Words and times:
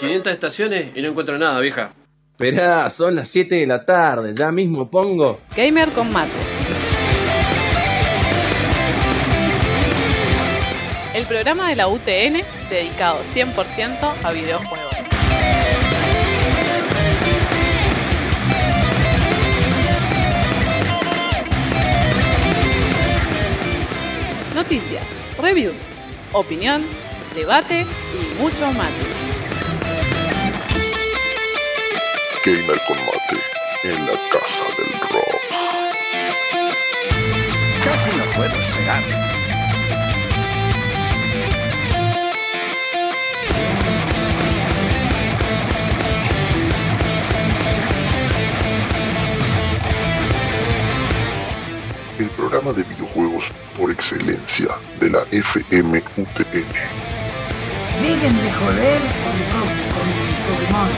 500 0.00 0.32
estaciones 0.32 0.96
y 0.96 1.02
no 1.02 1.08
encuentro 1.08 1.38
nada, 1.38 1.60
vieja. 1.60 1.92
Esperá, 2.32 2.88
son 2.90 3.14
las 3.14 3.28
7 3.28 3.54
de 3.54 3.66
la 3.66 3.84
tarde, 3.84 4.34
ya 4.34 4.50
mismo 4.50 4.90
pongo. 4.90 5.40
Gamer 5.54 5.90
con 5.90 6.10
mate. 6.12 6.32
El 11.14 11.26
programa 11.26 11.68
de 11.68 11.76
la 11.76 11.88
UTN 11.88 12.42
dedicado 12.70 13.20
100% 13.22 14.14
a 14.24 14.32
videojuegos. 14.32 14.91
Noticias, 24.62 25.02
reviews, 25.40 25.74
opinión, 26.30 26.84
debate 27.34 27.80
y 27.80 28.40
mucho 28.40 28.70
más. 28.74 28.92
Gamer 32.44 32.80
con 32.86 32.96
mate 33.04 33.38
en 33.82 34.06
la 34.06 34.12
casa 34.30 34.64
del 34.78 34.92
rock. 35.10 35.42
Casi 37.82 38.16
no 38.16 38.24
puedo 38.36 38.54
esperar. 38.54 39.02
El 52.20 52.28
programa 52.28 52.72
de 52.72 52.84
videojuegos 53.12 53.52
por 53.76 53.90
excelencia 53.90 54.68
de 55.00 55.10
la 55.10 55.20
FMUTN. 55.30 56.02
Dejen 58.00 58.36
de 58.42 58.52
joder 58.52 59.00
con, 59.22 60.08
Pokémon. 60.48 60.90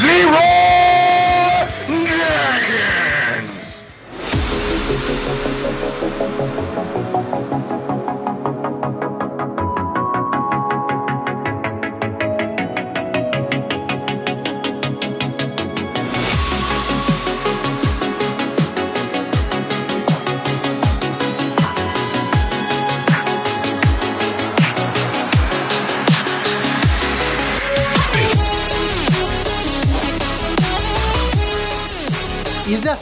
Y 0.00 0.47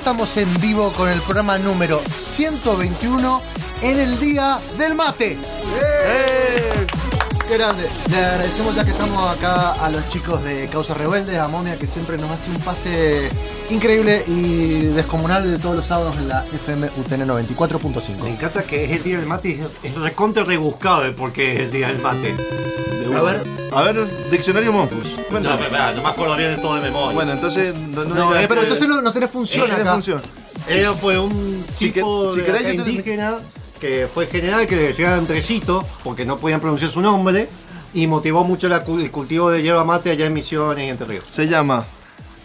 estamos 0.06 0.36
en 0.36 0.60
vivo 0.60 0.92
con 0.92 1.08
el 1.08 1.20
programa 1.20 1.58
número 1.58 2.00
121 2.14 3.42
en 3.82 3.98
el 3.98 4.20
Día 4.20 4.60
del 4.78 4.94
Mate. 4.94 5.36
¡Qué 7.48 7.54
grande! 7.58 7.88
Le 8.08 8.16
agradecemos 8.16 8.76
ya 8.76 8.84
que 8.84 8.92
estamos 8.92 9.20
acá 9.36 9.72
a 9.72 9.90
los 9.90 10.08
chicos 10.08 10.44
de 10.44 10.68
Causa 10.68 10.94
Rebelde, 10.94 11.40
a 11.40 11.48
Momia 11.48 11.76
que 11.76 11.88
siempre 11.88 12.18
nos 12.18 12.30
hace 12.30 12.48
un 12.52 12.58
pase 12.60 13.28
increíble 13.68 14.22
y 14.28 14.84
descomunal 14.94 15.50
de 15.50 15.58
todos 15.58 15.74
los 15.74 15.86
sábados 15.86 16.14
en 16.18 16.28
la 16.28 16.44
FM 16.54 16.88
UTN 16.98 17.18
Me 17.26 17.26
94.5. 17.26 18.26
encanta 18.28 18.62
que 18.62 18.84
es 18.84 18.92
el 18.92 19.02
día 19.02 19.16
del 19.18 19.26
mate 19.26 19.48
y 19.48 19.86
es- 19.88 19.94
recontra 19.96 20.44
rebuscado 20.44 21.02
de 21.02 21.10
por 21.10 21.32
qué 21.32 21.54
es 21.54 21.60
el 21.62 21.72
día 21.72 21.88
del 21.88 21.98
mate. 22.00 22.32
A 23.16 23.22
ver, 23.22 23.42
A 23.76 23.82
ver, 23.82 24.06
diccionario 24.30 24.72
Monfus. 24.72 25.04
No, 25.04 25.22
Cuéntame. 25.24 25.66
pero, 25.70 25.92
no 25.96 26.02
me 26.02 26.08
acuerdo 26.08 26.36
bien 26.36 26.56
de 26.56 26.62
todo 26.62 26.76
de 26.76 26.80
memoria. 26.80 27.12
Bueno, 27.14 27.32
entonces. 27.32 27.74
No, 27.74 28.04
no 28.04 28.14
no, 28.14 28.28
digas 28.28 28.42
eh, 28.44 28.46
pero 28.48 28.60
que- 28.62 28.66
entonces 28.68 28.88
no, 28.88 29.02
no 29.02 29.12
tenés 29.12 29.30
función 29.30 29.60
no 29.60 29.66
tiene 29.66 29.82
acá. 29.82 29.92
función. 29.92 30.22
Él 30.68 30.86
fue 31.00 31.18
un 31.18 31.64
Si 31.76 31.90
tipo 31.90 32.28
que- 32.28 32.32
si 32.34 32.40
de 32.40 32.46
querés, 32.46 32.60
acá 32.62 32.72
yo 32.72 32.84
te- 32.84 32.90
indígena 32.90 33.38
que 33.78 34.08
fue 34.12 34.26
general, 34.28 34.66
que 34.66 34.76
le 34.76 34.82
decían 34.82 35.12
Andresito, 35.12 35.84
porque 36.02 36.24
no 36.24 36.38
podían 36.38 36.60
pronunciar 36.60 36.90
su 36.90 37.02
nombre, 37.02 37.48
y 37.92 38.06
motivó 38.06 38.44
mucho 38.44 38.66
la 38.68 38.82
cu- 38.82 38.98
el 38.98 39.10
cultivo 39.10 39.50
de 39.50 39.62
hierba 39.62 39.84
mate 39.84 40.10
allá 40.10 40.24
en 40.26 40.32
Misiones 40.32 40.86
y 40.86 40.88
Entre 40.88 41.06
Ríos. 41.06 41.24
Se 41.28 41.46
llama 41.46 41.84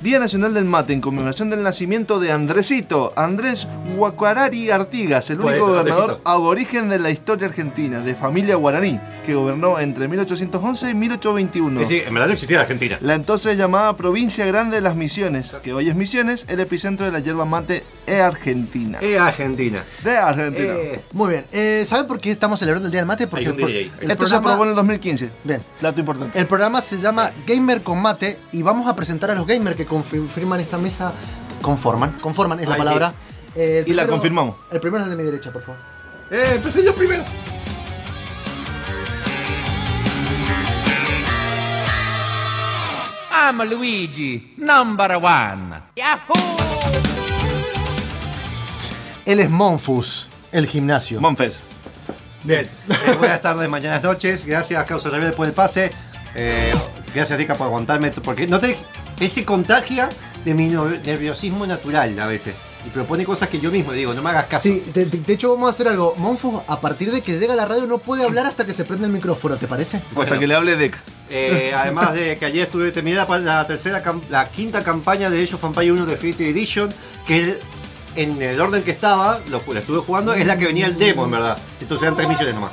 Día 0.02 0.18
Nacional 0.18 0.56
del 0.56 0.66
Mate 0.66 0.94
en 0.94 1.02
conmemoración 1.02 1.52
del 1.52 1.62
nacimiento 1.62 2.20
de 2.20 2.32
Andresito, 2.32 3.14
Andrés 3.16 3.68
Huacuarari 3.96 4.72
Artigas, 4.72 5.30
el 5.30 5.38
Pues, 5.38 5.54
único 5.54 5.68
gobernador 5.68 6.02
Andresito. 6.04 6.30
aborigen 6.32 6.90
de 6.90 6.98
la 6.98 7.12
historia 7.12 7.46
argentina, 7.48 8.00
de 8.00 8.16
familia 8.16 8.56
guaraní, 8.56 9.00
que 9.28 9.36
gobernó 9.36 9.80
entre 9.80 10.08
1811 10.08 10.90
y 10.90 10.96
1821. 10.96 11.82
Es 11.82 11.88
decir, 11.90 12.08
en 12.08 12.14
verdad 12.16 12.28
no 12.30 12.34
existía 12.34 12.62
Argentina. 12.62 12.98
La 13.02 13.14
entonces 13.14 13.58
llamada 13.60 13.96
Provincia 13.96 14.44
Grande 14.48 14.78
de 14.78 14.82
las 14.82 14.96
Misiones, 14.96 15.56
que 15.62 15.72
hoy 15.72 15.88
es 15.88 15.96
Misiones, 15.96 16.46
el 16.48 16.60
epicentro 16.62 17.06
de 17.06 17.12
la 17.12 17.20
yerba 17.20 17.46
mate 17.46 17.84
e 18.08 18.22
Argentina. 18.22 18.98
Es 19.02 19.20
Argentina. 19.20 19.84
De 20.04 20.18
Argentina. 20.18 20.74
Eh, 20.74 21.02
Muy 21.12 21.30
bien. 21.30 21.46
Eh, 21.52 21.84
¿Saben 21.86 22.08
por 22.08 22.20
qué 22.20 22.32
estamos 22.32 22.60
celebrando 22.60 22.88
el 22.88 22.92
Día 22.92 23.02
del 23.02 23.08
Mate? 23.08 23.28
Porque 23.28 23.46
Hay 23.46 23.52
un 23.52 23.58
por- 23.60 23.68
DJ. 23.70 23.92
el 24.02 24.10
Esto 24.12 24.26
se 24.26 24.36
aprobó 24.36 24.64
en 24.64 24.70
el 24.72 24.76
2015. 24.76 25.30
Bien. 25.44 25.62
Dato 25.80 26.00
importante. 26.00 26.40
El 26.40 26.48
programa 26.48 26.82
se 26.82 26.98
llama 26.98 27.30
Gamer 27.46 27.84
con 27.84 28.02
Mate 28.02 28.40
y 28.52 28.64
vamos 28.64 28.88
a 28.90 28.96
presentar 28.96 29.30
a 29.30 29.36
los 29.36 29.46
gamers 29.46 29.76
que 29.76 29.86
confirman 29.92 30.62
esta 30.62 30.78
mesa. 30.78 31.12
Conforman, 31.62 32.18
conforman 32.22 32.62
es 32.62 32.68
la 32.68 32.76
Ay, 32.76 32.80
palabra. 32.80 33.14
Eh, 33.56 33.84
el 33.86 33.92
Y 33.92 33.94
la 33.94 34.08
confirmamos. 34.08 34.56
El 34.72 34.80
primero 34.80 35.04
es 35.04 35.12
el 35.12 35.18
de 35.18 35.22
mi 35.22 35.30
derecha, 35.30 35.52
por 35.52 35.62
favor. 35.62 35.82
eh, 36.32 36.54
empecé 36.56 36.84
yo 36.84 36.96
primero. 36.96 37.26
I'm 43.34 43.58
Luigi, 43.70 44.54
number 44.58 45.16
one. 45.18 45.82
Él 49.26 49.40
es 49.40 49.50
Monfus, 49.50 50.30
el 50.52 50.68
gimnasio. 50.68 51.20
Monfes. 51.20 51.64
Bien, 52.44 52.66
eh, 52.90 53.16
buenas 53.20 53.42
tardes, 53.42 53.70
mañanas, 53.70 54.04
noches. 54.04 54.46
Gracias, 54.46 54.84
Causa 54.86 55.10
Rebelde, 55.10 55.34
por 55.34 55.48
el 55.48 55.54
pase. 55.54 55.92
Eh, 56.34 56.74
gracias, 57.14 57.38
Dica, 57.38 57.56
por 57.56 57.68
aguantarme. 57.68 58.12
Porque 58.12 58.48
no 58.48 58.60
te. 58.60 58.78
Él 59.22 59.30
se 59.30 59.46
contagia 59.46 60.10
de 60.44 60.54
mi 60.54 60.66
nerviosismo 60.68 61.66
natural 61.66 62.20
a 62.20 62.28
veces. 62.28 62.56
Y 62.86 62.90
propone 62.90 63.24
cosas 63.26 63.48
que 63.48 63.60
yo 63.60 63.70
mismo 63.70 63.92
digo, 63.92 64.12
no 64.16 64.24
me 64.24 64.32
hagas 64.32 64.46
caso. 64.48 64.64
Sí, 64.64 64.84
de, 64.94 65.06
de- 65.06 65.20
de 65.20 65.34
hecho 65.34 65.52
vamos 65.52 65.68
a 65.68 65.70
hacer 65.70 65.88
algo. 65.88 66.16
Monfus, 66.18 66.62
a 66.68 66.82
partir 66.82 67.12
de 67.12 67.22
que 67.22 67.38
llega 67.38 67.54
a 67.54 67.56
la 67.56 67.66
radio, 67.68 67.86
no 67.86 68.00
puede 68.00 68.24
hablar 68.24 68.48
hasta 68.48 68.66
que 68.66 68.74
se 68.74 68.84
prende 68.86 69.06
el 69.06 69.12
micrófono, 69.12 69.56
¿te 69.58 69.68
parece? 69.68 70.02
Bueno, 70.14 70.24
Hasta 70.32 70.40
que 70.40 70.48
le 70.48 70.56
hable 70.56 70.76
Deck. 70.76 70.98
eh, 71.30 71.74
además 71.78 72.14
de 72.14 72.38
que 72.38 72.46
ayer 72.46 72.64
estuve 72.64 72.92
terminada 72.92 73.28
la 73.40 73.68
tercera, 73.68 74.02
la 74.32 74.50
quinta 74.50 74.84
campaña 74.84 75.30
de 75.30 75.44
of 75.54 75.64
Empires 75.64 75.92
1 75.92 76.06
Definitive 76.08 76.50
Edition, 76.50 76.92
que 77.28 77.60
en 78.16 78.42
el 78.42 78.60
orden 78.60 78.82
que 78.82 78.90
estaba, 78.92 79.40
lo, 79.48 79.62
la 79.72 79.80
estuve 79.80 80.00
jugando, 80.00 80.34
es 80.34 80.48
la 80.48 80.58
que 80.58 80.66
venía 80.66 80.88
el 80.88 80.98
demo, 80.98 81.26
en 81.26 81.32
verdad. 81.32 81.58
Entonces 81.80 82.04
eran 82.04 82.18
tres 82.18 82.28
misiones 82.30 82.56
nomás. 82.56 82.72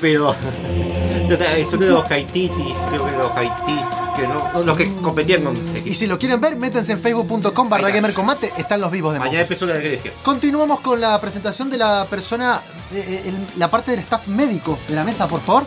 Pero 0.00 0.34
son 1.70 1.80
de 1.80 1.88
los 1.88 2.10
Haititis, 2.10 2.78
creo 2.90 3.04
que 3.06 3.12
los 3.16 3.32
Haitis, 3.32 3.86
que 4.14 4.26
no, 4.28 4.62
los 4.62 4.76
que 4.76 4.92
competían 5.02 5.42
con 5.42 5.56
Y 5.84 5.94
si 5.94 6.06
lo 6.06 6.18
quieren 6.18 6.40
ver, 6.40 6.56
métanse 6.56 6.92
en 6.92 7.00
facebook.com 7.00 7.68
barra 7.68 7.90
gamer 7.90 8.12
con 8.14 8.26
mate, 8.26 8.52
están 8.58 8.80
los 8.80 8.90
vivos 8.90 9.12
de 9.14 9.18
Mañana 9.18 9.40
empezó 9.40 9.66
la 9.66 9.74
Grecia. 9.76 10.12
Continuamos 10.22 10.80
con 10.80 11.00
la 11.00 11.20
presentación 11.20 11.70
de 11.70 11.78
la 11.78 12.06
persona, 12.08 12.60
eh, 12.92 13.04
eh, 13.24 13.28
el- 13.28 13.58
la 13.58 13.70
parte 13.70 13.90
del 13.92 14.00
staff 14.00 14.28
médico 14.28 14.78
de 14.88 14.94
la 14.94 15.04
mesa, 15.04 15.26
por 15.26 15.40
favor. 15.40 15.64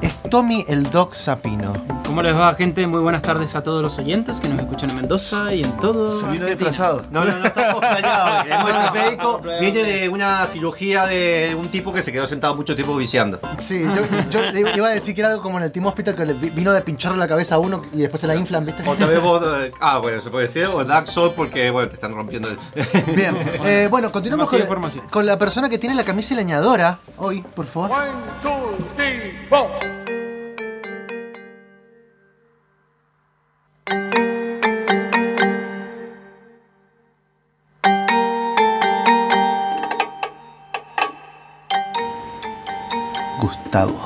Es 0.00 0.30
Tommy 0.30 0.64
el 0.68 0.82
Doc 0.90 1.14
Sapino. 1.14 1.72
¿Cómo 2.12 2.20
les 2.24 2.36
va, 2.36 2.52
gente? 2.54 2.86
Muy 2.86 3.00
buenas 3.00 3.22
tardes 3.22 3.56
a 3.56 3.62
todos 3.62 3.82
los 3.82 3.98
oyentes 3.98 4.38
que 4.38 4.46
nos 4.46 4.58
escuchan 4.60 4.90
en 4.90 4.96
Mendoza 4.96 5.54
y 5.54 5.62
en 5.62 5.72
todo. 5.78 6.10
Se 6.10 6.26
vino 6.28 6.44
disfrazado. 6.44 7.00
No, 7.10 7.24
no, 7.24 7.38
no 7.38 7.46
está 7.46 7.72
cosplayado. 7.72 8.44
El 8.44 8.52
es 8.52 8.92
médico 8.92 9.40
viene 9.60 9.82
de 9.82 10.08
una 10.10 10.44
cirugía 10.44 11.06
de 11.06 11.56
un 11.58 11.68
tipo 11.68 11.90
que 11.90 12.02
se 12.02 12.12
quedó 12.12 12.26
sentado 12.26 12.54
mucho 12.54 12.74
tiempo 12.74 12.94
viciando. 12.96 13.40
Sí, 13.56 13.86
yo, 14.30 14.40
iba 14.76 14.88
a 14.88 14.90
decir 14.90 15.14
que 15.14 15.22
era 15.22 15.30
algo 15.30 15.42
como 15.42 15.56
en 15.56 15.64
el 15.64 15.72
Team 15.72 15.86
Hospital 15.86 16.14
que 16.14 16.26
le 16.26 16.34
vi- 16.34 16.50
vino 16.50 16.70
de 16.74 16.82
pincharle 16.82 17.16
la 17.16 17.26
cabeza 17.26 17.54
a 17.54 17.58
uno 17.60 17.82
y 17.94 18.02
después 18.02 18.20
se 18.20 18.26
la 18.26 18.34
inflan, 18.36 18.66
¿viste? 18.66 18.86
Otra 18.86 19.06
vez 19.06 19.18
vos. 19.22 19.42
eh, 19.62 19.70
Ah, 19.80 19.96
bueno, 19.96 20.20
se 20.20 20.28
puede 20.28 20.48
decir. 20.48 20.66
O 20.66 20.84
Dark 20.84 21.08
Soul 21.08 21.32
porque, 21.34 21.70
bueno, 21.70 21.88
te 21.88 21.94
están 21.94 22.12
rompiendo 22.12 22.46
el. 22.50 22.58
Bien, 23.16 23.38
eh, 23.64 23.88
bueno, 23.90 24.12
continuamos 24.12 24.50
con, 24.50 24.60
con 25.08 25.24
la 25.24 25.38
persona 25.38 25.70
que 25.70 25.78
tiene 25.78 25.94
la 25.94 26.04
camisa 26.04 26.34
leñadora 26.34 26.98
hoy, 27.16 27.40
por 27.40 27.64
favor. 27.64 27.90
Gustavo. 43.72 43.98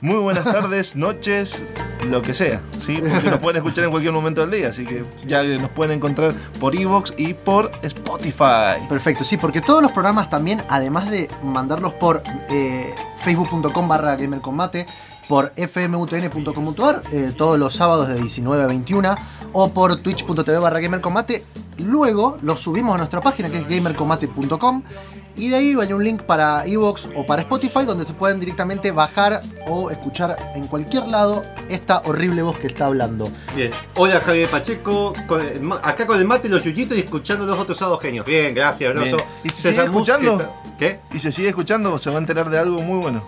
Muy 0.00 0.16
buenas 0.16 0.42
tardes, 0.42 0.96
noches, 0.96 1.64
lo 2.10 2.20
que 2.20 2.34
sea, 2.34 2.60
¿sí? 2.80 2.98
Porque 3.00 3.30
nos 3.30 3.38
pueden 3.38 3.58
escuchar 3.58 3.84
en 3.84 3.90
cualquier 3.90 4.12
momento 4.12 4.40
del 4.40 4.50
día, 4.50 4.70
así 4.70 4.84
que 4.84 5.04
ya 5.24 5.44
nos 5.44 5.70
pueden 5.70 5.98
encontrar 5.98 6.34
por 6.58 6.74
Evox 6.74 7.14
y 7.16 7.34
por 7.34 7.70
Spotify. 7.82 8.88
Perfecto, 8.88 9.22
sí, 9.22 9.36
porque 9.36 9.60
todos 9.60 9.82
los 9.82 9.92
programas 9.92 10.28
también, 10.28 10.60
además 10.68 11.12
de 11.12 11.30
mandarlos 11.44 11.94
por 11.94 12.24
eh, 12.50 12.92
facebook.com 13.18 13.86
barra 13.86 14.16
gamercombate, 14.16 14.84
por 15.28 15.52
fmutn.com.ar, 15.54 17.02
eh, 17.12 17.32
todos 17.36 17.56
los 17.56 17.76
sábados 17.76 18.08
de 18.08 18.16
19 18.16 18.64
a 18.64 18.66
21, 18.66 19.14
o 19.52 19.68
por 19.72 19.96
twitch.tv 20.02 20.58
barra 20.58 20.80
gamercombate, 20.80 21.44
luego 21.76 22.36
los 22.42 22.58
subimos 22.58 22.96
a 22.96 22.98
nuestra 22.98 23.20
página 23.20 23.48
que 23.48 23.58
es 23.58 23.68
gamercombate.com 23.68 24.82
y 25.36 25.48
de 25.48 25.56
ahí 25.56 25.76
hay 25.80 25.92
un 25.92 26.02
link 26.02 26.22
para 26.22 26.64
Evox 26.66 27.08
o 27.14 27.24
para 27.26 27.42
Spotify 27.42 27.84
donde 27.84 28.04
se 28.04 28.12
pueden 28.12 28.40
directamente 28.40 28.90
bajar 28.90 29.40
o 29.66 29.90
escuchar 29.90 30.36
en 30.54 30.66
cualquier 30.66 31.06
lado 31.08 31.42
esta 31.68 32.02
horrible 32.06 32.42
voz 32.42 32.58
que 32.58 32.66
está 32.66 32.86
hablando. 32.86 33.30
Bien. 33.54 33.70
Hola 33.94 34.20
Javier 34.20 34.48
Pacheco, 34.48 35.14
con 35.26 35.40
el 35.40 35.60
ma- 35.60 35.80
acá 35.82 36.06
con 36.06 36.18
el 36.18 36.24
mate, 36.26 36.48
los 36.48 36.64
yuyitos 36.64 36.96
y 36.96 37.00
escuchando 37.00 37.46
los 37.46 37.58
otros 37.58 37.78
sábados 37.78 38.00
genios. 38.02 38.26
Bien, 38.26 38.54
gracias. 38.54 38.92
Broso. 38.94 39.16
¿Y 39.44 39.50
se 39.50 39.56
César 39.56 39.72
sigue 39.72 39.84
escuchando? 39.86 40.54
¿Qué? 40.78 41.00
Y 41.12 41.18
se 41.18 41.30
sigue 41.32 41.48
escuchando, 41.48 41.98
se 41.98 42.10
va 42.10 42.16
a 42.16 42.18
enterar 42.20 42.50
de 42.50 42.58
algo 42.58 42.80
muy 42.80 42.98
bueno. 42.98 43.24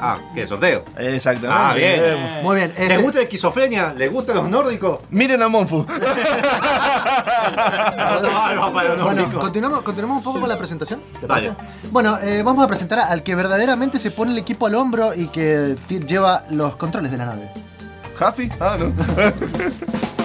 Ah, 0.00 0.18
¿qué? 0.34 0.46
¿Sorteo? 0.46 0.84
Exactamente. 0.98 1.56
Ah, 1.62 1.74
bien. 1.74 2.42
Muy 2.42 2.56
bien. 2.56 2.70
¿Les 2.76 2.80
este- 2.90 2.98
gusta 3.02 3.18
la 3.18 3.22
esquizofrenia? 3.24 3.94
¿Les 3.94 4.10
gustan 4.12 4.36
los 4.36 4.48
nórdicos? 4.48 5.00
Miren 5.10 5.42
a 5.42 5.48
Monfu. 5.48 5.86
Bueno, 9.02 9.28
continuamos, 9.40 9.82
continuamos 9.82 10.18
un 10.18 10.22
poco 10.22 10.40
con 10.40 10.48
la 10.48 10.56
presentación. 10.58 11.00
¿te 11.20 11.26
Dale. 11.26 11.52
parece? 11.52 11.88
Bueno, 11.90 12.18
eh, 12.18 12.42
vamos 12.44 12.64
a 12.64 12.68
presentar 12.68 13.00
al 13.00 13.22
que 13.22 13.34
verdaderamente 13.34 13.98
se 13.98 14.10
pone 14.10 14.32
el 14.32 14.38
equipo 14.38 14.66
al 14.66 14.74
hombro 14.74 15.14
y 15.14 15.26
que 15.28 15.76
lleva 16.06 16.44
los 16.50 16.76
controles 16.76 17.10
de 17.10 17.18
la 17.18 17.26
nave. 17.26 17.50
¿Jafi? 18.16 18.50
Ah, 18.60 18.76
no. 18.78 18.92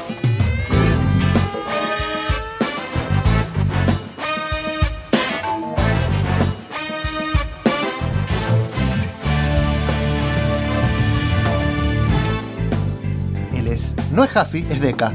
No 14.18 14.24
es 14.24 14.32
Jaffi, 14.32 14.66
es 14.68 14.82
Deca. 14.82 15.14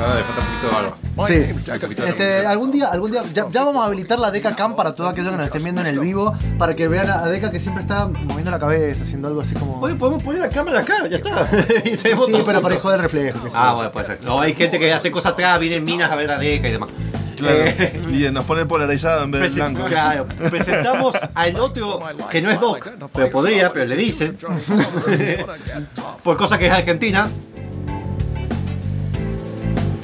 Ah, 0.00 0.14
le 0.14 0.22
falta 0.22 0.40
un 0.42 0.46
poquito 0.46 0.68
de 0.68 0.72
barba. 0.72 0.96
Sí. 1.26 1.34
De 1.34 2.08
Este, 2.08 2.46
algún 2.46 2.70
día, 2.70 2.86
algún 2.86 3.10
día, 3.10 3.24
ya, 3.34 3.48
ya 3.50 3.64
vamos 3.64 3.82
a 3.82 3.86
habilitar 3.86 4.16
la 4.20 4.30
Deca 4.30 4.54
Cam 4.54 4.76
para 4.76 4.94
todos 4.94 5.10
aquellos 5.10 5.32
que 5.32 5.36
nos 5.38 5.46
estén 5.46 5.64
viendo 5.64 5.80
en 5.80 5.88
el 5.88 5.98
vivo, 5.98 6.32
para 6.56 6.76
que 6.76 6.86
vean 6.86 7.10
a 7.10 7.26
Deca 7.26 7.50
que 7.50 7.58
siempre 7.58 7.82
está 7.82 8.06
moviendo 8.06 8.52
la 8.52 8.60
cabeza, 8.60 9.02
haciendo 9.02 9.26
algo 9.26 9.40
así 9.40 9.54
como. 9.54 9.80
Oye, 9.80 9.96
podemos 9.96 10.22
poner 10.22 10.42
la 10.42 10.48
cámara 10.50 10.78
acá, 10.78 11.08
ya 11.08 11.16
está. 11.16 11.48
Y 11.84 11.96
tenemos 11.96 12.26
Sí, 12.26 12.30
todo 12.32 12.44
pero 12.44 12.62
para 12.62 12.74
junto. 12.74 12.74
hijo 12.74 12.90
del 12.92 13.00
reflejo. 13.00 13.42
que 13.42 13.50
sí. 13.50 13.56
Ah, 13.58 13.72
bueno, 13.74 13.90
puede 13.90 14.06
ser. 14.06 14.20
No, 14.22 14.40
hay 14.40 14.54
gente 14.54 14.78
que 14.78 14.92
hace 14.92 15.10
cosas 15.10 15.32
atrás, 15.32 15.58
vienen 15.58 15.82
minas 15.82 16.08
a 16.12 16.14
ver 16.14 16.28
la 16.28 16.38
deca 16.38 16.68
y 16.68 16.70
demás. 16.70 16.90
Claro. 17.36 17.56
Eh, 17.58 18.00
Bien, 18.08 18.32
nos 18.34 18.44
pone 18.44 18.66
polarizado 18.66 19.24
en 19.24 19.32
vez 19.32 19.40
de 19.40 19.48
Presen- 19.62 19.72
blanco. 19.72 19.86
claro, 19.88 20.26
presentamos 20.50 21.16
al 21.34 21.58
otro 21.58 22.00
que 22.30 22.40
no 22.40 22.50
es 22.52 22.60
Doc, 22.60 22.88
pero 23.12 23.30
podría, 23.30 23.72
pero 23.72 23.84
le 23.86 23.96
dicen. 23.96 24.38
por 26.22 26.36
cosa 26.36 26.56
que 26.56 26.66
es 26.66 26.72
argentina. 26.72 27.28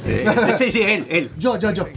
Sí, 0.57 0.71
sí, 0.71 0.81
él, 0.83 1.05
él. 1.09 1.31
Yo, 1.37 1.57
yo, 1.57 1.71
yo. 1.71 1.87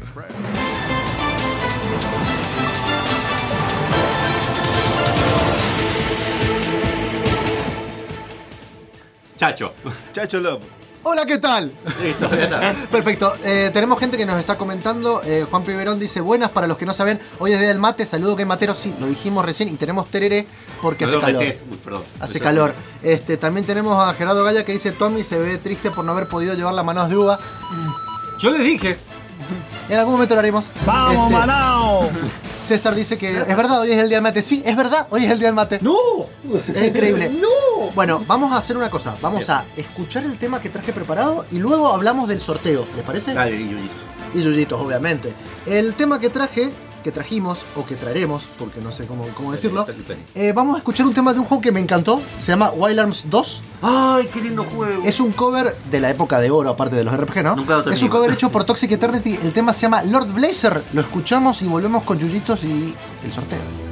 Chacho. 9.36 9.74
Chacho 10.12 10.40
Love. 10.40 10.77
Hola, 11.02 11.24
¿qué 11.26 11.38
tal? 11.38 11.72
Listo, 12.02 12.28
ya 12.30 12.44
está. 12.44 12.74
Perfecto. 12.90 13.32
Eh, 13.44 13.70
tenemos 13.72 13.98
gente 13.98 14.16
que 14.16 14.26
nos 14.26 14.38
está 14.38 14.58
comentando. 14.58 15.22
Eh, 15.24 15.46
Juan 15.48 15.62
Piberón 15.62 15.98
dice: 15.98 16.20
Buenas 16.20 16.50
para 16.50 16.66
los 16.66 16.76
que 16.76 16.86
no 16.86 16.94
saben. 16.94 17.20
Hoy 17.38 17.52
es 17.52 17.60
día 17.60 17.68
del 17.68 17.78
mate. 17.78 18.04
Saludo 18.04 18.36
que 18.36 18.44
matero. 18.44 18.74
Sí, 18.74 18.94
lo 18.98 19.06
dijimos 19.06 19.44
recién. 19.44 19.68
Y 19.68 19.76
tenemos 19.76 20.10
tereré 20.10 20.46
porque 20.82 21.04
No 21.04 21.10
hace 21.10 21.16
lo 21.16 21.22
calor. 21.22 21.42
Uy, 21.42 21.76
perdón. 21.84 22.02
Hace 22.20 22.40
calor. 22.40 22.74
Este, 23.02 23.36
también 23.36 23.64
tenemos 23.66 24.02
a 24.02 24.12
Gerardo 24.14 24.44
Gaya 24.44 24.64
que 24.64 24.72
dice: 24.72 24.92
Tommy 24.92 25.22
se 25.22 25.38
ve 25.38 25.58
triste 25.58 25.90
por 25.90 26.04
no 26.04 26.12
haber 26.12 26.28
podido 26.28 26.54
llevar 26.54 26.74
la 26.74 26.82
manos 26.82 27.08
de 27.08 27.16
uva. 27.16 27.38
Yo 28.38 28.50
les 28.50 28.64
dije. 28.64 28.98
En 29.88 29.98
algún 29.98 30.14
momento 30.14 30.34
lo 30.34 30.40
haremos. 30.40 30.66
¡Vamos, 30.84 31.26
Este, 31.26 31.32
Manao! 31.38 32.10
César 32.66 32.94
dice 32.94 33.16
que 33.16 33.30
es 33.30 33.56
verdad, 33.56 33.80
hoy 33.80 33.92
es 33.92 33.98
el 34.02 34.08
día 34.08 34.18
del 34.18 34.22
mate. 34.22 34.42
Sí, 34.42 34.62
es 34.64 34.76
verdad, 34.76 35.06
hoy 35.10 35.24
es 35.24 35.30
el 35.30 35.38
día 35.38 35.48
del 35.48 35.54
mate. 35.54 35.78
¡No! 35.80 35.96
Es 36.74 36.84
increíble. 36.84 37.30
¡No! 37.40 37.90
Bueno, 37.94 38.22
vamos 38.26 38.52
a 38.52 38.58
hacer 38.58 38.76
una 38.76 38.90
cosa. 38.90 39.14
Vamos 39.22 39.48
a 39.48 39.64
escuchar 39.76 40.24
el 40.24 40.36
tema 40.36 40.60
que 40.60 40.68
traje 40.68 40.92
preparado 40.92 41.46
y 41.50 41.58
luego 41.58 41.88
hablamos 41.88 42.28
del 42.28 42.40
sorteo. 42.40 42.84
¿Les 42.94 43.04
parece? 43.04 43.32
Dale, 43.32 43.52
Yuyito. 43.58 43.94
Y 44.34 44.42
Yuyitos, 44.42 44.80
obviamente. 44.80 45.32
El 45.66 45.94
tema 45.94 46.20
que 46.20 46.28
traje, 46.28 46.70
que 47.02 47.12
trajimos, 47.12 47.58
o 47.76 47.84
que 47.84 47.94
traeremos, 47.94 48.44
porque 48.58 48.80
no 48.80 48.92
sé 48.92 49.06
cómo, 49.06 49.26
cómo 49.34 49.52
decirlo, 49.52 49.86
eh, 50.34 50.52
vamos 50.54 50.76
a 50.76 50.78
escuchar 50.78 51.06
un 51.06 51.14
tema 51.14 51.32
de 51.32 51.40
un 51.40 51.46
juego 51.46 51.60
que 51.60 51.72
me 51.72 51.80
encantó. 51.80 52.20
Se 52.38 52.52
llama 52.52 52.70
Wild 52.70 53.00
Arms 53.00 53.24
2. 53.28 53.62
¡Ay, 53.82 54.28
qué 54.32 54.40
lindo 54.40 54.64
juego! 54.64 55.02
Es 55.04 55.20
un 55.20 55.32
cover 55.32 55.76
de 55.90 56.00
la 56.00 56.10
época 56.10 56.40
de 56.40 56.50
oro, 56.50 56.70
aparte 56.70 56.96
de 56.96 57.04
los 57.04 57.16
RPG, 57.16 57.42
¿no? 57.42 57.56
Nunca 57.56 57.78
lo 57.78 57.90
es 57.90 58.02
un 58.02 58.08
cover 58.08 58.30
hecho 58.30 58.50
por 58.50 58.64
Toxic 58.64 58.90
Eternity. 58.90 59.38
El 59.42 59.52
tema 59.52 59.72
se 59.72 59.82
llama 59.82 60.02
Lord 60.02 60.32
Blazer. 60.32 60.82
Lo 60.92 61.00
escuchamos 61.00 61.62
y 61.62 61.66
volvemos 61.66 62.02
con 62.02 62.18
Yuyitos 62.18 62.64
y 62.64 62.94
el 63.24 63.32
sorteo. 63.32 63.87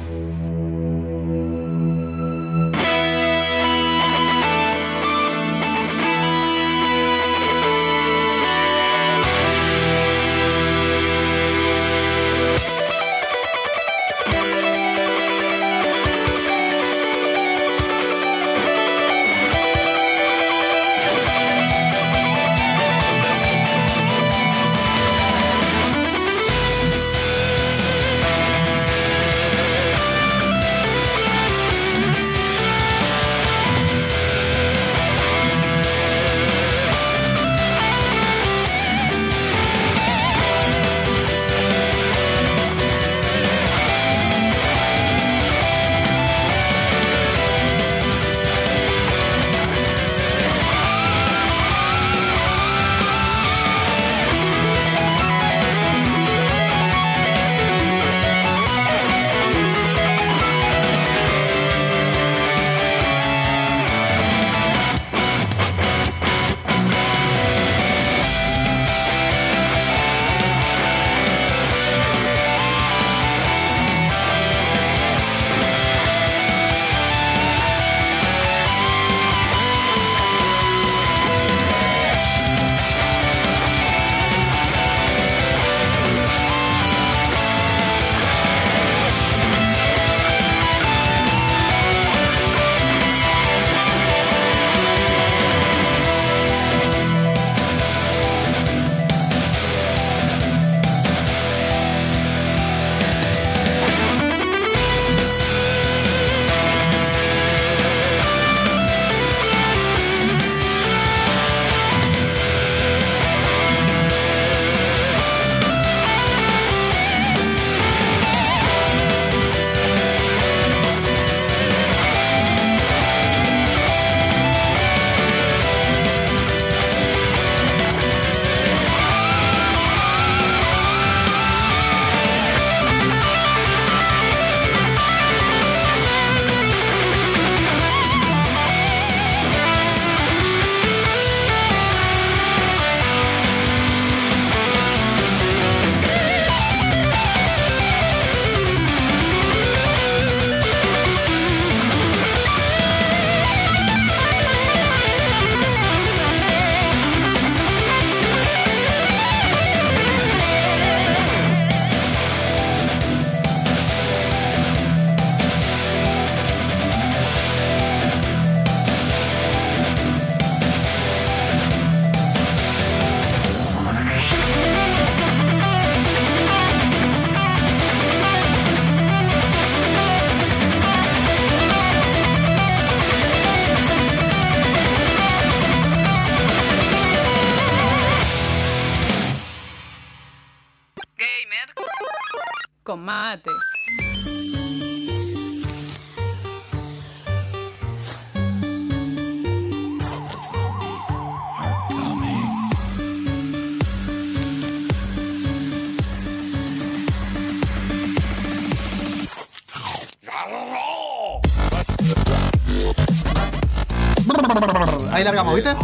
¿Viste? 215.57 215.75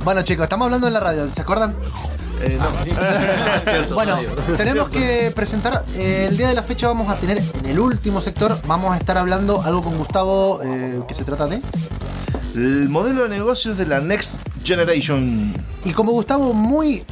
bueno, 0.04 0.22
chicos, 0.22 0.44
estamos 0.44 0.66
hablando 0.66 0.86
en 0.86 0.92
la 0.92 1.00
radio, 1.00 1.28
¿se 1.32 1.40
acuerdan? 1.42 1.74
Eh, 2.42 2.58
no. 2.60 2.66
Bueno, 3.94 4.18
tenemos 4.56 4.88
que 4.90 5.32
presentar. 5.34 5.84
eh, 5.94 6.26
el 6.28 6.36
día 6.36 6.48
de 6.48 6.54
la 6.54 6.62
fecha 6.62 6.86
vamos 6.86 7.08
a 7.10 7.16
tener 7.16 7.38
en 7.38 7.66
el 7.70 7.78
último 7.78 8.20
sector. 8.20 8.58
Vamos 8.66 8.92
a 8.94 8.98
estar 8.98 9.16
hablando 9.16 9.62
algo 9.62 9.82
con 9.82 9.96
Gustavo 9.96 10.60
eh, 10.62 11.00
que 11.08 11.14
se 11.14 11.24
trata 11.24 11.46
de. 11.46 11.60
El 12.54 12.88
modelo 12.88 13.22
de 13.22 13.28
negocios 13.30 13.76
de 13.78 13.86
la 13.86 14.00
Next 14.00 14.34
Generation. 14.64 15.54
Y 15.84 15.92
como 15.92 16.12
Gustavo 16.12 16.52
muy 16.52 17.04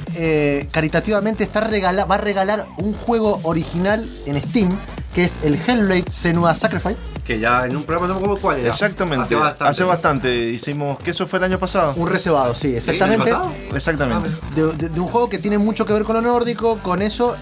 caritativamente 0.72 1.44
está 1.44 1.60
regala- 1.60 2.04
va 2.06 2.16
a 2.16 2.18
regalar 2.18 2.66
un 2.78 2.92
juego 2.94 3.40
original 3.44 4.08
en 4.26 4.40
Steam, 4.42 4.76
que 5.14 5.24
es 5.24 5.38
el 5.42 5.54
Hellblade 5.66 6.04
Senua 6.10 6.54
Sacrifice. 6.54 6.96
Que 7.24 7.38
ya 7.38 7.64
en 7.64 7.74
un 7.74 7.84
programa 7.84 8.08
no 8.08 8.14
me 8.14 8.20
acuerdo 8.26 8.40
cuál 8.42 8.58
era. 8.58 8.68
Exactamente. 8.68 9.22
Hace 9.22 9.34
bastante. 9.34 9.64
Hace 9.70 9.84
bastante. 9.84 10.34
Hicimos. 10.50 10.98
que 10.98 11.12
eso 11.12 11.26
fue 11.26 11.38
el 11.38 11.44
año 11.46 11.58
pasado? 11.58 11.94
Un 11.96 12.08
reservado, 12.08 12.54
sí, 12.54 12.76
exactamente. 12.76 13.30
¿el 13.30 13.34
pasado? 13.36 13.52
Exactamente. 13.74 14.28
de, 14.54 14.72
de- 14.74 14.88
de 14.90 15.00
un 15.00 15.06
juego 15.08 15.28
que 15.30 15.38
tiene 15.38 15.56
mucho 15.58 15.86
que 15.86 15.92
ver 15.94 16.04
con 16.04 16.14
lo 16.16 16.20
nórdico, 16.22 16.78
con 16.80 17.00
eso. 17.00 17.36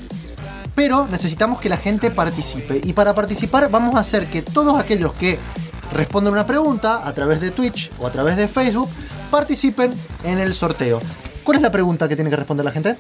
Pero 0.75 1.07
necesitamos 1.11 1.61
que 1.61 1.69
la 1.69 1.77
gente 1.77 2.11
participe. 2.11 2.81
Y 2.83 2.93
para 2.95 3.13
participar 3.15 3.69
vamos 3.71 3.97
a 3.97 4.01
hacer 4.01 4.29
que 4.31 4.41
todos 4.41 4.79
aquellos 4.79 5.13
que 5.15 5.39
respondan 5.93 6.33
una 6.33 6.47
pregunta 6.47 7.07
a 7.07 7.13
través 7.13 7.41
de 7.41 7.51
Twitch 7.51 7.91
o 7.99 8.07
a 8.07 8.13
través 8.13 8.37
de 8.37 8.49
Facebook 8.49 8.89
participen 9.31 9.93
en 10.25 10.39
el 10.39 10.55
sorteo. 10.55 11.01
¿Cuál 11.45 11.57
es 11.57 11.63
la 11.63 11.71
pregunta 11.73 12.09
que 12.09 12.15
tiene 12.15 12.31
que 12.31 12.37
responder 12.37 12.65
la 12.65 12.71
gente? 12.73 12.97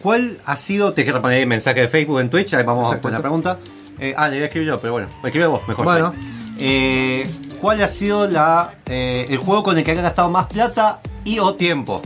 ¿Cuál 0.00 0.38
ha 0.46 0.56
sido? 0.56 0.92
Te 0.94 1.04
que 1.04 1.12
responder 1.12 1.40
el 1.40 1.46
mensaje 1.48 1.80
de 1.80 1.88
Facebook 1.88 2.20
en 2.20 2.30
Twitch. 2.30 2.54
Ahí 2.54 2.62
vamos 2.64 2.86
Exacto. 2.86 3.02
con 3.02 3.12
la 3.12 3.20
pregunta. 3.20 3.58
Eh, 4.02 4.14
ah, 4.16 4.26
le 4.28 4.34
voy 4.34 4.42
a 4.42 4.46
escribir 4.46 4.66
yo, 4.68 4.80
pero 4.80 4.94
bueno. 4.94 5.08
Escribe 5.22 5.46
vos, 5.46 5.62
mejor. 5.68 5.84
Bueno. 5.84 6.12
Eh, 6.58 7.30
¿Cuál 7.60 7.80
ha 7.84 7.86
sido 7.86 8.26
la, 8.26 8.74
eh, 8.86 9.26
el 9.30 9.38
juego 9.38 9.62
con 9.62 9.78
el 9.78 9.84
que 9.84 9.92
has 9.92 10.02
gastado 10.02 10.28
más 10.28 10.46
plata 10.46 10.98
y 11.24 11.38
o 11.38 11.54
tiempo? 11.54 12.02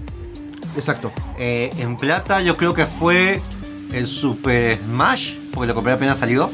Exacto. 0.77 1.11
Eh, 1.39 1.73
en 1.79 1.97
plata 1.97 2.43
yo 2.43 2.55
creo 2.59 2.75
que 2.75 2.85
fue 2.85 3.41
el 3.95 4.07
Super 4.07 4.79
Smash, 4.79 5.37
porque 5.55 5.69
lo 5.69 5.75
compré 5.75 5.95
apenas 5.95 6.19
salió. 6.19 6.51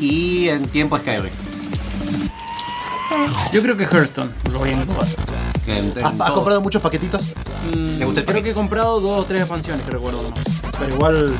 Y 0.00 0.48
en 0.48 0.66
tiempo 0.66 0.98
Skyrim. 0.98 1.30
Yo 3.52 3.62
creo 3.62 3.76
que 3.76 3.84
Hearthstone, 3.84 4.32
lo 4.50 4.58
voy 4.58 4.70
a 4.70 4.72
englobar. 4.72 5.06
Que 5.64 5.78
en- 5.78 5.92
en 5.96 6.04
¿Has, 6.04 6.32
comprado 6.32 6.60
muchos 6.60 6.82
paquetitos? 6.82 7.22
Mm, 7.72 7.98
¿Te 7.98 8.04
gusta 8.04 8.20
el 8.20 8.26
creo 8.26 8.42
que 8.42 8.50
he 8.50 8.54
comprado 8.54 9.00
dos 9.00 9.22
o 9.22 9.24
tres 9.26 9.42
expansiones 9.42 9.84
que 9.86 9.92
recuerdo 9.92 10.22
nomás. 10.22 10.42
Pero 10.80 10.92
igual 10.96 11.32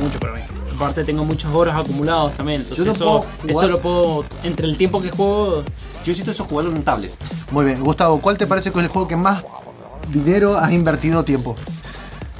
mucho 0.00 0.20
para 0.20 0.34
mí. 0.34 0.40
Aparte 0.76 1.04
tengo 1.04 1.24
muchos 1.24 1.52
horas 1.54 1.74
acumulados 1.76 2.34
también. 2.34 2.60
Entonces 2.60 2.84
Yo 2.84 3.24
no 3.44 3.50
eso, 3.50 3.68
lo 3.68 3.80
puedo. 3.80 4.24
Entre 4.42 4.66
el 4.66 4.76
tiempo 4.76 5.00
que 5.00 5.10
juego. 5.10 5.62
Yo 5.62 6.12
necesito 6.12 6.30
eso 6.30 6.44
jugarlo 6.44 6.70
en 6.70 6.76
un 6.78 6.82
tablet. 6.84 7.12
Muy 7.50 7.64
bien. 7.64 7.82
Gustavo, 7.82 8.20
¿cuál 8.20 8.36
te 8.36 8.46
parece 8.46 8.70
que 8.70 8.78
es 8.78 8.84
el 8.84 8.90
juego 8.90 9.08
que 9.08 9.16
más 9.16 9.42
dinero 10.08 10.56
has 10.56 10.70
invertido 10.72 11.24
tiempo? 11.24 11.56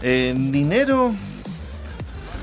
En 0.02 0.52
dinero. 0.52 1.14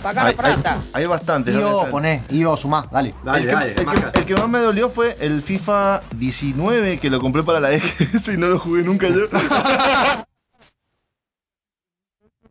Hay, 0.03 0.35
hay, 0.37 0.57
hay 0.91 1.03
Io, 1.03 1.09
bastantes. 1.09 1.55
poné. 1.89 2.23
Io, 2.29 2.57
sumá, 2.57 2.85
dale. 2.91 3.13
Dale, 3.23 3.39
el, 3.39 3.47
que, 3.47 3.53
dale, 3.53 3.69
el 3.69 3.75
que- 3.75 3.85
marca. 3.85 4.11
el 4.15 4.25
que 4.25 4.35
más 4.35 4.49
me 4.49 4.59
dolió 4.59 4.89
fue 4.89 5.15
el 5.21 5.41
FIFA 5.41 6.01
19 6.17 6.99
que 6.99 7.09
lo 7.09 7.21
compré 7.21 7.41
para 7.43 7.61
la 7.61 7.71
X 7.73 8.27
y 8.33 8.37
no 8.37 8.47
lo 8.47 8.59
jugué 8.59 8.83
nunca 8.83 9.07
yo. 9.07 9.27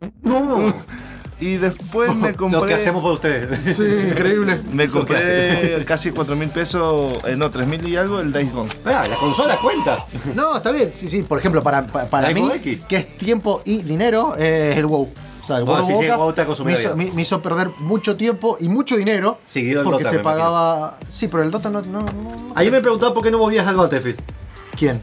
Y 1.39 1.57
después 1.57 2.13
me 2.15 2.33
compré. 2.35 2.59
Lo 2.59 2.65
que 2.65 2.73
hacemos 2.73 3.01
por 3.01 3.13
ustedes. 3.13 3.75
Sí, 3.75 3.83
increíble. 4.09 4.61
Me 4.71 4.87
compré 4.87 5.83
casi 5.85 6.11
4 6.11 6.35
mil 6.35 6.49
pesos, 6.49 7.23
eh, 7.25 7.35
no, 7.35 7.49
3 7.49 7.67
mil 7.67 7.87
y 7.87 7.95
algo 7.95 8.19
el 8.19 8.31
Dice 8.31 8.51
Gone. 8.51 8.69
Espera, 8.69 9.07
la 9.07 9.15
consola 9.17 9.59
cuenta. 9.59 10.05
No, 10.35 10.57
está 10.57 10.71
bien. 10.71 10.91
Sí, 10.93 11.09
sí. 11.09 11.23
Por 11.23 11.39
ejemplo, 11.39 11.61
para, 11.63 11.85
para, 11.87 12.09
para 12.09 12.27
¿Hay 12.27 12.33
mí, 12.33 12.49
X? 12.55 12.81
que 12.87 12.95
es 12.97 13.17
tiempo 13.17 13.61
y 13.65 13.81
dinero, 13.83 14.35
eh, 14.37 14.71
es 14.73 14.77
el 14.77 14.85
WoW. 14.85 15.09
O 15.43 15.45
sea, 15.45 15.57
el 15.57 15.63
Ah, 15.63 15.65
World 15.65 15.83
sí, 15.85 15.93
sí, 15.99 16.07
WoW 16.07 16.65
me, 16.65 16.71
hizo, 16.73 16.95
me- 16.95 17.11
me 17.11 17.21
hizo 17.21 17.41
perder 17.41 17.71
mucho 17.79 18.15
tiempo 18.15 18.55
y 18.61 18.69
mucho 18.69 18.95
dinero. 18.95 19.39
Seguido 19.43 19.81
el 19.81 19.85
porque 19.85 20.03
Dota, 20.05 20.15
se 20.15 20.19
pagaba. 20.23 20.97
Sí, 21.09 21.27
pero 21.27 21.43
el 21.43 21.51
Dota 21.51 21.69
no. 21.69 21.81
no, 21.81 21.99
no- 22.01 22.53
Ayer 22.55 22.71
me 22.71 22.79
preguntaba 22.79 23.13
por 23.13 23.23
qué 23.23 23.31
no 23.31 23.39
volvías 23.39 23.67
al 23.67 23.75
Battlefield. 23.75 24.21
¿Quién? 24.77 25.01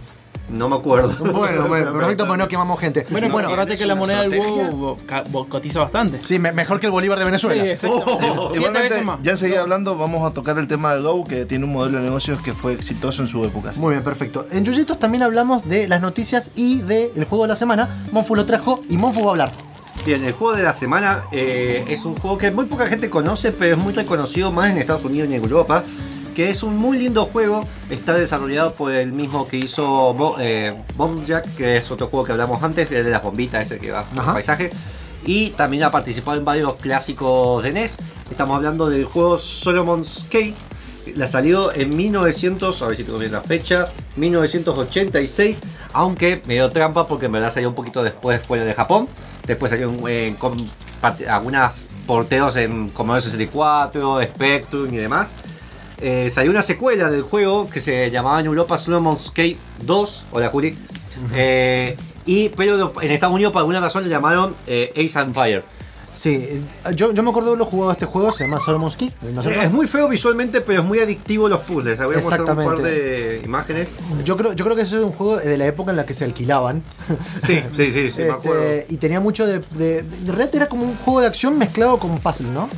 No 0.50 0.68
me 0.68 0.76
acuerdo. 0.76 1.10
Bueno, 1.32 1.68
bueno, 1.68 1.90
pero 1.92 2.04
ahorita 2.04 2.26
pues 2.26 2.38
no 2.38 2.48
quemamos 2.48 2.78
gente. 2.80 3.06
Bueno, 3.10 3.28
bueno, 3.30 3.48
acordate 3.48 3.76
que 3.78 3.86
la 3.86 3.94
moneda 3.94 4.22
del 4.22 4.32
estrategia. 4.34 4.70
WoW 4.70 5.48
cotiza 5.48 5.80
bastante. 5.80 6.18
sí, 6.22 6.38
me- 6.38 6.52
mejor 6.52 6.80
que 6.80 6.86
el 6.86 6.92
Bolívar 6.92 7.18
de 7.18 7.24
Venezuela. 7.24 7.62
Sí, 7.62 7.68
exactamente. 7.68 8.14
Siete 8.20 8.56
Igualmente, 8.56 8.88
veces 8.88 9.04
más. 9.04 9.18
ya 9.22 9.30
enseguida 9.32 9.60
hablando, 9.60 9.96
vamos 9.96 10.28
a 10.28 10.34
tocar 10.34 10.58
el 10.58 10.66
tema 10.68 10.94
de 10.94 11.00
Go, 11.02 11.24
que 11.24 11.44
tiene 11.46 11.64
un 11.64 11.72
modelo 11.72 11.98
de 11.98 12.04
negocios 12.04 12.40
que 12.42 12.52
fue 12.52 12.72
exitoso 12.72 13.22
en 13.22 13.28
su 13.28 13.44
época. 13.44 13.72
Muy 13.76 13.92
bien, 13.92 14.02
perfecto. 14.02 14.46
En 14.50 14.64
Yuyitos 14.64 14.98
también 14.98 15.22
hablamos 15.22 15.68
de 15.68 15.88
las 15.88 16.00
noticias 16.00 16.50
y 16.56 16.82
del 16.82 17.24
juego 17.24 17.44
de 17.44 17.48
la 17.48 17.56
semana. 17.56 18.04
Monfu 18.12 18.34
lo 18.34 18.44
trajo 18.46 18.80
y 18.88 18.96
Monfu 18.98 19.20
va 19.22 19.26
a 19.28 19.30
hablar. 19.30 19.50
Bien, 20.04 20.24
el 20.24 20.32
juego 20.32 20.56
de 20.56 20.62
la 20.62 20.72
semana 20.72 21.24
eh, 21.30 21.84
es 21.88 22.04
un 22.04 22.14
juego 22.16 22.38
que 22.38 22.50
muy 22.50 22.64
poca 22.64 22.86
gente 22.86 23.10
conoce, 23.10 23.52
pero 23.52 23.76
es 23.76 23.82
muy 23.82 23.92
reconocido 23.92 24.50
más 24.50 24.70
en 24.70 24.78
Estados 24.78 25.04
Unidos 25.04 25.28
y 25.30 25.34
en 25.34 25.42
Europa. 25.42 25.84
Que 26.34 26.50
es 26.50 26.62
un 26.62 26.76
muy 26.76 26.98
lindo 26.98 27.26
juego. 27.26 27.64
Está 27.90 28.14
desarrollado 28.14 28.72
por 28.72 28.92
el 28.92 29.12
mismo 29.12 29.46
que 29.48 29.56
hizo 29.58 30.14
Bo- 30.14 30.36
eh, 30.38 30.74
Bomb 30.96 31.24
Jack, 31.26 31.54
que 31.56 31.76
es 31.76 31.90
otro 31.90 32.06
juego 32.06 32.24
que 32.24 32.32
hablamos 32.32 32.62
antes, 32.62 32.90
el 32.90 33.04
de 33.04 33.10
las 33.10 33.22
bombitas, 33.22 33.62
ese 33.62 33.78
que 33.78 33.90
va 33.92 34.04
por 34.04 34.24
el 34.24 34.32
paisaje. 34.32 34.70
Y 35.26 35.50
también 35.50 35.82
ha 35.82 35.90
participado 35.90 36.38
en 36.38 36.44
varios 36.44 36.76
clásicos 36.76 37.62
de 37.62 37.72
NES. 37.72 37.98
Estamos 38.30 38.56
hablando 38.56 38.88
del 38.88 39.04
juego 39.04 39.38
Solomon's 39.38 40.26
Cave. 40.30 40.54
La 41.14 41.28
salió 41.28 41.72
en 41.74 41.94
1900, 41.96 42.80
a 42.82 42.86
ver 42.86 42.96
si 42.96 43.04
tengo 43.04 43.18
bien 43.18 43.32
la 43.32 43.40
fecha, 43.40 43.88
1986, 44.16 45.60
aunque 45.92 46.40
me 46.46 46.54
dio 46.54 46.70
trampa 46.70 47.06
porque 47.08 47.26
en 47.26 47.32
verdad 47.32 47.52
salió 47.52 47.68
un 47.68 47.74
poquito 47.74 48.02
después 48.02 48.40
fuera 48.42 48.64
de 48.64 48.74
Japón. 48.74 49.08
Después 49.46 49.70
salió 49.70 49.90
en, 50.08 50.36
algunas 51.28 51.84
porteos 52.06 52.56
en 52.56 52.90
Commodore 52.90 53.22
64, 53.22 54.22
Spectrum 54.22 54.94
y 54.94 54.98
demás. 54.98 55.34
Eh, 56.00 56.28
salió 56.30 56.50
una 56.50 56.62
secuela 56.62 57.10
del 57.10 57.22
juego 57.22 57.68
que 57.68 57.80
se 57.80 58.10
llamaba 58.10 58.40
en 58.40 58.46
Europa 58.46 58.78
Solomon's 58.78 59.26
Skate 59.26 59.58
2, 59.82 60.24
hola 60.32 60.48
Juli. 60.48 60.76
Eh, 61.34 61.96
y, 62.24 62.48
pero 62.50 62.76
lo- 62.76 62.92
en 63.02 63.10
Estados 63.10 63.34
Unidos 63.34 63.52
por 63.52 63.60
alguna 63.60 63.80
razón 63.80 64.04
le 64.04 64.10
llamaron 64.10 64.54
eh, 64.66 64.92
Ace 64.96 65.18
and 65.18 65.34
Fire. 65.34 65.62
Sí, 66.12 66.30
eh, 66.34 66.62
yo, 66.96 67.12
yo 67.12 67.22
me 67.22 67.30
acuerdo 67.30 67.50
de 67.50 67.52
haberlo 67.54 67.66
jugado 67.66 67.92
este 67.92 68.04
juego, 68.06 68.32
se 68.32 68.42
llama 68.44 68.58
Solomon's 68.58 68.96
Key. 68.96 69.12
¿no 69.32 69.42
sé 69.42 69.50
Eh, 69.50 69.58
Es 69.64 69.70
muy 69.70 69.86
feo 69.86 70.08
visualmente, 70.08 70.60
pero 70.60 70.80
es 70.80 70.84
muy 70.86 70.98
adictivo 70.98 71.48
los 71.48 71.60
puzzles. 71.60 71.98
Voy 71.98 72.14
a 72.14 72.18
mostrar 72.18 72.40
un 72.40 72.46
par 72.46 72.56
Exactamente. 72.58 72.90
de 72.90 73.42
imágenes. 73.44 73.90
Yo 74.24 74.36
creo, 74.36 74.54
yo 74.54 74.64
creo 74.64 74.74
que 74.76 74.82
ese 74.82 74.96
es 74.96 75.02
un 75.04 75.12
juego 75.12 75.36
de 75.36 75.56
la 75.58 75.66
época 75.66 75.90
en 75.92 75.98
la 75.98 76.06
que 76.06 76.14
se 76.14 76.24
alquilaban. 76.24 76.82
Sí, 77.24 77.60
sí, 77.76 77.90
sí, 77.92 78.10
sí, 78.10 78.22
me 78.22 78.30
acuerdo. 78.30 78.62
Este, 78.62 78.92
y 78.94 78.96
tenía 78.96 79.20
mucho 79.20 79.46
de, 79.46 79.60
de. 79.76 80.02
De 80.02 80.32
realidad 80.32 80.54
era 80.54 80.66
como 80.68 80.82
un 80.84 80.96
juego 80.96 81.20
de 81.20 81.26
acción 81.28 81.56
mezclado 81.58 81.98
con 81.98 82.18
puzzle, 82.18 82.48
¿no? 82.48 82.68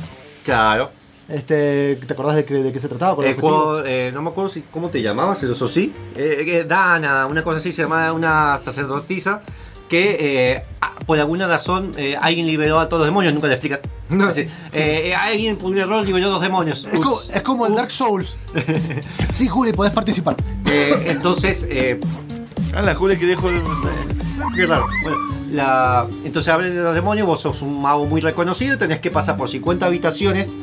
Claro. 0.43 0.91
Este, 1.29 1.95
¿Te 2.05 2.13
acordás 2.13 2.35
de, 2.35 2.45
qué- 2.45 2.55
de 2.55 2.71
qué 2.71 2.79
se 2.79 2.89
trataba? 2.89 3.15
Con 3.15 3.33
juego, 3.35 3.81
eh, 3.85 4.11
no 4.13 4.21
me 4.21 4.29
acuerdo 4.29 4.49
si, 4.49 4.61
cómo 4.61 4.89
te 4.89 5.01
llamabas, 5.01 5.41
eso 5.43 5.67
sí. 5.67 5.93
Eh, 6.15 6.43
eh, 6.47 6.65
Dana, 6.67 7.25
una 7.27 7.41
cosa 7.43 7.59
así, 7.59 7.71
se 7.71 7.83
llamaba 7.83 8.11
una 8.13 8.57
sacerdotisa 8.57 9.41
que 9.89 10.17
eh, 10.19 10.63
por 11.05 11.19
alguna 11.19 11.47
razón 11.47 11.91
eh, 11.97 12.17
alguien 12.19 12.45
liberó 12.47 12.79
a 12.79 12.89
todos 12.89 13.01
los 13.01 13.07
demonios, 13.07 13.33
nunca 13.33 13.47
le 13.47 13.53
explican. 13.53 13.79
No. 14.09 14.25
Así, 14.25 14.41
eh, 14.41 14.49
eh, 14.73 15.15
alguien 15.15 15.55
por 15.55 15.71
un 15.71 15.77
error 15.79 16.05
liberó 16.05 16.27
a 16.27 16.29
dos 16.29 16.41
demonios. 16.41 16.83
Es, 16.85 16.99
como, 16.99 17.15
Ups. 17.15 17.31
es 17.33 17.41
como 17.41 17.65
el 17.65 17.73
Dark 17.73 17.89
Souls. 17.89 18.35
sí, 19.31 19.47
Juli, 19.47 19.73
podés 19.73 19.91
participar. 19.93 20.35
Eh, 20.65 21.05
entonces, 21.07 21.65
eh, 21.69 21.99
Ah, 22.75 22.81
la 22.81 22.95
Julia 22.95 23.17
que 23.17 23.25
dijo 23.27 23.49
el. 23.49 23.61
Qué 24.55 24.65
raro. 24.65 24.85
Bueno, 25.03 25.17
la... 25.51 26.07
entonces 26.25 26.51
hablan 26.51 26.75
de 26.75 26.81
los 26.81 26.95
demonios, 26.95 27.27
vos 27.27 27.39
sos 27.41 27.61
un 27.61 27.79
mago 27.81 28.05
muy 28.05 28.19
reconocido 28.19 28.79
tenés 28.79 28.97
que 28.99 29.11
pasar 29.11 29.37
por 29.37 29.47
50 29.49 29.85
habitaciones. 29.85 30.57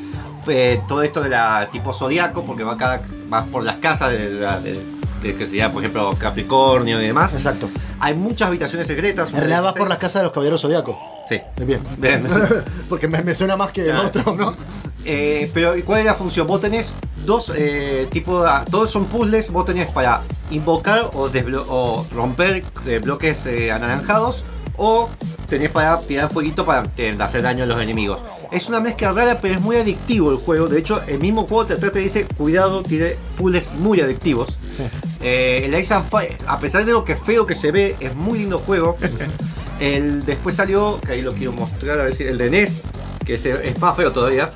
Eh, 0.50 0.80
todo 0.88 1.02
esto 1.02 1.20
de 1.22 1.30
la 1.30 1.68
tipo 1.72 1.92
zodiaco, 1.92 2.44
porque 2.44 2.64
va 2.64 2.76
cada 2.76 3.00
vas 3.28 3.46
por 3.48 3.62
las 3.64 3.76
casas 3.76 4.10
de, 4.12 4.30
la- 4.30 4.60
de- 4.60 4.84
de 5.22 5.34
que 5.34 5.44
sería, 5.44 5.70
por 5.70 5.82
ejemplo, 5.82 6.14
Capricornio 6.18 6.98
y 7.00 7.04
demás. 7.06 7.34
Exacto. 7.34 7.68
Hay 8.00 8.14
muchas 8.14 8.48
habitaciones 8.48 8.86
secretas. 8.86 9.30
En 9.30 9.36
realidad 9.36 9.62
vas 9.62 9.74
por 9.74 9.86
las 9.86 9.98
casas 9.98 10.20
de 10.22 10.24
los 10.24 10.32
caballeros 10.32 10.62
zodiacos. 10.62 10.96
Sí. 11.28 11.38
Bien. 11.64 11.80
Bien. 11.98 12.26
Porque 12.88 13.06
me, 13.06 13.22
me 13.22 13.34
suena 13.34 13.54
más 13.56 13.70
que 13.70 13.82
el 13.90 13.96
otro, 13.96 14.34
¿no? 14.34 14.56
Eh, 15.04 15.50
pero 15.52 15.76
¿y 15.76 15.82
¿cuál 15.82 16.00
es 16.00 16.06
la 16.06 16.14
función? 16.14 16.46
Vos 16.46 16.62
tenés 16.62 16.94
dos 17.26 17.52
eh, 17.54 18.08
tipos 18.10 18.42
de... 18.42 18.70
Todos 18.70 18.90
son 18.90 19.04
puzzles, 19.06 19.50
vos 19.52 19.66
tenés 19.66 19.88
para 19.92 20.22
invocar 20.50 21.10
o, 21.12 21.30
o 21.68 22.06
romper 22.12 22.64
eh, 22.86 22.98
bloques 22.98 23.44
eh, 23.44 23.70
anaranjados 23.70 24.44
o 24.82 25.10
tenés 25.46 25.70
para 25.70 26.00
tirar 26.00 26.32
fueguito 26.32 26.64
para 26.64 26.90
hacer 27.20 27.42
daño 27.42 27.64
a 27.64 27.66
los 27.66 27.82
enemigos. 27.82 28.20
Es 28.50 28.70
una 28.70 28.80
mezcla 28.80 29.12
rara, 29.12 29.38
pero 29.40 29.54
es 29.54 29.60
muy 29.60 29.76
adictivo 29.76 30.30
el 30.30 30.38
juego. 30.38 30.68
De 30.68 30.78
hecho, 30.78 31.02
el 31.06 31.18
mismo 31.18 31.46
juego 31.46 31.66
te, 31.66 31.76
te 31.76 31.98
dice, 31.98 32.24
cuidado, 32.24 32.82
tiene 32.82 33.16
puzzles 33.36 33.70
muy 33.74 34.00
adictivos. 34.00 34.56
Sí. 34.74 34.84
Eh, 35.20 35.62
el 35.66 35.78
Ice 35.78 35.92
and 35.92 36.08
Fire, 36.08 36.34
a 36.46 36.58
pesar 36.58 36.86
de 36.86 36.92
lo 36.92 37.04
que 37.04 37.14
feo 37.14 37.46
que 37.46 37.54
se 37.54 37.72
ve, 37.72 37.94
es 38.00 38.14
muy 38.14 38.38
lindo 38.38 38.58
juego. 38.58 38.96
el, 39.80 40.24
después 40.24 40.56
salió, 40.56 40.98
que 41.02 41.12
ahí 41.12 41.22
lo 41.22 41.34
quiero 41.34 41.52
mostrar, 41.52 42.00
a 42.00 42.04
ver 42.04 42.14
si 42.14 42.24
el 42.24 42.38
de 42.38 42.48
NES, 42.48 42.84
que 43.26 43.34
es 43.34 43.78
más 43.80 43.94
feo 43.96 44.12
todavía. 44.12 44.50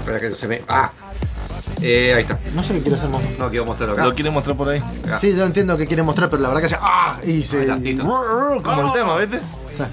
Espera 0.00 0.18
que 0.18 0.26
eso 0.26 0.36
se 0.36 0.48
me... 0.48 0.62
Ah, 0.66 0.90
Eh, 1.82 2.12
ahí 2.14 2.22
está. 2.22 2.38
No 2.54 2.62
sé 2.62 2.74
qué 2.74 2.80
quiere 2.80 2.96
hacer 2.96 3.08
Momo. 3.08 3.28
No, 3.38 3.50
quiero 3.50 3.64
mostrarlo 3.66 3.94
acá. 3.94 4.04
Lo 4.04 4.14
quiere 4.14 4.30
mostrar 4.30 4.56
por 4.56 4.68
ahí. 4.68 4.82
Acá. 5.04 5.16
Sí, 5.18 5.34
yo 5.34 5.44
entiendo 5.44 5.76
que 5.76 5.86
quiere 5.86 6.02
mostrar, 6.02 6.30
pero 6.30 6.42
la 6.42 6.48
verdad 6.48 6.60
que 6.60 6.66
hace 6.66 6.78
¡Ah! 6.80 7.18
Y 7.26 7.42
se. 7.42 7.56
Ahí 7.58 7.62
está, 7.64 7.76
listo. 7.76 8.04
Como 8.62 8.86
el 8.86 8.92
tema, 8.92 9.16
¿viste? 9.18 9.40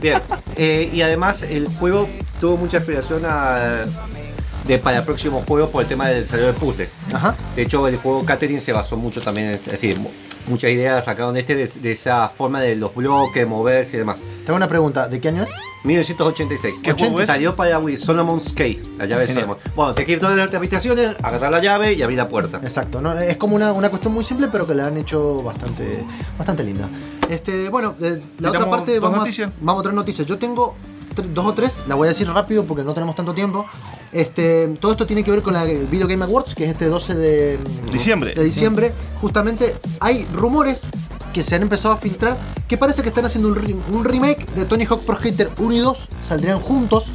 Bien. 0.02 0.22
Eh, 0.56 0.90
y 0.94 1.02
además 1.02 1.44
el 1.44 1.68
juego 1.68 2.08
tuvo 2.40 2.58
mucha 2.58 2.78
inspiración 2.78 3.24
a- 3.26 3.84
de, 4.68 4.78
para 4.78 5.00
el 5.00 5.04
próximo 5.04 5.44
juego 5.48 5.70
por 5.72 5.82
el 5.82 5.90
tema 5.90 6.08
del 6.08 6.22
desarrollo 6.22 6.48
de 6.48 6.54
puzzles. 6.54 6.94
Ajá. 7.12 7.36
De 7.56 7.64
hecho, 7.64 7.88
el 7.88 7.98
juego 7.98 8.24
Catherine 8.24 8.60
se 8.62 8.72
basó 8.72 8.96
mucho 8.96 9.20
también, 9.22 9.48
en- 9.48 9.54
es 9.56 9.66
decir, 9.66 9.98
mu- 10.00 10.12
muchas 10.48 10.70
ideas 10.70 11.04
sacaron 11.04 11.34
de 11.34 11.40
este 11.40 11.56
de, 11.56 11.68
de 11.68 11.92
esa 11.92 12.30
forma 12.30 12.62
de 12.62 12.76
los 12.76 12.94
bloques, 12.94 13.46
moverse 13.48 13.96
y 13.96 14.00
demás. 14.00 14.20
Tengo 14.46 14.58
una 14.58 14.68
pregunta, 14.68 15.08
¿de 15.08 15.20
qué 15.20 15.30
año 15.30 15.42
es? 15.44 15.50
1986. 15.84 16.80
¿Qué 16.84 16.94
juego 16.94 17.22
es? 17.22 17.28
Salió 17.28 17.56
para 17.56 17.80
Wii, 17.80 17.98
Solomon's 17.98 18.54
Cave, 18.54 18.82
la 18.98 19.06
llave 19.06 19.26
de. 19.28 19.34
Solomon. 19.34 19.58
Bueno, 19.76 19.94
te 19.94 20.06
que 20.06 20.14
ir 20.14 20.20
todas 20.20 20.36
las 20.38 20.54
habitaciones, 20.54 21.16
agarrar 21.22 21.52
la 21.52 21.60
llave 21.60 21.94
y 21.94 22.02
abrir 22.02 22.18
la 22.18 22.28
puerta. 22.28 22.60
Exacto, 22.64 23.02
¿no? 23.02 23.18
es 23.18 23.38
como 23.38 23.56
una, 23.56 23.74
una 23.74 23.90
cuestión 23.90 24.14
muy 24.14 24.24
simple, 24.24 24.48
pero 24.52 24.68
que 24.68 24.76
la 24.76 24.88
han 24.88 24.98
hecho 24.98 25.42
bastante, 25.42 26.04
bastante 26.38 26.64
linda. 26.64 26.90
Este, 27.30 27.70
bueno, 27.70 27.96
eh, 28.02 28.22
la 28.40 28.50
otra 28.50 28.70
parte 28.70 29.00
vamos 29.00 29.20
noticias. 29.20 29.50
A, 29.50 29.54
vamos 29.62 29.80
a 29.80 29.84
traer 29.84 29.96
noticias. 29.96 30.28
Yo 30.28 30.38
tengo 30.38 30.76
dos 31.16 31.46
o 31.46 31.54
tres, 31.54 31.82
la 31.88 31.96
voy 31.96 32.08
a 32.08 32.10
decir 32.10 32.28
rápido 32.28 32.66
porque 32.66 32.84
no 32.84 32.94
tenemos 32.94 33.16
tanto 33.16 33.34
tiempo. 33.34 33.66
Este, 34.12 34.68
todo 34.80 34.92
esto 34.92 35.06
tiene 35.06 35.24
que 35.24 35.32
ver 35.32 35.42
con 35.42 35.54
la 35.54 35.64
Video 35.64 36.08
Game 36.08 36.24
Awards, 36.24 36.56
que 36.56 36.66
es 36.66 36.72
este 36.72 36.88
12 36.88 37.16
de 37.16 37.60
Diciembre. 37.92 38.34
De 38.34 38.44
diciembre. 38.44 38.94
Justamente 39.22 39.76
hay 40.00 40.26
rumores 40.34 40.90
que 41.34 41.44
se 41.44 41.56
han 41.56 41.62
empezado 41.62 41.94
a 41.94 41.98
filtrar 41.98 42.38
que 42.68 42.78
parece 42.78 43.02
que 43.02 43.10
están 43.10 43.26
haciendo 43.26 43.50
un 43.50 44.06
remake 44.06 44.46
de 44.54 44.66
Tony 44.66 44.86
Hawk 44.86 45.02
Pro 45.02 45.18
Skater 45.18 45.50
1 45.58 45.74
y 45.74 45.80
2, 45.80 45.98
saldrían 46.28 46.60
juntos. 46.60 47.06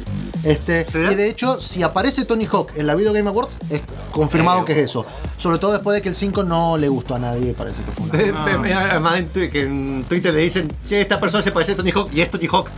Este, 0.47 0.85
y 1.11 1.15
de 1.15 1.29
hecho, 1.29 1.59
si 1.59 1.83
aparece 1.83 2.23
Tony 2.25 2.45
Hawk 2.45 2.71
en 2.75 2.87
la 2.87 2.95
Video 2.95 3.11
Game 3.11 3.27
Awards, 3.29 3.57
es 3.69 3.81
confirmado 4.11 4.61
Eh, 4.61 4.65
que 4.65 4.71
es 4.73 4.77
eso. 4.89 5.05
Sobre 5.37 5.59
todo 5.59 5.73
después 5.73 5.93
de 5.95 6.01
que 6.01 6.09
el 6.09 6.15
5 6.15 6.43
no 6.43 6.77
le 6.77 6.87
gustó 6.87 7.15
a 7.15 7.19
nadie, 7.19 7.53
parece 7.53 7.81
que 7.83 7.91
fue 7.91 8.05
una. 8.29 8.43
Además, 8.91 9.19
en, 9.19 9.31
Twi- 9.33 9.51
que 9.51 9.63
en 9.63 10.05
Twitter 10.07 10.33
le 10.33 10.39
dicen, 10.41 10.71
che, 10.85 11.01
esta 11.01 11.19
persona 11.19 11.43
se 11.43 11.51
parece 11.51 11.73
a 11.73 11.75
Tony 11.75 11.91
Hawk 11.91 12.09
y 12.13 12.21
es 12.21 12.31
Tony 12.31 12.47
Hawk. 12.51 12.69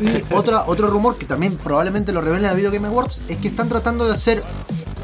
Y 0.00 0.24
otra, 0.34 0.64
otro 0.66 0.88
rumor 0.88 1.16
que 1.16 1.26
también 1.26 1.56
probablemente 1.56 2.12
lo 2.12 2.20
revelen 2.20 2.44
en 2.44 2.50
la 2.50 2.54
Video 2.54 2.70
Game 2.70 2.86
Awards 2.86 3.20
es 3.28 3.36
que 3.38 3.48
están 3.48 3.68
tratando 3.68 4.06
de 4.06 4.12
hacer 4.12 4.42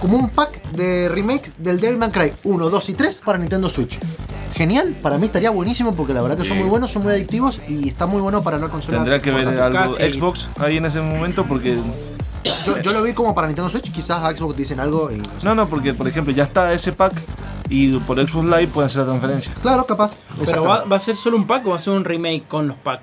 como 0.01 0.17
un 0.17 0.31
pack 0.31 0.63
de 0.73 1.09
remakes 1.09 1.55
del 1.59 1.81
Devil 1.81 1.99
May 1.99 2.11
Cry 2.11 2.33
1, 2.45 2.71
2 2.71 2.89
y 2.89 2.95
3 2.95 3.23
para 3.25 3.39
Nintendo 3.39 3.69
Switch. 3.69 3.99
Genial, 4.55 4.95
para 5.03 5.19
mí 5.19 5.27
estaría 5.27 5.51
buenísimo 5.51 5.95
porque 5.95 6.15
la 6.15 6.23
verdad 6.23 6.39
que 6.39 6.45
son 6.45 6.59
muy 6.59 6.69
buenos, 6.69 6.93
son 6.93 7.03
muy 7.03 7.13
adictivos 7.13 7.61
y 7.69 7.89
está 7.89 8.07
muy 8.07 8.21
bueno 8.21 8.43
para 8.43 8.59
la 8.59 8.69
consola. 8.69 8.99
Tendrá 8.99 9.21
que 9.21 9.31
ver 9.31 9.49
algo 9.49 9.79
casi. 9.79 10.13
Xbox 10.13 10.49
ahí 10.61 10.77
en 10.77 10.85
ese 10.85 11.01
momento 11.01 11.45
porque... 11.45 11.77
Yo, 12.65 12.79
yo 12.79 12.93
lo 12.93 13.03
vi 13.03 13.15
como 13.15 13.35
para 13.35 13.47
Nintendo 13.47 13.69
Switch, 13.69 13.91
quizás 13.91 14.23
a 14.23 14.37
Xbox 14.37 14.57
dicen 14.57 14.79
algo 14.79 15.11
y 15.11 15.17
no. 15.17 15.25
No, 15.43 15.55
no, 15.55 15.69
porque 15.69 15.95
por 15.95 16.07
ejemplo 16.07 16.33
ya 16.33 16.45
está 16.45 16.73
ese 16.73 16.93
pack 16.93 17.15
y 17.69 17.99
por 18.01 18.17
Xbox 18.21 18.45
Live 18.45 18.69
pueden 18.69 18.87
hacer 18.87 19.01
la 19.01 19.07
transferencia. 19.09 19.53
Claro, 19.63 19.87
capaz. 19.87 20.17
Pero 20.45 20.63
va, 20.63 20.85
va 20.85 20.97
a 20.97 21.01
ser 21.01 21.17
solo 21.17 21.37
un 21.37 21.47
pack 21.47 21.67
o 21.67 21.71
va 21.71 21.77
a 21.77 21.79
ser 21.79 21.95
un 21.95 22.05
remake 22.05 22.47
con 22.47 22.69
los 22.69 22.77
packs. 22.77 23.03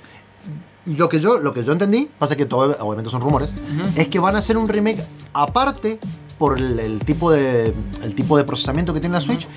Lo 0.86 1.10
que 1.10 1.20
yo, 1.20 1.40
lo 1.40 1.54
que 1.54 1.64
yo 1.64 1.72
entendí, 1.74 2.10
pasa 2.18 2.36
que 2.36 2.46
todo 2.46 2.76
obviamente 2.80 3.12
son 3.12 3.22
rumores, 3.22 3.50
es 3.96 4.08
que 4.08 4.20
van 4.20 4.36
a 4.36 4.40
hacer 4.40 4.58
un 4.58 4.68
remake 4.68 5.04
aparte 5.34 6.00
por 6.40 6.58
el, 6.58 6.80
el 6.80 7.00
tipo 7.06 7.30
de 7.32 7.74
el 8.04 8.16
tipo 8.16 8.36
de 8.36 8.44
procesamiento 8.44 8.92
que 8.94 9.00
tiene 9.00 9.14
la 9.14 9.22
Switch 9.22 9.48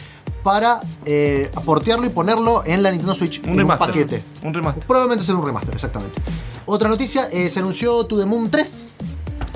para 0.43 0.81
eh, 1.07 1.51
portearlo 1.65 2.05
y 2.05 2.11
ponerlo 2.11 2.63
en 2.67 2.83
la 2.83 2.91
Nintendo 2.91 3.15
Switch 3.15 3.41
Un 3.43 3.51
en 3.53 3.59
remaster. 3.59 3.87
un 3.89 3.93
paquete. 3.95 4.25
Un 4.43 4.53
remaster. 4.53 4.85
Probablemente 4.87 5.25
será 5.25 5.39
un 5.39 5.47
remaster, 5.47 5.75
exactamente. 5.75 6.21
Otra 6.67 6.91
noticia, 6.91 7.29
eh, 7.33 7.49
se 7.49 7.61
anunció 7.61 8.05
To 8.05 8.19
The 8.19 8.27
Moon 8.27 8.51
3. 8.51 8.89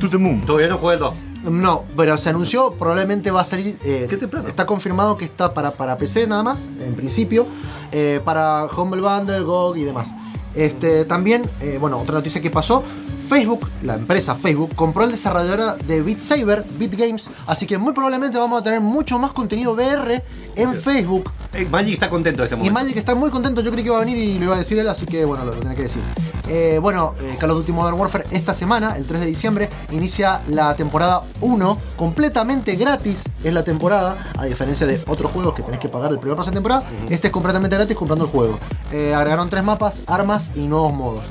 To 0.01 0.09
the 0.09 0.17
Moon. 0.17 0.41
Todavía 0.43 0.69
no 0.69 0.79
jugué 0.79 0.95
el 0.95 1.01
2. 1.01 1.15
No, 1.51 1.85
pero 1.97 2.17
se 2.17 2.31
anunció, 2.31 2.73
probablemente 2.75 3.31
va 3.31 3.43
a 3.43 3.45
salir. 3.45 3.79
eh, 3.85 4.07
Qué 4.09 4.17
temprano. 4.17 4.49
Está 4.49 4.65
confirmado 4.65 5.17
que 5.19 5.27
está 5.27 5.53
para, 5.53 5.71
para 5.71 5.99
PC 5.99 6.27
nada 6.27 6.43
más, 6.43 6.67
en 6.81 6.95
principio. 6.95 7.47
eh, 7.93 8.21
para 8.25 8.67
Humble 8.75 9.03
Bundle, 9.03 9.43
GOG 9.43 9.77
y 9.77 9.85
demás. 9.85 10.09
Este, 10.55 11.05
también, 11.05 11.45
eh, 11.61 11.79
bueno, 11.81 11.99
otra 11.99 12.15
noticia 12.15 12.41
que 12.41 12.51
pasó. 12.51 12.83
Facebook, 13.29 13.69
la 13.83 13.95
empresa 13.95 14.35
Facebook, 14.35 14.75
compró 14.75 15.05
el 15.05 15.11
desarrolladora 15.11 15.75
de 15.75 16.01
Beat 16.01 16.21
Saber, 16.21 16.65
Beat 16.79 16.95
Games, 16.97 17.31
así 17.47 17.67
que 17.67 17.77
muy 17.77 17.93
probablemente 17.93 18.39
vamos 18.39 18.61
a 18.61 18.65
tener 18.65 18.81
mucho 18.81 19.19
más 19.19 19.33
contenido 19.33 19.73
VR 19.75 20.23
en 20.57 20.75
Facebook. 20.75 21.31
Eh, 21.53 21.67
Magic 21.71 21.95
está 21.95 22.09
contento 22.09 22.43
de 22.43 22.47
este 22.47 22.55
Y 22.55 22.59
momento. 22.59 22.81
Magic 22.81 22.97
está 22.97 23.15
muy 23.15 23.31
contento, 23.31 23.61
yo 23.61 23.71
creí 23.71 23.83
que 23.85 23.89
iba 23.89 23.99
a 23.99 24.01
venir 24.01 24.17
y 24.17 24.39
lo 24.39 24.47
iba 24.47 24.55
a 24.55 24.59
decir 24.59 24.79
él, 24.79 24.89
así 24.89 25.05
que 25.05 25.25
bueno, 25.27 25.45
lo, 25.45 25.53
lo 25.53 25.59
tenía 25.61 25.77
que 25.77 25.83
decir. 25.83 26.03
Eh, 26.49 26.79
bueno, 26.81 27.15
eh, 27.21 27.37
Call 27.39 27.51
of 27.51 27.59
Duty 27.59 27.73
Modern 27.73 27.99
Warfare 27.99 28.25
esta 28.31 28.55
semana, 28.55 28.97
el 28.97 29.05
3 29.07 29.21
de 29.21 29.27
diciembre, 29.27 29.69
inicia 29.93 30.41
la 30.49 30.75
temporada 30.75 31.23
1, 31.43 31.79
completamente 31.97 32.77
gratis 32.77 33.25
es 33.45 33.53
la 33.53 33.63
temporada, 33.63 34.17
a 34.39 34.47
diferencia 34.47 34.87
de 34.87 35.03
otros 35.07 35.31
juegos 35.33 35.55
que 35.55 35.63
tenés 35.63 35.81
que 35.81 35.91
pagar 35.91 36.11
el 36.11 36.19
primer 36.19 36.37
paso 36.37 36.51
de 36.51 36.55
temporada, 36.55 36.85
este 37.11 37.27
es 37.27 37.33
completamente 37.33 37.77
gratis 37.77 37.95
comprando 37.95 38.25
el 38.25 38.31
juego. 38.31 38.59
Eh, 38.91 39.15
agregaron 39.15 39.51
tres 39.51 39.63
mapas, 39.63 40.03
armas 40.07 40.51
y 40.55 40.61
nuevos 40.61 40.95
modos. 40.95 41.25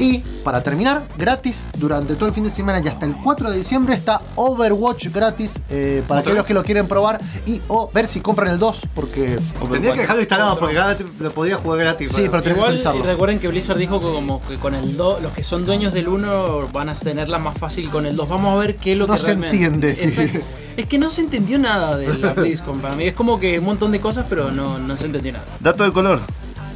Y 0.00 0.20
para 0.42 0.62
terminar, 0.62 1.02
gratis 1.18 1.66
durante 1.78 2.14
todo 2.14 2.26
el 2.26 2.32
fin 2.34 2.42
de 2.44 2.50
semana 2.50 2.80
y 2.82 2.88
hasta 2.88 3.04
el 3.06 3.14
4 3.16 3.50
de 3.50 3.58
diciembre 3.58 3.94
está 3.94 4.22
Overwatch 4.34 5.08
gratis 5.12 5.52
eh, 5.68 6.02
para 6.08 6.22
aquellos 6.22 6.44
que 6.44 6.54
lo 6.54 6.64
quieren 6.64 6.88
probar 6.88 7.20
y 7.46 7.60
o 7.68 7.90
ver 7.92 8.08
si 8.08 8.20
compran 8.20 8.48
el 8.48 8.58
2 8.58 8.82
porque 8.94 9.38
Tendría 9.70 9.92
que 9.92 10.00
dejarlo 10.00 10.22
instalado 10.22 10.58
porque 10.58 10.74
cada 10.74 10.96
lo 11.18 11.30
podría 11.32 11.56
jugar 11.58 11.80
gratis. 11.80 12.12
Sí, 12.12 12.22
pero 12.30 12.42
tenés 12.42 12.44
que 12.44 12.50
Igual 12.60 12.70
utilizarlo. 12.70 13.02
recuerden 13.04 13.38
que 13.38 13.48
Blizzard 13.48 13.76
dijo 13.78 14.00
que 14.00 14.06
como 14.06 14.40
que 14.48 14.56
con 14.56 14.74
el 14.74 14.96
2, 14.96 15.22
los 15.22 15.32
que 15.34 15.44
son 15.44 15.64
dueños 15.66 15.92
del 15.92 16.08
1 16.08 16.68
van 16.72 16.88
a 16.88 16.94
tenerla 16.94 17.38
más 17.38 17.58
fácil 17.58 17.90
con 17.90 18.06
el 18.06 18.16
2. 18.16 18.28
Vamos 18.28 18.54
a 18.54 18.58
ver 18.58 18.76
qué 18.76 18.92
es 18.92 18.98
lo 18.98 19.06
No 19.06 19.12
que 19.14 19.18
se 19.20 19.26
realmente- 19.26 19.56
entiende, 19.56 19.94
sí. 19.94 20.04
Exacto. 20.22 20.40
Es 20.78 20.86
que 20.86 20.98
no 20.98 21.10
se 21.10 21.20
entendió 21.20 21.58
nada 21.58 21.96
de 21.98 22.08
la 22.16 22.32
BlizzCon 22.34 22.80
para 22.80 22.96
mí. 22.96 23.04
Es 23.06 23.12
como 23.14 23.38
que 23.38 23.58
un 23.58 23.66
montón 23.66 23.92
de 23.92 24.00
cosas, 24.00 24.24
pero 24.30 24.50
no, 24.50 24.78
no 24.78 24.96
se 24.96 25.06
entendió 25.06 25.32
nada. 25.32 25.44
Dato 25.60 25.84
de 25.84 25.92
color. 25.92 26.20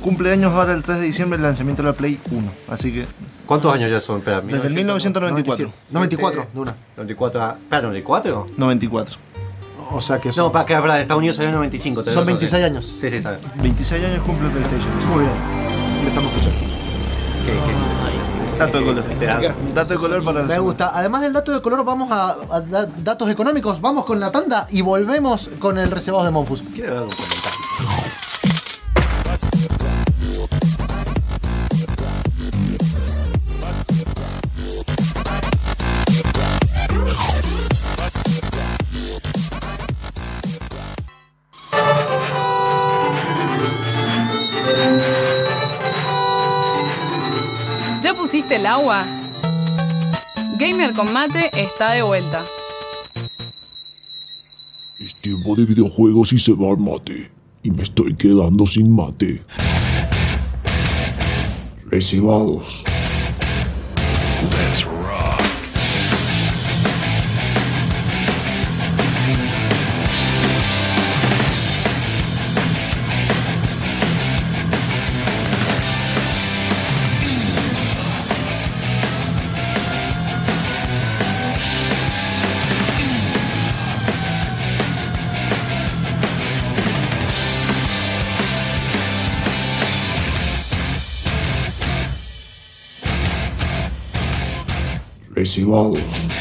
Cumpleaños 0.08 0.52
ahora 0.52 0.74
el 0.74 0.82
3 0.82 0.98
de 0.98 1.04
diciembre 1.06 1.38
el 1.38 1.42
lanzamiento 1.42 1.82
de 1.82 1.88
la 1.88 1.94
Play 1.94 2.20
1. 2.30 2.50
Así 2.68 2.92
que 2.92 3.06
¿Cuántos 3.46 3.72
años 3.74 3.90
ya 3.90 4.00
son? 4.00 4.18
Espera, 4.18 4.42
desde 4.42 4.66
el 4.68 4.74
1994. 4.74 5.72
94 5.92 6.46
de 6.52 6.60
una. 6.60 6.74
94. 6.96 7.40
ah, 7.42 7.56
Espera, 7.62 7.82
94. 7.82 8.46
94. 8.56 9.16
O 9.92 10.00
sea 10.02 10.18
que 10.20 10.28
No, 10.28 10.34
son, 10.34 10.52
para 10.52 10.66
que 10.66 10.74
hablar 10.74 10.96
de 10.96 11.02
Estados 11.02 11.18
Unidos 11.20 11.36
salió 11.36 11.48
en 11.48 11.54
95. 11.56 12.02
tenés 12.02 12.14
son 12.14 12.22
razón, 12.26 12.38
26 12.38 12.60
sí. 12.60 12.64
años. 12.66 12.94
Sí, 13.00 13.10
sí, 13.10 13.16
está 13.16 13.30
bien. 13.32 13.42
26 13.62 14.04
años 14.04 14.20
cumple 14.26 14.46
el 14.48 14.52
PlayStation. 14.52 15.08
Muy 15.10 15.20
bien. 15.20 15.32
Le 16.02 16.08
estamos 16.08 16.32
escuchando. 16.32 16.58
Que- 17.44 17.52
que- 17.52 17.94
Dato 18.58 18.78
de 18.78 18.84
color. 18.84 19.04
Dato 19.74 19.92
de 19.94 19.96
color 19.98 20.24
para 20.24 20.42
Me 20.44 20.54
el 20.54 20.60
gusta. 20.60 20.92
Además 20.94 21.22
del 21.22 21.32
dato 21.32 21.52
de 21.52 21.60
color, 21.60 21.84
vamos 21.84 22.10
a, 22.12 22.36
a 22.52 22.60
da- 22.60 22.86
datos 22.86 23.28
económicos. 23.28 23.80
Vamos 23.80 24.04
con 24.04 24.20
la 24.20 24.30
tanda 24.30 24.66
y 24.70 24.80
volvemos 24.80 25.50
con 25.58 25.76
el 25.78 25.90
reservado 25.90 26.24
de 26.24 26.30
Monfus. 26.30 26.62
Quiero 26.74 26.94
dar 26.94 27.02
un 27.04 27.10
comentario. 27.10 27.93
Pusiste 48.24 48.56
el 48.56 48.64
agua? 48.64 49.04
Gamer 50.58 50.94
con 50.94 51.12
mate 51.12 51.50
está 51.52 51.92
de 51.92 52.00
vuelta. 52.00 52.42
Es 54.98 55.14
tiempo 55.16 55.54
de 55.54 55.66
videojuegos 55.66 56.32
y 56.32 56.38
se 56.38 56.54
va 56.54 56.70
el 56.70 56.78
mate. 56.78 57.30
Y 57.64 57.70
me 57.70 57.82
estoy 57.82 58.14
quedando 58.14 58.66
sin 58.66 58.90
mate. 58.90 59.42
Recibados. 61.90 62.82
Recibados. 95.44 95.98
Con 95.98 96.33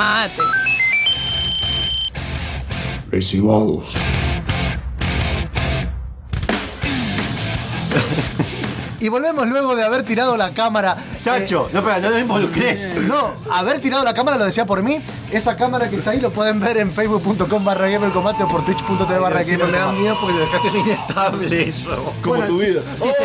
mate. 0.00 0.42
Recibados. 3.10 3.92
Y 9.02 9.08
volvemos 9.08 9.48
luego 9.48 9.74
de 9.76 9.82
haber 9.82 10.02
tirado 10.04 10.36
la 10.36 10.50
cámara. 10.50 10.94
Chacho, 11.22 11.66
Eh, 11.68 11.70
no, 11.72 11.82
pero 11.82 12.00
no 12.00 12.10
lo 12.10 12.18
involucres. 12.18 12.96
No, 13.08 13.30
haber 13.50 13.80
tirado 13.80 14.04
la 14.04 14.12
cámara 14.12 14.36
lo 14.36 14.44
decía 14.44 14.66
por 14.66 14.82
mí. 14.82 15.00
Esa 15.30 15.56
cámara 15.56 15.88
que 15.88 15.96
está 15.96 16.10
ahí 16.10 16.20
lo 16.20 16.30
pueden 16.30 16.60
ver 16.60 16.76
en 16.76 16.90
facebook.com 16.92 17.64
barra 17.64 17.88
gamercombate 17.88 18.42
o 18.44 18.48
por 18.48 18.62
twitch.tv 18.64 19.18
barra 19.18 19.42
Sí, 19.42 19.52
me 19.52 19.58
da 19.58 19.64
gamercombate. 19.66 20.00
miedo 20.00 20.18
porque 20.20 20.34
lo 20.34 20.40
dejaste 20.40 20.78
inestable 20.78 21.62
eso. 21.68 22.14
Como 22.22 22.36
Bueno, 22.36 22.46
tu 22.48 22.58
sí, 22.58 22.66
vida. 22.66 22.82
sí, 22.98 23.08
sí. 23.18 23.24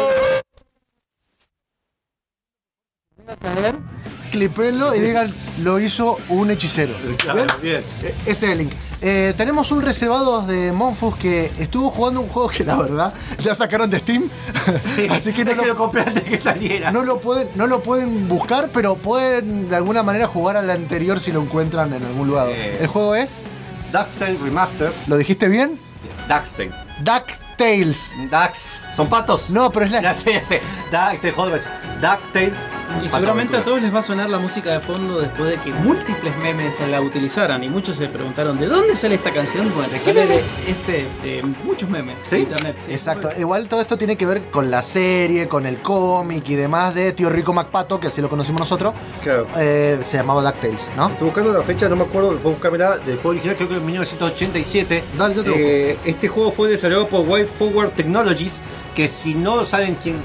Clipenlo 4.36 4.94
y 4.94 5.00
digan, 5.00 5.34
lo 5.64 5.80
hizo 5.80 6.18
un 6.28 6.52
hechicero. 6.52 6.94
Claro, 7.18 7.46
bien. 7.62 7.82
Eh, 8.04 8.14
Ese 8.26 8.48
es 8.48 8.52
el 8.52 8.58
link. 8.58 8.74
Eh, 9.02 9.34
tenemos 9.38 9.72
un 9.72 9.82
reservado 9.82 10.42
de 10.42 10.74
Monfus 10.74 11.16
que 11.16 11.54
estuvo 11.58 11.90
jugando 11.90 12.20
un 12.20 12.28
juego 12.28 12.50
que 12.50 12.66
la 12.66 12.76
verdad 12.76 13.14
ya 13.40 13.56
sacaron 13.56 13.90
de 13.90 14.00
Steam. 14.00 14.30
Así 15.10 15.32
que 15.32 15.46
no 15.46 15.52
es 15.52 15.58
que 15.58 15.66
lo, 15.66 15.74
lo 15.74 15.78
compré 15.78 16.02
antes 16.02 16.24
que 16.24 16.38
saliera. 16.38 16.92
no 16.92 17.04
lo 17.04 17.20
pueden, 17.20 17.48
no 17.56 17.66
lo 17.68 17.82
pueden 17.82 18.28
buscar, 18.28 18.70
pero 18.74 18.96
pueden 18.96 19.70
de 19.70 19.76
alguna 19.78 20.04
manera 20.04 20.28
jugar 20.28 20.58
al 20.58 20.70
anterior 20.70 21.22
si 21.22 21.32
lo 21.32 21.42
encuentran 21.42 21.94
en 21.94 22.04
algún 22.04 22.28
lugar. 22.28 22.50
Eh. 22.50 22.80
El 22.82 22.88
juego 22.88 23.16
es, 23.16 23.46
Duckstein 23.94 24.38
Remaster. 24.44 24.92
¿lo 25.08 25.18
dijiste 25.18 25.48
bien? 25.48 25.80
Duckstein. 26.28 26.72
DuckTales. 27.04 28.16
Ducks. 28.30 28.86
¿Son 28.96 29.08
patos? 29.08 29.50
No, 29.50 29.72
pero 29.72 29.86
es 29.86 29.92
la. 29.92 30.02
Ya 30.02 30.14
sé, 30.14 30.34
ya 30.34 30.46
sé. 30.46 30.62
Duck, 30.92 31.22
te 31.22 31.30
eso. 31.30 31.68
DuckTales. 32.02 32.58
Y 33.04 33.10
seguramente 33.10 33.58
a 33.58 33.64
todos 33.64 33.82
les 33.82 33.94
va 33.94 34.00
a 34.00 34.04
sonar 34.04 34.30
la 34.30 34.38
música 34.40 34.72
de 34.72 34.80
fondo 34.80 35.20
después 35.20 35.50
de 35.52 35.58
que 35.58 35.72
múltiples 35.74 36.36
memes 36.38 36.76
la 36.90 37.02
utilizaran 37.02 37.64
y 37.64 37.70
muchos 37.70 37.96
se 37.96 38.08
preguntaron 38.08 38.60
¿de 38.60 38.68
dónde 38.68 38.96
sale 38.96 39.16
esta 39.16 39.32
canción? 39.34 39.74
Bueno, 39.74 39.98
sale 39.98 40.28
de, 40.28 40.42
este, 40.68 41.08
de 41.24 41.44
muchos 41.64 41.90
memes 41.90 42.16
¿Sí? 42.28 42.36
de 42.38 42.42
internet. 42.44 42.78
sí. 42.80 42.92
Exacto, 42.92 43.30
igual 43.38 43.68
todo 43.68 43.82
esto 43.82 43.98
tiene 43.98 44.16
que 44.16 44.26
ver 44.26 44.44
con 44.50 44.70
la 44.72 44.84
serie, 44.84 45.48
con 45.48 45.66
el 45.66 45.80
cómic 45.82 46.48
y 46.50 46.56
demás 46.56 46.94
de 46.96 47.12
Tío 47.14 47.30
Rico 47.30 47.54
MacPato, 47.54 48.00
que 48.00 48.08
así 48.08 48.22
lo 48.22 48.30
conocimos 48.30 48.60
nosotros. 48.62 48.94
Claro. 49.24 49.48
Eh, 49.58 50.00
se 50.02 50.18
llamaba 50.18 50.42
DuckTales, 50.44 50.90
¿no? 50.96 51.08
Estoy 51.10 51.26
buscando 51.28 51.54
la 51.54 51.64
fecha, 51.64 51.90
no 51.90 51.96
me 51.96 52.04
acuerdo, 52.04 52.38
puedo 52.38 52.56
buscármela, 52.56 52.98
del 52.98 53.16
juego 53.16 53.30
original, 53.30 53.56
creo 53.56 53.70
que 53.70 53.76
en 53.76 53.86
1987. 53.86 55.04
Dale, 55.18 55.36
yo 55.36 55.44
te 55.44 55.92
Eh, 55.92 55.98
Este 56.06 56.28
juego 56.28 56.52
fue 56.52 56.70
desarrollado 56.70 57.08
por 57.10 57.28
Way 57.28 57.46
Forward 57.46 57.92
Technologies, 57.92 58.62
que 58.94 59.10
si 59.10 59.34
no 59.34 59.66
saben 59.66 59.96
quién 59.96 60.18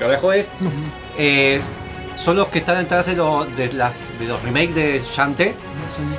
carajo 0.00 0.32
es, 0.32 0.50
eh, 1.16 1.60
son 2.16 2.36
los 2.36 2.48
que 2.48 2.58
están 2.58 2.76
detrás 2.82 3.06
de, 3.06 3.14
lo- 3.16 3.46
de, 3.46 3.72
las, 3.72 3.96
de 4.18 4.26
los 4.26 4.42
remakes 4.42 4.74
de 4.74 5.00
Shantae, 5.14 5.54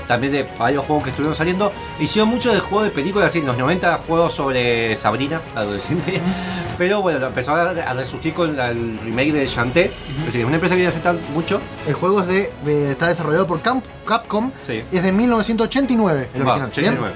también 0.07 0.33
de 0.33 0.47
varios 0.57 0.85
juegos 0.85 1.03
que 1.03 1.09
estuvieron 1.11 1.35
saliendo. 1.35 1.71
Hicieron 1.99 2.29
mucho 2.29 2.51
de 2.53 2.59
juegos 2.59 2.85
de 2.85 2.91
películas, 2.91 3.27
así 3.27 3.39
en 3.39 3.45
los 3.45 3.57
90 3.57 3.99
juegos 4.07 4.33
sobre 4.33 4.95
Sabrina, 4.95 5.41
adolescente. 5.55 6.19
Pero 6.77 7.01
bueno, 7.03 7.23
empezó 7.27 7.53
a, 7.53 7.69
a 7.69 7.93
resurgir 7.93 8.33
con 8.33 8.55
la- 8.55 8.69
el 8.71 8.99
remake 9.03 9.31
de 9.33 9.45
Shantae. 9.47 9.91
Es 10.19 10.25
decir, 10.27 10.41
es 10.41 10.47
una 10.47 10.55
empresa 10.55 10.75
que 10.75 10.81
ya 10.83 10.89
hace 10.89 11.01
tan 11.01 11.19
mucho. 11.33 11.59
El 11.85 11.93
juego 11.93 12.21
es 12.21 12.27
de, 12.27 12.51
de- 12.65 12.91
está 12.91 13.07
desarrollado 13.07 13.45
por 13.45 13.61
Camp- 13.61 13.85
Capcom, 14.07 14.51
Sí. 14.65 14.81
es 14.91 15.03
de 15.03 15.11
1989, 15.11 16.29
el 16.33 16.41
Va, 16.47 16.53
original. 16.55 16.69
89. 16.71 17.13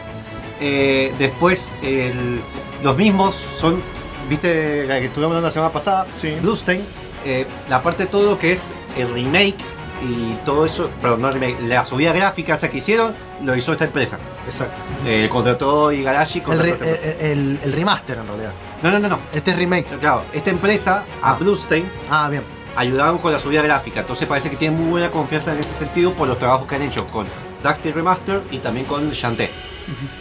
Eh, 0.62 1.14
después, 1.18 1.74
el- 1.82 2.40
los 2.84 2.96
mismos 2.96 3.36
son, 3.36 3.82
viste, 4.30 4.86
la 4.88 5.00
que 5.00 5.06
estuvimos 5.06 5.32
hablando 5.32 5.48
la 5.48 5.52
semana 5.52 5.72
pasada, 5.72 6.06
Sí. 6.18 6.36
Bluestein. 6.42 6.84
eh, 7.26 7.48
la 7.70 7.82
parte 7.82 8.04
de 8.04 8.10
todo 8.10 8.30
lo 8.32 8.38
que 8.40 8.52
es 8.54 8.72
el 8.98 9.12
remake 9.12 9.56
y 10.04 10.34
todo 10.46 10.64
eso, 10.66 10.90
perdón, 11.02 11.22
no 11.24 11.30
el 11.30 11.34
remake, 11.36 11.58
la 11.62 11.84
subida 11.86 12.14
gráfica 12.14 12.54
esa 12.54 12.70
que 12.70 12.78
hicieron, 12.78 13.14
lo 13.44 13.56
hizo 13.56 13.72
esta 13.72 13.86
empresa. 13.86 14.20
Exacto. 14.48 14.76
Eh, 15.08 15.28
contrató 15.32 15.92
Igarashi 15.92 16.40
El, 16.40 16.46
contrató 16.46 16.64
re- 16.66 16.72
esta 16.74 16.86
empresa. 16.92 17.18
eh, 17.26 17.32
el- 17.32 17.60
el 17.64 17.74
remaster 17.74 18.18
en 18.20 18.28
realidad. 18.28 18.52
No, 18.84 18.92
no, 18.92 19.00
no, 19.00 19.08
no. 19.08 19.20
Este 19.34 19.52
es 19.52 19.58
remake. 19.58 19.98
Claro, 20.00 20.22
esta 20.34 20.52
empresa, 20.52 21.04
a 21.22 21.32
Ah. 21.32 21.38
Bluestein, 21.40 21.90
Ah, 22.12 22.28
bien. 22.30 22.44
ayudaron 22.76 23.18
con 23.18 23.32
la 23.32 23.40
subida 23.40 23.64
gráfica. 23.64 24.02
Entonces 24.02 24.28
parece 24.28 24.52
que 24.52 24.58
tienen 24.58 24.80
muy 24.80 24.90
buena 24.92 25.10
confianza 25.10 25.54
en 25.54 25.60
ese 25.62 25.74
sentido 25.74 26.14
por 26.14 26.28
los 26.28 26.38
trabajos 26.38 26.68
que 26.68 26.76
han 26.76 26.84
hecho 26.84 27.08
con 27.08 27.26
Dusty 27.64 27.92
Remaster 27.92 28.42
y 28.52 28.60
también 28.60 28.86
con 28.86 29.10
Shantae. 29.10 29.50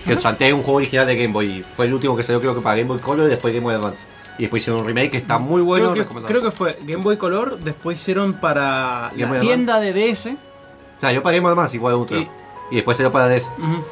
Que 0.04 0.12
el 0.12 0.18
Shantae 0.18 0.48
es 0.48 0.54
un 0.54 0.62
juego 0.62 0.78
original 0.78 1.06
de 1.06 1.16
Game 1.16 1.32
Boy. 1.32 1.64
Fue 1.76 1.86
el 1.86 1.94
último 1.94 2.16
que 2.16 2.22
salió 2.22 2.40
creo 2.40 2.54
que 2.54 2.60
para 2.60 2.76
Game 2.76 2.88
Boy 2.88 2.98
Color 2.98 3.26
y 3.26 3.30
después 3.30 3.52
Game 3.54 3.64
Boy 3.64 3.74
Advance. 3.74 4.04
Y 4.38 4.42
después 4.42 4.62
hicieron 4.62 4.80
un 4.82 4.86
remake 4.88 5.10
que 5.12 5.16
está 5.18 5.38
muy 5.38 5.62
bueno. 5.62 5.92
creo, 5.92 6.06
que, 6.08 6.22
creo 6.24 6.42
que 6.42 6.50
fue 6.50 6.78
Game 6.82 7.02
Boy 7.02 7.16
Color, 7.16 7.58
después 7.60 8.00
hicieron 8.00 8.34
para 8.34 9.10
Game 9.16 9.26
Boy 9.26 9.38
la 9.38 9.40
tienda 9.42 9.80
de 9.80 9.92
DS. 9.92 10.26
O 10.96 11.00
sea, 11.00 11.12
yo 11.12 11.22
para 11.22 11.34
Game 11.36 11.42
Boy 11.44 11.52
Advance 11.52 11.76
igual 11.76 11.94
otro. 11.94 12.16
Y- 12.18 12.28
Y, 12.70 12.76
después 12.76 12.96
salió 12.96 13.12
para 13.12 13.28
DS. 13.28 13.46
Ujú. 13.58 13.84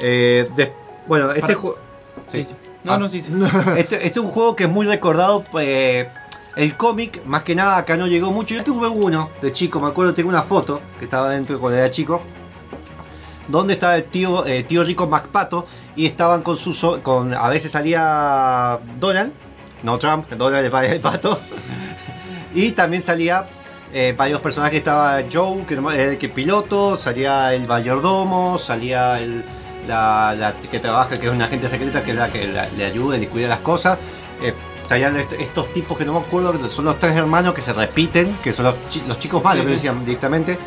Eh, 0.00 0.48
de- 0.54 0.72
bueno, 1.06 1.28
este 1.30 1.40
Para- 1.40 1.54
juego... 1.54 1.78
Sí, 2.30 2.44
sí. 2.44 2.54
No, 2.84 2.92
Ah. 2.94 2.98
no, 2.98 3.08
sí, 3.08 3.20
sí. 3.22 3.32
Este, 3.76 3.96
este 3.96 4.06
es 4.06 4.16
un 4.18 4.28
juego 4.28 4.54
que 4.56 4.64
es 4.64 4.70
muy 4.70 4.86
recordado. 4.86 5.42
eh, 5.60 6.08
el 6.54 6.76
cómic, 6.76 7.24
más 7.24 7.42
que 7.44 7.54
nada, 7.54 7.78
acá 7.78 7.96
no 7.96 8.06
llegó 8.06 8.30
mucho. 8.30 8.54
Yo 8.54 8.62
tuve 8.62 8.86
uno 8.86 9.30
de 9.40 9.52
chico, 9.52 9.80
me 9.80 9.88
acuerdo, 9.88 10.12
tengo 10.12 10.28
una 10.28 10.42
foto 10.42 10.80
que 10.98 11.06
estaba 11.06 11.30
dentro 11.30 11.58
cuando 11.58 11.78
era 11.78 11.88
chico. 11.90 12.20
Donde 13.48 13.74
estaba 13.74 13.96
el 13.96 14.04
tío, 14.04 14.46
eh, 14.46 14.62
tío 14.62 14.84
rico 14.84 15.06
MacPato 15.08 15.66
y 15.96 16.06
estaban 16.06 16.42
con 16.42 16.56
su. 16.56 16.72
so- 16.74 17.02
con 17.02 17.34
A 17.34 17.48
veces 17.48 17.72
salía 17.72 18.78
Donald, 19.00 19.32
no 19.82 19.98
Trump, 19.98 20.30
Donald 20.30 20.64
el 20.64 20.70
padre 20.70 20.88
del 20.90 21.00
pato. 21.00 21.40
y 22.54 22.70
también 22.72 23.02
salía 23.02 23.48
eh, 23.92 24.14
varios 24.16 24.40
personajes. 24.40 24.78
Estaba 24.78 25.20
Joe, 25.30 25.64
que 25.66 25.74
era 25.74 26.02
el 26.12 26.18
que 26.18 26.28
piloto, 26.28 26.96
salía 26.96 27.52
el 27.54 27.66
mayordomo, 27.66 28.58
salía 28.58 29.18
el, 29.20 29.44
la, 29.88 30.34
la 30.38 30.54
que 30.54 30.78
trabaja, 30.78 31.16
que 31.16 31.26
es 31.26 31.32
una 31.32 31.46
agente 31.46 31.68
secreta 31.68 32.02
que 32.02 32.12
es 32.12 32.16
la 32.16 32.30
que 32.30 32.46
la- 32.46 32.68
le 32.68 32.84
ayuda 32.84 33.16
y 33.16 33.20
le 33.20 33.28
cuida 33.28 33.48
las 33.48 33.60
cosas. 33.60 33.98
Eh, 34.42 34.54
salían 34.86 35.16
est- 35.16 35.32
estos 35.32 35.72
tipos 35.72 35.98
que 35.98 36.04
no 36.04 36.12
me 36.14 36.20
acuerdo, 36.20 36.52
que 36.60 36.68
son 36.68 36.84
los 36.84 36.98
tres 36.98 37.12
hermanos 37.16 37.54
que 37.54 37.60
se 37.60 37.72
repiten, 37.72 38.36
que 38.42 38.52
son 38.52 38.66
los, 38.66 38.74
chi- 38.88 39.02
los 39.06 39.18
chicos 39.18 39.42
malos, 39.42 39.64
Sí, 39.64 39.72
que 39.72 39.78
sí. 39.78 39.86
decían 39.88 40.04
directamente. 40.04 40.58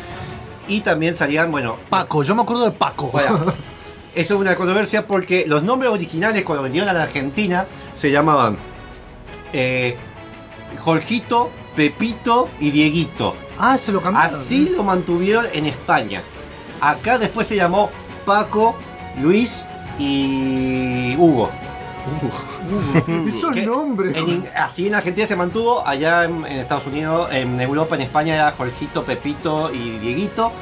Y 0.68 0.80
también 0.80 1.14
salían, 1.14 1.50
bueno, 1.52 1.76
Paco, 1.88 2.22
yo 2.22 2.34
me 2.34 2.42
acuerdo 2.42 2.64
de 2.64 2.70
Paco. 2.72 3.08
bueno, 3.08 3.38
eso 4.14 4.34
es 4.34 4.40
una 4.40 4.54
controversia 4.54 5.06
porque 5.06 5.44
los 5.46 5.62
nombres 5.62 5.90
originales 5.90 6.44
cuando 6.44 6.64
vinieron 6.64 6.88
a 6.88 6.92
la 6.92 7.04
Argentina 7.04 7.66
se 7.94 8.10
llamaban 8.10 8.56
eh, 9.52 9.96
Jorgito, 10.80 11.50
Pepito 11.76 12.48
y 12.60 12.70
Dieguito. 12.70 13.36
ah, 13.58 13.78
se 13.78 13.92
lo 13.92 14.00
cambiaron. 14.00 14.30
Así 14.34 14.70
lo 14.70 14.82
mantuvieron 14.82 15.46
en 15.52 15.66
España. 15.66 16.22
Acá 16.80 17.18
después 17.18 17.46
se 17.46 17.56
llamó 17.56 17.90
Paco, 18.24 18.76
Luis 19.20 19.64
y 19.98 21.14
Hugo. 21.16 21.50
Esos 23.26 23.52
¿Qué? 23.52 23.66
nombres. 23.66 24.16
En 24.16 24.44
así 24.56 24.86
en 24.88 24.94
Argentina 24.94 25.26
se 25.26 25.36
mantuvo, 25.36 25.86
allá 25.86 26.24
en, 26.24 26.44
en 26.46 26.58
Estados 26.58 26.86
Unidos, 26.86 27.28
en 27.32 27.60
Europa, 27.60 27.94
en 27.96 28.02
España 28.02 28.34
era 28.34 28.52
Jorgito, 28.52 29.04
Pepito 29.04 29.70
y 29.72 29.98
Dieguito. 29.98 30.52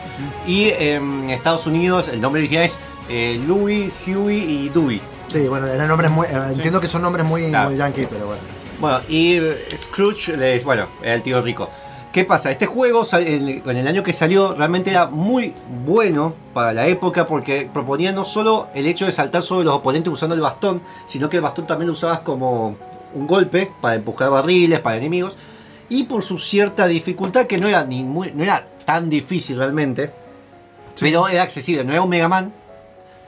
Y 0.46 0.68
en 0.70 1.30
Estados 1.30 1.66
Unidos 1.66 2.06
el 2.12 2.20
nombre 2.20 2.40
original 2.42 2.64
es 2.64 2.78
eh, 3.08 3.40
Louis, 3.46 3.90
Huey 4.06 4.38
y 4.38 4.68
Dewey. 4.70 5.00
Sí, 5.28 5.46
bueno, 5.48 5.66
eran 5.66 5.88
nombres 5.88 6.10
muy. 6.10 6.26
eh, 6.26 6.30
Entiendo 6.52 6.80
que 6.80 6.86
son 6.88 7.02
nombres 7.02 7.24
muy, 7.26 7.48
Claro. 7.48 7.70
muy 7.70 7.78
yankee, 7.78 8.06
pero 8.10 8.26
bueno. 8.26 8.42
Bueno, 8.80 9.00
y 9.08 9.40
Scrooge, 9.80 10.36
les, 10.36 10.64
bueno, 10.64 10.88
era 11.02 11.14
el 11.14 11.22
tío 11.22 11.40
rico. 11.40 11.70
¿Qué 12.14 12.24
pasa? 12.24 12.52
Este 12.52 12.66
juego, 12.66 13.02
en 13.12 13.76
el 13.76 13.88
año 13.88 14.04
que 14.04 14.12
salió, 14.12 14.54
realmente 14.54 14.90
era 14.90 15.08
muy 15.08 15.52
bueno 15.84 16.32
para 16.54 16.72
la 16.72 16.86
época 16.86 17.26
porque 17.26 17.68
proponía 17.74 18.12
no 18.12 18.24
solo 18.24 18.68
el 18.72 18.86
hecho 18.86 19.04
de 19.04 19.10
saltar 19.10 19.42
sobre 19.42 19.64
los 19.64 19.74
oponentes 19.74 20.12
usando 20.12 20.36
el 20.36 20.40
bastón, 20.40 20.80
sino 21.06 21.28
que 21.28 21.38
el 21.38 21.42
bastón 21.42 21.66
también 21.66 21.88
lo 21.88 21.92
usabas 21.94 22.20
como 22.20 22.76
un 23.14 23.26
golpe 23.26 23.68
para 23.80 23.96
empujar 23.96 24.30
barriles, 24.30 24.78
para 24.78 24.96
enemigos. 24.96 25.36
Y 25.88 26.04
por 26.04 26.22
su 26.22 26.38
cierta 26.38 26.86
dificultad, 26.86 27.48
que 27.48 27.58
no 27.58 27.66
era, 27.66 27.82
ni 27.84 28.04
muy, 28.04 28.30
no 28.32 28.44
era 28.44 28.64
tan 28.84 29.10
difícil 29.10 29.56
realmente, 29.58 30.12
pero 31.00 31.26
era 31.26 31.42
accesible, 31.42 31.82
no 31.82 31.90
era 31.94 32.02
un 32.02 32.10
Mega 32.10 32.28
Man, 32.28 32.52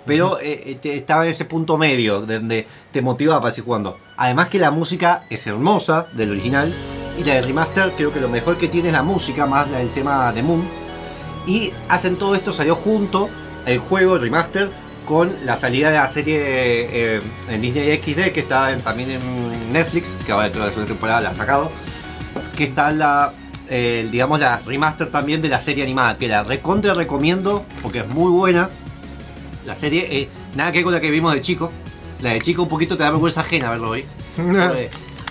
pero 0.06 0.38
eh, 0.38 0.62
eh, 0.64 0.78
te- 0.80 0.94
estaba 0.96 1.24
en 1.24 1.32
ese 1.32 1.44
punto 1.44 1.76
medio 1.76 2.20
donde 2.24 2.64
te 2.92 3.02
motivaba 3.02 3.40
para 3.40 3.50
seguir 3.50 3.64
jugando. 3.64 3.98
Además 4.16 4.48
que 4.48 4.60
la 4.60 4.70
música 4.70 5.24
es 5.28 5.44
hermosa 5.48 6.06
del 6.12 6.30
original 6.30 6.72
Y 7.18 7.24
la 7.24 7.34
de 7.34 7.42
remaster, 7.42 7.92
creo 7.96 8.12
que 8.12 8.20
lo 8.20 8.28
mejor 8.28 8.56
que 8.58 8.68
tiene 8.68 8.88
es 8.88 8.94
la 8.94 9.02
música, 9.02 9.46
más 9.46 9.70
el 9.72 9.88
tema 9.90 10.32
de 10.32 10.42
Moon. 10.42 10.62
Y 11.46 11.72
hacen 11.88 12.16
todo 12.16 12.34
esto, 12.34 12.52
salió 12.52 12.74
junto 12.74 13.28
el 13.64 13.78
juego, 13.78 14.16
el 14.16 14.20
remaster, 14.22 14.70
con 15.06 15.32
la 15.44 15.56
salida 15.56 15.90
de 15.90 15.96
la 15.98 16.08
serie 16.08 16.36
eh, 16.40 17.20
en 17.48 17.60
Disney 17.62 17.96
XD, 17.96 18.32
que 18.32 18.40
está 18.40 18.72
en- 18.72 18.80
también 18.80 19.12
en 19.12 19.72
Netflix, 19.72 20.16
que 20.26 20.32
ahora 20.32 20.50
que 20.50 20.58
la 20.58 20.66
segunda 20.66 20.88
temporada 20.88 21.20
la 21.20 21.30
ha 21.30 21.34
sacado. 21.34 21.70
Que 22.56 22.64
está 22.64 22.90
la, 22.90 23.32
eh, 23.68 24.06
digamos, 24.10 24.40
la 24.40 24.58
remaster 24.66 25.08
también 25.10 25.40
de 25.40 25.48
la 25.48 25.60
serie 25.60 25.84
animada, 25.84 26.18
que 26.18 26.26
la 26.28 26.42
recontra 26.42 26.92
recomiendo, 26.94 27.64
porque 27.82 28.00
es 28.00 28.08
muy 28.08 28.30
buena. 28.30 28.68
La 29.64 29.74
serie, 29.74 30.06
eh, 30.10 30.28
nada 30.54 30.70
que 30.72 30.78
ver 30.78 30.84
con 30.84 30.92
la 30.94 31.00
que 31.00 31.10
vimos 31.10 31.32
de 31.32 31.40
chico. 31.40 31.70
La 32.20 32.30
de 32.32 32.40
chico 32.40 32.62
un 32.64 32.68
poquito 32.68 32.96
te 32.96 33.04
da 33.04 33.10
vergüenza 33.10 33.40
ajena 33.42 33.70
verlo 33.70 33.90
hoy. 33.90 34.04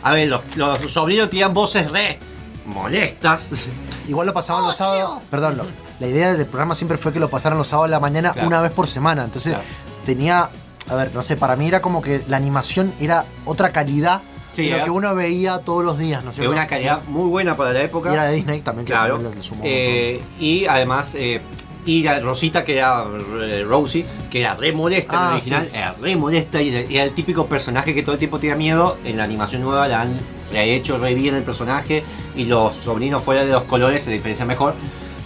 A 0.05 0.11
ver, 0.13 0.27
los, 0.29 0.41
los 0.55 0.79
sobrinos 0.91 1.29
tenían 1.29 1.53
voces 1.53 1.91
re 1.91 2.19
molestas. 2.65 3.47
Igual 4.07 4.27
lo 4.27 4.33
pasaban 4.33 4.63
los 4.63 4.75
sábados. 4.77 5.19
Perdón, 5.29 5.57
lo- 5.57 5.65
la 5.99 6.07
idea 6.07 6.33
del 6.33 6.45
programa 6.45 6.75
siempre 6.75 6.97
fue 6.97 7.13
que 7.13 7.19
lo 7.19 7.29
pasaran 7.29 7.57
los 7.57 7.67
sábados 7.67 7.87
a 7.89 7.91
la 7.91 7.99
mañana 7.99 8.31
Claro. 8.33 8.47
una 8.47 8.61
vez 8.61 8.71
por 8.71 8.87
semana. 8.87 9.23
Entonces 9.23 9.53
Claro. 9.53 9.67
tenía. 10.05 10.49
A 10.89 10.93
ver, 10.95 11.11
no 11.15 11.21
sé, 11.23 11.35
para 11.35 11.55
mí 11.55 11.67
era 11.67 11.81
como 11.81 12.01
que 12.01 12.23
la 12.27 12.37
animación 12.37 12.93
era 12.99 13.25
otra 13.45 13.71
calidad 13.71 14.21
Sí, 14.53 14.63
de 14.65 14.69
lo 14.69 14.75
era- 14.75 14.85
que 14.85 14.91
uno 14.91 15.15
veía 15.15 15.57
todos 15.59 15.83
los 15.83 15.97
días, 15.97 16.23
¿no 16.23 16.29
es 16.29 16.35
cierto? 16.35 16.51
una 16.51 16.67
calidad 16.67 17.01
muy 17.07 17.27
buena 17.29 17.57
para 17.57 17.73
la 17.73 17.81
época. 17.81 18.09
Y 18.11 18.13
era 18.13 18.25
de 18.25 18.35
Disney 18.35 18.61
también, 18.61 18.85
que 18.85 18.93
Claro. 18.93 19.15
también 19.15 19.35
le 19.35 19.41
sumó 19.41 19.63
Eh, 19.65 20.21
y 20.39 20.65
además, 20.67 21.15
eh, 21.15 21.41
y 21.85 22.03
la 22.03 22.19
Rosita, 22.19 22.63
que 22.63 22.77
era 22.77 23.05
eh, 23.41 23.63
Rosie, 23.67 24.05
que 24.29 24.41
era 24.41 24.55
re 24.55 24.71
molesta 24.73 25.13
en 25.13 25.19
Ah, 25.19 25.27
el 25.29 25.33
original, 25.35 25.67
sí. 25.71 25.77
era 25.77 25.95
re 26.01 26.15
molesta 26.15 26.61
y 26.61 26.69
era, 26.75 27.03
el 27.03 27.11
típico 27.13 27.45
personaje 27.45 27.93
que 27.93 28.01
todo 28.03 28.13
el 28.13 28.19
tiempo 28.19 28.39
tenía 28.39 28.55
miedo. 28.55 28.97
En 29.05 29.17
la 29.17 29.23
animación 29.23 29.61
nueva 29.61 29.87
la 29.87 30.01
han 30.01 30.17
hecho 30.51 30.97
re 30.97 31.13
bien 31.13 31.35
el 31.35 31.43
personaje 31.43 32.03
y 32.35 32.45
los 32.45 32.75
sobrinos 32.75 33.23
fuera 33.23 33.45
de 33.45 33.51
los 33.51 33.63
colores 33.63 34.03
se 34.03 34.11
diferencian 34.11 34.47
mejor. 34.47 34.73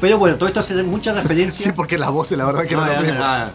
Pero 0.01 0.17
bueno, 0.17 0.37
todo 0.37 0.47
esto 0.47 0.59
hace 0.61 0.81
mucha 0.83 1.13
referencia. 1.13 1.63
Sí, 1.69 1.71
porque 1.75 1.97
las 1.97 2.11
voces, 2.11 2.37
la 2.37 2.45
verdad 2.45 2.65
que 2.65 2.75
No, 2.75 2.85
no, 2.85 2.93
no, 2.93 3.01
lo 3.01 3.13
no, 3.13 3.51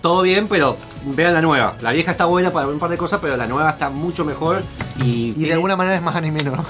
Todo 0.00 0.22
bien, 0.22 0.48
pero 0.48 0.76
vean 1.04 1.34
la 1.34 1.42
nueva. 1.42 1.76
La 1.82 1.92
vieja 1.92 2.10
está 2.12 2.24
buena 2.24 2.50
para 2.50 2.68
un 2.68 2.78
par 2.78 2.90
de 2.90 2.96
cosas, 2.96 3.20
pero 3.20 3.36
la 3.36 3.46
nueva 3.46 3.70
está 3.70 3.90
mucho 3.90 4.24
mejor. 4.24 4.62
Y, 4.98 5.34
Y 5.36 5.44
de 5.46 5.52
alguna 5.52 5.76
manera 5.76 5.96
es 5.96 6.02
más 6.02 6.16
anime, 6.16 6.42
¿no? 6.42 6.64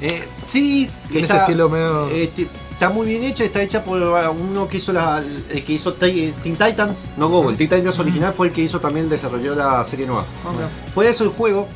eh, 0.00 0.26
sí, 0.28 0.90
está, 1.14 1.18
ese 1.18 1.36
estilo 1.38 1.68
medio- 1.70 2.08
eh, 2.10 2.30
está 2.76 2.90
muy 2.90 3.06
bien 3.06 3.24
hecha, 3.24 3.42
está 3.42 3.62
hecha 3.62 3.82
por 3.82 4.02
uh, 4.02 4.30
uno 4.30 4.68
que 4.68 4.76
hizo 4.76 4.92
la, 4.92 5.24
el 5.50 5.64
que 5.64 5.72
hizo 5.72 5.94
Teen 5.94 6.34
Titans, 6.42 7.04
no 7.16 7.30
Google, 7.30 7.56
Teen 7.56 7.70
Titans 7.70 7.98
original 7.98 8.34
fue 8.34 8.48
el 8.48 8.52
que 8.52 8.60
hizo 8.60 8.80
también 8.80 9.08
desarrolló 9.08 9.54
la 9.54 9.82
serie 9.82 10.06
nueva. 10.06 10.26
Fue 10.94 11.08
eso 11.08 11.24
el 11.24 11.30
juego, 11.30 11.68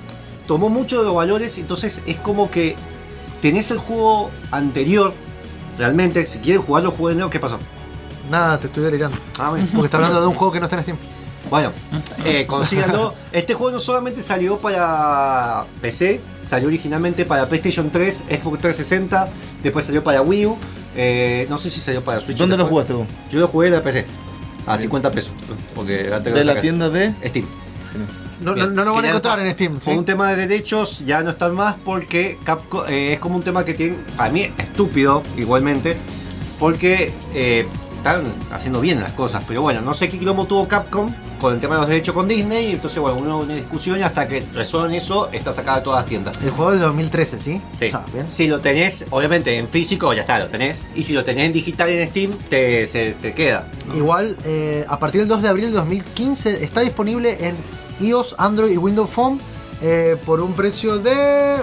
tomó 0.47 0.69
mucho 0.69 0.99
de 0.99 1.07
los 1.07 1.15
valores, 1.15 1.57
entonces 1.57 2.03
es 2.05 2.19
como 2.19 2.51
que 2.51 2.77
tenés 3.41 3.71
el 3.71 3.79
juego 3.79 4.31
anterior, 4.51 5.15
realmente, 5.79 6.27
si 6.27 6.39
quieren 6.39 6.61
jugarlo, 6.61 6.91
jueguenlo, 6.91 7.31
¿qué 7.31 7.41
pasó? 7.41 7.59
Nada, 8.31 8.61
te 8.61 8.67
estoy 8.67 8.85
delirando. 8.85 9.17
Ah, 9.39 9.49
bueno. 9.49 9.67
Porque 9.73 9.87
está 9.87 9.97
hablando 9.97 10.21
de 10.21 10.27
un 10.27 10.35
juego 10.35 10.53
que 10.53 10.61
no 10.61 10.67
está 10.67 10.77
en 10.77 10.83
Steam. 10.83 10.99
Bueno, 11.51 11.73
eh, 12.25 12.47
consíganlo. 12.47 13.15
Este 13.33 13.55
juego 13.55 13.73
no 13.73 13.81
solamente 13.81 14.23
salió 14.23 14.59
para 14.59 15.65
PC, 15.83 16.21
salió 16.47 16.69
originalmente 16.69 17.25
para 17.25 17.47
PlayStation 17.47 17.91
3, 17.91 18.25
Xbox 18.29 18.61
360, 18.61 19.29
después 19.63 19.85
salió 19.85 20.03
para 20.03 20.23
Wii 20.23 20.47
U. 20.47 20.57
eh, 20.97 21.47
no 21.51 21.59
sé 21.59 21.69
si 21.71 21.81
salió 21.81 22.03
para 22.03 22.21
Switch. 22.21 22.39
¿Dónde 22.39 22.57
lo 22.57 22.67
jugaste 22.67 22.93
vos? 22.93 23.07
Yo 23.31 23.41
lo 23.41 23.49
jugué 23.49 23.67
en 23.69 23.75
la 23.75 23.83
PC. 23.83 24.07
A 24.67 24.79
50 24.79 25.11
pesos. 25.11 25.33
Porque 25.75 26.05
¿De 26.05 26.45
la 26.45 26.61
tienda 26.61 26.89
de? 26.91 27.15
Steam. 27.27 27.47
No, 28.41 28.51
no, 28.51 28.55
Bien. 28.55 28.75
no 28.75 28.85
lo 28.85 28.95
van 28.95 29.05
a 29.05 29.09
encontrar 29.09 29.41
en 29.41 29.53
Steam. 29.53 29.81
¿sí? 29.81 29.91
Por 29.91 29.99
un 29.99 30.05
tema 30.05 30.31
de 30.31 30.37
derechos 30.47 31.05
ya 31.05 31.23
no 31.23 31.31
están 31.31 31.55
más 31.55 31.75
porque 31.85 32.39
Capcom 32.45 32.85
eh, 32.89 33.15
es 33.15 33.19
como 33.19 33.37
un 33.37 33.43
tema 33.43 33.65
que 33.65 33.75
tiene, 33.75 33.97
para 34.17 34.31
mí 34.31 34.51
estúpido 34.59 35.23
igualmente, 35.37 35.97
porque 36.59 37.13
eh, 37.35 37.67
están 38.01 38.25
haciendo 38.53 38.81
bien 38.81 39.01
las 39.01 39.13
cosas, 39.13 39.45
pero 39.47 39.63
bueno, 39.63 39.81
no 39.81 39.95
sé 39.95 40.09
qué 40.09 40.19
quilombo 40.19 40.47
tuvo 40.47 40.67
Capcom 40.67 41.13
con 41.41 41.55
el 41.55 41.61
tema 41.61 41.75
de 41.77 41.81
los 41.81 41.89
derechos 41.89 42.15
con 42.15 42.29
Disney, 42.29 42.73
entonces 42.73 42.99
bueno, 42.99 43.17
una, 43.19 43.37
una 43.37 43.55
discusión 43.55 43.99
y 43.99 44.03
hasta 44.03 44.27
que 44.29 44.45
resuelven 44.53 44.95
eso 44.95 45.31
está 45.33 45.53
sacada 45.53 45.79
de 45.79 45.85
todas 45.85 46.01
las 46.01 46.09
tiendas. 46.09 46.39
El 46.43 46.51
juego 46.51 46.71
del 46.73 46.81
2013, 46.81 47.39
¿sí? 47.39 47.63
Sí. 47.79 47.87
O 47.87 47.91
sea, 47.91 48.05
bien. 48.13 48.29
Si 48.29 48.47
lo 48.47 48.61
tenés, 48.61 49.07
obviamente 49.11 49.57
en 49.57 49.69
físico 49.69 50.13
ya 50.13 50.21
está, 50.23 50.39
lo 50.39 50.49
tenés. 50.49 50.83
Y 50.95 51.03
si 51.03 51.13
lo 51.15 51.25
tenés 51.25 51.47
en 51.47 51.53
digital 51.55 51.89
en 51.89 52.09
Steam, 52.09 52.31
te, 52.51 52.87
se, 52.87 53.13
te 53.13 53.33
queda. 53.33 53.67
¿no? 53.89 53.97
Igual, 53.97 54.37
eh, 54.45 54.85
a 54.89 54.99
partir 54.99 55.21
del 55.23 55.29
2 55.29 55.43
de 55.43 55.49
abril 55.49 55.67
de 55.67 55.73
2015 55.79 56.63
está 56.65 56.81
disponible 56.81 57.39
en 57.41 57.55
iOS, 58.01 58.35
Android 58.39 58.73
y 58.73 58.77
Windows 58.77 59.09
Phone 59.11 59.39
eh, 59.83 60.17
por 60.27 60.41
un 60.43 60.53
precio 60.53 60.99
de 60.99 61.57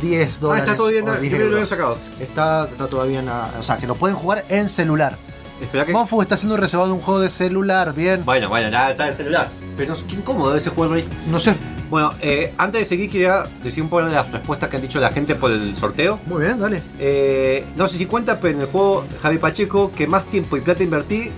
10 0.00 0.28
Ah, 0.34 0.38
dólares. 0.40 0.64
está 0.64 0.76
todo 0.76 0.88
bien, 0.88 1.02
o 1.08 1.14
yo 1.14 1.20
10 1.20 1.34
creo 1.34 1.46
que 1.46 1.50
lo 1.50 1.58
euros. 1.58 1.72
habían 1.72 1.96
sacado. 1.98 1.98
Está, 2.20 2.64
está 2.70 2.86
todavía 2.86 3.18
en 3.20 3.26
la- 3.26 3.50
O 3.58 3.62
sea, 3.62 3.76
que 3.76 3.86
lo 3.86 3.94
pueden 3.94 4.16
jugar 4.16 4.44
en 4.48 4.68
celular. 4.68 5.18
Espera 5.60 5.84
que. 5.84 5.92
Monfu 5.92 6.22
está 6.22 6.34
haciendo 6.34 6.54
un 6.54 6.60
reservado 6.60 6.88
de 6.90 6.94
un 6.94 7.00
juego 7.00 7.20
de 7.20 7.28
celular, 7.28 7.94
bien. 7.94 8.24
Bueno, 8.24 8.48
bueno, 8.48 8.70
nada, 8.70 8.90
está 8.92 9.08
en 9.08 9.14
celular. 9.14 9.48
Pero 9.76 9.94
qué 10.06 10.14
incómodo 10.14 10.56
ese 10.56 10.70
juego 10.70 10.94
ahí. 10.94 11.08
No 11.30 11.38
sé, 11.38 11.54
Bueno, 11.88 12.12
eh, 12.20 12.54
antes 12.58 12.82
de 12.82 12.84
seguir, 12.84 13.10
quería 13.10 13.44
decir 13.62 13.82
un 13.82 13.88
poco 13.88 14.04
de 14.06 14.12
las 14.14 14.30
respuestas 14.30 14.68
que 14.68 14.76
han 14.76 14.82
dicho 14.82 15.00
la 15.00 15.10
gente 15.10 15.34
por 15.34 15.50
el 15.50 15.74
sorteo. 15.74 16.18
muy 16.26 16.42
bien, 16.44 16.58
dale. 16.58 16.82
Eh, 16.98 17.64
no 17.76 17.88
sé 17.88 17.98
si 17.98 18.06
cuenta, 18.06 18.38
pero 18.40 18.54
en 18.54 18.60
el 18.60 18.66
juego 18.66 19.04
Javi 19.22 19.38
Pacheco, 19.38 19.90
que 19.92 20.06
más 20.06 20.24
tiempo 20.26 20.56
y 20.56 20.60
plata 20.60 20.82
invertí 20.82 21.30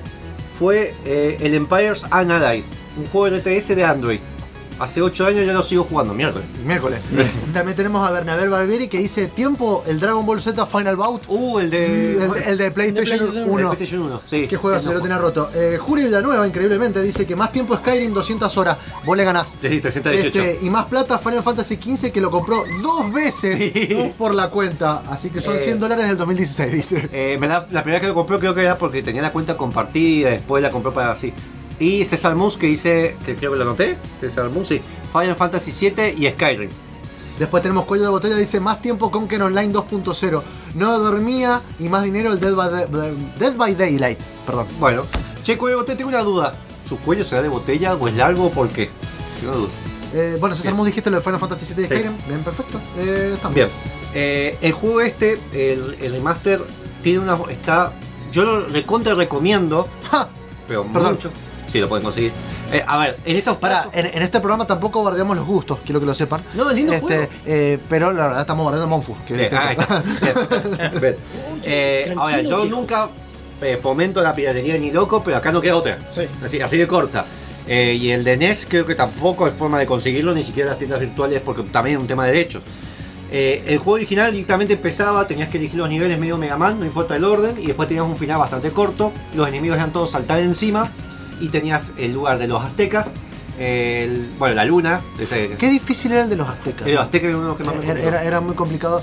fue 0.58 0.94
eh, 1.04 1.38
el 1.40 1.54
Empires 1.54 2.04
Analyze, 2.10 2.76
un 2.96 3.06
juego 3.06 3.36
RTS 3.36 3.74
de 3.74 3.84
Android. 3.84 4.20
Hace 4.82 5.00
8 5.00 5.26
años 5.26 5.46
yo 5.46 5.52
lo 5.52 5.62
sigo 5.62 5.84
jugando, 5.84 6.12
miércoles. 6.12 6.46
Miércoles. 6.66 6.98
También 7.52 7.76
tenemos 7.76 8.06
a 8.06 8.10
Bernabé 8.10 8.48
Barbieri 8.48 8.88
que 8.88 8.98
dice 8.98 9.28
tiempo 9.28 9.84
el 9.86 10.00
Dragon 10.00 10.26
Ball 10.26 10.40
Z 10.40 10.66
Final 10.66 10.96
Bout. 10.96 11.22
Uh, 11.28 11.60
el 11.60 11.70
de. 11.70 12.24
El, 12.24 12.32
el 12.48 12.58
de 12.58 12.70
PlayStation 12.72 13.20
El 13.28 13.32
de 13.34 13.44
1. 13.44 13.70
PlayStation 13.70 14.02
1, 14.02 14.22
sí. 14.26 14.48
¿Qué 14.48 14.56
juega? 14.56 14.80
Se 14.80 14.92
lo 14.92 15.00
tenía 15.00 15.18
roto. 15.18 15.50
Eh, 15.54 15.78
Juli 15.80 16.04
Villanueva, 16.06 16.46
increíblemente, 16.48 17.00
dice 17.00 17.24
que 17.26 17.36
más 17.36 17.52
tiempo 17.52 17.76
Skyrim 17.76 18.12
200 18.12 18.56
horas. 18.58 18.76
Vos 19.04 19.16
le 19.16 19.22
ganás. 19.24 19.50
Sí, 19.50 19.80
318. 19.80 20.42
Este, 20.42 20.66
y 20.66 20.70
más 20.70 20.86
plata 20.86 21.18
Final 21.18 21.42
Fantasy 21.44 21.76
XV 21.76 22.10
que 22.10 22.20
lo 22.20 22.30
compró 22.30 22.64
dos 22.82 23.12
veces 23.12 23.56
Sí. 23.58 24.12
por 24.18 24.34
la 24.34 24.50
cuenta. 24.50 25.02
Así 25.08 25.30
que 25.30 25.40
son 25.40 25.56
Eh. 25.56 25.60
100 25.60 25.78
dólares 25.78 26.08
del 26.08 26.16
2016, 26.16 26.72
dice. 26.72 27.08
Eh, 27.12 27.36
me 27.40 27.46
la, 27.46 27.66
la 27.70 27.82
primera 27.84 27.98
vez 27.98 28.00
que 28.00 28.08
lo 28.08 28.14
compró 28.14 28.40
creo 28.40 28.52
que 28.54 28.62
era 28.62 28.76
porque 28.76 29.02
tenía 29.02 29.22
la 29.22 29.30
cuenta 29.30 29.56
compartida, 29.56 30.30
después 30.30 30.60
la 30.60 30.70
compró 30.70 30.92
para 30.92 31.12
así. 31.12 31.32
Y 31.82 32.04
César 32.04 32.36
Mus 32.36 32.56
que 32.56 32.66
dice, 32.68 33.16
que 33.26 33.34
creo 33.34 33.50
que 33.50 33.56
lo 33.58 33.64
anoté, 33.64 33.98
César 34.20 34.48
Mus, 34.50 34.68
sí, 34.68 34.80
Final 35.12 35.34
Fantasy 35.34 35.72
7 35.72 36.14
y 36.16 36.28
Skyrim. 36.30 36.70
Después 37.40 37.60
tenemos 37.60 37.86
cuello 37.86 38.04
de 38.04 38.10
botella, 38.10 38.36
dice 38.36 38.60
más 38.60 38.80
tiempo 38.80 39.10
Conquer 39.10 39.42
Online 39.42 39.72
2.0. 39.72 40.42
No 40.74 40.98
dormía 41.00 41.60
y 41.80 41.88
más 41.88 42.04
dinero 42.04 42.32
el 42.32 42.38
Dead 42.38 42.54
by, 42.54 42.86
Dead 43.38 43.56
by 43.56 43.74
Daylight. 43.74 44.18
Perdón. 44.46 44.66
Bueno, 44.78 45.06
che, 45.42 45.58
cuello 45.58 45.78
de 45.78 45.80
botella, 45.82 45.96
tengo 45.98 46.10
una 46.10 46.22
duda. 46.22 46.54
¿Su 46.88 46.98
cuello 46.98 47.24
será 47.24 47.42
de 47.42 47.48
botella 47.48 47.94
o 47.94 48.06
es 48.06 48.14
largo 48.14 48.46
o 48.46 48.50
por 48.50 48.68
qué? 48.68 48.88
Tengo 49.40 49.54
duda. 49.54 49.70
Eh, 50.14 50.36
bueno, 50.38 50.54
César. 50.54 50.74
Mus 50.74 50.86
dijiste 50.86 51.10
lo 51.10 51.16
de 51.16 51.22
Final 51.22 51.40
Fantasy 51.40 51.66
7 51.66 51.80
y 51.82 51.84
Sí. 51.88 51.94
Skyrim. 51.94 52.12
Bien, 52.28 52.44
perfecto. 52.44 52.80
Eh, 52.96 53.30
estamos. 53.34 53.54
Bien, 53.56 53.68
eh, 54.14 54.56
el 54.60 54.72
juego 54.72 55.00
este, 55.00 55.40
el, 55.52 55.96
el 56.00 56.12
remaster, 56.12 56.62
tiene 57.02 57.18
una. 57.18 57.36
está. 57.50 57.92
Yo 58.30 58.44
lo 58.44 58.66
recontra 58.68 59.14
recomiendo, 59.14 59.88
Ja, 60.10 60.28
pero 60.68 60.84
Perdón. 60.84 61.14
mucho. 61.14 61.30
Sí, 61.66 61.78
lo 61.80 61.88
pueden 61.88 62.04
conseguir. 62.04 62.32
Eh, 62.72 62.82
a 62.86 62.96
ver, 62.98 63.18
en 63.24 63.36
estos 63.36 63.56
Pará, 63.56 63.76
casos- 63.78 63.90
en, 63.94 64.06
en 64.06 64.22
este 64.22 64.40
programa 64.40 64.66
tampoco 64.66 65.02
bardeamos 65.04 65.36
los 65.36 65.46
gustos, 65.46 65.78
quiero 65.84 66.00
que 66.00 66.06
lo 66.06 66.14
sepan. 66.14 66.40
No, 66.54 66.68
es 66.70 66.76
lindo 66.76 66.92
Este, 66.92 67.06
juego. 67.16 67.32
eh, 67.46 67.78
pero 67.88 68.12
la 68.12 68.24
verdad 68.26 68.40
estamos 68.42 68.64
bardeando 68.64 68.84
a 68.86 68.88
Monfu. 68.88 69.14
Que 69.26 69.34
Bien, 69.34 69.50
ah. 69.54 70.02
Eh, 71.62 72.14
ahora, 72.16 72.42
yo 72.42 72.64
nunca 72.64 73.08
eh, 73.60 73.78
fomento 73.80 74.20
la 74.22 74.34
piratería 74.34 74.76
ni 74.78 74.90
loco, 74.90 75.22
pero 75.22 75.36
acá 75.36 75.52
no 75.52 75.60
queda 75.60 75.76
otra. 75.76 75.98
Sí. 76.10 76.22
Así, 76.44 76.60
así 76.60 76.76
de 76.76 76.86
corta. 76.86 77.24
Eh, 77.68 77.94
y 78.00 78.10
el 78.10 78.24
de 78.24 78.36
NES 78.36 78.66
creo 78.68 78.84
que 78.84 78.94
tampoco 78.96 79.44
hay 79.46 79.52
forma 79.52 79.78
de 79.78 79.86
conseguirlo, 79.86 80.34
ni 80.34 80.42
siquiera 80.42 80.70
las 80.70 80.78
tiendas 80.78 80.98
virtuales, 81.00 81.40
porque 81.44 81.62
también 81.62 81.96
es 81.96 82.02
un 82.02 82.08
tema 82.08 82.26
de 82.26 82.32
derechos. 82.32 82.62
Eh, 83.30 83.62
el 83.66 83.78
juego 83.78 83.92
original 83.92 84.30
directamente 84.32 84.74
empezaba, 84.74 85.26
tenías 85.26 85.48
que 85.48 85.56
elegir 85.58 85.78
los 85.78 85.88
niveles 85.88 86.18
medio 86.18 86.36
Mega 86.36 86.58
Man, 86.58 86.80
no 86.80 86.84
importa 86.84 87.16
el 87.16 87.24
orden, 87.24 87.56
y 87.58 87.66
después 87.66 87.88
tenías 87.88 88.04
un 88.04 88.16
final 88.18 88.38
bastante 88.38 88.70
corto, 88.72 89.12
los 89.36 89.48
enemigos 89.48 89.76
eran 89.78 89.92
todos 89.92 90.10
saltar 90.10 90.40
encima, 90.40 90.90
y 91.40 91.48
tenías 91.48 91.92
el 91.98 92.12
lugar 92.12 92.38
de 92.38 92.48
los 92.48 92.62
aztecas, 92.62 93.12
el- 93.58 94.30
bueno, 94.38 94.54
la 94.54 94.64
luna, 94.64 95.00
ese, 95.18 95.50
Qué 95.58 95.68
difícil 95.68 96.12
era 96.12 96.22
el 96.24 96.30
de 96.30 96.36
los 96.36 96.48
aztecas. 96.48 96.86
el 96.86 96.98
azteca 96.98 97.28
era 97.28 97.36
uno 97.36 97.50
de 97.52 97.56
que 97.56 97.64
más 97.64 97.84
Era, 97.84 98.00
era- 98.00 98.24
era 98.24 98.40
muy 98.40 98.54
complicado. 98.54 99.02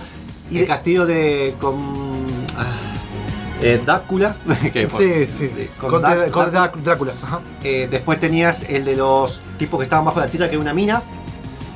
Y 0.50 0.56
el 0.56 0.62
de- 0.62 0.68
castillo 0.68 1.06
de 1.06 1.56
con 1.60 2.26
ah, 2.58 2.66
eh, 3.62 3.80
Drácula 3.86 4.36
que 4.74 4.88
por- 4.88 5.00
sí, 5.00 5.26
sí. 5.28 5.48
de- 5.48 5.68
Con, 5.80 5.92
con 5.92 6.84
Drácula. 6.84 7.14
Ajá. 7.22 7.42
eh, 7.64 7.88
después 7.92 8.20
tenías 8.20 8.64
el 8.68 8.86
de 8.86 8.96
los 8.96 9.42
tipos 9.58 9.80
que 9.80 9.84
estaban 9.84 10.06
bajo 10.06 10.20
la 10.20 10.28
tierra 10.28 10.48
que 10.48 10.54
era 10.56 10.62
una 10.62 10.74
mina 10.74 11.04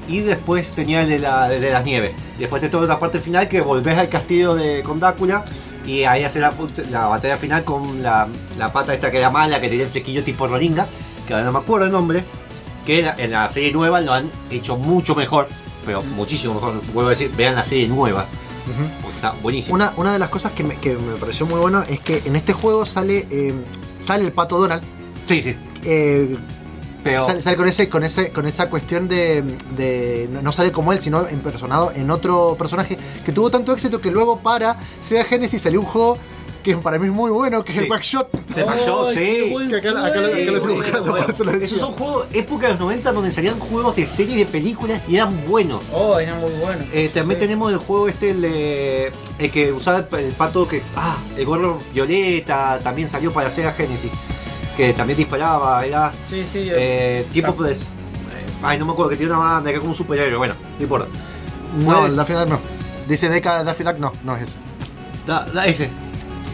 y 0.07 0.19
después 0.21 0.73
tenía 0.73 1.03
el 1.03 1.09
de, 1.09 1.19
la- 1.19 1.47
de 1.49 1.59
las 1.71 1.85
nieves 1.85 2.15
y 2.37 2.39
después 2.41 2.61
de 2.61 2.69
toda 2.69 2.87
la 2.87 2.99
parte 2.99 3.19
final 3.19 3.47
que 3.47 3.61
volvés 3.61 3.97
al 3.97 4.09
castillo 4.09 4.55
de 4.55 4.81
con 4.81 4.99
Drácula 4.99 5.45
y 5.85 6.03
ahí 6.03 6.23
haces 6.23 6.41
la, 6.41 7.07
batalla 7.07 7.37
final 7.37 7.63
con 7.63 8.01
la, 8.01 8.27
la 8.57 8.71
pata 8.71 8.93
esta 8.93 9.11
que 9.11 9.17
era 9.17 9.29
mala 9.29 9.59
que 9.59 9.69
tenía 9.69 9.85
el 9.85 9.91
flequillo 9.91 10.23
tipo 10.23 10.47
Rolinga 10.47 10.87
que 11.27 11.33
ahora 11.33 11.45
no 11.45 11.51
me 11.51 11.59
acuerdo 11.59 11.85
el 11.85 11.91
nombre 11.91 12.23
que 12.85 12.99
en 12.99 13.05
la, 13.05 13.15
en 13.17 13.31
la 13.31 13.49
serie 13.49 13.71
nueva 13.71 14.01
lo 14.01 14.13
han 14.13 14.29
hecho 14.49 14.77
mucho 14.77 15.15
mejor 15.15 15.47
pero 15.85 16.03
muchísimo 16.03 16.55
mejor. 16.55 16.81
Vuelvo 16.93 17.07
a 17.07 17.11
decir, 17.11 17.31
vean 17.35 17.55
la 17.55 17.63
serie 17.63 17.87
nueva. 17.87 18.25
porque 19.01 19.15
está 19.15 19.31
buenísimo. 19.41 19.75
Una, 19.75 19.93
una 19.97 20.13
de 20.13 20.19
las 20.19 20.29
cosas 20.29 20.51
que 20.53 20.63
me, 20.63 20.77
que 20.77 20.95
me 20.95 21.15
pareció 21.15 21.45
muy 21.45 21.59
bueno 21.59 21.83
es 21.83 21.99
que 21.99 22.21
en 22.25 22.35
este 22.35 22.53
juego 22.53 22.85
sale, 22.85 23.27
eh, 23.29 23.53
sale 23.97 24.25
el 24.25 24.31
pato 24.31 24.59
Donald. 24.59 24.83
Sí, 25.27 25.41
sí. 25.41 25.55
Eh, 25.83 26.37
Pero- 27.03 27.25
sale, 27.25 27.41
sale 27.41 27.57
con 27.57 27.67
ese, 27.67 27.89
con 27.89 28.03
ese, 28.03 28.29
con 28.31 28.45
esa 28.47 28.69
cuestión 28.69 29.07
de, 29.07 29.43
de- 29.75 30.29
no- 30.41 30.51
sale 30.51 30.71
como 30.71 30.93
él, 30.93 30.99
sino 30.99 31.29
impersonado 31.29 31.91
en 31.95 32.09
otro 32.11 32.55
personaje 32.57 32.97
que 33.25 33.31
tuvo 33.31 33.49
tanto 33.51 33.73
éxito 33.73 33.99
que 33.99 34.09
luego 34.11 34.39
para 34.39 34.77
Sega 35.01 35.25
Genesis 35.25 35.61
salió 35.61 35.79
un 35.81 35.85
juego 35.85 36.17
que 36.63 36.77
para 36.77 36.97
mí 36.97 37.07
es 37.07 37.11
muy 37.11 37.29
bueno, 37.29 37.61
que 37.65 37.73
es 37.73 37.77
el 37.79 37.89
Backshot. 37.89 38.29
Se 38.53 38.63
falló, 38.63 39.09
Ay, 39.09 39.15
sí. 39.17 39.67
Que 39.69 39.75
acá, 39.75 39.89
acá 39.89 40.21
lo- 40.21 40.27
acá 40.27 40.37
lo 40.45 40.55
estoy 40.55 40.75
buscando, 40.75 41.11
bueno. 41.11 41.27
eso 41.27 41.43
lo. 41.43 41.51
Esos 41.51 41.77
son 41.77 41.91
juegos, 41.91 42.25
época 42.31 42.67
de 42.67 42.73
los 42.75 42.79
90 42.79 43.11
donde 43.11 43.31
salían 43.31 43.59
juegos 43.59 43.97
de 43.97 44.05
series 44.05 44.37
de 44.37 44.45
películas 44.45 45.01
y 45.09 45.15
eran 45.17 45.45
buenos. 45.45 45.83
Oh, 45.91 46.17
era 46.19 46.35
muy 46.35 46.51
bueno. 46.61 46.85
Eh, 46.93 47.11
también 47.13 47.37
Sí. 47.41 47.47
tenemos 47.47 47.69
el 47.73 47.79
juego 47.79 48.07
este, 48.07 48.29
el, 48.29 48.41
de- 48.43 49.11
el 49.39 49.51
que 49.51 49.73
usaba 49.73 50.07
el, 50.09 50.19
el 50.19 50.31
pato 50.31 50.65
que. 50.65 50.81
Ah, 50.95 51.17
el 51.35 51.45
gorro 51.45 51.79
violeta, 51.93 52.79
también 52.81 53.09
salió 53.09 53.33
para 53.33 53.49
Sega 53.49 53.73
Genesis. 53.73 54.11
Que 54.75 54.93
también 54.93 55.17
disparaba, 55.17 55.85
era. 55.85 56.11
Sí, 56.29 56.45
sí. 56.47 56.67
Eh, 56.71 57.25
tipo 57.31 57.49
Ah. 57.51 57.55
pues. 57.55 57.81
eh, 57.91 58.45
ay, 58.63 58.77
no 58.79 58.85
me 58.85 58.93
acuerdo, 58.93 59.11
que 59.11 59.17
tiene 59.17 59.31
una 59.33 59.39
banda 59.43 59.63
que 59.69 59.71
era 59.71 59.79
como 59.79 59.91
un 59.91 59.95
superhéroe, 59.95 60.37
bueno, 60.37 60.55
no 60.77 60.83
importa. 60.83 61.07
No, 61.77 61.99
Pues- 61.99 62.09
el 62.11 62.15
Daffy 62.15 62.33
Duck 62.33 62.47
no. 62.47 62.59
Dice 63.07 63.29
Deca 63.29 63.63
Daffy 63.63 63.83
Duck, 63.83 63.97
no, 63.99 64.11
no 64.23 64.35
es 64.37 64.43
ese. 64.43 64.57
Da- 65.27 65.45
da- 65.53 65.65
ese. 65.67 65.89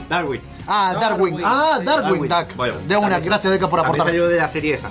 Darwin. 0.10 0.42
Ah, 0.68 0.96
Darwin. 1.00 1.36
Darwin, 1.38 1.46
Ah, 1.46 1.76
sí. 1.80 1.86
Darwin 1.86 2.28
Duck. 2.28 2.56
Bueno, 2.56 2.74
de 2.88 2.98
una, 2.98 3.10
también- 3.10 3.26
gracias 3.30 3.54
Deca 3.54 3.70
por 3.70 3.80
aportar. 3.80 4.06
salió 4.08 4.28
de 4.28 4.38
la 4.38 4.48
serie 4.48 4.74
esa. 4.74 4.90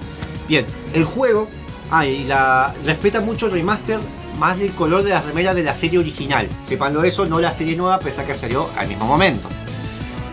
Bien, 0.48 0.64
el 0.94 1.04
juego. 1.04 1.48
Ah, 1.90 2.06
y 2.06 2.24
la. 2.24 2.72
Respeta 2.84 3.20
mucho 3.20 3.46
el 3.46 3.52
remaster 3.52 3.98
más 4.38 4.58
del 4.58 4.70
color 4.72 5.02
de 5.02 5.10
las 5.10 5.24
remeras 5.24 5.54
de 5.54 5.62
la 5.64 5.74
serie 5.74 5.98
original. 5.98 6.48
Sepanlo 6.66 7.02
eso, 7.04 7.26
no 7.26 7.40
la 7.40 7.50
serie 7.50 7.76
nueva, 7.76 7.98
pese 7.98 8.20
a 8.20 8.26
que 8.26 8.34
salió 8.34 8.68
al 8.76 8.86
mismo 8.88 9.06
momento. 9.06 9.48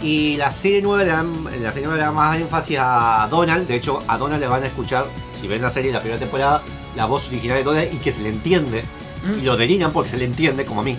Y 0.05 0.37
la 0.37 0.51
serie 0.51 0.83
nueva 0.83 1.03
le 1.03 1.09
dan, 1.09 1.33
la 1.63 1.71
serie 1.71 1.87
nueva 1.87 1.97
le 1.97 2.03
da 2.03 2.11
más 2.11 2.39
énfasis 2.39 2.77
a 2.79 3.27
Donald. 3.27 3.67
De 3.67 3.75
hecho, 3.75 4.03
a 4.07 4.19
Donald 4.19 4.39
le 4.39 4.47
van 4.47 4.61
a 4.61 4.67
escuchar, 4.67 5.07
si 5.33 5.47
ven 5.47 5.63
la 5.63 5.71
serie 5.71 5.89
de 5.89 5.93
la 5.93 5.99
primera 5.99 6.19
temporada, 6.19 6.61
la 6.95 7.05
voz 7.05 7.27
original 7.29 7.57
de 7.57 7.63
Donald 7.63 7.91
y 7.91 7.97
que 7.97 8.11
se 8.11 8.21
le 8.21 8.29
entiende. 8.29 8.83
Mm. 9.23 9.39
Y 9.39 9.41
lo 9.41 9.57
delinean 9.57 9.91
porque 9.91 10.11
se 10.11 10.17
le 10.17 10.25
entiende, 10.25 10.63
como 10.63 10.81
a 10.81 10.83
mí. 10.83 10.95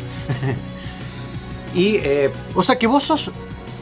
y 1.74 1.98
eh, 2.02 2.32
O 2.54 2.64
sea 2.64 2.76
que 2.76 2.88
vos 2.88 3.04
sos 3.04 3.30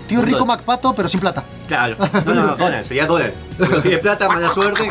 tío 0.06 0.20
rico. 0.20 0.44
MacPato, 0.44 0.94
pero 0.94 1.08
sin 1.08 1.20
plata. 1.20 1.42
Claro. 1.68 1.96
No, 2.26 2.34
no, 2.34 2.46
no, 2.48 2.56
Donald, 2.56 2.84
sería 2.84 3.06
Donald. 3.06 3.32
No 3.58 3.80
tiene 3.80 3.98
plata, 3.98 4.28
mala 4.28 4.50
suerte. 4.50 4.82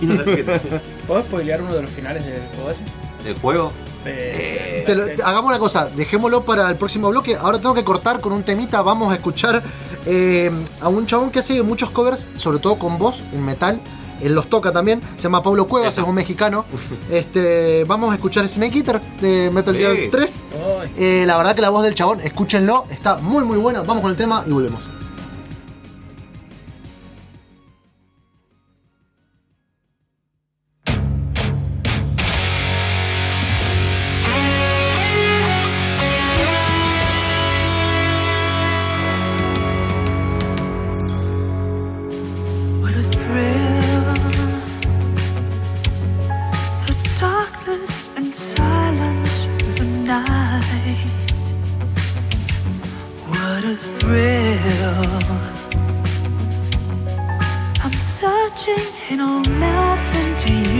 Y 0.00 0.06
no 0.06 0.22
se 0.22 0.22
entiende. 0.22 0.80
¿Puedo 1.04 1.20
spoilear 1.22 1.62
uno 1.62 1.74
de 1.74 1.82
los 1.82 1.90
finales 1.90 2.24
del 2.24 2.46
juego 2.54 2.70
ese? 2.70 2.84
¿El 3.26 3.34
juego? 3.40 3.72
Te 4.86 4.94
lo- 4.94 5.06
te- 5.06 5.22
hagamos 5.22 5.50
una 5.50 5.58
cosa, 5.58 5.88
dejémoslo 5.96 6.44
para 6.44 6.68
el 6.70 6.76
próximo 6.76 7.08
bloque. 7.10 7.34
Ahora 7.36 7.58
tengo 7.58 7.74
que 7.74 7.84
cortar 7.84 8.20
con 8.20 8.32
un 8.32 8.42
temita. 8.42 8.82
Vamos 8.82 9.10
a 9.12 9.14
escuchar 9.16 9.62
eh, 10.06 10.50
a 10.80 10.88
un 10.88 11.06
chabón 11.06 11.30
que 11.30 11.40
hace 11.40 11.62
muchos 11.62 11.90
covers, 11.90 12.28
sobre 12.36 12.58
todo 12.58 12.78
con 12.78 12.98
voz 12.98 13.20
en 13.32 13.44
metal. 13.44 13.80
Él 14.22 14.34
los 14.34 14.48
toca 14.48 14.72
también. 14.72 15.02
Se 15.16 15.24
llama 15.24 15.42
Pablo 15.42 15.66
Cuevas, 15.68 15.92
Eso. 15.92 16.02
es 16.02 16.06
un 16.08 16.14
mexicano. 16.14 16.64
Este, 17.10 17.84
vamos 17.84 18.12
a 18.12 18.14
escuchar 18.14 18.48
Snake 18.48 18.78
Eater 18.78 19.00
de 19.20 19.50
Metal 19.52 19.74
Sí. 19.76 19.82
Gear 19.82 19.96
3. 20.10 20.44
Ay, 20.82 20.92
Eh, 20.96 21.24
la 21.26 21.36
verdad 21.36 21.54
que 21.54 21.60
la 21.60 21.70
voz 21.70 21.84
del 21.84 21.94
chabón, 21.94 22.20
escúchenlo, 22.20 22.86
está 22.90 23.16
muy 23.16 23.44
muy 23.44 23.58
buena. 23.58 23.82
Vamos 23.82 24.00
con 24.02 24.10
el 24.10 24.16
tema 24.16 24.42
y 24.46 24.50
volvemos. 24.50 24.80
Searching 58.56 58.92
and 59.10 59.20
I'll 59.20 59.42
melt 59.42 60.14
into 60.14 60.52
you 60.52 60.75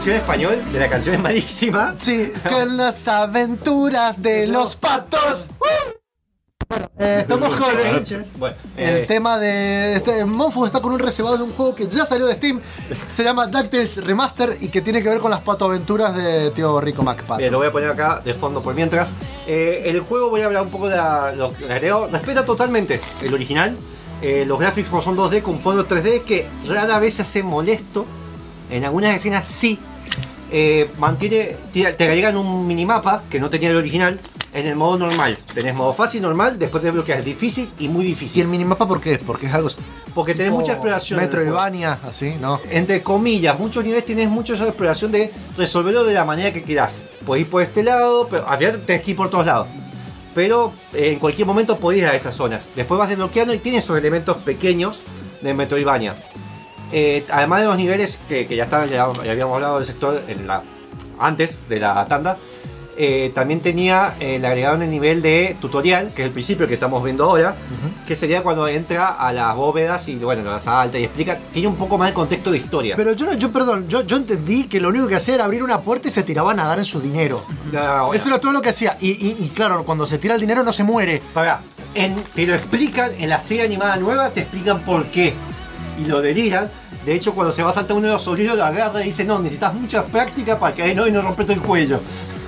versión 0.00 0.16
español 0.16 0.72
de 0.72 0.80
la 0.80 0.88
canción 0.88 1.14
es 1.16 1.20
malísima. 1.20 1.94
Sí, 1.98 2.32
con 2.48 2.78
las 2.78 3.06
aventuras 3.06 4.22
de 4.22 4.46
los 4.46 4.74
patos. 4.74 5.48
Eh, 6.98 7.18
estamos 7.20 7.54
con 7.54 7.68
el, 7.78 8.24
Bueno, 8.38 8.56
el 8.78 9.06
tema 9.06 9.38
de. 9.38 9.96
Este, 9.96 10.24
Monfu 10.24 10.64
está 10.64 10.80
con 10.80 10.92
un 10.92 11.00
reservado 11.00 11.36
de 11.36 11.42
un 11.42 11.52
juego 11.52 11.74
que 11.74 11.86
ya 11.86 12.06
salió 12.06 12.24
de 12.24 12.36
Steam. 12.36 12.62
Se 13.08 13.24
llama 13.24 13.46
DuckTales 13.48 14.02
Remaster 14.02 14.56
y 14.62 14.68
que 14.68 14.80
tiene 14.80 15.02
que 15.02 15.10
ver 15.10 15.18
con 15.18 15.30
las 15.30 15.40
patoaventuras 15.42 16.16
de 16.16 16.50
tío 16.52 16.80
Rico 16.80 17.02
MacPato. 17.02 17.50
Lo 17.50 17.58
voy 17.58 17.66
a 17.66 17.72
poner 17.72 17.90
acá 17.90 18.22
de 18.24 18.32
fondo 18.32 18.62
por 18.62 18.74
mientras. 18.74 19.10
Eh, 19.46 19.82
el 19.84 20.00
juego 20.00 20.30
voy 20.30 20.40
a 20.40 20.46
hablar 20.46 20.62
un 20.62 20.70
poco 20.70 20.88
de 20.88 20.96
la- 20.96 21.32
los 21.32 21.52
Respeta 21.60 22.46
totalmente 22.46 23.02
el 23.20 23.34
original. 23.34 23.76
Eh, 24.22 24.44
los 24.46 24.58
gráficos 24.58 25.04
son 25.04 25.14
2D 25.16 25.42
con 25.42 25.60
fondo 25.60 25.84
3D 25.86 26.22
que 26.22 26.48
rara 26.66 26.98
vez 27.00 27.14
se 27.14 27.22
hace 27.22 27.42
molesto. 27.42 28.06
En 28.70 28.84
algunas 28.84 29.14
escenas 29.16 29.46
sí. 29.48 29.78
Eh, 30.50 30.90
mantiene. 30.98 31.56
Te, 31.72 31.86
agregan 31.86 32.36
un 32.36 32.66
minimapa 32.66 33.22
que 33.30 33.40
no 33.40 33.50
tenía 33.50 33.70
el 33.70 33.76
original. 33.76 34.20
En 34.52 34.66
el 34.66 34.74
modo 34.74 34.98
normal. 34.98 35.38
Tenés 35.54 35.76
modo 35.76 35.94
fácil, 35.94 36.22
normal, 36.22 36.58
después 36.58 36.82
te 36.82 36.90
bloqueas 36.90 37.24
difícil 37.24 37.70
y 37.78 37.88
muy 37.88 38.04
¿Y 38.04 38.08
difícil. 38.08 38.42
el 38.42 38.48
minimapa 38.48 38.88
por 38.88 39.00
qué? 39.00 39.16
Porque 39.24 39.46
es 39.46 39.54
algo. 39.54 39.70
Porque 40.12 40.34
tenés 40.34 40.50
mucha 40.50 40.72
exploración. 40.72 41.20
Metroidvania, 41.20 42.00
así, 42.04 42.34
¿no? 42.40 42.60
entre 42.68 43.00
comillas, 43.00 43.56
muchos 43.56 43.84
niveles 43.84 44.04
tienes 44.04 44.28
mucha 44.28 44.54
esa 44.54 44.64
exploración 44.66 45.12
de 45.12 45.32
resolverlo 45.56 46.02
de 46.02 46.14
la 46.14 46.24
manera 46.24 46.52
que 46.52 46.64
quieras. 46.64 47.02
Podés 47.24 47.42
ir 47.42 47.48
por 47.48 47.62
este 47.62 47.84
lado, 47.84 48.26
pero 48.28 48.48
al 48.48 48.58
final 48.58 48.80
tenés 48.84 49.02
que 49.02 49.12
ir 49.12 49.16
por 49.16 49.30
todos 49.30 49.46
lados. 49.46 49.68
Pero 50.34 50.72
eh, 50.94 51.12
en 51.12 51.20
cualquier 51.20 51.46
momento 51.46 51.78
podés 51.78 52.00
ir 52.00 52.06
a 52.06 52.16
esas 52.16 52.34
zonas. 52.34 52.70
Después 52.74 52.98
vas 52.98 53.08
desbloqueando 53.08 53.54
y 53.54 53.58
tienes 53.58 53.84
esos 53.84 53.96
elementos 53.96 54.36
pequeños 54.38 55.04
de 55.42 55.54
Metroidvania. 55.54 56.16
Eh, 56.92 57.24
además 57.30 57.60
de 57.60 57.66
los 57.66 57.76
niveles 57.76 58.20
que, 58.28 58.46
que 58.46 58.56
ya 58.56 58.64
estaban, 58.64 58.88
ya, 58.88 59.08
ya 59.24 59.30
habíamos 59.32 59.54
hablado 59.54 59.76
del 59.78 59.86
sector 59.86 60.20
en 60.28 60.46
la, 60.46 60.62
antes 61.18 61.56
de 61.68 61.80
la 61.80 62.04
tanda. 62.06 62.36
eh, 63.02 63.30
también 63.34 63.60
tenía, 63.60 64.14
eh, 64.20 64.38
le 64.38 64.46
agregaron 64.46 64.82
el 64.82 64.90
nivel 64.90 65.22
de 65.22 65.56
tutorial, 65.58 66.12
que 66.12 66.20
es 66.22 66.26
el 66.26 66.32
principio 66.32 66.66
que 66.68 66.74
estamos 66.74 67.02
viendo 67.02 67.24
ahora, 67.24 67.54
que 68.06 68.14
sería 68.14 68.42
cuando 68.42 68.68
entra 68.68 69.08
a 69.08 69.32
las 69.32 69.54
bóvedas 69.56 70.06
y 70.08 70.16
bueno, 70.16 70.42
las 70.42 70.64
salta 70.64 70.98
y 70.98 71.04
explica, 71.04 71.38
tiene 71.52 71.68
un 71.68 71.76
poco 71.76 71.96
más 71.96 72.08
de 72.08 72.14
contexto 72.14 72.50
de 72.50 72.58
historia. 72.58 72.96
Pero 72.96 73.12
yo, 73.12 73.24
no- 73.24 73.32
yo 73.34 73.50
perdón, 73.52 73.88
yo, 73.88 74.02
yo 74.02 74.16
entendí 74.16 74.64
que 74.64 74.80
lo 74.80 74.88
único 74.90 75.06
que 75.06 75.14
hacía 75.16 75.36
era 75.36 75.44
abrir 75.44 75.62
una 75.62 75.80
puerta 75.80 76.08
y 76.08 76.10
se 76.10 76.24
tiraban 76.24 76.60
a 76.60 76.66
dar 76.66 76.78
en 76.78 76.84
su 76.84 77.00
dinero. 77.00 77.42
No, 77.72 77.80
bueno. 78.08 78.12
Eso 78.14 78.28
era 78.28 78.38
todo 78.38 78.52
lo 78.52 78.60
que 78.60 78.68
hacía. 78.70 78.98
Y, 79.00 79.10
y- 79.12 79.36
y 79.46 79.48
claro, 79.50 79.82
cuando 79.84 80.04
se 80.06 80.18
tira 80.18 80.34
el 80.34 80.40
dinero 80.40 80.62
no 80.62 80.72
se 80.72 80.82
muere. 80.82 81.22
Pará, 81.32 81.62
en- 81.94 82.22
te 82.34 82.44
lo 82.46 82.54
explican 82.54 83.12
en 83.18 83.30
la 83.30 83.40
serie 83.40 83.62
animada 83.62 83.96
nueva, 83.96 84.28
te 84.30 84.40
explican 84.40 84.82
por 84.84 85.06
qué. 85.06 85.32
Y 85.98 86.04
lo 86.06 86.20
deliran. 86.20 86.70
De 87.04 87.14
hecho, 87.14 87.32
cuando 87.34 87.52
se 87.52 87.62
va 87.62 87.70
a 87.70 87.72
saltar 87.72 87.96
uno 87.96 88.06
de 88.08 88.12
los 88.12 88.22
sobrinos, 88.22 88.56
lo 88.56 88.64
agarra 88.64 89.00
y 89.02 89.06
dice: 89.06 89.24
No, 89.24 89.38
necesitas 89.38 89.72
mucha 89.74 90.04
práctica 90.04 90.58
para 90.58 90.74
que 90.74 90.94
no 90.94 91.06
y 91.06 91.10
no 91.12 91.22
romperte 91.22 91.52
el 91.54 91.60
cuello. 91.60 92.00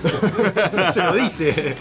se 0.92 1.03
lo 1.03 1.12
dice. 1.14 1.76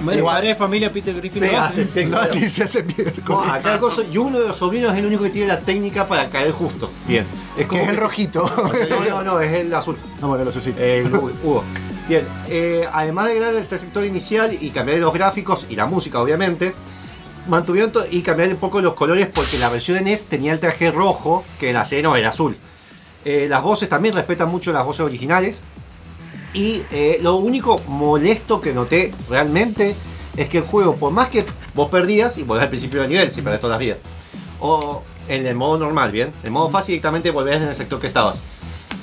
Madre, 0.00 0.18
Igual- 0.18 0.34
padre 0.36 0.48
de 0.48 0.54
familia 0.54 0.92
Peter 0.92 1.14
Griffin 1.14 1.42
Sí, 1.44 1.50
lo 1.50 1.60
hace- 1.60 1.82
hace. 1.82 1.92
sí, 1.92 2.04
No, 2.04 2.10
claro. 2.10 2.24
así 2.24 2.50
se 2.50 2.64
hace 2.64 2.82
bien. 2.82 3.12
No, 3.28 3.40
acá 3.40 3.74
el 3.74 4.14
y 4.14 4.18
uno 4.18 4.38
de 4.40 4.48
los 4.48 4.56
sobrinos 4.56 4.92
es 4.92 4.98
el 4.98 5.06
único 5.06 5.22
que 5.24 5.30
tiene 5.30 5.48
la 5.48 5.60
técnica 5.60 6.06
para 6.06 6.26
caer 6.28 6.52
justo. 6.52 6.90
Bien. 7.06 7.24
Es 7.56 7.66
Que 7.66 7.82
es 7.82 7.88
el 7.88 7.96
rojito. 7.96 8.44
No, 8.90 9.04
no, 9.04 9.22
no, 9.22 9.40
es 9.40 9.52
el 9.52 9.72
azul. 9.74 9.96
No, 10.20 10.28
bueno, 10.28 10.44
lo 10.44 10.52
suscito. 10.52 10.80
El 10.80 11.06
Hugo. 11.14 11.30
Hugo. 11.42 11.64
Bien, 12.08 12.24
eh, 12.48 12.86
además 12.92 13.26
de 13.26 13.32
agregar 13.32 13.54
este 13.56 13.78
sector 13.78 14.04
inicial 14.04 14.56
y 14.60 14.70
cambiar 14.70 14.98
los 14.98 15.12
gráficos 15.12 15.66
y 15.68 15.74
la 15.76 15.86
música, 15.86 16.20
obviamente, 16.20 16.74
mantuvieron 17.48 17.92
y 18.10 18.22
cambiar 18.22 18.48
un 18.48 18.56
poco 18.56 18.80
los 18.80 18.94
colores 18.94 19.28
porque 19.32 19.58
la 19.58 19.68
versión 19.68 19.98
de 19.98 20.04
NES 20.04 20.26
tenía 20.26 20.52
el 20.52 20.60
traje 20.60 20.90
rojo, 20.90 21.44
que 21.58 21.72
la 21.72 21.84
serie 21.84 22.02
no 22.02 22.16
era 22.16 22.30
azul. 22.30 22.56
Eh, 23.24 23.46
las 23.48 23.62
voces 23.62 23.88
también 23.88 24.14
respetan 24.14 24.48
mucho 24.48 24.72
las 24.72 24.84
voces 24.84 25.00
originales. 25.00 25.58
Y 26.54 26.82
eh, 26.90 27.18
lo 27.20 27.36
único 27.36 27.80
molesto 27.88 28.60
que 28.60 28.72
noté 28.72 29.12
realmente 29.28 29.94
es 30.36 30.48
que 30.48 30.58
el 30.58 30.64
juego, 30.64 30.96
por 30.96 31.12
más 31.12 31.28
que 31.28 31.44
vos 31.74 31.90
perdías 31.90 32.38
y 32.38 32.44
volvés 32.44 32.64
al 32.64 32.70
principio 32.70 33.00
del 33.00 33.10
nivel, 33.10 33.30
si 33.30 33.42
perdés 33.42 33.60
todas 33.60 33.74
las 33.74 33.80
vidas, 33.80 33.98
o 34.60 35.02
en 35.28 35.46
el 35.46 35.54
modo 35.54 35.78
normal, 35.78 36.12
bien, 36.12 36.30
en 36.44 36.52
modo 36.52 36.70
fácil 36.70 36.94
directamente 36.94 37.30
volvés 37.30 37.56
en 37.56 37.68
el 37.68 37.74
sector 37.74 38.00
que 38.00 38.06
estabas. 38.06 38.36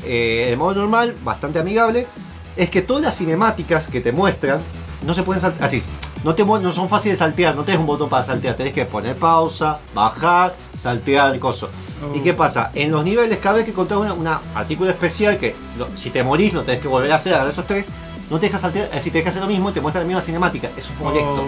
Eh, 0.05 0.47
el 0.49 0.57
modo 0.57 0.75
normal, 0.75 1.15
bastante 1.23 1.59
amigable, 1.59 2.07
es 2.55 2.69
que 2.69 2.81
todas 2.81 3.03
las 3.03 3.17
cinemáticas 3.17 3.87
que 3.87 4.01
te 4.01 4.11
muestran 4.11 4.59
no 5.05 5.13
se 5.13 5.23
pueden 5.23 5.41
saltar 5.41 5.65
así. 5.65 5.83
No, 6.23 6.33
te, 6.35 6.45
no 6.45 6.71
son 6.71 6.87
fáciles 6.89 7.19
de 7.19 7.25
saltear, 7.25 7.55
no 7.55 7.63
tenés 7.63 7.79
un 7.81 7.85
botón 7.87 8.07
para 8.09 8.23
saltear, 8.23 8.55
tenés 8.55 8.73
que 8.73 8.85
poner 8.85 9.15
pausa, 9.15 9.79
bajar, 9.93 10.55
saltear, 10.79 11.37
coso. 11.39 11.69
¿Y 12.15 12.19
qué 12.19 12.33
pasa? 12.33 12.71
En 12.75 12.91
los 12.91 13.03
niveles, 13.05 13.39
cada 13.39 13.55
vez 13.55 13.65
que 13.65 13.71
encontrás 13.71 13.99
una, 13.99 14.13
una 14.13 14.39
artículo 14.55 14.89
especial 14.89 15.37
que 15.37 15.55
lo- 15.77 15.87
si 15.97 16.09
te 16.09 16.21
morís 16.23 16.53
lo 16.53 16.63
tenés 16.63 16.81
que 16.81 16.87
volver 16.87 17.11
a 17.11 17.15
hacer, 17.15 17.33
agarrar 17.33 17.51
esos 17.53 17.65
tres, 17.67 17.87
no 18.29 18.39
te 18.39 18.47
deja 18.47 18.57
saltear, 18.59 18.85
es 18.87 18.91
decir, 18.93 19.11
te 19.13 19.19
deja 19.19 19.29
hacer 19.29 19.41
lo 19.41 19.47
mismo 19.47 19.69
y 19.69 19.73
te 19.73 19.81
muestra 19.81 20.01
la 20.01 20.07
misma 20.07 20.21
cinemática. 20.21 20.69
Es 20.77 20.89
molesto. 20.99 21.43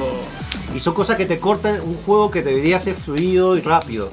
Y 0.73 0.80
son 0.80 0.93
cosas 0.93 1.15
que 1.15 1.26
te 1.26 1.39
cortan 1.39 1.80
un 1.82 1.95
juego 2.05 2.30
que 2.32 2.41
debería 2.43 2.78
ser 2.80 2.95
fluido 2.95 3.57
y 3.57 3.61
rápido. 3.61 4.09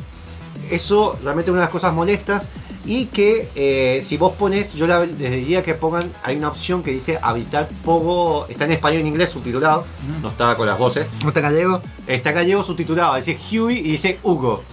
Eso 0.70 1.18
realmente 1.22 1.50
es 1.50 1.52
una 1.52 1.60
de 1.60 1.66
las 1.66 1.72
cosas 1.72 1.92
molestas. 1.92 2.48
Y 2.84 3.06
que 3.06 3.48
eh, 3.54 4.00
si 4.02 4.16
vos 4.16 4.32
pones, 4.34 4.72
yo 4.74 4.86
la- 4.88 5.06
les 5.06 5.30
diría 5.30 5.62
que 5.62 5.74
pongan, 5.74 6.02
hay 6.24 6.36
una 6.36 6.48
opción 6.48 6.82
que 6.82 6.90
dice 6.90 7.18
habilitar 7.22 7.68
Pogo, 7.84 8.46
está 8.48 8.64
en 8.64 8.72
español 8.72 8.98
y 8.98 9.02
en 9.02 9.06
inglés 9.08 9.30
subtitulado, 9.30 9.84
no 10.20 10.28
estaba 10.30 10.56
con 10.56 10.66
las 10.66 10.78
voces. 10.78 11.06
¿No 11.24 11.32
te 11.32 11.40
gallego? 11.40 11.80
Está 12.08 12.32
gallego 12.32 12.62
subtitulado, 12.64 13.14
dice 13.14 13.38
Huey 13.52 13.78
y 13.78 13.82
dice 13.92 14.18
Hugo. 14.24 14.64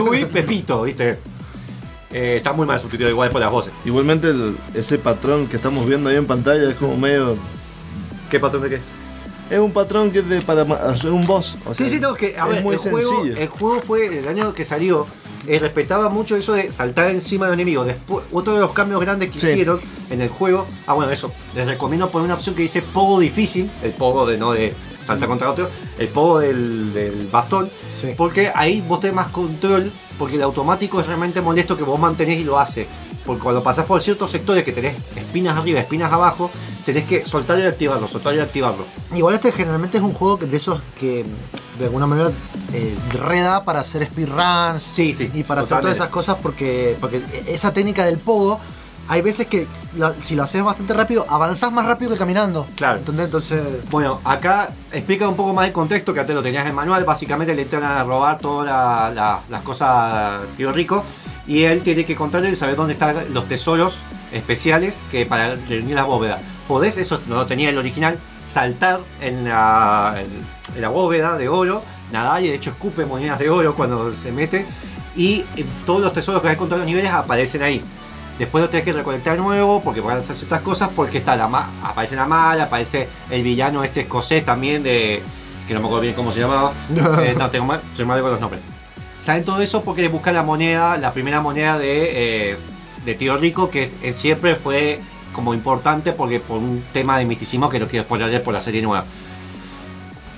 Huey, 0.00 0.24
Pepito, 0.32 0.82
¿viste? 0.82 1.18
Eh, 2.10 2.36
está 2.38 2.52
muy 2.54 2.66
mal 2.66 2.78
subtitulado 2.80 3.10
igual 3.10 3.30
por 3.30 3.40
las 3.40 3.50
voces. 3.50 3.72
Igualmente 3.84 4.28
el- 4.28 4.56
ese 4.74 4.96
patrón 4.98 5.46
que 5.46 5.56
estamos 5.56 5.86
viendo 5.86 6.08
ahí 6.08 6.16
en 6.16 6.26
pantalla 6.26 6.70
es 6.70 6.78
como 6.80 6.96
medio... 6.96 7.36
¿Qué 8.30 8.40
patrón 8.40 8.62
de 8.62 8.70
qué? 8.70 8.80
Es 9.50 9.58
un 9.58 9.72
patrón 9.72 10.10
que 10.10 10.20
es 10.20 10.28
de 10.28 10.40
para 10.40 10.64
ma- 10.64 10.76
hacer 10.76 11.10
un 11.10 11.26
boss. 11.26 11.54
o 11.66 11.74
Sí, 11.74 11.84
sea, 11.84 11.90
sí, 11.90 12.00
no, 12.00 12.14
que 12.14 12.34
a 12.38 12.46
es 12.48 12.54
ver, 12.54 12.62
muy 12.62 12.74
el 12.76 12.80
juego, 12.80 13.10
sencillo. 13.24 13.36
el 13.36 13.48
juego 13.48 13.82
fue 13.82 14.06
el 14.18 14.26
año 14.26 14.54
que 14.54 14.64
salió. 14.64 15.06
Eh, 15.46 15.58
respetaba 15.58 16.08
mucho 16.08 16.36
eso 16.36 16.52
de 16.52 16.70
saltar 16.72 17.10
encima 17.10 17.46
de 17.46 17.50
los 17.52 17.54
enemigos. 17.54 17.86
Después, 17.86 18.24
otro 18.32 18.54
de 18.54 18.60
los 18.60 18.72
cambios 18.72 19.00
grandes 19.00 19.30
que 19.30 19.38
Sí. 19.38 19.48
hicieron 19.48 19.80
en 20.10 20.20
el 20.20 20.28
juego. 20.28 20.66
Ah, 20.86 20.94
bueno, 20.94 21.10
eso. 21.10 21.32
Les 21.54 21.66
recomiendo 21.66 22.08
poner 22.10 22.26
una 22.26 22.34
opción 22.34 22.54
que 22.54 22.62
dice 22.62 22.82
pogo 22.82 23.18
difícil. 23.20 23.70
El 23.82 23.92
pogo 23.92 24.26
de 24.26 24.38
no 24.38 24.52
de 24.52 24.74
saltar 25.00 25.28
contra 25.28 25.50
otro. 25.50 25.68
El 25.98 26.08
pogo 26.08 26.38
del, 26.40 26.92
del 26.92 27.26
bastón. 27.26 27.68
Sí. 27.94 28.08
Porque 28.16 28.50
ahí 28.54 28.82
vos 28.86 29.00
tenés 29.00 29.16
más 29.16 29.28
control. 29.28 29.90
Porque 30.18 30.36
el 30.36 30.42
automático 30.42 31.00
es 31.00 31.06
realmente 31.06 31.40
molesto 31.40 31.76
que 31.76 31.82
vos 31.84 31.98
mantenés 31.98 32.38
y 32.38 32.44
lo 32.44 32.58
hace. 32.58 32.86
Porque 33.24 33.42
cuando 33.42 33.62
pasás 33.62 33.86
por 33.86 34.02
ciertos 34.02 34.30
sectores 34.30 34.64
que 34.64 34.72
tenés 34.72 34.96
espinas 35.16 35.56
arriba, 35.56 35.80
espinas 35.80 36.12
abajo, 36.12 36.50
tenés 36.84 37.04
que 37.04 37.24
soltar 37.24 37.58
y 37.58 37.62
activarlo, 37.62 38.08
soltar 38.08 38.34
y 38.34 38.40
activarlo. 38.40 38.84
Igual 39.14 39.34
este 39.34 39.52
generalmente 39.52 39.98
es 39.98 40.02
un 40.02 40.12
juego 40.12 40.38
de 40.38 40.56
esos 40.56 40.80
que 40.98 41.24
de 41.78 41.84
alguna 41.84 42.06
manera 42.06 42.30
eh, 42.72 42.96
reda 43.12 43.64
para 43.64 43.80
hacer 43.80 44.04
speedruns 44.06 44.82
Sí, 44.82 45.14
sí, 45.14 45.30
y 45.32 45.42
para 45.42 45.62
hacer 45.62 45.80
todas 45.80 45.96
esas 45.96 46.08
cosas 46.08 46.36
porque, 46.42 46.96
porque 47.00 47.22
esa 47.46 47.72
técnica 47.72 48.04
del 48.04 48.18
pogo 48.18 48.60
hay 49.08 49.20
veces 49.22 49.46
que 49.46 49.66
la- 49.96 50.12
si 50.18 50.34
lo 50.34 50.42
haces 50.44 50.62
bastante 50.62 50.94
rápido 50.94 51.26
avanzás 51.28 51.70
más 51.72 51.84
rápido 51.86 52.10
que 52.12 52.18
caminando. 52.18 52.66
Claro. 52.76 52.98
¿Entendés? 52.98 53.26
Entonces 53.26 53.62
Bueno, 53.90 54.20
acá 54.24 54.70
explica 54.92 55.28
un 55.28 55.36
poco 55.36 55.52
más 55.52 55.66
el 55.66 55.72
contexto 55.72 56.14
que 56.14 56.20
antes 56.20 56.34
lo 56.34 56.42
tenías 56.42 56.62
en 56.62 56.68
el 56.68 56.74
manual. 56.74 57.04
Básicamente 57.04 57.54
le 57.54 57.62
entran 57.62 57.82
a 57.84 58.04
robar 58.04 58.38
todas 58.38 58.66
la- 58.66 59.10
la- 59.14 59.40
las 59.48 59.62
cosas 59.62 60.42
tío 60.56 60.72
rico 60.72 61.04
y 61.46 61.64
él 61.64 61.82
tiene 61.82 62.04
que 62.04 62.14
contarle 62.14 62.50
y 62.50 62.56
saber 62.56 62.76
dónde 62.76 62.92
están 62.94 63.16
los 63.34 63.46
tesoros 63.48 63.98
especiales 64.32 65.02
que 65.10 65.26
para 65.26 65.56
reunir 65.68 65.94
la 65.94 66.04
bóveda. 66.04 66.38
Podés, 66.68 66.96
eso 66.96 67.20
no 67.26 67.34
lo 67.34 67.46
tenía 67.46 67.68
el 67.68 67.78
original, 67.78 68.18
saltar 68.46 69.00
en 69.20 69.44
la, 69.44 70.14
en- 70.18 70.74
en 70.76 70.80
la 70.80 70.88
bóveda 70.88 71.36
de 71.36 71.48
oro, 71.48 71.82
nadar 72.12 72.42
y 72.42 72.48
de 72.48 72.54
hecho 72.54 72.70
escupe 72.70 73.04
monedas 73.04 73.38
de 73.38 73.50
oro 73.50 73.74
cuando 73.74 74.12
se 74.12 74.32
mete 74.32 74.64
y 75.16 75.44
todos 75.84 76.00
los 76.00 76.12
tesoros 76.14 76.40
que 76.40 76.48
has 76.48 76.54
encontrado 76.54 76.82
en 76.82 76.86
los 76.86 76.94
niveles 76.94 77.12
aparecen 77.12 77.62
ahí. 77.62 77.82
Después 78.42 78.60
lo 78.62 78.68
tenés 78.68 78.84
que 78.84 78.92
recolectar 78.92 79.36
de 79.36 79.40
nuevo 79.40 79.80
porque 79.80 80.00
van 80.00 80.16
a 80.16 80.20
hacer 80.20 80.34
ciertas 80.34 80.62
cosas 80.62 80.90
porque 80.96 81.18
está 81.18 81.36
la 81.36 81.46
ma- 81.46 81.70
aparece 81.84 82.16
la 82.16 82.26
mala, 82.26 82.64
aparece 82.64 83.08
el 83.30 83.40
villano 83.44 83.84
este 83.84 84.00
escocés 84.00 84.44
también 84.44 84.82
de 84.82 85.22
que 85.68 85.74
no 85.74 85.78
me 85.78 85.86
acuerdo 85.86 86.02
bien 86.02 86.14
cómo 86.14 86.32
se 86.32 86.40
llamaba. 86.40 86.72
Eh, 87.22 87.36
no, 87.38 87.48
tengo 87.50 87.66
mal, 87.66 87.80
soy 87.94 88.04
malo 88.04 88.20
con 88.22 88.32
los 88.32 88.40
nombres. 88.40 88.60
Saben 89.20 89.44
todo 89.44 89.60
eso 89.62 89.84
porque 89.84 90.08
buscan 90.08 90.34
la 90.34 90.42
moneda, 90.42 90.96
la 90.98 91.12
primera 91.12 91.40
moneda 91.40 91.78
de, 91.78 92.50
eh, 92.52 92.56
de 93.04 93.14
Tío 93.14 93.36
Rico 93.36 93.70
que 93.70 93.92
eh, 94.02 94.12
siempre 94.12 94.56
fue 94.56 94.98
como 95.32 95.54
importante 95.54 96.10
porque 96.10 96.40
por 96.40 96.58
un 96.58 96.82
tema 96.92 97.18
de 97.18 97.24
misticismo 97.24 97.68
que 97.70 97.78
no 97.78 97.86
quiero 97.86 98.04
spoiler 98.04 98.42
por 98.42 98.52
la 98.54 98.60
serie 98.60 98.82
nueva. 98.82 99.04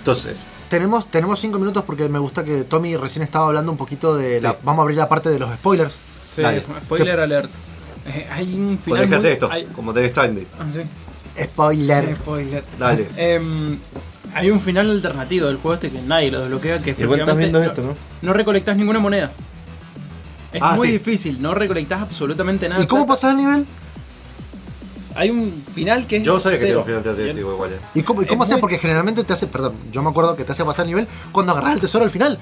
Entonces, 0.00 0.36
tenemos 0.68 1.11
tenemos 1.11 1.40
cinco 1.40 1.59
minutos 1.59 1.84
porque 1.84 2.09
me 2.11 2.18
gusta 2.18 2.44
que 2.44 2.64
Tommy 2.64 2.96
recién 2.98 3.22
estaba 3.22 3.46
hablando 3.46 3.72
un 3.72 3.78
poquito 3.78 4.14
de 4.14 4.42
la, 4.42 4.50
Sí. 4.50 4.57
vamos 4.62 4.80
a 4.80 4.82
abrir 4.82 4.98
la 4.98 5.09
parte 5.09 5.30
de 5.30 5.38
los 5.38 5.50
spoilers. 5.55 5.98
Sí, 6.34 6.42
Dale. 6.42 6.61
spoiler 6.84 7.20
alert. 7.20 7.50
Eh, 8.07 8.26
hay 8.30 8.55
un 8.55 8.78
final. 8.78 9.00
tenés 9.00 9.09
que 9.11 9.16
hacer 9.16 9.28
muy- 9.30 9.32
esto, 9.32 9.50
hay- 9.50 9.64
como 9.74 9.92
Death 9.92 10.11
Stranding. 10.11 10.46
Ah, 10.59 10.64
sí. 10.72 10.80
Spoiler. 11.42 12.16
Spoiler. 12.16 12.64
Dale. 12.78 13.09
Em, 13.16 13.78
hay 14.34 14.50
un 14.50 14.61
final 14.61 14.90
alternativo 14.90 15.46
del 15.46 15.57
juego 15.57 15.74
este 15.74 15.90
que 15.90 16.02
nadie 16.02 16.30
lo 16.30 16.40
desbloquea, 16.40 16.80
que 16.80 16.90
es 16.90 16.98
Igual 16.98 17.20
estás 17.20 17.36
viendo 17.36 17.59
no, 17.61 17.64
esto, 17.64 17.82
¿no? 17.82 17.94
no 18.22 18.32
recolectás 18.32 18.76
ninguna 18.76 18.98
moneda. 19.00 19.30
Es 20.52 20.62
Ah, 20.62 20.74
muy 20.76 20.86
sí. 20.88 20.92
difícil, 20.92 21.42
no 21.42 21.55
recolectás 21.55 22.00
absolutamente 22.02 22.68
nada. 22.68 22.82
¿Y 22.82 22.86
cómo 22.86 23.07
pasás 23.07 23.32
el 23.32 23.38
nivel? 23.38 23.66
hay 25.16 25.30
un 25.30 25.52
final 25.72 26.09
que 26.09 26.16
es 26.16 26.22
Yo 26.24 26.40
sabía 26.40 26.59
que 26.59 26.64
tenía 26.64 26.78
un 26.78 26.84
final 26.84 26.98
alternativo 27.09 27.52
igual. 27.52 27.70
eh. 27.72 27.78
¿Y 27.94 28.02
cómo, 28.02 28.22
y 28.22 28.26
cómo 28.26 28.42
Es 28.42 28.48
haces? 28.48 28.57
muy- 28.57 28.61
Porque 28.62 28.78
generalmente 28.78 29.22
te 29.22 29.32
hace, 29.32 29.46
perdón, 29.46 29.74
yo 29.92 30.02
me 30.02 30.11
acuerdo 30.11 30.34
que 30.34 30.42
te 30.44 30.50
hace 30.50 30.64
pasar 30.64 30.86
nivel 30.86 31.07
cuando 31.30 31.52
agarras 31.52 31.74
el 31.74 31.80
tesoro 31.80 32.05
al 32.05 32.11
final. 32.11 32.36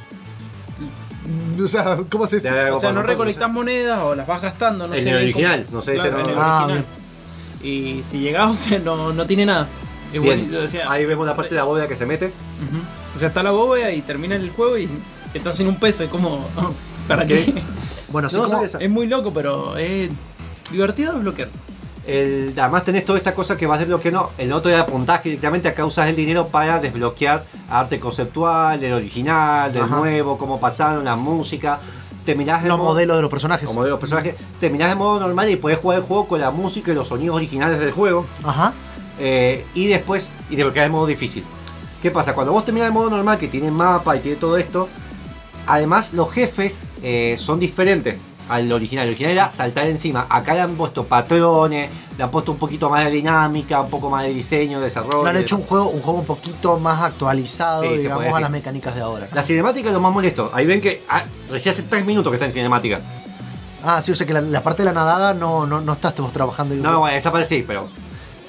O 1.63 1.69
sea, 1.69 1.99
¿cómo? 2.11 2.27
Te 2.27 2.49
hago 2.49 2.77
O 2.77 2.81
sea, 2.81 2.93
no 2.93 3.03
recolectás 3.03 3.51
monedas 3.51 4.01
o 4.03 4.15
las 4.15 4.27
vas 4.27 4.43
gastando, 4.43 4.89
no 4.89 4.95
En 4.95 5.03
sé. 5.05 5.09
el 5.11 5.15
cómo- 5.15 5.23
original, 5.25 5.67
no 5.71 5.81
sé, 5.83 5.97
este 5.97 6.09
Claro, 6.09 6.19
no- 6.19 6.25
en 6.25 6.31
el 6.31 6.37
Ah, 6.43 6.65
original. 6.65 6.85
Y 7.63 8.03
si 8.03 8.19
llegás, 8.19 8.51
o 8.53 8.57
sea, 8.57 8.79
no, 8.81 9.13
no 9.13 9.27
tiene 9.27 9.47
nada. 9.47 9.69
Es 10.13 10.21
Bien, 10.21 10.25
buenísimo, 10.25 10.59
o 10.63 10.67
sea, 10.67 10.91
ahí 10.91 11.05
vemos 11.07 11.27
la 11.27 11.35
parte 11.37 11.51
de 11.51 11.57
la 11.57 11.65
bóveda 11.65 11.87
que 11.89 11.97
se 11.97 12.05
mete. 12.07 12.33
O 13.15 13.19
sea, 13.19 13.29
está 13.29 13.43
la 13.43 13.51
bóveda 13.53 13.91
y 13.93 14.03
termina 14.03 14.35
el 14.37 14.51
juego 14.51 14.77
y 14.77 14.89
estás 15.33 15.57
sin 15.57 15.69
un 15.69 15.77
peso. 15.79 16.03
Es 16.05 16.11
como. 16.11 16.45
¿Para 17.09 17.25
¿Qué? 17.27 17.45
qué? 17.45 17.63
Bueno, 18.11 18.29
No, 18.33 18.45
como- 18.45 18.63
Es 18.65 18.91
muy 18.91 19.07
loco, 19.07 19.33
pero 19.33 19.77
es 19.77 20.11
divertido 20.71 21.15
desbloquear. 21.15 21.49
El- 22.07 22.53
además 22.59 22.85
tenés 22.85 23.05
toda 23.05 23.17
esta 23.19 23.33
cosa 23.35 23.57
que 23.57 23.67
vas 23.67 23.79
desbloqueando. 23.79 24.33
El 24.39 24.53
otro 24.53 24.71
era 24.71 24.85
puntaje 24.87 25.29
directamente. 25.31 25.69
Acá 25.69 25.85
usas 25.87 26.09
el 26.09 26.17
dinero 26.17 26.49
para 26.49 26.79
desbloquear 26.81 27.45
arte 27.73 27.99
conceptual, 27.99 28.81
del 28.81 28.93
original, 28.95 29.73
del 29.73 29.83
Ajá. 29.83 29.97
nuevo, 29.97 30.39
cómo 30.39 30.61
pasaron, 30.61 31.05
la 31.05 31.17
música. 31.17 31.79
Terminás 32.25 32.63
los 32.65 32.79
modo- 32.79 32.91
modelos 32.91 33.17
de 33.17 33.23
los 33.23 33.31
personajes. 33.31 33.67
como 33.67 33.83
de 33.83 33.91
los 33.91 33.99
personajes. 33.99 34.37
Terminás 34.61 34.91
de 34.91 34.95
modo 34.95 35.19
normal 35.19 35.51
y 35.51 35.57
podés 35.57 35.79
jugar 35.79 35.99
el 35.99 36.05
juego 36.05 36.29
con 36.29 36.41
la 36.41 36.51
música 36.53 36.93
y 36.93 36.95
los 36.95 37.09
sonidos 37.09 37.37
originales 37.37 37.81
del 37.81 37.91
juego. 37.91 38.27
Ajá. 38.45 38.73
Eh, 39.19 39.65
y 39.75 39.87
después, 39.89 40.33
y 40.49 40.57
desbloquear 40.57 40.87
el 40.87 40.93
modo 40.93 41.07
difícil. 41.07 41.43
¿Qué 42.01 42.11
pasa? 42.11 42.35
Cuando 42.35 42.53
vos 42.53 42.65
terminás 42.65 42.89
el 42.89 42.95
modo 42.95 43.11
normal, 43.11 43.39
que 43.39 43.49
tiene 43.49 43.71
mapa 43.71 44.17
y 44.17 44.21
tiene 44.21 44.37
todo 44.37 44.57
esto, 44.57 44.89
además 45.67 46.13
los 46.15 46.31
jefes 46.33 46.81
eh, 47.03 47.37
son 47.39 47.59
diferentes 47.61 48.17
al 48.49 48.71
original. 48.73 49.05
El 49.05 49.11
original 49.11 49.33
era 49.33 49.49
saltar 49.49 49.87
encima. 49.87 50.27
Acá 50.29 50.55
le 50.55 50.61
han 50.61 50.75
puesto 50.75 51.05
patrones, 51.05 51.91
le 52.17 52.25
han 52.25 52.31
puesto 52.31 52.53
un 52.53 52.59
poquito 52.59 52.91
más 52.91 53.05
de 53.05 53.11
dinámica, 53.11 53.81
un 53.81 53.91
poco 53.91 54.11
más 54.11 54.25
de 54.25 54.31
diseño, 54.35 54.81
desarrollo. 54.81 55.25
Le 55.25 55.31
han 55.31 55.37
hecho 55.37 55.57
un 55.57 55.63
juego, 55.63 55.89
un 55.89 56.01
juego 56.01 56.21
un 56.21 56.27
poquito 56.27 56.79
más 56.79 57.03
actualizado, 57.03 57.83
Sí, 57.83 57.99
digamos, 57.99 58.35
a 58.35 58.41
las 58.41 58.51
mecánicas 58.51 58.95
de 58.95 59.03
ahora. 59.03 59.29
La 59.33 59.43
cinemática 59.43 59.89
es 59.89 59.95
lo 59.95 60.01
más 60.01 60.13
molesto. 60.13 60.51
Ahí 60.53 60.67
ven 60.67 60.81
que 60.81 61.03
ah, 61.09 61.25
recién 61.51 61.73
hace 61.73 61.83
3 61.83 62.05
minutos 62.05 62.31
que 62.31 62.37
está 62.37 62.47
en 62.47 62.53
cinemática. 62.53 63.01
Ah, 63.85 64.01
sí, 64.01 64.13
o 64.13 64.15
sea 64.15 64.27
que 64.27 64.33
la, 64.33 64.41
la 64.41 64.63
parte 64.63 64.83
de 64.83 64.87
la 64.87 64.93
nadada 64.93 65.35
no, 65.35 65.67
no, 65.67 65.81
no 65.81 65.93
estás 65.93 66.17
vos 66.17 66.33
trabajando. 66.33 66.75
No, 66.75 67.01
bueno, 67.01 67.17
esa 67.17 67.33
parte 67.33 67.47
sí, 67.47 67.65
pero 67.67 67.89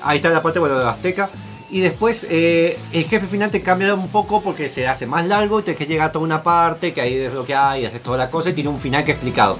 ahí 0.03 0.17
está 0.17 0.29
la 0.29 0.41
parte 0.41 0.59
bueno, 0.59 0.77
de 0.77 0.85
la 0.85 0.91
Azteca. 0.91 1.29
Y 1.71 1.79
después 1.79 2.27
eh, 2.29 2.77
el 2.91 3.05
jefe 3.05 3.25
final 3.25 3.49
te 3.49 3.61
cambia 3.63 3.95
un 3.95 4.09
poco 4.09 4.43
porque 4.43 4.69
se 4.69 4.87
hace 4.87 5.07
más 5.07 5.25
largo 5.25 5.59
y 5.59 5.63
te 5.63 5.75
que 5.75 5.87
llegar 5.87 6.09
a 6.09 6.11
toda 6.11 6.23
una 6.23 6.43
parte 6.43 6.93
que 6.93 7.01
ahí 7.01 7.15
desbloqueas 7.15 7.79
y 7.79 7.85
haces 7.85 8.03
toda 8.03 8.15
la 8.15 8.29
cosa 8.29 8.51
y 8.51 8.53
tiene 8.53 8.69
un 8.69 8.79
final 8.79 9.03
que 9.03 9.13
explicado. 9.13 9.57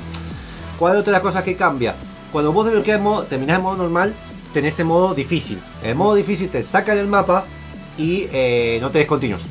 ¿Cuál 0.79 0.95
es 0.95 1.01
otra 1.01 1.21
cosa 1.21 1.43
que 1.43 1.55
cambia? 1.55 1.95
Cuando 2.31 2.51
vos 2.51 2.65
desbloqueas 2.65 2.97
el 2.97 3.03
modo, 3.03 3.23
terminás 3.23 3.57
en 3.57 3.63
modo 3.63 3.77
normal, 3.77 4.13
tenés 4.53 4.79
el 4.79 4.85
modo 4.85 5.13
difícil. 5.13 5.59
El 5.83 5.95
modo 5.95 6.15
difícil 6.15 6.49
te 6.49 6.63
saca 6.63 6.95
del 6.95 7.07
mapa 7.07 7.45
y 7.97 8.27
eh, 8.31 8.79
no 8.81 8.89
te 8.89 8.99
descontinuos. 8.99 9.41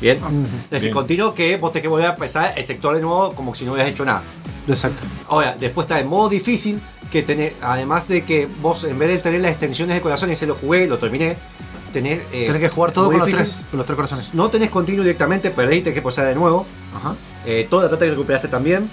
Bien. 0.00 0.16
Es 0.16 0.70
decir, 0.70 0.88
Bien. 0.88 0.94
continuo 0.94 1.34
que 1.34 1.56
vos 1.56 1.72
tenés 1.72 1.82
que 1.82 1.88
volver 1.88 2.06
a 2.08 2.14
empezar 2.14 2.54
el 2.56 2.64
sector 2.64 2.96
de 2.96 3.00
nuevo 3.02 3.32
como 3.34 3.54
si 3.54 3.64
no 3.64 3.72
hubieras 3.72 3.92
hecho 3.92 4.04
nada. 4.04 4.22
Exacto. 4.66 5.02
Ahora, 5.28 5.56
después 5.58 5.84
está 5.84 6.00
el 6.00 6.06
modo 6.06 6.28
difícil, 6.28 6.80
que 7.12 7.22
tenés, 7.22 7.52
además 7.62 8.08
de 8.08 8.24
que 8.24 8.48
vos 8.60 8.82
en 8.84 8.98
vez 8.98 9.08
de 9.08 9.18
tener 9.18 9.40
las 9.40 9.52
extensiones 9.52 9.94
de 9.94 10.00
corazón, 10.00 10.30
ese 10.30 10.46
lo 10.46 10.56
jugué, 10.56 10.88
lo 10.88 10.98
terminé, 10.98 11.36
tenés... 11.92 12.20
eh, 12.32 12.46
Tenés 12.46 12.60
que 12.60 12.68
jugar 12.70 12.90
todo 12.90 13.10
con 13.10 13.18
los 13.20 13.28
tres, 13.28 13.62
con 13.70 13.78
los 13.78 13.86
tres 13.86 13.94
corazones. 13.96 14.34
No 14.34 14.48
tenés 14.48 14.70
continuo 14.70 15.04
directamente, 15.04 15.50
perdés 15.50 15.76
y 15.76 15.80
tenés 15.82 15.94
que 15.94 16.02
pasar 16.02 16.26
de 16.26 16.34
nuevo. 16.34 16.66
Ajá. 16.96 17.14
Eh, 17.46 17.66
toda 17.70 17.84
la 17.84 17.88
plata 17.90 18.04
que 18.04 18.10
recuperaste 18.10 18.48
también. 18.48 18.90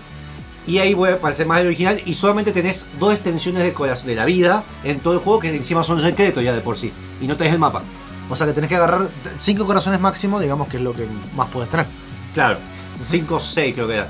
Y 0.67 0.77
ahí 0.79 0.93
vuelve 0.93 1.15
a 1.15 1.19
parecer 1.19 1.47
más 1.47 1.61
el 1.61 1.67
original. 1.67 2.01
Y 2.05 2.13
solamente 2.13 2.51
tenés 2.51 2.85
dos 2.99 3.13
extensiones 3.13 3.63
de, 3.63 3.73
corazón, 3.73 4.07
de 4.07 4.15
la 4.15 4.25
vida 4.25 4.63
en 4.83 4.99
todo 4.99 5.13
el 5.13 5.19
juego 5.19 5.39
que 5.39 5.55
encima 5.55 5.83
son 5.83 6.01
secretos 6.01 6.43
ya 6.43 6.53
de 6.53 6.61
por 6.61 6.77
sí. 6.77 6.91
Y 7.21 7.27
no 7.27 7.35
tenés 7.35 7.53
el 7.53 7.59
mapa. 7.59 7.81
O 8.29 8.35
sea 8.35 8.45
que 8.45 8.53
tenés 8.53 8.69
que 8.69 8.75
agarrar 8.75 9.07
cinco 9.37 9.65
corazones 9.65 9.99
máximo, 9.99 10.39
digamos 10.39 10.67
que 10.67 10.77
es 10.77 10.83
lo 10.83 10.93
que 10.93 11.07
más 11.35 11.47
puedes 11.49 11.69
tener. 11.69 11.87
Claro, 12.33 12.59
5 13.03 13.35
o 13.35 13.39
6 13.39 13.73
creo 13.73 13.87
que 13.87 13.95
era. 13.95 14.07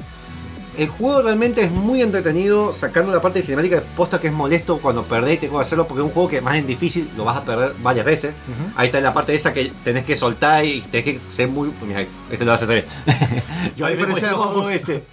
El 0.77 0.87
juego 0.87 1.21
realmente 1.21 1.61
es 1.61 1.71
muy 1.71 2.01
entretenido, 2.01 2.73
sacando 2.73 3.11
la 3.11 3.21
parte 3.21 3.39
de 3.39 3.43
cinemática 3.43 3.75
de 3.77 3.81
posta 3.81 4.19
que 4.19 4.27
es 4.27 4.33
molesto 4.33 4.77
cuando 4.77 5.03
perdés 5.03 5.35
y 5.35 5.37
te 5.37 5.47
puedo 5.47 5.61
hacerlo 5.61 5.85
porque 5.87 6.01
es 6.01 6.05
un 6.05 6.13
juego 6.13 6.29
que 6.29 6.39
más 6.39 6.55
en 6.55 6.67
difícil 6.67 7.09
lo 7.17 7.25
vas 7.25 7.37
a 7.37 7.43
perder 7.43 7.73
varias 7.81 8.05
veces. 8.05 8.33
Ahí 8.75 8.87
está 8.87 9.01
la 9.01 9.13
parte 9.13 9.35
esa 9.35 9.51
que 9.51 9.71
tenés 9.83 10.05
que 10.05 10.15
soltar 10.15 10.63
y 10.63 10.81
tenés 10.81 11.05
que 11.05 11.19
ser 11.29 11.49
muy. 11.49 11.69
Mira, 11.85 12.05
este 12.31 12.45
lo 12.45 12.53
hace 12.53 12.65
bien. 12.65 12.85
Yo 13.75 13.85
ahí 13.85 13.97
me 13.97 14.75
ese. 14.75 15.03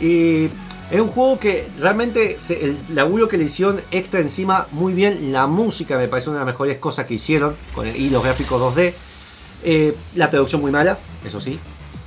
Y 0.00 0.46
es 0.90 1.00
un 1.00 1.08
juego 1.08 1.38
que 1.38 1.68
realmente 1.78 2.36
se- 2.38 2.62
el 2.64 2.78
laburo 2.94 3.28
que 3.28 3.36
le 3.38 3.44
hicieron 3.44 3.80
extra 3.90 4.20
encima 4.20 4.66
muy 4.72 4.92
bien. 4.92 5.32
La 5.32 5.46
música 5.46 5.96
me 5.98 6.08
parece 6.08 6.30
una 6.30 6.40
de 6.40 6.44
las 6.46 6.54
mejores 6.54 6.78
cosas 6.78 7.06
que 7.06 7.14
hicieron 7.14 7.56
con 7.74 7.86
el- 7.86 7.96
y 7.96 8.10
los 8.10 8.22
gráficos 8.22 8.60
2D. 8.60 8.94
Eh, 9.64 9.94
la 10.16 10.28
traducción 10.30 10.60
muy 10.60 10.70
mala, 10.70 10.98
eso 11.24 11.40
sí. 11.40 11.58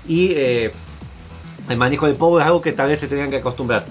Y 0.07 0.31
eh, 0.35 0.71
el 1.69 1.77
manejo 1.77 2.05
del 2.05 2.15
power 2.15 2.41
es 2.41 2.47
algo 2.47 2.61
que 2.61 2.71
tal 2.71 2.89
vez 2.89 2.99
se 2.99 3.07
tengan 3.07 3.29
que 3.29 3.37
acostumbrar. 3.37 3.85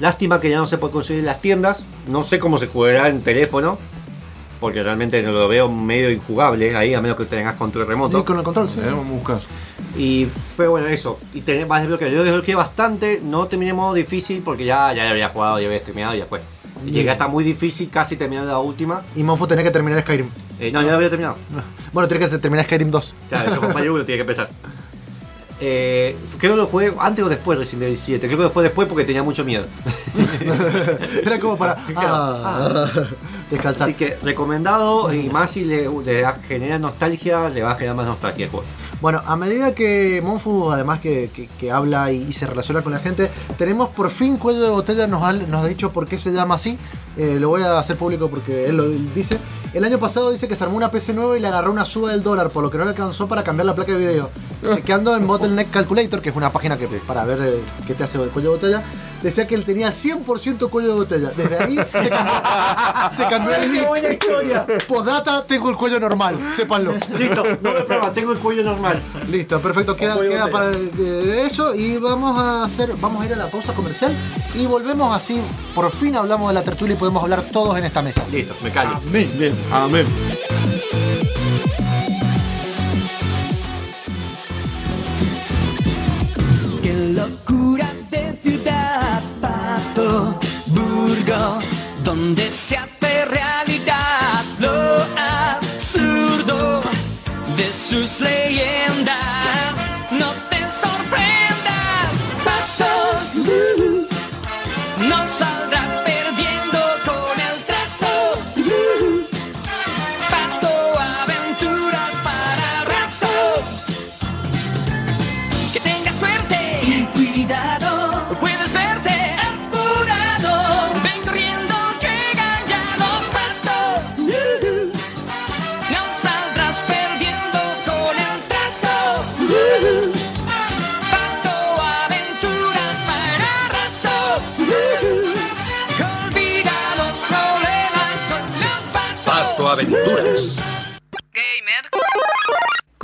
Lástima 0.00 0.40
que 0.40 0.48
ya 0.48 0.56
no 0.56 0.66
se 0.66 0.78
puede 0.78 0.92
conseguir 0.94 1.20
en 1.20 1.26
las 1.26 1.42
tiendas. 1.42 1.84
No 2.08 2.22
sé 2.22 2.38
cómo 2.38 2.56
se 2.56 2.66
jugará 2.66 3.08
en 3.08 3.20
teléfono. 3.22 3.78
Porque 4.58 4.82
realmente 4.82 5.22
lo 5.22 5.48
veo 5.48 5.70
medio 5.70 6.10
injugable 6.10 6.76
ahí, 6.76 6.92
a 6.92 7.00
menos 7.00 7.16
que 7.16 7.24
tengas 7.24 7.54
control 7.54 7.86
remoto. 7.86 8.18
Sí, 8.18 8.24
con 8.24 8.36
el 8.36 8.42
control, 8.42 8.68
sí. 8.68 8.78
Vamos 8.84 9.06
a 9.06 9.10
buscar. 9.10 9.40
Y, 9.96 10.28
pero 10.56 10.70
bueno, 10.70 10.86
eso. 10.86 11.18
Y 11.34 11.40
tenés 11.40 11.66
más 11.66 11.80
desbloqueo. 11.82 12.08
Yo 12.08 12.24
desbloqueé 12.24 12.54
bastante. 12.54 13.20
No 13.22 13.46
terminé 13.46 13.72
modo 13.72 13.94
difícil 13.94 14.42
porque 14.44 14.64
ya, 14.64 14.92
ya 14.92 15.10
había 15.10 15.28
jugado, 15.28 15.60
ya 15.60 15.66
había 15.66 15.78
streameado 15.78 16.14
y 16.14 16.18
ya 16.18 16.26
fue. 16.26 16.40
Y 16.86 16.90
Llegué 16.90 17.10
hasta 17.10 17.28
muy 17.28 17.44
difícil, 17.44 17.90
casi 17.90 18.16
terminando 18.16 18.50
la 18.50 18.58
última. 18.58 19.02
Y 19.16 19.22
Monfu 19.22 19.46
tenés 19.46 19.64
que 19.64 19.70
terminar 19.70 20.00
Skyrim. 20.00 20.28
Eh, 20.58 20.70
no, 20.72 20.82
ya 20.82 20.94
había 20.94 21.10
terminado. 21.10 21.36
Bueno, 21.92 22.08
tenés 22.08 22.30
que 22.30 22.38
terminar 22.38 22.64
Skyrim 22.64 22.90
2. 22.90 23.14
Claro, 23.28 23.52
eso 23.52 23.68
Mario 23.68 23.94
1 23.94 24.04
tiene 24.04 24.18
que 24.18 24.22
empezar. 24.22 24.48
Eh, 25.62 26.16
creo 26.38 26.52
que 26.52 26.56
lo 26.56 26.66
jugué 26.66 26.90
antes 26.98 27.22
o 27.22 27.28
después 27.28 27.58
de 27.58 27.64
Resident 27.64 27.82
Evil 27.82 27.98
7. 27.98 28.26
Creo 28.26 28.38
que 28.38 28.44
después 28.44 28.64
después 28.64 28.88
porque 28.88 29.04
tenía 29.04 29.22
mucho 29.22 29.44
miedo. 29.44 29.66
Era 31.22 31.38
como 31.38 31.58
para 31.58 31.76
ah, 31.96 32.88
descansar. 33.50 33.90
Así 33.90 33.94
que 33.94 34.16
recomendado 34.22 35.12
y 35.12 35.28
más 35.28 35.50
si 35.50 35.66
le, 35.66 35.86
le 36.02 36.24
genera 36.48 36.78
nostalgia, 36.78 37.50
le 37.50 37.62
va 37.62 37.72
a 37.72 37.74
generar 37.74 37.94
más 37.94 38.06
nostalgia 38.06 38.46
el 38.46 38.50
juego. 38.50 38.64
Bueno, 39.00 39.22
a 39.26 39.34
medida 39.36 39.74
que 39.74 40.20
Monfu, 40.22 40.70
además 40.70 41.00
que, 41.00 41.30
que- 41.58 41.70
habla 41.72 42.12
y, 42.12 42.32
se 42.32 42.46
relaciona 42.46 42.82
con 42.82 42.92
la 42.92 42.98
gente, 42.98 43.30
tenemos 43.56 43.88
por 43.90 44.10
fin 44.10 44.36
cuello 44.36 44.62
de 44.62 44.70
botella, 44.70 45.06
nos 45.06 45.22
ha 45.24 45.66
dicho 45.66 45.90
por 45.92 46.06
qué 46.06 46.18
se 46.18 46.32
llama 46.32 46.56
así. 46.56 46.78
Eh, 47.16 47.38
lo 47.40 47.48
voy 47.48 47.62
a 47.62 47.78
hacer 47.78 47.96
público 47.96 48.28
porque 48.28 48.66
él 48.66 48.76
lo 48.76 48.88
dice. 48.88 49.38
El 49.72 49.84
año 49.84 49.98
pasado 49.98 50.30
dice 50.30 50.48
que 50.48 50.56
se 50.56 50.64
armó 50.64 50.76
una 50.76 50.90
PC 50.90 51.12
nueva 51.12 51.36
y 51.36 51.40
le 51.40 51.48
agarró 51.48 51.70
una 51.70 51.84
suba 51.84 52.10
del 52.10 52.22
dólar, 52.22 52.50
por 52.50 52.62
lo 52.62 52.70
que 52.70 52.78
no 52.78 52.84
le 52.84 52.90
alcanzó 52.90 53.28
para 53.28 53.44
cambiar 53.44 53.66
la 53.66 53.74
placa 53.74 53.92
de 53.92 53.98
video. 53.98 54.30
Chequeando 54.74 55.16
en 55.16 55.26
Bottleneck 55.26 55.70
Calculator, 55.70 56.20
que 56.20 56.30
es 56.30 56.36
una 56.36 56.50
página 56.50 56.76
que 56.76 56.86
para 57.06 57.24
ver 57.24 57.38
eh, 57.40 57.60
qué 57.86 57.94
te 57.94 58.04
hace 58.04 58.20
el 58.20 58.30
cuello 58.30 58.50
de 58.50 58.56
botella, 58.56 58.82
decía 59.22 59.46
que 59.46 59.54
él 59.54 59.64
tenía 59.64 59.88
100% 59.88 60.68
cuello 60.70 60.88
de 60.88 60.94
botella. 60.94 61.30
Desde 61.36 61.58
ahí 61.58 61.76
se 61.76 62.08
cambió, 62.08 62.32
se 63.10 63.26
cambió 63.26 63.54
el 63.54 63.72
¡Qué 63.72 63.86
buena 63.86 64.12
historia! 64.12 64.66
Postdata, 64.88 65.44
tengo 65.44 65.70
el 65.70 65.76
cuello 65.76 66.00
normal, 66.00 66.36
sépanlo. 66.52 66.94
Listo, 67.16 67.44
no 67.62 67.72
me 67.72 67.80
problema, 67.82 68.12
tengo 68.12 68.32
el 68.32 68.38
cuello 68.38 68.64
normal. 68.64 69.00
Listo, 69.30 69.60
perfecto, 69.60 69.96
queda, 69.96 70.18
queda 70.20 70.48
para 70.48 70.72
eh, 70.72 71.44
eso 71.46 71.74
y 71.74 71.96
vamos 71.98 72.38
a 72.38 72.64
hacer, 72.64 72.92
vamos 73.00 73.22
a 73.22 73.26
ir 73.26 73.32
a 73.34 73.36
la 73.36 73.46
pausa 73.46 73.72
comercial 73.72 74.12
y 74.54 74.66
volvemos 74.66 75.14
así, 75.16 75.40
por 75.74 75.90
fin 75.90 76.16
hablamos 76.16 76.48
de 76.48 76.54
la 76.54 76.62
tertulia 76.62 76.96
podemos 77.00 77.22
hablar 77.22 77.42
todos 77.50 77.78
en 77.78 77.84
esta 77.86 78.02
mesa. 78.02 78.22
Listo, 78.30 78.54
me 78.62 78.70
callo. 78.70 78.96
Amén. 78.96 79.32
Bien, 79.38 79.54
amén. 79.72 80.06
Qué 86.82 86.94
locura 87.14 87.90
de 88.10 88.38
ciudad, 88.42 89.22
Pato, 89.40 90.38
Burgo, 90.66 91.58
donde 92.04 92.50
se 92.50 92.76
hace 92.76 93.24
realidad 93.24 94.44
lo 94.58 95.06
absurdo 95.56 96.82
de 97.56 97.72
sus 97.72 98.20
leyendas. 98.20 99.16
No 100.10 100.49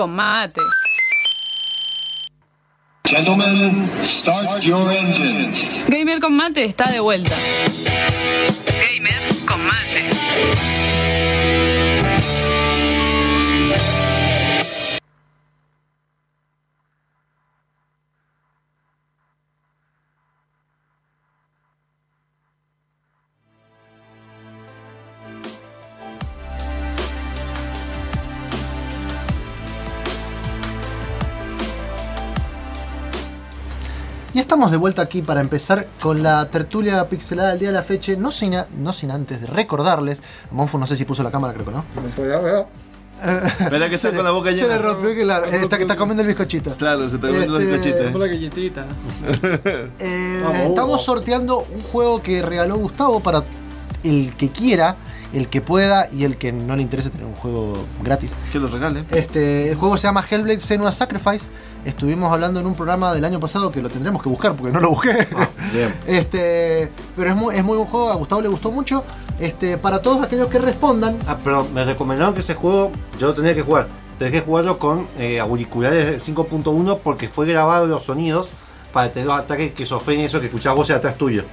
Con 0.07 0.15
mate. 0.15 0.61
Gentlemen, 3.03 3.89
start 4.05 4.63
your 4.63 4.89
engines. 4.89 5.85
Gamer 5.89 6.21
con 6.21 6.33
mate 6.33 6.65
está 6.65 6.93
de 6.93 7.01
vuelta. 7.01 7.35
Gamer 8.67 9.35
con 9.49 9.67
mate. 9.67 10.16
Estamos 34.57 34.71
de 34.71 34.79
vuelta 34.79 35.03
aquí 35.03 35.21
para 35.21 35.43
empezar 35.43 35.87
con 36.01 36.23
la 36.23 36.49
tertulia 36.49 37.07
pixelada 37.11 37.51
del 37.51 37.59
día 37.59 37.69
de 37.69 37.75
la 37.75 37.83
fecha. 37.83 38.13
No 38.17 38.31
sin, 38.31 38.55
a- 38.55 38.67
no 38.79 38.95
sin 38.95 39.11
antes 39.11 39.43
de 39.43 39.47
recordarles. 39.49 40.23
Monfo 40.51 40.79
no 40.79 40.87
sé 40.87 40.97
si 40.97 41.05
puso 41.05 41.23
la 41.23 41.31
cámara, 41.31 41.53
creo 41.53 41.67
que 41.67 41.73
no. 41.73 41.85
Espera 43.61 43.91
que 43.91 43.95
está 43.97 44.15
con 44.15 44.25
la 44.25 44.31
boca 44.31 44.51
Se 44.51 44.63
llena. 44.63 44.77
le 44.77 44.83
rompió 44.83 45.27
la- 45.27 45.41
eh, 45.41 45.57
está, 45.61 45.77
está 45.77 45.95
comiendo 45.95 46.23
el 46.23 46.29
bizcochito. 46.29 46.75
Claro, 46.79 47.07
se 47.11 47.19
te 47.19 47.27
comiendo 47.29 47.53
los 47.53 47.63
Este, 47.65 48.11
la 48.19 48.27
galletita. 48.27 48.87
Eh, 49.99 50.43
estamos 50.69 51.05
sorteando 51.05 51.59
un 51.75 51.83
juego 51.83 52.23
que 52.23 52.41
regaló 52.41 52.77
Gustavo 52.79 53.21
para 53.21 53.45
el 54.05 54.33
que 54.39 54.49
quiera, 54.49 54.97
el 55.37 55.49
que 55.49 55.61
pueda 55.61 56.09
y 56.13 56.25
el 56.25 56.37
que 56.37 56.53
no 56.53 56.77
le 56.77 56.83
interese 56.83 57.11
tener 57.11 57.27
un 57.27 57.35
juego 57.35 57.75
gratis. 58.03 58.31
Que 58.53 58.59
lo 58.59 58.69
regale. 58.69 59.05
Este, 59.11 59.71
el 59.71 59.77
juego 59.77 59.99
se 59.99 60.07
llama 60.07 60.25
Hellblade 60.29 60.61
Senua 60.61 60.93
Sacrifice. 60.93 61.47
Estuvimos 61.85 62.33
hablando 62.33 62.59
en 62.59 62.67
un 62.67 62.75
programa 62.75 63.15
del 63.15 63.25
año 63.25 63.39
pasado 63.39 63.71
que 63.71 63.81
lo 63.81 63.89
tendremos 63.89 64.23
que 64.23 64.29
buscar 64.29 64.57
porque 64.57 64.73
no 64.73 64.81
lo 64.81 64.91
busqué. 64.91 65.27
este, 66.07 66.91
pero 67.15 67.31
es 67.31 67.37
muy, 67.37 67.55
es 67.55 67.63
muy 67.63 67.77
buen 67.77 67.89
juego, 67.89 68.11
a 68.11 68.15
Gustavo 68.17 68.41
le 68.41 68.49
gustó 68.49 68.73
mucho. 68.73 69.05
Este, 69.39 69.77
para 69.79 70.01
todos 70.01 70.23
aquellos 70.23 70.49
que 70.49 70.59
respondan, 70.59 71.19
Ah, 71.27 71.39
pero 71.43 71.67
me 71.73 71.85
recomendaron 71.85 72.35
que 72.35 72.41
ese 72.41 72.55
juego 72.55 72.91
yo 73.19 73.29
lo 73.29 73.35
tenía 73.35 73.55
que 73.55 73.63
jugar. 73.63 73.89
Tenés 74.19 74.33
que 74.33 74.41
jugarlo 74.41 74.79
con 74.79 75.07
eh, 75.19 75.39
auriculares 75.39 76.27
5.1 76.27 76.99
porque 77.05 77.29
fue 77.29 77.47
grabado 77.47 77.87
los 77.87 78.05
sonidos 78.05 78.49
para 78.93 79.11
tener 79.11 79.27
los 79.27 79.39
ataques 79.39 79.73
que 79.73 79.85
sofren 79.87 80.21
eso 80.21 80.41
que 80.41 80.47
escuchás 80.47 80.75
voces 80.75 80.97
atrás 80.97 81.17
tuyo. 81.17 81.45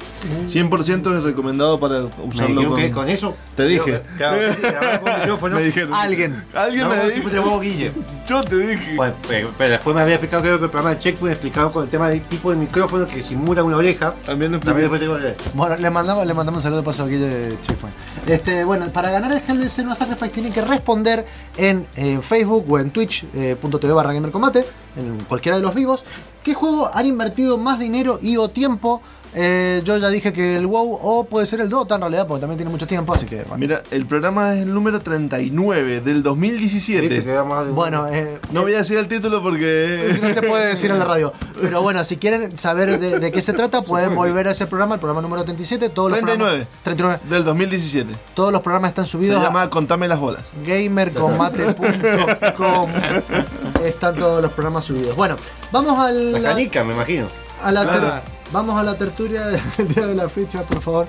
100% 0.45 1.17
es 1.17 1.23
recomendado 1.23 1.79
para 1.79 2.01
Me 2.01 2.07
usarlo 2.23 2.61
dijeron 2.61 2.69
con... 2.69 2.79
que 2.81 2.91
con 2.91 3.09
eso. 3.09 3.35
Te 3.55 3.65
dije. 3.65 4.01
Claro, 4.17 4.37
sí, 4.37 4.53
sí, 4.55 4.61
grabado 4.61 5.01
con 5.01 5.13
micrófono. 5.19 5.55
Me 5.55 5.63
dijeron. 5.63 5.93
alguien. 5.93 6.43
Alguien 6.53 6.83
No, 6.83 6.89
me 6.89 7.09
dijo. 7.09 7.59
Guille. 7.59 7.91
Yo 8.27 8.43
te 8.43 8.57
dije. 8.57 8.95
Bueno, 8.95 9.13
pero, 9.27 9.51
pero 9.57 9.71
después 9.71 9.95
me 9.95 10.01
había 10.01 10.15
explicado 10.15 10.43
creo 10.43 10.57
que 10.59 10.65
el 10.65 10.71
programa 10.71 10.95
de 10.95 10.99
Checkpoint 10.99 11.33
explicado 11.33 11.71
con 11.71 11.83
el 11.83 11.89
tema 11.89 12.09
del 12.09 12.21
tipo 12.23 12.51
de 12.51 12.57
micrófono 12.57 13.05
que 13.07 13.21
simula 13.23 13.63
una 13.63 13.77
oreja. 13.77 14.13
También 14.25 14.51
lo 14.51 14.59
También 14.59 14.89
después 14.89 15.01
tengo 15.01 15.17
que 15.17 15.35
Bueno, 15.53 15.75
le 15.77 15.89
mandamos, 15.89 16.25
le 16.25 16.33
mandamos 16.33 16.59
un 16.59 16.63
saludo 16.63 16.81
de 16.81 16.85
paso 16.85 17.03
aquí 17.03 17.15
de 17.15 17.57
Checkpoint. 17.61 17.95
Este, 18.27 18.63
bueno, 18.63 18.87
para 18.91 19.11
ganar 19.11 19.31
el 19.31 19.37
Hellblade 19.37 19.69
Senua 19.69 19.95
Sacrifice 19.95 20.29
tienen 20.29 20.53
que 20.53 20.61
responder 20.61 21.25
en 21.57 21.85
eh, 21.95 22.19
Facebook 22.21 22.65
o 22.69 22.79
en 22.79 22.91
twitch.tv 22.91 23.93
barra 23.93 24.13
gamercombate, 24.13 24.65
en 24.95 25.17
cualquiera 25.25 25.57
de 25.57 25.63
los 25.63 25.75
vivos, 25.75 26.03
qué 26.43 26.53
juego 26.53 26.89
han 26.93 27.05
invertido 27.05 27.57
más 27.57 27.79
dinero 27.79 28.19
y 28.21 28.37
o 28.37 28.49
tiempo. 28.49 29.01
Eh, 29.35 29.81
yo 29.83 29.97
ya 29.97 30.09
dije 30.09 30.31
que 30.31 30.57
el 30.57 30.67
WoW 30.67 30.99
o 31.01 31.23
puede 31.23 31.47
ser 31.47 31.59
el 31.59 31.67
Dota 31.67 31.95
en 31.95 32.01
realidad, 32.01 32.27
porque 32.27 32.41
también 32.41 32.57
tiene 32.59 32.69
mucho 32.71 32.85
tiempo, 32.85 33.15
así 33.15 33.25
que 33.25 33.37
bueno. 33.37 33.57
Mira, 33.57 33.81
el 33.89 34.05
programa 34.05 34.53
es 34.53 34.61
el 34.61 34.71
número 34.71 34.99
39 35.01 36.01
del 36.01 36.17
Viste 36.17 36.21
2017. 36.21 37.23
que 37.23 37.31
da 37.31 37.43
más 37.43 37.63
de 37.63 37.71
un- 37.71 37.75
Bueno, 37.75 38.05
eh, 38.11 38.37
No 38.51 38.61
voy 38.61 38.75
a 38.75 38.77
decir 38.77 38.95
el 38.99 39.07
título 39.07 39.41
porque... 39.41 40.19
no 40.21 40.29
se 40.29 40.43
puede 40.43 40.67
decir 40.67 40.91
en 40.91 40.99
la 40.99 41.05
radio. 41.05 41.33
Pero 41.59 41.81
bueno, 41.81 42.03
si 42.03 42.17
quieren 42.17 42.55
saber 42.55 42.99
de, 42.99 43.17
de 43.17 43.31
qué 43.31 43.41
se 43.41 43.53
trata, 43.53 43.81
pueden 43.81 44.13
volver 44.13 44.47
a 44.49 44.51
ese 44.51 44.67
programa, 44.67 44.93
el 44.93 44.99
programa 44.99 45.23
número 45.23 45.43
37. 45.43 45.89
Todos 45.89 46.11
los 46.11 46.19
39. 46.19 46.67
programas- 46.83 46.83
39. 46.83 47.19
Del 47.27 47.43
2017. 47.43 48.13
Todos 48.35 48.51
los 48.51 48.61
programas 48.61 48.89
están 48.89 49.05
Se 49.05 49.11
subidos 49.13 49.39
a 49.39 49.43
llama 49.45 49.67
Contame 49.71 50.07
las 50.07 50.19
bolas. 50.19 50.53
gamercombate.com. 50.63 52.89
Están 53.83 54.15
todos 54.15 54.41
los 54.41 54.51
programas 54.53 54.85
subidos. 54.85 55.15
Bueno, 55.15 55.35
vamos 55.71 55.99
al, 55.99 56.31
La 56.31 56.41
canica, 56.41 56.83
me 56.83 56.93
imagino. 56.93 57.27
a 57.63 57.71
la 57.71 57.83
Claro. 57.83 58.21
vamos 58.51 58.79
a 58.79 58.83
la 58.83 58.97
tertulia 58.97 59.47
del 59.47 59.61
día 59.95 60.07
de 60.07 60.15
la 60.15 60.29
fecha, 60.29 60.63
por 60.63 60.81
favor. 60.81 61.07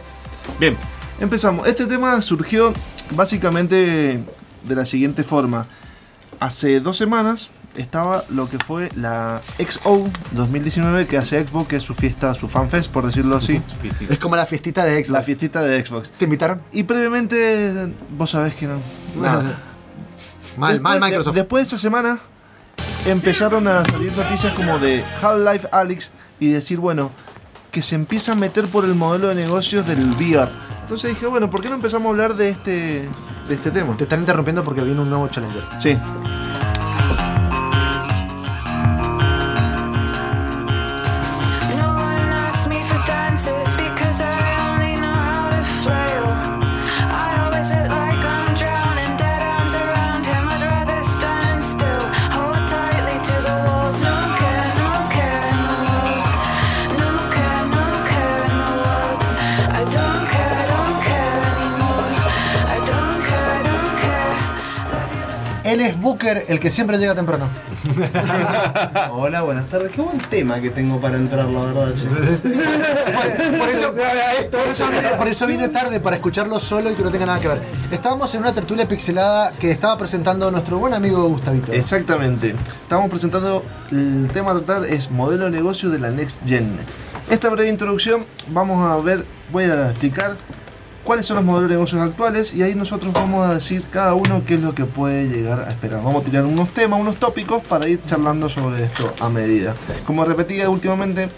Bien, 0.59 0.77
empezamos. 1.20 1.66
Este 1.68 1.87
tema 1.87 2.20
surgió 2.22 2.72
básicamente 3.11 4.22
de 4.62 4.75
la 4.75 4.85
siguiente 4.87 5.22
forma. 5.25 5.66
Hace 6.41 6.81
dos 6.81 6.97
semanas 6.97 7.51
estaba 7.77 8.25
lo 8.29 8.49
que 8.49 8.59
fue 8.59 8.89
la 8.97 9.41
XO 9.59 10.09
2019 10.33 11.07
que 11.07 11.16
hace 11.16 11.45
Xbox, 11.47 11.68
que 11.68 11.77
es 11.77 11.83
su 11.83 11.95
fiesta, 11.95 12.35
su 12.35 12.49
fanfest, 12.49 12.91
por 12.91 13.07
decirlo 13.07 13.37
así. 13.37 13.61
Es 14.11 14.18
como 14.18 14.37
la 14.37 14.47
fiestita 14.47 14.85
de 14.85 14.97
Xbox. 14.97 15.09
La 15.11 15.22
fiestita 15.22 15.62
de 15.62 15.85
Xbox. 15.85 16.12
¿Te 16.12 16.25
invitaron? 16.25 16.61
Y 16.72 16.83
previamente, 16.85 17.93
vos 18.11 18.31
sabés 18.31 18.55
que 18.55 18.66
no. 18.66 18.79
nada. 19.16 19.59
Mal, 20.57 20.75
Después 20.75 20.83
mal 20.83 21.01
de- 21.01 21.07
Microsoft. 21.07 21.35
después 21.35 21.64
de 21.64 21.66
esa 21.68 21.79
semana 21.79 22.18
empezaron 23.07 23.69
a 23.69 23.85
salir 23.85 24.17
noticias 24.17 24.53
como 24.55 24.79
de 24.79 25.05
Half-Life 25.21 25.69
Alyx 25.73 26.11
y 26.41 26.49
decir, 26.49 26.79
bueno, 26.79 27.11
que 27.71 27.83
se 27.83 27.95
empieza 27.95 28.33
a 28.33 28.35
meter 28.35 28.67
por 28.69 28.85
el 28.85 28.95
modelo 28.95 29.29
de 29.29 29.35
negocios 29.35 29.87
del 29.87 30.11
VR. 30.13 30.51
Entonces 30.83 31.11
dije, 31.11 31.27
bueno, 31.27 31.51
¿por 31.51 31.61
qué 31.61 31.69
no 31.69 31.75
empezamos 31.75 32.07
a 32.07 32.11
hablar 32.11 32.35
de 32.35 32.51
este, 32.51 33.09
de 33.49 33.55
este 33.55 33.71
tema? 33.71 33.97
Te 33.97 34.05
están 34.05 34.21
interrumpiendo 34.21 34.63
porque 34.63 34.83
viene 34.83 35.01
un 35.01 35.11
nuevo 35.11 35.29
Challenger. 35.29 35.65
Sí. 35.77 35.99
Él 65.75 65.81
es 65.81 66.01
Booker, 66.01 66.45
el 66.47 66.61
que 66.61 66.70
siempre 66.70 66.99
llega 66.99 67.16
temprano. 67.16 67.49
Hola, 69.11 69.43
buenas 69.43 69.66
tardes. 69.66 69.91
Qué 69.91 70.01
buen 70.01 70.18
tema 70.18 70.61
que 70.61 70.70
tengo 70.70 71.01
para 71.01 71.16
entrar, 71.16 71.47
la 71.47 71.62
verdad, 71.62 71.93
che. 71.97 72.07
Por 73.59 73.68
eso, 73.68 73.93
por 73.93 74.68
eso 74.68 74.87
vine, 74.87 75.09
por 75.18 75.29
eso 75.29 75.47
vine 75.49 75.68
tarde, 75.70 75.99
para 75.99 76.14
escucharlo 76.14 76.61
solo 76.61 76.93
y 76.93 76.95
que 76.95 77.03
no 77.03 77.11
tenga 77.11 77.27
nada 77.27 77.41
que 77.41 77.49
ver. 77.49 77.59
Estábamos 77.91 78.33
en 78.37 78.43
una 78.43 78.55
tertulia 78.55 78.87
pixelada 78.87 79.51
que 79.59 79.72
estaba 79.72 79.99
presentando 79.99 80.49
nuestro 80.53 80.79
buen 80.79 80.95
amigo 80.95 81.29
Gustavito. 81.29 81.72
Exactamente. 81.72 82.55
Estamos 82.83 83.11
presentando 83.11 83.64
el 83.91 84.31
tema 84.33 84.53
a 84.53 84.61
tratar 84.61 84.85
es 84.85 85.11
modelo 85.11 85.47
de 85.47 85.51
negocio 85.51 85.91
de 85.91 85.99
la 85.99 86.12
Next 86.12 86.41
Gen. 86.47 86.79
Esta 87.29 87.49
breve 87.49 87.68
introducción 87.68 88.27
vamos 88.49 88.85
a 88.85 88.97
ver, 89.03 89.27
voy 89.51 89.64
a 89.64 89.91
explicar 89.91 90.37
cuáles 91.05 91.27
son 91.27 91.37
los 91.37 91.45
modelos 91.45 91.69
de 91.69 91.75
negocios 91.77 92.01
actuales 92.03 92.53
y 92.55 92.63
ahí 92.63 92.75
nosotros 92.75 93.13
vamos 93.13 93.45
a 93.47 93.55
decir 93.55 93.85
cada 93.91 94.15
uno 94.15 94.43
qué 94.47 94.55
es 94.55 94.61
lo 94.63 94.75
que 94.75 94.85
puede 94.85 95.29
llegar 95.29 95.61
a 95.61 95.71
esperar. 95.71 96.03
Vamos 96.03 96.23
a 96.23 96.25
tirar 96.25 96.45
unos 96.45 96.71
temas, 96.71 97.01
unos 97.01 97.17
tópicos 97.17 97.63
para 97.69 97.87
ir 97.89 98.01
charlando 98.05 98.49
sobre 98.49 98.85
esto 98.85 99.13
a 99.21 99.29
medida. 99.29 99.75
Como 100.07 100.25
repetía 100.25 100.69
últimamente, 100.71 101.29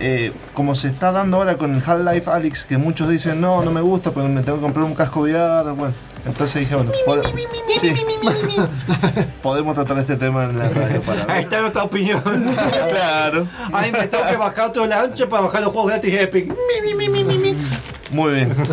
eh, 0.00 0.32
como 0.54 0.74
se 0.74 0.88
está 0.88 1.10
dando 1.12 1.38
ahora 1.38 1.56
con 1.56 1.74
el 1.74 1.82
Half-Life 1.84 2.30
Alyx, 2.30 2.64
que 2.64 2.76
muchos 2.78 3.08
dicen 3.08 3.40
no, 3.40 3.62
no 3.64 3.70
me 3.72 3.80
gusta 3.80 4.10
porque 4.10 4.28
me 4.28 4.42
tengo 4.42 4.58
que 4.58 4.62
comprar 4.62 4.84
un 4.84 4.94
casco 4.94 5.20
VR, 5.20 5.72
bueno, 5.72 5.94
entonces 6.26 6.60
dije, 6.60 6.74
bueno, 6.76 6.92
pod- 7.06 7.22
sí. 7.80 7.94
podemos 9.42 9.74
tratar 9.74 9.98
este 9.98 10.16
tema 10.16 10.44
en 10.44 10.58
la 10.58 10.68
radio 10.68 11.00
para 11.02 11.24
ver. 11.24 11.30
Ahí 11.30 11.44
está 11.44 11.60
nuestra 11.60 11.84
opinión. 11.84 12.22
Claro. 12.88 13.46
Ay, 13.72 13.92
me 13.92 14.06
tengo 14.06 14.26
que 14.26 14.36
bajar 14.36 14.72
todo 14.72 14.84
el 14.84 14.92
ancho 14.92 15.28
para 15.28 15.42
bajar 15.42 15.62
los 15.62 15.72
juegos 15.72 15.90
gratis 15.90 16.14
Epic. 16.14 16.52
Muy 18.12 18.32
bien. 18.32 18.54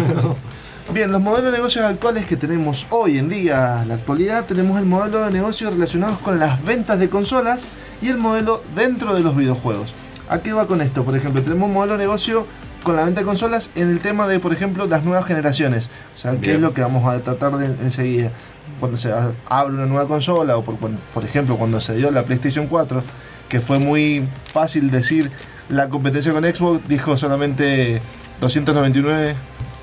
Bien, 0.94 1.12
los 1.12 1.20
modelos 1.20 1.52
de 1.52 1.58
negocios 1.58 1.84
actuales 1.84 2.28
que 2.28 2.38
tenemos 2.38 2.86
hoy 2.92 3.18
en 3.18 3.28
día, 3.28 3.82
en 3.82 3.88
la 3.88 3.96
actualidad, 3.96 4.46
tenemos 4.46 4.78
el 4.78 4.86
modelo 4.86 5.26
de 5.26 5.32
negocio 5.32 5.72
relacionados 5.72 6.20
con 6.20 6.38
las 6.38 6.64
ventas 6.64 7.00
de 7.00 7.10
consolas 7.10 7.70
y 8.04 8.10
el 8.10 8.20
modelo 8.20 8.62
dentro 8.76 9.16
de 9.16 9.22
los 9.22 9.36
videojuegos. 9.36 9.96
¿A 10.30 10.40
qué 10.40 10.54
va 10.54 10.68
con 10.68 10.82
esto? 10.82 11.04
Por 11.04 11.16
ejemplo, 11.16 11.42
tenemos 11.42 11.68
un 11.68 11.74
modelo 11.74 11.94
de 11.94 12.00
negocio 12.00 12.46
con 12.84 12.96
la 12.96 13.04
venta 13.04 13.22
de 13.22 13.26
consolas 13.26 13.72
en 13.74 13.90
el 13.90 14.00
tema 14.00 14.28
de, 14.28 14.40
por 14.40 14.54
ejemplo, 14.54 14.86
las 14.86 15.04
nuevas 15.04 15.26
generaciones. 15.26 15.90
O 16.16 16.20
sea, 16.20 16.40
¿qué 16.40 16.54
es 16.54 16.62
lo 16.62 16.76
que 16.76 16.82
vamos 16.82 17.12
a 17.12 17.20
tratar 17.20 17.58
de 17.58 17.66
enseguida? 17.66 18.32
Cuando 18.80 19.00
se 19.00 19.12
abre 19.48 19.74
una 19.74 19.88
nueva 19.88 20.08
consola, 20.08 20.56
o 20.56 20.64
por, 20.64 20.78
por 20.78 21.24
ejemplo, 21.26 21.58
cuando 21.58 21.82
se 21.82 21.96
dio 21.96 22.12
la 22.12 22.24
PlayStation 22.24 22.68
4, 22.68 23.02
que 23.50 23.60
fue 23.60 23.80
muy 23.80 24.28
fácil 24.46 24.92
decir 24.92 25.32
la 25.70 25.90
competencia 25.90 26.32
con 26.32 26.44
Xbox, 26.44 26.88
dijo 26.88 27.18
solamente 27.18 28.02
299 28.42 29.36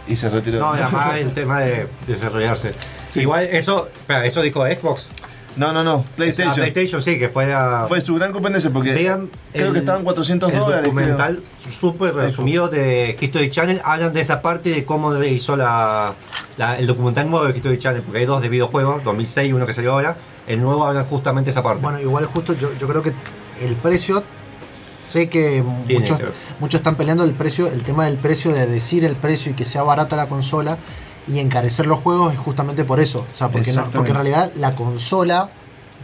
y 0.08 0.16
se 0.16 0.28
retiró. 0.28 0.58
No, 0.60 0.72
además 0.72 1.14
el 1.16 1.32
tema 1.32 1.60
de 1.60 1.88
desarrollarse. 2.06 2.72
Igual 3.14 3.44
eso, 3.50 3.88
espera, 3.92 4.24
eso 4.26 4.42
dijo 4.42 4.64
Xbox. 4.66 5.06
No, 5.54 5.70
no, 5.70 5.84
no, 5.84 6.02
PlayStation. 6.16 6.52
Ah, 6.52 6.54
PlayStation 6.72 7.02
sí, 7.02 7.18
que 7.18 7.28
fue 7.28 7.52
a... 7.52 7.84
Fue 7.86 8.00
su 8.00 8.14
gran 8.14 8.32
competencia 8.32 8.70
porque 8.70 8.94
Vean 8.94 9.28
creo 9.52 9.66
el- 9.66 9.72
que 9.74 9.78
estaban 9.80 10.02
400 10.02 10.50
el 10.50 10.58
dólares. 10.58 10.80
creo. 10.90 10.94
documental 10.94 11.42
súper 11.58 12.14
resumido 12.14 12.68
de 12.68 13.14
History 13.20 13.50
Channel 13.50 13.82
hablan 13.84 14.14
de 14.14 14.22
esa 14.22 14.40
parte 14.40 14.70
de 14.70 14.86
cómo 14.86 15.14
hizo 15.22 15.54
la, 15.54 16.14
la- 16.56 16.78
el 16.78 16.86
documental 16.86 17.28
nuevo 17.28 17.44
de 17.46 17.54
History 17.54 17.76
Channel 17.76 18.00
porque 18.00 18.20
hay 18.20 18.24
dos 18.24 18.40
de 18.40 18.48
videojuegos 18.48 19.04
2006 19.04 19.50
y 19.50 19.52
uno 19.52 19.66
que 19.66 19.74
salió 19.74 19.92
ahora 19.92 20.16
el 20.46 20.58
nuevo 20.62 20.86
hablan 20.86 21.04
justamente 21.04 21.48
de 21.48 21.50
esa 21.50 21.62
parte 21.62 21.82
Bueno, 21.82 22.00
igual 22.00 22.24
justo 22.24 22.54
yo, 22.54 22.70
yo 22.80 22.88
creo 22.88 23.02
que 23.02 23.12
el 23.60 23.76
precio, 23.76 24.24
sé 25.12 25.28
que 25.28 25.62
Tiene 25.86 26.00
muchos, 26.00 26.18
que 26.18 26.26
muchos 26.60 26.78
están 26.80 26.96
peleando 26.96 27.24
el 27.24 27.34
precio, 27.34 27.68
el 27.68 27.82
tema 27.82 28.06
del 28.06 28.16
precio, 28.16 28.52
de 28.52 28.66
decir 28.66 29.04
el 29.04 29.16
precio 29.16 29.52
y 29.52 29.54
que 29.54 29.64
sea 29.64 29.82
barata 29.82 30.16
la 30.16 30.28
consola 30.28 30.78
y 31.28 31.38
encarecer 31.38 31.86
los 31.86 32.00
juegos 32.00 32.32
es 32.32 32.38
justamente 32.40 32.84
por 32.84 32.98
eso. 33.00 33.26
O 33.32 33.36
sea, 33.36 33.48
porque, 33.48 33.72
no- 33.72 33.84
porque 33.90 34.10
en 34.10 34.16
realidad 34.16 34.50
la 34.56 34.72
consola, 34.74 35.50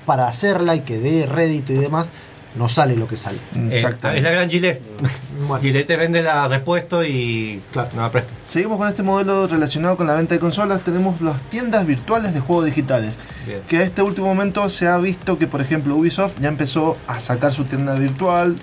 para 0.07 0.29
hacerla 0.29 0.75
y 0.77 0.81
que 0.83 0.99
dé 0.99 1.27
rédito 1.27 1.73
y 1.73 1.77
demás, 1.77 2.09
no 2.57 2.67
sale 2.69 2.97
lo 2.97 3.07
que 3.07 3.17
sale. 3.17 3.37
Eh, 3.55 3.69
es 4.15 4.23
la 4.23 4.31
gran 4.31 4.49
Gillette 4.49 4.81
Gillette 5.61 5.87
te 5.87 5.97
vende 5.97 6.23
la 6.23 6.49
repuesto 6.49 7.05
y 7.05 7.63
no 7.75 7.87
la 8.03 8.11
presta 8.11 8.33
Seguimos 8.47 8.79
con 8.79 8.89
este 8.89 9.03
modelo 9.03 9.47
relacionado 9.47 9.97
con 9.97 10.07
la 10.07 10.15
venta 10.15 10.35
de 10.35 10.41
consolas. 10.41 10.81
Tenemos 10.83 11.21
las 11.21 11.41
tiendas 11.51 11.87
virtuales 11.87 12.33
de 12.35 12.41
juegos 12.41 12.65
digitales. 12.65 13.17
Bien. 13.47 13.61
Que 13.69 13.79
a 13.79 13.83
este 13.83 14.03
último 14.03 14.27
momento 14.29 14.69
se 14.71 14.89
ha 14.89 14.97
visto 14.99 15.39
que, 15.39 15.47
por 15.47 15.61
ejemplo, 15.61 15.95
Ubisoft 15.95 16.41
ya 16.41 16.49
empezó 16.49 16.97
a 17.07 17.21
sacar 17.21 17.53
su 17.53 17.65
tienda 17.65 17.95
virtual. 17.95 18.57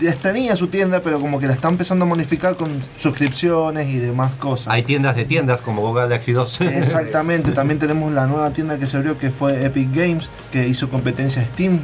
Ya 0.00 0.12
tenía 0.14 0.56
su 0.56 0.68
tienda, 0.68 1.00
pero 1.00 1.20
como 1.20 1.38
que 1.38 1.46
la 1.46 1.52
está 1.52 1.68
empezando 1.68 2.04
a 2.04 2.08
modificar 2.08 2.56
con 2.56 2.70
suscripciones 2.96 3.88
y 3.88 3.98
demás 3.98 4.32
cosas. 4.34 4.68
hay 4.68 4.82
tiendas 4.82 5.16
de 5.16 5.24
tiendas 5.24 5.60
como 5.60 5.82
Google 5.82 6.02
Galaxy 6.02 6.32
2 6.32 6.60
Exactamente, 6.62 7.52
también 7.52 7.78
tenemos 7.78 8.12
la 8.12 8.26
nueva 8.26 8.52
tienda 8.52 8.78
que 8.78 8.86
se 8.86 8.96
abrió 8.96 9.18
que 9.18 9.30
fue 9.30 9.64
Epic 9.64 9.94
Games, 9.94 10.30
que 10.50 10.66
hizo 10.68 10.88
competencia 10.88 11.42
a 11.42 11.46
Steam 11.46 11.80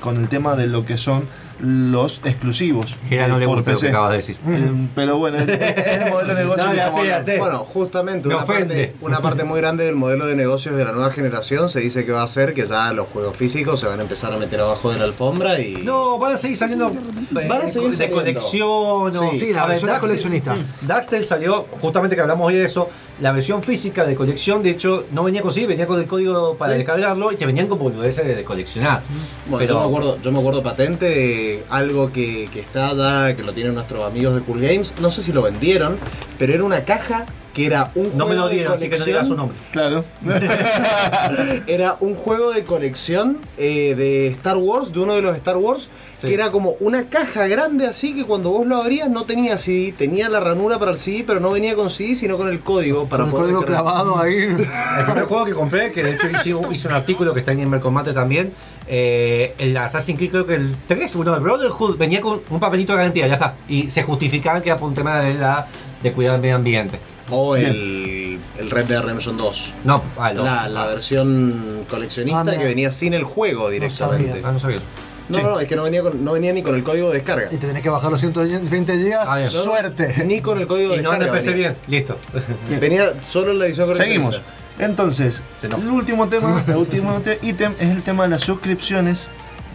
con 0.00 0.16
el 0.16 0.28
tema 0.28 0.56
de 0.56 0.66
lo 0.66 0.86
que 0.86 0.96
son 0.96 1.28
los 1.60 2.20
exclusivos. 2.24 2.96
Gera 3.08 3.28
no 3.28 3.36
eh, 3.36 3.40
le 3.40 3.46
gusta 3.46 3.72
lo 3.72 3.78
que 3.80 3.88
acabas 3.88 4.10
de 4.12 4.16
decir. 4.18 4.36
Eh, 4.48 4.88
pero 4.94 5.18
bueno, 5.18 5.38
es, 5.38 5.48
es 5.48 5.86
el 5.86 6.10
modelo 6.10 6.34
de 6.34 6.42
negocio 6.42 6.64
No, 6.64 6.70
que 6.70 6.76
ya 6.76 6.82
estamos 6.86 7.00
sé, 7.02 7.06
ya 7.08 7.14
hablando. 7.16 7.32
sé. 7.32 7.38
Bueno, 7.38 7.58
justamente 7.64 8.28
Me 8.28 8.34
una 8.36 8.44
parte, 8.46 8.94
una 9.00 9.20
parte 9.20 9.44
muy 9.44 9.60
grande 9.60 9.84
del 9.84 9.94
modelo 9.96 10.26
de 10.26 10.36
negocios 10.36 10.76
de 10.76 10.84
la 10.84 10.92
nueva 10.92 11.10
generación 11.10 11.68
se 11.68 11.80
dice 11.80 12.04
que 12.06 12.12
va 12.12 12.22
a 12.22 12.26
ser 12.26 12.54
que 12.54 12.64
ya 12.66 12.92
los 12.92 13.08
juegos 13.08 13.36
físicos 13.36 13.80
se 13.80 13.86
van 13.86 13.98
a 13.98 14.02
empezar 14.02 14.32
a 14.32 14.36
meter 14.36 14.60
abajo 14.60 14.92
de 14.92 14.98
la 14.98 15.04
alfombra 15.04 15.58
y... 15.60 15.74
No, 15.82 16.18
van 16.18 16.34
a 16.34 16.36
seguir 16.36 16.56
saliendo 16.56 16.92
Van 17.30 17.62
a 17.62 17.68
seguir 17.68 17.94
de 17.94 18.10
colección. 18.10 18.68
o- 18.68 19.10
Sí, 19.30 19.38
sí, 19.38 19.52
la 19.52 19.66
versión 19.66 19.88
de 19.90 19.96
Daxter- 19.96 20.00
coleccionista. 20.00 20.56
Daxter 20.82 21.24
salió, 21.24 21.66
justamente 21.80 22.14
que 22.16 22.22
hablamos 22.22 22.46
hoy 22.46 22.54
de 22.54 22.64
eso, 22.64 22.88
la 23.20 23.32
versión 23.32 23.62
física 23.62 24.04
de 24.06 24.14
colección, 24.14 24.62
de 24.62 24.70
hecho, 24.70 25.04
no 25.12 25.24
venía 25.24 25.42
con 25.42 25.52
sí, 25.52 25.66
venía 25.66 25.86
con 25.86 25.98
el 25.98 26.06
código 26.06 26.56
para 26.56 26.72
Sí. 26.72 26.78
descargarlo 26.78 27.32
y 27.32 27.36
te 27.36 27.46
venían 27.46 27.66
con 27.66 27.78
boludeces 27.78 28.24
de, 28.26 28.34
de 28.34 28.44
coleccionar. 28.44 29.02
Bueno, 29.46 29.58
Pero- 29.58 29.74
yo, 29.74 29.80
me 29.80 29.86
acuerdo, 29.86 30.18
yo 30.22 30.32
me 30.32 30.38
acuerdo 30.38 30.62
patente 30.62 31.06
de 31.06 31.47
algo 31.68 32.12
que, 32.12 32.48
que 32.52 32.60
está 32.60 32.94
da, 32.94 33.34
que 33.36 33.42
lo 33.42 33.52
tienen 33.52 33.74
nuestros 33.74 34.04
amigos 34.04 34.34
de 34.34 34.40
Cool 34.42 34.60
Games. 34.60 34.94
No 35.00 35.10
sé 35.10 35.22
si 35.22 35.32
lo 35.32 35.42
vendieron, 35.42 35.98
pero 36.38 36.54
era 36.54 36.64
una 36.64 36.84
caja 36.84 37.26
que 37.58 37.66
era 37.66 37.90
un 37.96 38.16
No 38.16 38.26
me 38.26 38.34
lo 38.36 38.48
dieron, 38.48 38.72
así 38.74 38.88
que 38.88 38.98
no 38.98 39.04
digas 39.04 39.26
su 39.26 39.34
nombre. 39.34 39.56
Claro. 39.72 40.04
Era 41.66 41.96
un 42.00 42.14
juego 42.14 42.52
de 42.52 42.64
colección 42.64 43.38
eh, 43.56 43.94
de 43.96 44.28
Star 44.28 44.56
Wars, 44.56 44.92
de 44.92 45.00
uno 45.00 45.14
de 45.14 45.22
los 45.22 45.36
Star 45.36 45.56
Wars, 45.56 45.88
Sí. 46.20 46.26
que 46.26 46.34
era 46.34 46.50
como 46.50 46.74
una 46.80 47.04
caja 47.08 47.46
grande 47.46 47.86
así 47.86 48.12
que 48.12 48.24
cuando 48.24 48.50
vos 48.50 48.66
lo 48.66 48.78
abrías 48.78 49.08
no 49.08 49.22
tenía 49.22 49.56
CD, 49.56 49.94
tenía 49.96 50.28
la 50.28 50.40
ranura 50.40 50.76
para 50.76 50.90
el 50.90 50.98
CD, 50.98 51.22
pero 51.24 51.38
no 51.38 51.52
venía 51.52 51.76
con 51.76 51.90
CD, 51.90 52.16
sino 52.16 52.36
con 52.36 52.48
el 52.48 52.58
código 52.58 53.04
para 53.08 53.22
Con 53.22 53.26
el 53.26 53.30
poder 53.30 53.54
código 53.54 53.60
descargar. 53.60 53.84
clavado 53.84 54.18
ahí. 54.20 54.34
El 54.98 55.04
primer 55.04 55.24
juego 55.26 55.44
que 55.44 55.52
compré, 55.52 55.92
que 55.92 56.02
de 56.02 56.14
hecho 56.14 56.26
hice, 56.28 56.58
hice 56.74 56.88
un 56.88 56.94
artículo 56.94 57.32
que 57.32 57.38
está 57.38 57.52
en 57.52 57.60
Gamer 57.60 57.78
Combate 57.78 58.12
también, 58.12 58.52
eh, 58.88 59.54
el 59.58 59.76
Assassin's 59.76 60.18
Creed 60.18 60.30
creo 60.32 60.44
que 60.46 60.56
el 60.56 60.74
3, 60.88 61.14
bueno, 61.14 61.36
el 61.36 61.40
Brotherhood 61.40 61.96
venía 61.96 62.20
con 62.20 62.40
un 62.50 62.58
papelito 62.58 62.94
de 62.94 62.96
garantía, 62.98 63.28
ya 63.28 63.34
está. 63.34 63.54
Y 63.68 63.88
se 63.88 64.02
justificaban 64.02 64.60
que 64.60 64.70
era 64.70 64.76
por 64.76 64.88
un 64.88 64.96
tema 64.96 65.20
de, 65.20 65.34
la, 65.34 65.68
de 66.02 66.10
cuidar 66.10 66.34
el 66.34 66.40
medio 66.40 66.56
ambiente. 66.56 66.98
O 67.30 67.56
el, 67.56 68.38
el 68.58 68.70
Red 68.70 68.86
Dead 68.86 69.02
Redemption 69.02 69.36
2. 69.36 69.74
No, 69.84 70.02
ah, 70.18 70.32
no. 70.32 70.44
La, 70.44 70.68
la 70.68 70.86
versión 70.86 71.84
coleccionista 71.88 72.40
Ah, 72.40 72.44
mira. 72.44 72.58
que 72.58 72.64
venía 72.64 72.90
sin 72.90 73.14
el 73.14 73.24
juego 73.24 73.70
directamente. 73.70 74.40
Ah, 74.44 74.52
no 74.52 74.58
sabía. 74.58 74.80
No, 75.28 75.42
no, 75.42 75.60
es 75.60 75.68
que 75.68 75.76
no 75.76 75.82
venía, 75.82 76.00
con- 76.02 76.24
no 76.24 76.32
venía 76.32 76.54
ni 76.54 76.62
con 76.62 76.74
el 76.74 76.82
código 76.82 77.08
de 77.10 77.16
descarga. 77.18 77.48
Y 77.52 77.58
te 77.58 77.66
tenés 77.66 77.82
que 77.82 77.90
bajar 77.90 78.10
los 78.10 78.18
120 78.18 78.96
gigas. 78.96 79.26
Ah, 79.28 79.36
bien. 79.36 79.48
Suerte. 79.48 80.24
Ni 80.24 80.40
con 80.40 80.58
el 80.58 80.66
código 80.66 80.92
de 80.94 81.00
Y 81.00 81.02
no 81.02 81.10
anda 81.10 81.26
descarga. 81.26 81.38
PC 81.44 81.50
venía. 81.52 81.76
bien, 81.86 82.00
listo. 82.00 82.16
Venía 82.80 83.20
solo 83.22 83.50
en 83.52 83.58
la 83.58 83.66
edición 83.66 83.94
Seguimos. 83.94 84.36
coleccionista. 84.36 84.84
Entonces, 84.86 85.42
Se 85.60 85.66
enoja. 85.66 85.82
el 85.84 85.90
último 85.90 86.28
tema, 86.28 86.64
el 86.66 86.76
último 86.76 87.20
te- 87.20 87.38
ítem 87.42 87.74
es 87.78 87.90
el 87.90 88.02
tema 88.02 88.22
de 88.22 88.30
las 88.30 88.40
suscripciones. 88.42 89.26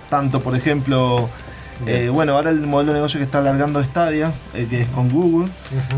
Tanto, 0.09 0.41
por 0.41 0.55
ejemplo, 0.55 1.29
eh, 1.87 2.09
bueno, 2.09 2.33
ahora 2.35 2.49
el 2.49 2.61
modelo 2.61 2.91
de 2.91 2.99
negocio 2.99 3.19
que 3.19 3.23
está 3.25 3.39
alargando 3.39 3.83
Stadia, 3.83 4.31
eh, 4.53 4.67
que 4.69 4.81
es 4.81 4.87
con 4.89 5.09
Google, 5.09 5.49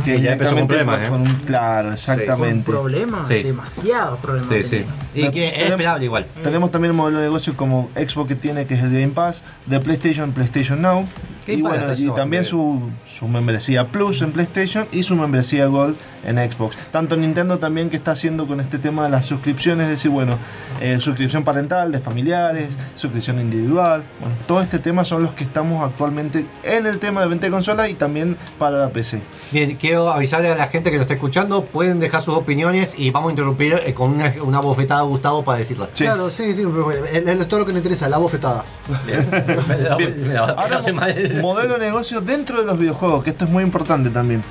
que 0.03 0.15
Que 0.15 0.21
ya 0.21 0.33
empezó 0.33 0.55
con 0.55 0.67
problemas, 0.67 1.01
¿eh? 1.01 1.07
con 1.09 1.21
un- 1.21 1.35
claro, 1.45 1.87
Con 1.87 1.93
exactamente. 1.93 2.71
problemas, 2.71 3.27
Sí. 3.27 3.43
demasiados 3.43 4.19
problemas. 4.19 4.49
Sí, 4.49 4.63
sí. 4.63 4.85
Y 5.13 5.29
que 5.29 5.47
es 5.49 5.69
esperable 5.71 6.05
igual. 6.05 6.27
Tenemos 6.43 6.71
también 6.71 6.91
el 6.91 6.97
modelo 6.97 7.17
de 7.19 7.25
negocio 7.25 7.55
como 7.55 7.89
Xbox 7.95 8.27
que 8.29 8.35
tiene, 8.35 8.65
que 8.65 8.73
es 8.75 8.83
el 8.83 8.91
Game 8.91 9.09
Pass, 9.09 9.43
de 9.65 9.79
PlayStation, 9.79 10.31
PlayStation 10.31 10.81
Now. 10.81 11.05
Y 11.47 11.61
bueno, 11.61 11.93
y 11.95 12.09
también 12.11 12.43
su, 12.43 12.89
su 13.05 13.27
membresía 13.27 13.87
Plus 13.87 14.21
en 14.21 14.31
PlayStation 14.31 14.87
y 14.91 15.03
su 15.03 15.15
membresía 15.15 15.67
Gold 15.67 15.95
en 16.25 16.37
Xbox. 16.37 16.75
Tanto 16.91 17.15
Nintendo 17.15 17.59
también 17.59 17.89
que 17.89 17.97
está 17.97 18.11
haciendo 18.11 18.47
con 18.47 18.59
este 18.59 18.79
tema 18.79 19.03
de 19.03 19.09
las 19.09 19.25
suscripciones, 19.25 19.85
es 19.85 19.91
decir, 19.91 20.11
bueno, 20.11 20.37
eh, 20.81 20.99
suscripción 20.99 21.43
parental 21.43 21.91
de 21.91 21.99
familiares, 21.99 22.69
suscripción 22.95 23.39
individual. 23.39 24.03
Bueno, 24.19 24.35
todo 24.47 24.61
este 24.61 24.79
tema 24.79 25.05
son 25.05 25.23
los 25.23 25.33
que 25.33 25.43
estamos 25.43 25.83
actualmente 25.83 26.47
en 26.63 26.85
el 26.85 26.99
tema 26.99 27.21
de 27.21 27.27
venta 27.27 27.45
de 27.45 27.51
consolas 27.51 27.89
y 27.89 27.93
también 27.93 28.37
para 28.57 28.77
la 28.77 28.89
PC. 28.89 29.21
Bien, 29.51 29.75
quiero 29.75 30.09
avisarle 30.11 30.49
a 30.49 30.55
la 30.55 30.67
gente 30.67 30.89
que 30.89 30.97
lo 30.97 31.03
está 31.03 31.13
escuchando, 31.13 31.65
pueden 31.65 31.99
dejar 31.99 32.21
sus 32.21 32.35
opiniones 32.35 32.95
y 32.97 33.11
vamos 33.11 33.29
a 33.29 33.31
interrumpir 33.31 33.81
eh, 33.85 33.93
con 33.93 34.11
una, 34.11 34.33
una 34.41 34.59
bofetada 34.59 35.01
a 35.01 35.03
Gustavo 35.03 35.43
para 35.43 35.59
decirlas. 35.59 35.89
Sí. 35.93 36.05
Claro, 36.05 36.29
sí, 36.31 36.55
sí, 36.55 36.63
pero 36.65 36.91
es 36.91 37.47
todo 37.47 37.59
lo 37.59 37.65
que 37.65 37.71
me 37.71 37.79
interesa, 37.79 38.09
la 38.09 38.17
bofetada. 38.17 38.63
Ahora, 40.57 40.81
mal. 40.93 41.34
Modelo 41.41 41.73
de 41.77 41.85
negocio 41.85 42.21
dentro 42.21 42.59
de 42.59 42.65
los 42.65 42.77
videojuegos, 42.79 43.23
que 43.23 43.29
esto 43.31 43.45
es 43.45 43.51
muy 43.51 43.63
importante 43.63 44.09
también. 44.09 44.41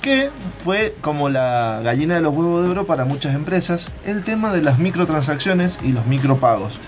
Que 0.00 0.30
fue 0.64 0.94
como 1.00 1.28
la 1.28 1.80
gallina 1.82 2.14
de 2.14 2.20
los 2.20 2.34
huevos 2.34 2.64
de 2.64 2.70
oro 2.70 2.86
para 2.86 3.04
muchas 3.04 3.34
empresas, 3.34 3.88
el 4.06 4.22
tema 4.24 4.52
de 4.52 4.62
las 4.62 4.78
microtransacciones 4.78 5.78
y 5.82 5.92
los 5.92 6.06
micropagos. 6.06 6.78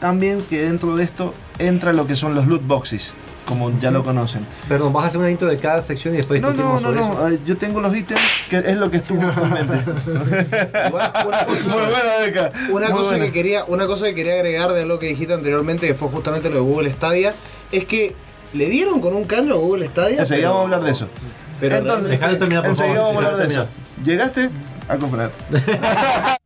También 0.00 0.40
que 0.42 0.64
dentro 0.64 0.96
de 0.96 1.04
esto 1.04 1.32
entra 1.58 1.92
lo 1.92 2.06
que 2.06 2.16
son 2.16 2.34
los 2.34 2.46
loot 2.46 2.66
boxes, 2.66 3.14
como 3.46 3.70
ya 3.80 3.90
lo 3.92 4.02
conocen. 4.04 4.44
Perdón, 4.68 4.92
vas 4.92 5.04
a 5.04 5.06
hacer 5.06 5.20
una 5.20 5.30
intro 5.30 5.48
de 5.48 5.56
cada 5.56 5.80
sección 5.80 6.12
y 6.14 6.16
después 6.18 6.42
No, 6.42 6.52
no, 6.52 6.80
no, 6.80 6.90
no, 6.92 7.12
eso. 7.12 7.28
eh, 7.28 7.38
yo 7.46 7.56
tengo 7.56 7.80
los 7.80 7.96
ítems, 7.96 8.20
que 8.50 8.58
es 8.58 8.76
lo 8.76 8.90
que 8.90 8.98
estuvo 8.98 9.22
en 9.22 9.52
mente. 9.52 9.84
Igual, 10.88 11.12
una 11.26 11.44
cosa, 11.46 11.68
Muy 11.68 11.78
buena, 11.80 12.16
Beca. 12.20 12.52
una 12.70 12.88
Muy 12.88 12.98
cosa 12.98 13.10
buena. 13.10 13.24
que 13.26 13.32
quería, 13.32 13.64
una 13.64 13.86
cosa 13.86 14.06
que 14.06 14.14
quería 14.16 14.34
agregar 14.34 14.72
de 14.72 14.84
lo 14.84 14.98
que 14.98 15.06
dijiste 15.06 15.32
anteriormente, 15.32 15.86
que 15.86 15.94
fue 15.94 16.08
justamente 16.08 16.50
lo 16.50 16.56
de 16.56 16.60
Google 16.62 16.92
Stadia, 16.92 17.32
es 17.72 17.84
que 17.86 18.14
le 18.52 18.68
dieron 18.68 19.00
con 19.00 19.14
un 19.14 19.24
caño 19.24 19.54
a 19.54 19.56
Google 19.56 19.88
Stadia. 19.88 20.20
Enseguida 20.20 20.48
vamos 20.50 20.60
a 20.60 20.64
hablar 20.64 20.82
de 20.82 20.90
eso. 20.90 21.08
Pero 21.60 21.76
Entonces, 21.76 22.10
Dejá 22.10 22.36
terminar, 22.38 22.62
por 22.62 22.70
enseguida 22.70 22.96
favor. 22.96 23.06
vamos 23.14 23.24
a 23.24 23.26
hablar 23.28 23.36
de 23.48 23.52
eso. 23.52 23.66
¿Llegaste? 24.04 24.50
A 24.88 24.98
comprar. 24.98 25.30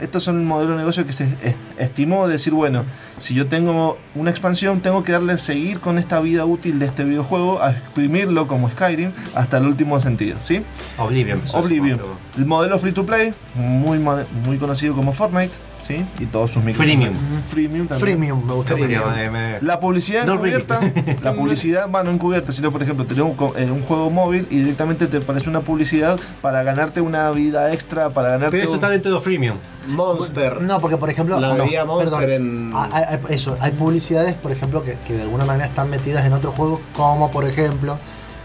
Estos 0.00 0.22
son 0.24 0.44
modelos 0.46 0.72
de 0.74 0.78
negocio 0.78 1.04
que 1.06 1.12
se 1.12 1.24
est- 1.42 1.58
estimó 1.78 2.26
decir, 2.28 2.54
bueno, 2.54 2.84
si 3.18 3.34
yo 3.34 3.48
tengo 3.48 3.98
una 4.14 4.30
expansión, 4.30 4.80
tengo 4.80 5.02
que 5.04 5.12
darle 5.12 5.36
seguir 5.36 5.80
con 5.80 5.98
esta 5.98 6.20
vida 6.20 6.44
útil 6.46 6.78
de 6.78 6.86
este 6.86 7.04
videojuego, 7.04 7.60
a 7.60 7.72
exprimirlo 7.72 8.46
como 8.46 8.70
Skyrim 8.70 9.12
hasta 9.34 9.58
el 9.58 9.66
último 9.66 10.00
sentido, 10.00 10.38
¿sí? 10.42 10.62
Oblivion. 10.96 11.42
Oblivion. 11.52 12.00
El 12.38 12.46
modelo 12.46 12.78
free 12.78 12.92
to 12.92 13.04
play, 13.04 13.34
muy, 13.56 13.98
muy 13.98 14.58
conocido 14.58 14.94
como 14.94 15.12
Fortnite, 15.12 15.52
¿sí? 15.86 16.04
Y 16.18 16.26
todos 16.26 16.50
sus 16.50 16.62
micros. 16.64 16.84
Freemium. 16.84 17.14
Freemium 17.48 17.86
también. 17.86 18.00
Freemium, 18.00 18.46
me 18.46 18.52
gusta. 18.54 18.74
Freemium, 18.76 19.02
Freemium. 19.04 19.36
eh, 19.36 19.58
La 19.62 19.78
publicidad 19.80 20.24
No 20.26 20.34
encubierta, 20.34 20.80
la 21.22 21.34
publicidad, 21.34 21.88
bueno, 21.88 22.04
no 22.10 22.14
encubierta, 22.16 22.52
sino 22.52 22.70
por 22.70 22.82
ejemplo, 22.82 23.06
tener 23.06 23.22
un, 23.22 23.34
co- 23.34 23.54
eh, 23.56 23.70
un 23.70 23.82
juego 23.82 24.10
móvil 24.10 24.46
y 24.50 24.58
directamente 24.58 25.06
te 25.06 25.18
aparece 25.18 25.48
una 25.48 25.60
publicidad 25.60 26.18
para 26.40 26.62
ganarte 26.62 27.00
una 27.00 27.30
vida 27.30 27.72
extra, 27.72 28.10
para 28.10 28.30
ganarte. 28.30 28.50
Pero 28.52 28.62
eso 28.64 28.72
un- 28.72 28.76
está 28.78 28.88
dentro 28.90 29.12
de 29.14 29.20
Freemium. 29.20 29.58
Monster. 29.88 30.60
No, 30.62 30.80
porque 30.80 30.96
por 30.96 31.10
ejemplo. 31.10 31.38
La 31.40 31.48
no, 31.54 31.64
Monster 31.86 32.18
perdón. 32.18 32.32
en- 32.32 32.70
hay- 32.74 33.04
hay- 33.04 33.18
eso, 33.34 33.56
hay 33.60 33.72
publicidades, 33.72 34.34
por 34.34 34.52
ejemplo, 34.52 34.82
que, 34.82 34.98
que 35.06 35.14
de 35.14 35.22
alguna 35.22 35.44
manera 35.44 35.66
están 35.66 35.88
metidas 35.90 36.24
en 36.26 36.32
otros 36.32 36.54
juegos, 36.54 36.80
como 36.92 37.30
por 37.30 37.44
ejemplo, 37.44 37.98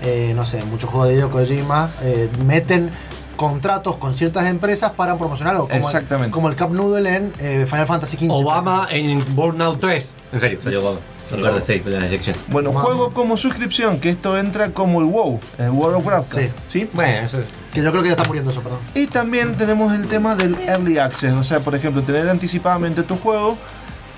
eh, 0.03 0.33
no 0.35 0.45
sé, 0.45 0.63
muchos 0.65 0.89
juegos 0.89 1.09
de 1.09 1.15
Hideo 1.15 1.29
Kojima 1.31 1.89
eh, 2.01 2.29
meten 2.45 2.89
contratos 3.35 3.97
con 3.97 4.13
ciertas 4.13 4.47
empresas 4.47 4.91
para 4.91 5.17
promocionar 5.17 5.55
algo, 5.55 5.67
como, 5.67 5.85
Exactamente. 5.85 6.27
El, 6.27 6.31
como 6.31 6.49
el 6.49 6.55
Cup 6.55 6.73
Noodle 6.73 7.15
en 7.15 7.33
eh, 7.39 7.65
Final 7.69 7.87
Fantasy 7.87 8.17
XV. 8.17 8.31
Obama 8.31 8.87
en 8.91 9.23
Burnout 9.35 9.79
3. 9.79 10.09
En 10.33 10.39
serio, 10.39 10.59
salió 10.61 10.81
Obama. 10.81 10.99
Lugar 11.37 11.55
de 11.55 11.63
seis, 11.63 11.85
la 11.85 12.05
elección. 12.05 12.35
Bueno, 12.49 12.73
juego 12.73 13.11
como 13.11 13.37
suscripción, 13.37 13.99
que 13.99 14.09
esto 14.09 14.37
entra 14.37 14.71
como 14.71 14.99
el 14.99 15.07
WoW, 15.07 15.39
el 15.57 15.69
World 15.69 15.97
of 15.97 16.05
Warcraft. 16.05 16.51
Sí. 16.65 16.89
Bueno, 16.93 17.25
eso 17.25 17.37
Que 17.73 17.81
yo 17.81 17.89
creo 17.91 18.03
que 18.03 18.09
ya 18.09 18.15
está 18.15 18.27
muriendo 18.27 18.51
eso, 18.51 18.61
perdón. 18.61 18.79
Y 18.93 19.07
también 19.07 19.55
tenemos 19.55 19.93
el 19.93 20.07
tema 20.07 20.35
del 20.35 20.57
Early 20.59 20.97
Access, 20.97 21.31
o 21.33 21.43
sea, 21.43 21.59
por 21.59 21.75
ejemplo, 21.75 22.01
tener 22.01 22.27
anticipadamente 22.29 23.03
tu 23.03 23.15
juego 23.15 23.57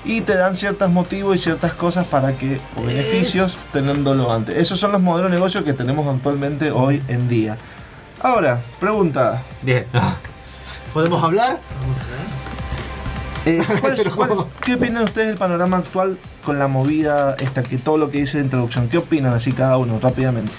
y 0.06 0.22
te 0.22 0.36
dan 0.36 0.56
ciertos 0.56 0.90
motivos 0.92 1.36
y 1.36 1.40
ciertas 1.40 1.74
cosas 1.74 2.06
para 2.06 2.36
que, 2.36 2.60
o 2.76 2.82
beneficios, 2.84 3.58
teniéndolo 3.72 4.32
antes. 4.32 4.58
Esos 4.58 4.80
son 4.80 4.92
los 4.92 5.02
modelos 5.02 5.32
de 5.32 5.38
negocio 5.38 5.64
que 5.64 5.74
tenemos 5.74 6.08
actualmente 6.14 6.72
hoy 6.72 7.02
en 7.08 7.30
día. 7.30 7.58
Ahora, 8.24 8.62
pregunta. 8.80 9.44
Bien. 9.62 9.86
¿Podemos 10.94 11.22
hablar? 11.24 11.60
Eh, 13.46 13.62
¿cuál 13.82 13.94
es- 13.94 14.10
cuál- 14.10 14.30
¿Qué 14.64 14.76
opinan 14.76 15.04
ustedes 15.04 15.28
del 15.28 15.38
panorama 15.38 15.78
actual 15.78 16.18
con 16.46 16.58
la 16.58 16.68
movida 16.68 17.36
esta, 17.40 17.62
que 17.64 17.78
todo 17.78 17.98
lo 17.98 18.10
que 18.10 18.20
dice 18.20 18.38
de 18.38 18.46
introducción? 18.46 18.88
¿Qué 18.88 18.98
opinan 18.98 19.34
así 19.34 19.52
cada 19.52 19.78
uno, 19.78 20.00
rápidamente? 20.02 20.54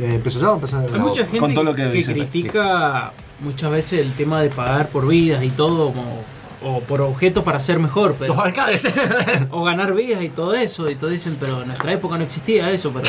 Eh, 0.00 0.14
¿Empezó 0.14 0.38
yo 0.40 0.54
empezó 0.54 0.78
Hay 0.78 1.00
mucha 1.00 1.22
gente 1.22 1.40
Con 1.40 1.52
todo 1.52 1.64
lo 1.64 1.74
que 1.74 1.90
que, 1.90 2.04
critica 2.04 3.12
muchas 3.40 3.70
veces 3.72 4.00
el 4.00 4.14
tema 4.14 4.40
de 4.40 4.48
pagar 4.50 4.88
por 4.88 5.08
vidas 5.08 5.42
y 5.42 5.50
todo, 5.50 5.88
como, 5.92 6.22
o 6.62 6.80
por 6.80 7.00
objetos 7.02 7.44
para 7.44 7.58
ser 7.60 7.78
mejor. 7.78 8.16
Pero, 8.18 8.34
Los 8.34 8.44
arcades. 8.44 8.84
o 9.50 9.64
ganar 9.64 9.94
vidas 9.94 10.22
y 10.22 10.28
todo 10.28 10.54
eso. 10.54 10.88
Y 10.90 10.94
todos 10.96 11.12
dicen, 11.12 11.36
pero 11.40 11.62
en 11.62 11.68
nuestra 11.68 11.92
época 11.92 12.16
no 12.18 12.24
existía 12.24 12.70
eso. 12.70 12.92
Pero 12.92 13.08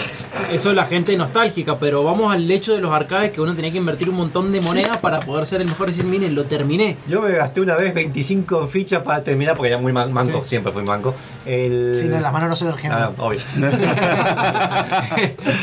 eso 0.52 0.70
es 0.70 0.76
la 0.76 0.86
gente 0.86 1.16
nostálgica. 1.16 1.78
Pero 1.80 2.04
vamos 2.04 2.34
al 2.34 2.49
hecho 2.49 2.74
de 2.76 2.82
los 2.82 2.91
arcades 2.91 3.32
que 3.32 3.41
uno 3.41 3.56
tenía 3.56 3.72
que 3.72 3.78
invertir 3.78 4.10
un 4.10 4.16
montón 4.16 4.52
de 4.52 4.62
monedas 4.62 4.97
para 4.97 5.20
poder 5.22 5.45
ser 5.45 5.62
el 5.62 5.68
mejor 5.68 5.89
y 5.89 5.91
decir, 5.91 6.06
miren, 6.06 6.36
lo 6.36 6.45
terminé. 6.45 6.97
Yo 7.08 7.22
me 7.22 7.32
gasté 7.32 7.62
una 7.62 7.76
vez 7.76 7.93
25 7.93 8.68
fichas 8.68 9.02
para 9.04 9.24
terminar, 9.24 9.56
porque 9.56 9.70
era 9.70 9.78
muy 9.78 9.93
man- 9.93 10.12
manco, 10.12 10.41
Sí. 10.43 10.49
siempre 10.49 10.72
fui 10.72 10.84
manco. 10.84 11.14
El... 11.45 11.95
Sí, 11.95 12.08
no, 12.08 12.16
en 12.18 12.24
las 12.24 12.34
manos 12.34 12.49
no 12.49 12.56
se 12.56 12.66
lo 12.66 12.72
Ah, 12.89 13.12
obvio. 13.18 13.39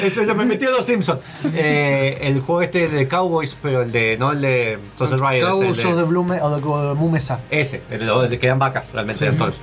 Eso 0.05 0.23
yo 0.25 0.35
me 0.35 0.45
metí 0.45 0.65
a 0.65 0.71
los 0.71 0.87
Simpsons. 0.87 1.21
Eh, 1.55 2.19
el 2.23 2.41
juego 2.41 2.63
este 2.63 2.89
de 2.89 3.09
Cowboys, 3.09 3.57
pero 3.61 3.83
el 3.83 3.93
de. 3.93 4.17
No 4.19 4.33
el 4.33 4.41
de 4.41 4.79
Social 4.95 5.21
Riders. 5.21 5.47
el 5.47 5.51
Cowboys 5.53 5.77
de- 5.77 5.85
of 5.87 5.97
the 5.97 6.03
Blume 6.05 6.41
o 6.43 6.51
de 6.51 6.95
Mumesa. 6.95 7.41
Ese, 7.51 7.78
el 7.91 8.01
de, 8.01 8.07
el 8.25 8.31
de 8.31 8.39
que 8.39 8.47
eran 8.47 8.59
vacas, 8.59 8.87
realmente 8.93 9.31
todos. 9.33 9.55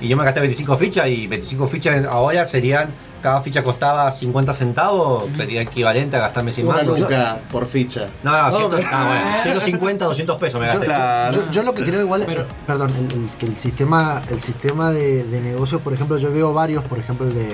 Y 0.00 0.08
yo 0.08 0.16
me 0.16 0.24
gasté 0.24 0.40
25 0.40 0.76
fichas 0.76 1.06
y 1.08 1.26
25 1.26 1.66
fichas 1.68 2.04
ahora 2.06 2.44
serían. 2.44 2.88
Cada 3.22 3.40
ficha 3.40 3.64
costaba 3.64 4.12
50 4.12 4.52
centavos, 4.52 5.24
sería 5.34 5.62
equivalente 5.62 6.14
a 6.16 6.20
gastarme 6.20 6.52
100 6.52 6.66
Una 6.66 6.76
mangos. 6.78 7.00
nuca 7.00 7.38
por 7.50 7.66
ficha. 7.66 8.08
No, 8.22 8.50
no, 8.50 8.68
100, 8.70 8.86
ah, 8.92 9.06
bueno, 9.06 9.42
150, 9.44 10.04
200 10.04 10.36
pesos 10.38 10.60
me 10.60 10.66
Yo, 10.70 10.78
gasté. 10.80 11.36
yo- 11.38 11.50
yo 11.50 11.62
lo 11.62 11.72
que 11.72 11.84
creo 11.84 12.02
igual, 12.02 12.24
Pero- 12.26 12.44
perdón, 12.66 12.90
el- 12.90 13.22
el- 13.22 13.30
que 13.38 13.46
el 13.46 13.56
sistema, 13.56 14.20
el 14.30 14.40
sistema 14.40 14.90
de, 14.90 15.24
de 15.24 15.40
negocios, 15.40 15.80
por 15.80 15.94
ejemplo, 15.94 16.18
yo 16.18 16.30
veo 16.32 16.52
varios, 16.52 16.84
por 16.84 16.98
ejemplo, 16.98 17.26
el 17.26 17.32
de 17.34 17.48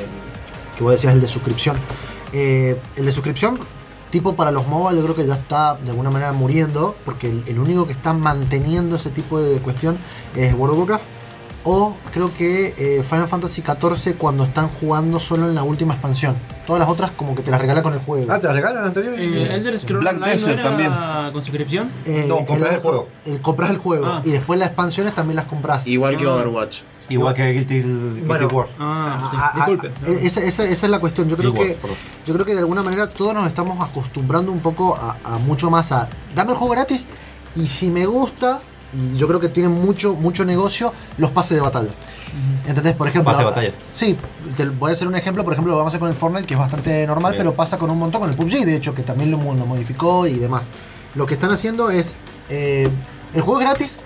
que 0.76 0.82
vos 0.82 0.90
decías 0.92 1.14
el 1.14 1.20
de 1.20 1.28
suscripción. 1.28 1.76
Eh, 2.32 2.76
el 2.96 3.04
de 3.06 3.12
suscripción, 3.12 3.56
tipo 4.11 4.34
para 4.34 4.50
los 4.50 4.66
MOBA, 4.66 4.92
yo 4.94 5.02
creo 5.02 5.14
que 5.14 5.26
ya 5.26 5.34
está 5.34 5.76
de 5.76 5.90
alguna 5.90 6.11
manera 6.11 6.32
muriendo, 6.32 6.96
porque 7.04 7.28
el, 7.28 7.44
el 7.46 7.58
único 7.58 7.86
que 7.86 7.92
está 7.92 8.12
manteniendo 8.12 8.96
ese 8.96 9.11
tipo 9.11 9.38
de 9.40 9.58
cuestión 9.61 9.96
es 10.34 10.52
World 10.54 10.72
of 10.74 10.78
Warcraft. 10.80 11.04
O 11.62 11.94
creo 12.11 12.30
que 12.38 12.74
eh, 12.78 13.02
Final 13.02 13.28
Fantasy 13.28 13.62
XIV 13.62 14.16
cuando 14.16 14.44
están 14.44 14.68
jugando 14.68 15.18
solo 15.20 15.46
en 15.46 15.54
la 15.54 15.62
última 15.62 15.92
expansión. 15.92 16.36
Todas 16.66 16.80
las 16.80 16.88
otras 16.88 17.11
como 17.11 17.34
que 17.34 17.42
te 17.42 17.50
las 17.50 17.61
regala 17.61 17.82
con 17.82 17.92
el 17.92 17.98
juego. 18.00 18.32
Ah, 18.32 18.38
¿te 18.38 18.46
la 18.46 18.54
regalan 18.54 18.84
anterior? 18.86 19.14
Eh, 19.18 19.54
Elder 19.56 19.78
Scrolls 19.78 20.00
Black 20.00 20.14
Online 20.16 20.32
Desert 20.32 20.56
no 20.56 20.61
era 20.62 20.70
también. 20.70 21.32
con 21.32 21.42
suscripción. 21.42 21.92
Eh, 22.06 22.24
No, 22.26 22.46
compras 22.46 22.72
el 22.72 22.80
juego. 22.80 23.08
el- 23.26 23.40
compras 23.42 23.70
el 23.72 23.76
juego. 23.76 24.06
Ah. 24.06 24.22
Y 24.24 24.30
después 24.30 24.58
las 24.58 24.68
expansiones 24.68 25.14
también 25.14 25.36
las 25.36 25.44
compras. 25.44 25.86
Igual 25.86 26.16
que 26.16 26.24
Ah. 26.24 26.32
Overwatch. 26.36 26.78
Igual 27.11 27.34
que 27.34 27.52
Guilty, 27.52 27.74
Guilty 27.82 28.20
Bueno, 28.26 28.48
Wars. 28.48 28.70
Ah, 28.78 29.28
sí. 29.30 29.36
Ah, 29.38 29.50
ah, 29.52 29.56
Disculpe. 29.56 29.88
ah, 29.88 30.11
esa, 30.22 30.40
esa- 30.42 30.64
esa 30.64 30.86
es 30.86 30.90
la 30.90 30.98
cuestión. 31.00 31.28
Yo 31.28 31.36
creo 31.36 31.50
Igual, 31.50 31.66
que 31.68 31.76
yo 32.26 32.32
creo 32.34 32.46
que 32.46 32.52
de 32.54 32.61
alguna 32.61 32.82
manera 32.82 33.08
todos 33.08 33.34
nos 33.34 33.46
estamos 33.46 33.86
acostumbrando 33.86 34.50
un 34.52 34.61
poco 34.61 34.96
a, 34.96 35.16
a 35.24 35.38
mucho 35.38 35.70
más 35.70 35.92
a 35.92 36.08
dame 36.34 36.52
el 36.52 36.56
juego 36.58 36.72
gratis 36.72 37.06
y 37.56 37.66
si 37.66 37.90
me 37.90 38.06
gusta 38.06 38.61
y 38.92 39.16
yo 39.16 39.28
creo 39.28 39.38
que 39.40 39.48
tienen 39.48 39.72
mucho 39.72 40.14
mucho 40.14 40.44
negocio 40.44 40.92
los 41.18 41.30
pases 41.30 41.56
de 41.56 41.61
batalla. 41.62 41.90
¿Entendés? 42.66 42.94
Por 42.94 43.08
ejemplo. 43.08 43.30
Pase 43.32 43.40
de 43.42 43.48
batalla. 43.48 43.72
Sí, 43.92 44.16
te 44.56 44.64
voy 44.68 44.90
a 44.90 44.92
hacer 44.92 45.08
un 45.08 45.16
ejemplo. 45.16 45.42
Por 45.42 45.52
ejemplo, 45.52 45.72
lo 45.72 45.78
vamos 45.78 45.90
a 45.90 45.96
hacer 45.96 46.00
con 46.00 46.08
el 46.11 46.14
Fortnite, 46.14 46.46
que 46.46 46.54
es 46.54 46.61
bastante 46.61 47.04
normal, 47.06 47.32
Bien. 47.32 47.42
pero 47.42 47.56
pasa 47.56 47.76
con 47.78 47.90
un 47.90 47.98
montón 47.98 48.20
con 48.20 48.30
el 48.30 48.36
PUBG, 48.36 48.64
de 48.64 48.76
hecho, 48.76 48.94
que 48.94 49.02
también 49.02 49.32
lo 49.32 49.38
modificó 49.38 50.26
y 50.28 50.34
demás. 50.34 50.68
Lo 51.16 51.26
que 51.26 51.34
están 51.34 51.50
haciendo 51.50 51.90
es. 51.90 52.16
eh, 52.48 52.88
el 53.34 53.40
juego 53.42 53.61
es 53.61 53.66
gratis. 53.66 53.98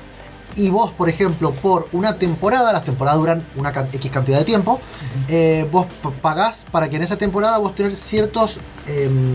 Y 0.57 0.71
vos, 0.71 0.93
por 0.93 1.09
ejemplo, 1.09 1.53
por 1.53 1.89
una 1.93 2.17
temporada, 2.17 2.73
las 2.73 2.85
temporadas 2.85 3.19
duran 3.19 3.47
una 3.57 3.71
X 3.71 4.11
cantidad 4.11 4.39
de 4.39 4.45
tiempo, 4.45 4.81
eh, 5.29 5.69
vos 5.71 5.87
pagás 6.23 6.65
para 6.71 6.89
que 6.89 6.97
en 6.97 7.03
esa 7.03 7.17
temporada 7.17 7.59
vos 7.59 7.75
tener 7.75 7.97
ciertos 7.97 8.59
em, 8.87 9.35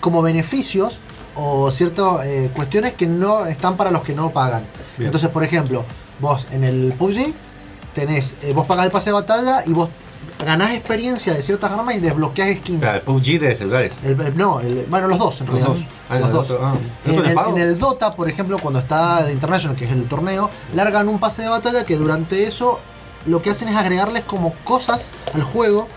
como 0.00 0.22
beneficios 0.22 1.00
o 1.34 1.70
ciertas 1.70 2.24
eh, 2.24 2.50
cuestiones 2.54 2.94
que 2.94 3.06
no 3.06 3.46
están 3.46 3.76
para 3.76 3.90
los 3.90 4.02
que 4.02 4.14
no 4.14 4.30
pagan. 4.30 4.64
Bien. 4.96 5.08
Entonces, 5.08 5.28
por 5.30 5.42
ejemplo, 5.42 5.84
vos 6.20 6.46
en 6.52 6.62
el 6.62 6.92
PUBG 6.92 7.34
tenés, 7.94 8.36
eh, 8.42 8.52
vos 8.52 8.66
pagás 8.66 8.86
el 8.86 8.92
pase 8.92 9.10
de 9.10 9.14
batalla 9.14 9.64
y 9.66 9.72
vos 9.72 9.88
ganás 10.38 10.70
experiencia 10.72 11.32
de 11.34 11.42
ciertas 11.42 11.70
armas 11.70 11.94
y 11.96 12.00
desbloqueas 12.00 12.56
skins. 12.58 12.80
Claro, 12.80 12.98
el 12.98 13.02
PUBG 13.04 13.38
de 13.40 13.54
celulares. 13.56 13.92
El- 14.04 14.20
el- 14.20 14.36
no, 14.36 14.60
el- 14.60 14.86
bueno, 14.88 15.08
los 15.08 15.18
dos 15.18 15.40
en 15.40 15.46
Los 15.46 15.54
realidad. 15.56 15.74
dos. 15.76 15.86
Ah, 16.08 16.18
Los 16.18 16.32
dos. 16.32 16.50
otro, 16.50 16.66
ah. 16.66 16.74
¿El 17.06 17.14
En 17.14 17.24
el, 17.26 17.38
en 17.38 17.58
el 17.58 17.78
Dota, 17.78 18.10
por 18.10 18.28
ejemplo, 18.28 18.58
cuando 18.58 18.80
está 18.80 19.22
de 19.22 19.32
International, 19.32 19.76
que 19.76 19.84
es 19.84 19.90
el 19.92 20.04
torneo, 20.06 20.50
largan 20.74 21.08
un 21.08 21.18
pase 21.18 21.42
de 21.42 21.48
batalla 21.48 21.84
que 21.84 21.96
durante 21.96 22.44
eso 22.44 22.80
lo 23.26 23.40
que 23.40 23.50
hacen 23.50 23.68
es 23.68 23.76
agregarles 23.76 24.24
como 24.24 24.52
cosas 24.64 25.06
al 25.34 25.42
juego 25.44 25.88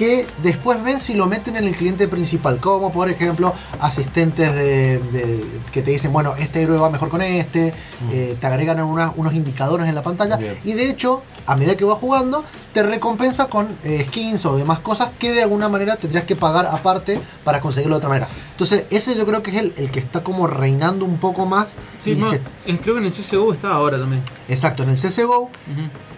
que 0.00 0.24
después 0.42 0.82
ven 0.82 0.98
si 0.98 1.12
lo 1.12 1.26
meten 1.26 1.56
en 1.56 1.64
el 1.64 1.76
cliente 1.76 2.08
principal, 2.08 2.56
como 2.58 2.90
por 2.90 3.10
ejemplo 3.10 3.52
asistentes 3.80 4.50
de, 4.54 4.98
de- 4.98 5.44
que 5.70 5.82
te 5.82 5.90
dicen, 5.90 6.10
bueno, 6.10 6.34
este 6.38 6.62
héroe 6.62 6.78
va 6.78 6.88
mejor 6.88 7.10
con 7.10 7.20
este, 7.20 7.74
eh, 8.10 8.34
te 8.40 8.46
agregan 8.46 8.80
una- 8.82 9.12
unos 9.14 9.34
indicadores 9.34 9.86
en 9.86 9.94
la 9.94 10.00
pantalla 10.02 10.36
Bien. 10.38 10.56
y 10.64 10.72
de 10.72 10.88
hecho, 10.88 11.22
a 11.46 11.54
medida 11.54 11.76
que 11.76 11.84
vas 11.84 11.98
jugando, 11.98 12.42
te 12.72 12.82
recompensa 12.82 13.48
con 13.48 13.68
eh, 13.84 14.06
skins 14.08 14.46
o 14.46 14.56
demás 14.56 14.78
cosas 14.78 15.10
que 15.18 15.32
de 15.32 15.42
alguna 15.42 15.68
manera 15.68 15.96
tendrías 15.96 16.24
que 16.24 16.34
pagar 16.34 16.64
aparte 16.66 17.20
para 17.44 17.60
conseguirlo 17.60 17.96
de 17.96 17.98
otra 17.98 18.08
manera. 18.08 18.28
Entonces, 18.52 18.84
ese 18.90 19.14
yo 19.16 19.26
creo 19.26 19.42
que 19.42 19.50
es 19.50 19.56
el, 19.58 19.74
el 19.76 19.90
que 19.90 19.98
está 19.98 20.22
como 20.22 20.46
reinando 20.46 21.04
un 21.04 21.18
poco 21.18 21.44
más. 21.44 21.70
Sí, 21.98 22.14
no, 22.14 22.30
se- 22.30 22.40
creo 22.64 22.94
que 22.94 23.00
en 23.00 23.04
el 23.06 23.12
CSGO 23.12 23.52
está 23.52 23.68
ahora 23.68 23.98
también. 23.98 24.22
Exacto, 24.48 24.82
en 24.82 24.90
el 24.90 24.96
CSGO 24.96 25.50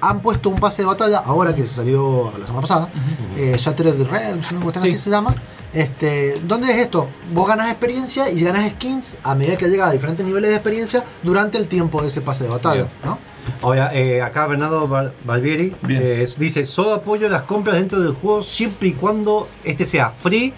han 0.00 0.20
puesto 0.20 0.48
un 0.50 0.56
pase 0.56 0.82
de 0.82 0.86
batalla, 0.86 1.18
ahora 1.18 1.54
que 1.54 1.66
salió 1.66 2.32
la 2.38 2.44
semana 2.46 2.60
pasada, 2.62 2.88
eh, 3.36 3.56
Shattered 3.72 4.06
Realms, 4.10 4.50
una 4.52 4.60
cuestión 4.62 4.84
Sí. 4.86 4.94
así 4.94 4.98
se 5.04 5.10
llama. 5.10 5.34
Este, 5.72 6.38
¿Dónde 6.44 6.70
es 6.70 6.78
esto? 6.78 7.08
Vos 7.32 7.48
ganas 7.48 7.68
experiencia 7.70 8.30
y 8.30 8.42
ganas 8.42 8.68
skins 8.72 9.16
a 9.22 9.34
medida 9.34 9.56
que 9.56 9.68
llega 9.68 9.86
a 9.88 9.92
diferentes 9.92 10.24
niveles 10.24 10.50
de 10.50 10.56
experiencia 10.56 11.02
durante 11.22 11.56
el 11.56 11.66
tiempo 11.66 12.02
de 12.02 12.08
ese 12.08 12.20
pase 12.20 12.44
de 12.44 12.50
batalla, 12.50 12.88
¿no? 13.04 13.18
Ahora, 13.62 13.90
eh, 13.94 14.20
acá 14.22 14.46
Bernardo 14.46 14.86
Barbieri 15.24 15.74
Bien. 15.82 16.00
eh, 16.04 16.26
dice, 16.38 16.64
solo 16.66 16.92
apoyo 16.94 17.28
las 17.28 17.42
compras 17.42 17.76
dentro 17.78 18.00
del 18.00 18.12
juego 18.12 18.42
siempre 18.42 18.88
y 18.88 18.92
cuando 18.92 19.48
este 19.64 19.84
sea 19.84 20.12
free. 20.18 20.52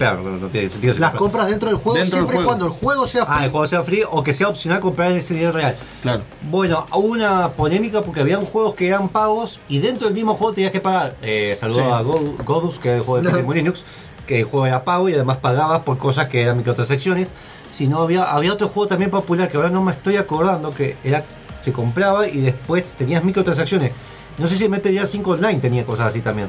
No, 0.00 0.16
no 0.22 0.46
tiene 0.48 0.68
sentido. 0.68 0.94
Las 0.98 1.14
compras- 1.14 1.48
dentro 1.48 1.68
del 1.68 1.76
juego 1.78 1.98
Dentro 1.98 2.16
del 2.18 2.26
siempre 2.26 2.34
y 2.34 2.36
juego. 2.38 2.48
cuando 2.48 2.64
el 2.66 2.72
juego 2.72 3.06
sea 3.06 3.24
Ah, 3.28 3.34
free. 3.36 3.44
el 3.44 3.50
juego 3.50 3.66
sea 3.66 3.82
free 3.82 4.02
o 4.10 4.22
que 4.24 4.32
sea 4.32 4.48
opcional 4.48 4.80
comprar 4.80 5.12
ese 5.12 5.34
dinero 5.34 5.52
real. 5.52 5.76
Claro. 6.00 6.22
Bueno, 6.48 6.86
hubo 6.92 7.08
una 7.08 7.48
polémica 7.50 8.00
porque 8.00 8.20
habían 8.20 8.42
juegos 8.42 8.74
que 8.74 8.88
eran 8.88 9.10
pagos 9.10 9.60
y 9.68 9.78
dentro 9.78 10.06
del 10.06 10.14
mismo 10.14 10.34
juego 10.34 10.54
tenías 10.54 10.72
que 10.72 10.80
pagar. 10.80 11.16
Eh, 11.20 11.54
saludo 11.58 11.80
Sí. 11.80 11.92
a 11.92 12.00
Go- 12.00 12.34
Godus, 12.44 12.78
que 12.78 12.92
es 12.92 12.96
el 12.98 13.02
juego 13.04 13.22
de 13.30 13.42
No. 13.42 13.52
Linux, 13.52 13.84
que 14.26 14.38
el 14.40 14.44
juego 14.44 14.64
era 14.66 14.84
pago 14.84 15.08
y 15.10 15.14
además 15.14 15.36
pagabas 15.36 15.80
por 15.82 15.98
cosas 15.98 16.28
que 16.28 16.42
eran 16.42 16.56
microtransacciones. 16.56 17.32
Si 17.70 17.86
no, 17.86 18.00
había, 18.00 18.24
había 18.24 18.52
otro 18.54 18.68
juego 18.68 18.86
también 18.88 19.10
popular 19.10 19.48
que 19.48 19.56
ahora 19.58 19.70
no 19.70 19.82
me 19.82 19.92
estoy 19.92 20.16
acordando, 20.16 20.70
que 20.70 20.96
era 21.04 21.24
se 21.58 21.72
compraba 21.72 22.26
y 22.26 22.40
después 22.40 22.92
tenías 22.94 23.22
microtransacciones. 23.22 23.92
No 24.38 24.46
sé 24.46 24.56
si 24.56 24.66
Metal 24.66 24.90
Gear 24.90 25.06
5 25.06 25.32
Online 25.32 25.60
tenía 25.60 25.84
cosas 25.84 26.06
así 26.06 26.22
también. 26.22 26.48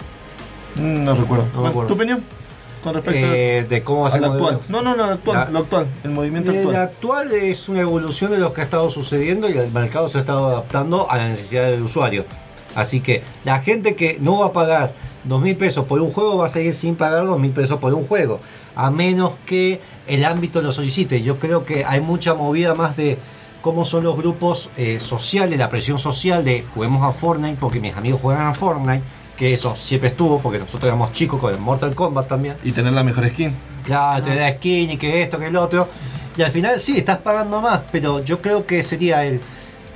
Mm, 0.77 1.03
No 1.03 1.15
recuerdo. 1.15 1.47
No 1.53 1.61
me 1.63 1.67
acuerdo. 1.67 1.89
¿Tu 1.89 1.95
opinión? 1.95 2.23
Con 2.84 2.95
respecto 2.95 3.27
Eh, 3.34 3.65
de 3.69 3.84
cómo 3.84 4.05
a 4.05 4.07
hacer 4.09 4.21
lo 4.21 4.32
actual. 4.34 4.59
No, 4.69 4.82
no, 4.82 4.95
no, 4.95 5.03
actual, 5.05 5.45
Ya. 5.47 5.51
lo 5.51 5.59
actual, 5.59 5.88
el 6.03 6.11
movimiento 6.11 6.51
El 6.51 6.57
actual. 6.59 6.75
actual 6.75 7.32
es 7.34 7.69
una 7.69 7.82
evolución 7.82 8.32
de 8.32 8.38
lo 8.39 8.53
que 8.53 8.61
ha 8.61 8.63
estado 8.63 8.89
sucediendo 8.89 9.49
y 9.49 9.53
el 9.53 9.71
mercado 9.71 10.07
se 10.07 10.17
ha 10.17 10.21
estado 10.21 10.47
adaptando 10.47 11.09
a 11.09 11.17
la 11.17 11.27
necesidad 11.29 11.69
del 11.69 11.82
usuario. 11.84 12.25
Así 12.75 13.01
que 13.01 13.21
la 13.43 13.59
gente 13.59 13.95
que 13.95 14.17
no 14.19 14.39
va 14.39 14.47
a 14.47 14.53
pagar 14.53 14.93
dos 15.25 15.41
mil 15.41 15.55
pesos 15.57 15.86
por 15.86 16.01
un 16.01 16.11
juego 16.11 16.38
va 16.38 16.45
a 16.45 16.49
seguir 16.49 16.73
sin 16.73 16.95
pagar 16.95 17.25
dos 17.25 17.38
mil 17.39 17.51
pesos 17.51 17.77
por 17.79 17.93
un 17.93 18.05
juego. 18.07 18.39
A 18.75 18.89
menos 18.89 19.34
que 19.45 19.82
el 20.07 20.23
ámbito 20.25 20.61
lo 20.61 20.71
solicite. 20.71 21.21
Yo 21.21 21.38
creo 21.38 21.65
que 21.65 21.84
hay 21.86 21.99
mucha 22.01 22.34
movida 22.34 22.73
más 22.73 22.95
de 22.95 23.17
cómo 23.61 23.86
son 23.86 24.03
los 24.05 24.15
grupos 24.17 24.69
eh, 24.77 24.99
sociales, 24.99 25.59
la 25.59 25.69
presión 25.69 25.99
social 25.99 26.43
de 26.43 26.63
juguemos 26.73 27.03
a 27.03 27.11
Fortnite 27.11 27.57
porque 27.59 27.79
mis 27.79 27.95
amigos 27.95 28.19
juegan 28.21 28.47
a 28.47 28.53
Fortnite. 28.55 29.03
Que 29.41 29.53
eso 29.53 29.75
siempre 29.75 30.09
estuvo 30.09 30.37
porque 30.37 30.59
nosotros 30.59 30.83
éramos 30.83 31.13
chicos 31.13 31.39
con 31.39 31.51
el 31.51 31.59
Mortal 31.59 31.95
Kombat 31.95 32.27
también. 32.27 32.57
Y 32.63 32.73
tener 32.73 32.93
la 32.93 33.01
mejor 33.03 33.27
skin. 33.27 33.51
Claro, 33.83 34.23
te 34.23 34.35
da 34.35 34.51
skin 34.51 34.91
y 34.91 34.97
que 34.97 35.23
esto, 35.23 35.39
que 35.39 35.47
el 35.47 35.55
otro. 35.55 35.87
Y 36.37 36.43
al 36.43 36.51
final 36.51 36.79
sí, 36.79 36.95
estás 36.99 37.17
pagando 37.17 37.59
más, 37.59 37.81
pero 37.91 38.23
yo 38.23 38.39
creo 38.39 38.67
que 38.67 38.83
sería 38.83 39.25
el 39.25 39.41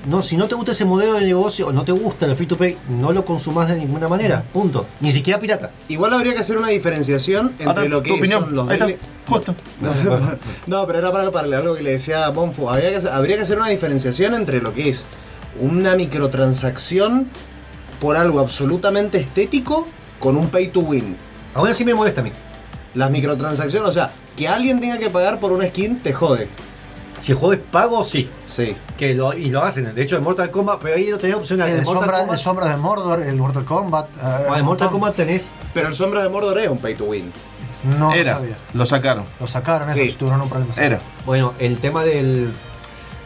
no, 0.07 0.23
si 0.23 0.35
no 0.35 0.47
te 0.47 0.55
gusta 0.55 0.71
ese 0.71 0.83
modelo 0.83 1.13
de 1.13 1.25
negocio 1.27 1.67
o 1.67 1.71
no 1.71 1.83
te 1.83 1.91
gusta 1.91 2.25
el 2.25 2.35
free 2.35 2.47
to 2.47 2.57
play, 2.57 2.75
no 2.89 3.11
lo 3.11 3.23
consumas 3.23 3.69
de 3.69 3.75
ninguna 3.77 4.07
manera. 4.07 4.43
Punto. 4.51 4.87
Ni 4.99 5.11
siquiera 5.11 5.37
pirata. 5.39 5.69
Igual 5.89 6.13
habría 6.15 6.33
que 6.33 6.39
hacer 6.39 6.57
una 6.57 6.69
diferenciación 6.69 7.49
entre 7.59 7.65
Ahora, 7.67 7.85
lo 7.85 8.01
que 8.01 8.09
tu 8.09 8.15
opinión. 8.15 8.45
son 8.45 8.55
los 8.55 8.67
Ahí 8.67 8.73
está. 8.79 8.85
daily- 8.85 8.99
No, 9.79 9.91
no, 10.65 10.87
pero 10.87 10.97
era 10.97 11.11
para, 11.11 11.29
para 11.29 11.55
algo 11.55 11.75
que 11.75 11.83
le 11.83 11.91
decía 11.91 12.25
a 12.25 12.29
Bonfu. 12.29 12.67
Habría 12.67 12.99
que, 12.99 13.07
habría 13.07 13.35
que 13.35 13.43
hacer 13.43 13.59
una 13.59 13.69
diferenciación 13.69 14.33
entre 14.33 14.59
lo 14.59 14.73
que 14.73 14.89
es 14.89 15.05
una 15.61 15.95
microtransacción 15.95 17.29
por 17.99 18.17
algo 18.17 18.39
absolutamente 18.39 19.19
estético 19.19 19.87
con 20.19 20.37
un 20.37 20.49
pay 20.49 20.67
to 20.69 20.81
win. 20.81 21.15
Ahora 21.53 21.73
sí 21.73 21.85
me 21.85 21.93
molesta 21.93 22.21
a 22.21 22.23
mí. 22.23 22.31
Las 22.93 23.11
microtransacciones, 23.11 23.89
o 23.89 23.91
sea, 23.91 24.11
que 24.37 24.47
alguien 24.47 24.79
tenga 24.79 24.97
que 24.97 25.09
pagar 25.09 25.39
por 25.39 25.51
una 25.51 25.67
skin 25.67 25.99
te 25.99 26.13
jode. 26.13 26.47
Si 27.19 27.31
el 27.31 27.37
juego 27.37 27.53
es 27.53 27.59
pago, 27.59 28.03
sí. 28.03 28.29
Sí. 28.45 28.75
Que 28.97 29.13
lo, 29.13 29.33
y 29.33 29.49
lo 29.49 29.61
hacen. 29.63 29.93
De 29.95 30.01
hecho, 30.01 30.17
en 30.17 30.23
Mortal 30.23 30.51
Kombat, 30.51 30.79
pero 30.81 30.95
ahí 30.95 31.07
no 31.09 31.17
tenés 31.17 31.35
opcional. 31.37 31.69
El, 31.69 31.85
sombra, 31.85 32.17
Kombat, 32.19 32.33
el 32.33 32.39
Sombras 32.39 32.69
de 32.71 32.77
Mordor, 32.77 33.21
el 33.23 33.35
Mortal 33.37 33.63
Kombat. 33.65 34.05
eh, 34.09 34.11
Ah, 34.21 34.55
en 34.57 34.65
Mortal. 34.65 34.89
Kombat 34.89 35.15
tenés. 35.15 35.51
Pero 35.73 35.87
el 35.87 35.95
Sombra 35.95 36.23
de 36.23 36.29
Mordor 36.29 36.59
es 36.59 36.67
un 36.67 36.77
pay 36.77 36.93
to 36.95 37.05
win. 37.05 37.31
No 37.97 38.13
Era, 38.13 38.33
lo 38.33 38.39
sabía. 38.39 38.57
lo 38.73 38.85
sacaron. 38.85 39.23
Lo 39.39 39.47
sacaron, 39.47 39.93
Sí. 39.93 40.01
eso 40.01 40.17
tuvieron 40.17 40.41
un 40.41 40.49
problema. 40.49 40.73
Era. 40.75 40.99
Bueno, 41.25 41.53
el 41.59 41.77
tema 41.79 42.03
del, 42.03 42.51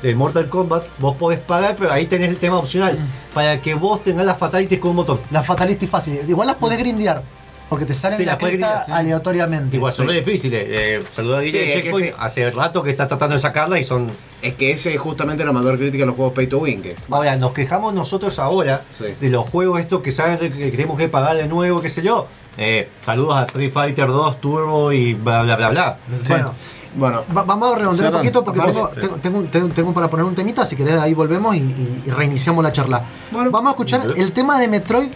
del 0.01 0.15
Mortal 0.15 0.47
Kombat, 0.49 0.85
vos 0.99 1.15
podés 1.17 1.39
pagar, 1.39 1.75
pero 1.77 1.91
ahí 1.91 2.05
tenés 2.05 2.29
el 2.29 2.37
tema 2.37 2.57
opcional. 2.57 2.97
Mm. 2.99 3.33
Para 3.33 3.59
que 3.61 3.73
vos 3.73 4.03
tengas 4.03 4.25
las 4.25 4.37
fatalities 4.37 4.79
con 4.79 4.91
un 4.91 4.97
botón. 4.97 5.19
Las 5.31 5.45
fatalistas 5.45 5.89
fáciles. 5.89 6.27
Igual 6.27 6.47
las 6.47 6.57
podés 6.57 6.77
grindear. 6.79 7.21
Porque 7.69 7.85
te 7.85 7.93
salen 7.93 8.17
Sí, 8.17 8.25
la 8.25 8.31
las 8.31 8.39
podés 8.39 8.55
cresta 8.55 8.67
grindear, 8.77 8.85
sí. 8.85 8.91
aleatoriamente. 8.91 9.75
Igual 9.75 9.93
son 9.93 10.07
difíciles. 10.07 10.65
Eh, 10.67 11.03
saluda 11.13 11.37
a 11.37 11.41
Guille 11.41 11.51
Sí, 11.51 11.57
de 11.59 11.69
es 11.69 11.75
que 11.75 11.81
Checkpoint. 11.83 12.07
sí. 12.07 12.13
Hace 12.17 12.49
rato 12.51 12.81
que 12.81 12.89
está 12.89 13.07
tratando 13.07 13.35
de 13.35 13.41
sacarla 13.41 13.79
y 13.79 13.83
son. 13.83 14.07
Es 14.41 14.55
que 14.55 14.71
ese 14.71 14.91
es 14.95 14.99
justamente 14.99 15.45
la 15.45 15.51
mayor 15.51 15.77
crítica 15.77 16.01
de 16.01 16.07
los 16.07 16.15
juegos 16.15 16.33
pay 16.33 16.47
to 16.47 16.57
win. 16.57 16.81
Que 16.81 16.95
Ahora, 17.11 17.35
nos 17.35 17.53
quejamos 17.53 17.93
nosotros 17.93 18.39
ahora 18.39 18.81
Sí. 18.97 19.05
de 19.21 19.29
los 19.29 19.47
juegos 19.47 19.79
estos 19.81 20.01
que 20.01 20.11
saben 20.11 20.39
que 20.51 20.71
tenemos 20.71 20.97
que 20.97 21.09
pagar 21.09 21.37
de 21.37 21.47
nuevo, 21.47 21.79
qué 21.79 21.89
sé 21.89 22.01
yo. 22.01 22.25
Eh, 22.57 22.89
saludos 23.03 23.35
a 23.37 23.43
Street 23.43 23.71
Fighter 23.71 24.07
2, 24.07 24.41
Turbo 24.41 24.91
y 24.91 25.13
bla 25.13 25.43
bla 25.43 25.55
bla 25.55 25.69
bla. 25.69 25.97
Bueno, 26.27 26.55
Bueno, 26.95 27.23
va- 27.35 27.43
vamos 27.43 27.71
a 27.73 27.77
redondear 27.77 28.11
un 28.13 28.17
poquito 28.19 28.43
porque 28.43 28.59
Vamos. 28.59 28.91
tengo, 28.91 29.07
tengo, 29.07 29.15
tengo, 29.17 29.37
un- 29.39 29.47
tengo- 29.51 29.67
tengo 29.69 29.93
para 29.93 30.09
poner 30.09 30.25
un 30.25 30.35
temita. 30.35 30.65
Si 30.65 30.75
querés, 30.75 30.99
ahí 30.99 31.13
volvemos 31.13 31.55
y, 31.55 31.59
y- 31.59 32.03
y 32.07 32.09
reiniciamos 32.09 32.63
la 32.63 32.71
charla. 32.71 33.03
Vamos 33.31 33.65
a 33.67 33.69
escuchar 33.71 34.07
el 34.15 34.31
tema 34.33 34.57
de 34.59 34.67
Metroid 34.67 35.09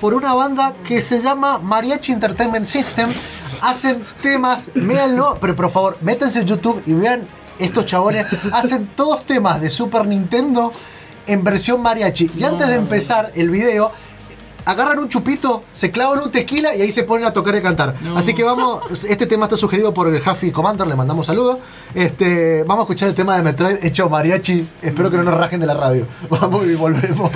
por 0.00 0.12
una 0.14 0.34
banda 0.34 0.74
que 0.86 1.00
se 1.00 1.22
llama 1.22 1.58
Mariachi 1.58 2.12
Entertainment 2.12 2.66
System. 2.66 3.10
Hacen 3.62 4.02
temas, 4.20 4.70
véanlo, 4.74 5.38
pero 5.40 5.54
por 5.56 5.70
favor, 5.70 5.96
métanse 6.02 6.40
en 6.40 6.46
YouTube 6.46 6.82
y 6.86 6.92
vean 6.92 7.26
estos 7.58 7.86
chabones. 7.86 8.26
Hacen 8.52 8.88
todos 8.94 9.24
temas 9.24 9.60
de 9.60 9.70
Super 9.70 10.06
Nintendo 10.06 10.72
en 11.26 11.42
versión 11.42 11.80
mariachi. 11.80 12.30
Y 12.36 12.44
antes 12.44 12.68
de 12.68 12.74
empezar 12.74 13.32
el 13.34 13.48
video, 13.48 13.90
agarran 14.64 14.98
un 14.98 15.08
chupito, 15.08 15.64
se 15.72 15.90
clavan 15.90 16.20
un 16.20 16.30
tequila 16.30 16.74
y 16.74 16.82
ahí 16.82 16.92
se 16.92 17.04
ponen 17.04 17.26
a 17.26 17.32
tocar 17.32 17.54
y 17.54 17.62
cantar. 17.62 17.94
Así 18.16 18.34
que 18.34 18.42
vamos, 18.44 19.04
este 19.04 19.26
tema 19.26 19.46
está 19.46 19.56
sugerido 19.56 19.92
por 19.92 20.08
el 20.08 20.22
Huffy 20.22 20.50
Commander, 20.50 20.86
le 20.86 20.94
mandamos 20.94 21.26
saludos. 21.26 21.58
Este, 21.94 22.62
vamos 22.64 22.82
a 22.82 22.84
escuchar 22.84 23.08
el 23.08 23.14
tema 23.14 23.36
de 23.36 23.42
Metroid 23.42 23.84
hecho 23.84 24.08
mariachi. 24.08 24.66
Espero 24.82 25.10
que 25.10 25.16
no 25.16 25.24
nos 25.24 25.34
rajen 25.34 25.60
de 25.60 25.66
la 25.66 25.74
radio. 25.74 26.06
Vamos 26.28 26.66
y 26.66 26.74
volvemos. 26.74 27.30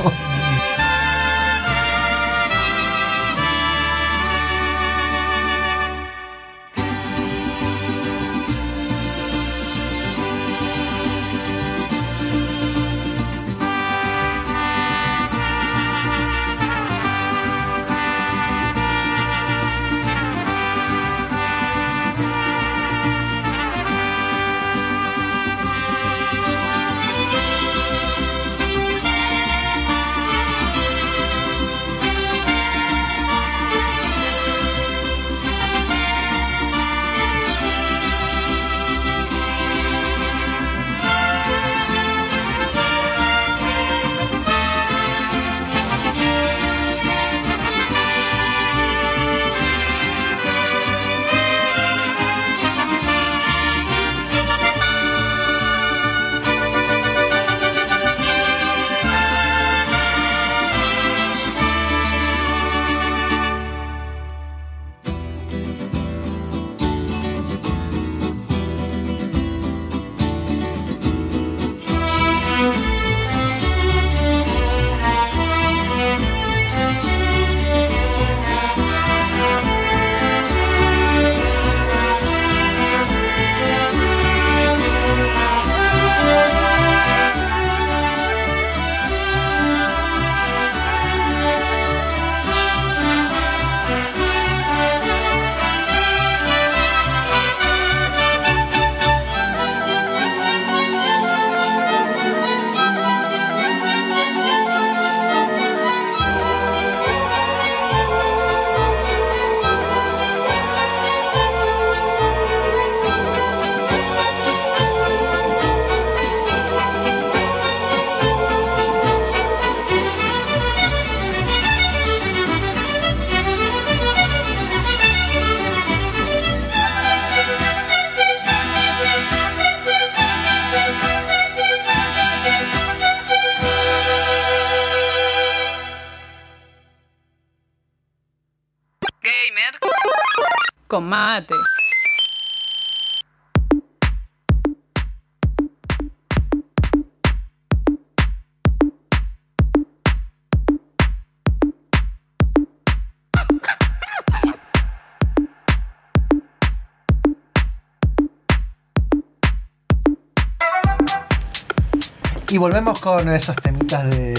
Volvemos 162.58 162.98
con 162.98 163.28
esos 163.28 163.56
temitas 163.56 164.10
de 164.10 164.37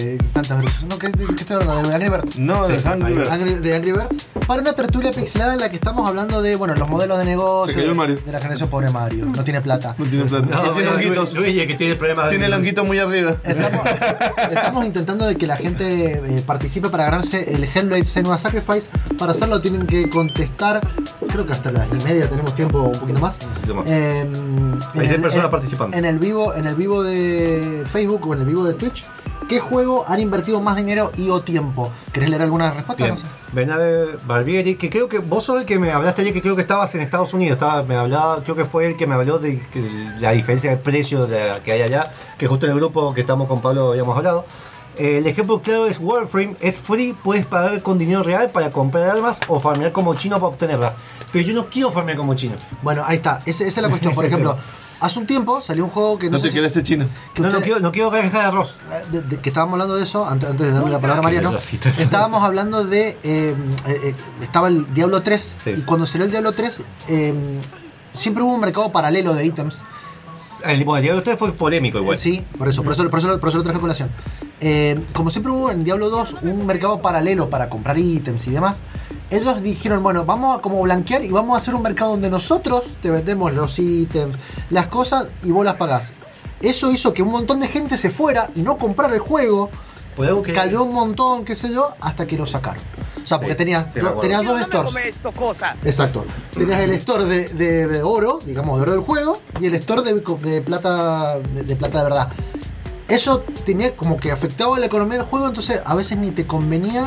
No, 0.57 0.97
¿qué, 0.99 1.11
qué 1.11 1.23
estoy 1.41 1.55
hablando? 1.57 1.89
¿De 1.89 1.95
Angry 1.95 2.09
Birds? 2.09 2.39
No, 2.39 2.67
de 2.67 2.75
Angry 2.89 3.13
Birds. 3.13 3.29
Angry- 3.29 3.59
de 3.59 3.75
Angry 3.75 3.91
Birds. 3.91 4.27
Para 4.47 4.61
una 4.61 4.73
tertulia 4.73 5.11
pixelada 5.11 5.53
en 5.53 5.59
la 5.59 5.69
que 5.69 5.75
estamos 5.75 6.07
hablando 6.09 6.41
de, 6.41 6.55
bueno, 6.55 6.73
los 6.75 6.89
modelos 6.89 7.19
de 7.19 7.25
negocio. 7.25 7.73
Se 7.73 7.79
cayó 7.79 7.91
el 7.91 7.95
Mario. 7.95 8.19
De 8.25 8.31
la 8.31 8.39
generación 8.39 8.69
pobre 8.69 8.89
Mario. 8.89 9.25
No 9.27 9.43
tiene 9.43 9.61
plata. 9.61 9.95
No 9.97 10.05
tiene 10.05 10.25
plata. 10.25 10.47
No, 10.47 10.71
tiene 10.71 10.89
honguitos. 10.89 11.33
Luis, 11.35 11.65
que 11.67 11.75
tiene 11.75 11.95
problemas. 11.95 12.29
Tiene 12.29 12.47
el 12.47 12.53
honguito 12.53 12.83
muy 12.83 12.97
arriba. 12.99 13.35
Estamos, 13.43 13.81
estamos 14.51 14.85
intentando 14.85 15.25
de 15.25 15.35
que 15.35 15.45
la 15.45 15.57
gente 15.57 16.13
eh, 16.13 16.43
participe 16.45 16.89
para 16.89 17.05
ganarse 17.05 17.53
el 17.53 17.63
Hellblade 17.65 18.05
Senua 18.05 18.37
Sacrifice. 18.37 18.89
Para 19.17 19.31
hacerlo 19.33 19.61
tienen 19.61 19.85
que 19.85 20.09
contestar, 20.09 20.81
creo 21.31 21.45
que 21.45 21.53
hasta 21.53 21.71
las 21.71 21.87
y 21.93 22.03
media 22.03 22.27
tenemos 22.29 22.55
tiempo, 22.55 22.79
un 22.83 22.99
poquito 22.99 23.19
más. 23.19 23.37
poquito 23.37 23.75
más. 23.75 23.87
Eh, 23.87 24.25
Hay 24.93 24.99
seis 24.99 25.11
el- 25.11 25.21
personas 25.21 25.45
en- 25.45 25.51
participando. 25.51 25.95
En 25.97 26.05
el 26.05 26.17
vivo, 26.19 26.55
en 26.55 26.65
el 26.65 26.75
vivo 26.75 27.03
de 27.03 27.83
Facebook 27.91 28.27
o 28.27 28.33
en 28.33 28.39
el 28.41 28.45
vivo 28.47 28.63
de 28.63 28.73
Twitch. 28.73 29.05
Qué 29.49 29.59
juego 29.59 30.05
han 30.07 30.21
invertido 30.21 30.61
más 30.61 30.77
dinero 30.77 31.11
y 31.17 31.29
o 31.29 31.41
tiempo? 31.41 31.91
¿Querés 32.13 32.29
leer 32.29 32.43
alguna 32.43 32.71
respuesta? 32.71 33.03
Bien. 33.03 33.15
No 33.15 33.75
sé. 33.77 34.17
Barbieri, 34.25 34.75
que 34.75 34.89
creo 34.89 35.09
que 35.09 35.17
vos 35.17 35.43
sos 35.43 35.59
el 35.59 35.65
que 35.65 35.79
me 35.79 35.91
hablaste 35.91 36.21
ayer, 36.21 36.33
que 36.33 36.41
creo 36.41 36.55
que 36.55 36.61
estabas 36.61 36.93
en 36.95 37.01
Estados 37.01 37.33
Unidos, 37.33 37.53
estaba, 37.53 37.83
me 37.83 37.95
hablaba, 37.95 38.41
creo 38.43 38.55
que 38.55 38.63
fue 38.63 38.85
el 38.85 38.95
que 38.95 39.07
me 39.07 39.15
habló 39.15 39.39
de, 39.39 39.59
que 39.59 39.81
la 40.19 40.31
diferencia 40.31 40.69
de 40.69 40.77
precio 40.77 41.25
de, 41.25 41.59
que 41.63 41.71
hay 41.71 41.81
allá, 41.81 42.13
que 42.37 42.47
justo 42.47 42.67
en 42.67 42.73
el 42.73 42.77
grupo 42.77 43.13
que 43.13 43.21
estamos 43.21 43.47
con 43.47 43.59
Pablo 43.59 43.91
habíamos 43.91 44.15
hablado. 44.15 44.45
Eh, 44.97 45.17
el 45.17 45.27
ejemplo 45.27 45.61
claro 45.61 45.87
es 45.87 45.99
Warframe, 45.99 46.55
es 46.59 46.79
free, 46.79 47.13
puedes 47.13 47.45
pagar 47.45 47.81
con 47.81 47.97
dinero 47.97 48.21
real 48.21 48.51
para 48.51 48.71
comprar 48.71 49.09
armas 49.09 49.39
o 49.47 49.59
farmear 49.59 49.91
como 49.91 50.13
chino 50.13 50.35
para 50.35 50.47
obtenerlas. 50.47 50.93
Pero 51.31 51.45
yo 51.45 51.53
no 51.53 51.69
quiero 51.69 51.91
farmear 51.91 52.17
como 52.17 52.35
chino. 52.35 52.55
Bueno, 52.83 53.03
ahí 53.05 53.17
está. 53.17 53.39
Esa, 53.45 53.65
esa 53.65 53.79
es 53.79 53.81
la 53.81 53.89
cuestión. 53.89 54.13
Por 54.13 54.25
ejemplo, 54.25 54.57
hace 54.99 55.19
un 55.19 55.25
tiempo 55.27 55.61
salió 55.61 55.85
un 55.85 55.91
juego 55.91 56.17
que 56.19 56.27
no, 56.27 56.33
No 56.33 56.37
sé 56.39 56.43
te 56.43 56.47
si- 56.49 56.53
quieres 56.53 56.73
ser 56.73 56.83
chino. 56.83 57.07
que 57.33 57.41
No, 57.41 57.51
quiero, 57.61 57.79
no 57.79 57.91
quiero 57.91 58.09
dejar 58.11 58.45
arroz. 58.47 58.75
de- 59.11 59.21
de- 59.21 59.37
que 59.39 59.49
estábamos 59.49 59.73
hablando 59.73 59.95
de 59.95 60.03
eso 60.03 60.25
antes, 60.27 60.49
antes 60.49 60.65
de 60.67 60.71
darle 60.73 60.91
la 60.91 60.99
palabra 60.99 61.19
a 61.19 61.23
Mariano. 61.23 61.57
Estábamos 61.57 62.43
hablando 62.43 62.83
de. 62.83 63.09
eh, 63.09 63.17
eh, 63.23 63.55
eh, 64.03 64.15
estaba 64.41 64.67
el 64.67 64.93
Diablo 64.93 65.21
3. 65.21 65.55
Sí. 65.63 65.69
Y 65.71 65.81
cuando 65.81 66.05
salió 66.05 66.25
el 66.25 66.31
Diablo 66.31 66.51
3, 66.51 66.81
eh, 67.07 67.33
siempre 68.13 68.43
hubo 68.43 68.53
un 68.55 68.61
mercado 68.61 68.91
paralelo 68.91 69.33
de 69.33 69.45
ítems. 69.45 69.79
El, 70.63 70.81
el 70.81 71.01
Diablo 71.01 71.23
3 71.23 71.37
fue 71.37 71.51
polémico 71.53 71.99
igual. 71.99 72.17
Sí, 72.17 72.45
por 72.57 72.67
eso, 72.67 72.83
por 72.83 72.93
eso, 72.93 73.09
por 73.09 73.19
eso, 73.19 73.39
por 73.39 73.49
eso 73.49 73.57
lo 73.57 73.63
traje 73.63 73.77
a 73.77 73.81
colación. 73.81 74.09
Eh, 74.61 74.99
como 75.13 75.29
siempre 75.29 75.51
hubo 75.51 75.71
en 75.71 75.83
Diablo 75.83 76.09
2 76.09 76.37
un 76.41 76.65
mercado 76.65 77.01
paralelo 77.01 77.49
para 77.49 77.69
comprar 77.69 77.97
ítems 77.97 78.47
y 78.47 78.51
demás, 78.51 78.81
ellos 79.29 79.61
dijeron, 79.61 80.03
bueno, 80.03 80.25
vamos 80.25 80.57
a 80.57 80.61
como 80.61 80.81
blanquear 80.81 81.23
y 81.23 81.29
vamos 81.29 81.55
a 81.55 81.61
hacer 81.61 81.75
un 81.75 81.81
mercado 81.81 82.11
donde 82.11 82.29
nosotros 82.29 82.83
te 83.01 83.09
vendemos 83.09 83.53
los 83.53 83.77
ítems, 83.79 84.37
las 84.69 84.87
cosas 84.87 85.29
y 85.43 85.51
vos 85.51 85.63
las 85.63 85.75
pagás. 85.75 86.13
Eso 86.61 86.91
hizo 86.91 87.13
que 87.13 87.21
un 87.21 87.31
montón 87.31 87.59
de 87.61 87.67
gente 87.67 87.97
se 87.97 88.09
fuera 88.09 88.49
y 88.55 88.61
no 88.61 88.77
comprara 88.77 89.13
el 89.13 89.19
juego. 89.19 89.69
Que- 90.41 90.53
Cayó 90.53 90.83
un 90.83 90.93
montón, 90.93 91.45
qué 91.45 91.55
sé 91.55 91.71
yo, 91.73 91.93
hasta 92.01 92.25
que 92.27 92.37
lo 92.37 92.45
sacaron. 92.45 92.81
O 93.23 93.25
sea, 93.25 93.37
porque 93.37 93.53
tenías, 93.55 93.93
sí, 93.93 93.99
tenías 94.21 94.41
dos 94.53 94.61
stores. 94.67 94.93
Exacto. 95.83 96.25
Tenías 96.51 96.79
el 96.79 96.91
store 96.91 97.25
de, 97.25 97.49
de- 97.49 97.87
de 97.87 98.01
oro, 98.03 98.39
digamos, 98.45 98.77
de 98.77 98.81
oro 98.83 98.91
del 98.93 99.01
juego, 99.01 99.39
y 99.61 99.67
el 99.67 99.75
store 99.75 100.01
de, 100.01 100.13
de 100.49 100.61
plata 100.61 101.39
de, 101.39 101.63
de 101.63 101.75
plata 101.75 101.97
de 101.99 102.03
verdad. 102.05 102.29
Eso 103.07 103.41
tenía 103.65 103.95
como 103.95 104.17
que 104.17 104.31
afectaba 104.31 104.77
la 104.79 104.85
economía 104.85 105.17
del 105.19 105.27
juego, 105.27 105.47
entonces 105.47 105.81
a 105.85 105.95
veces 105.95 106.17
ni 106.17 106.31
te 106.31 106.45
convenía 106.45 107.05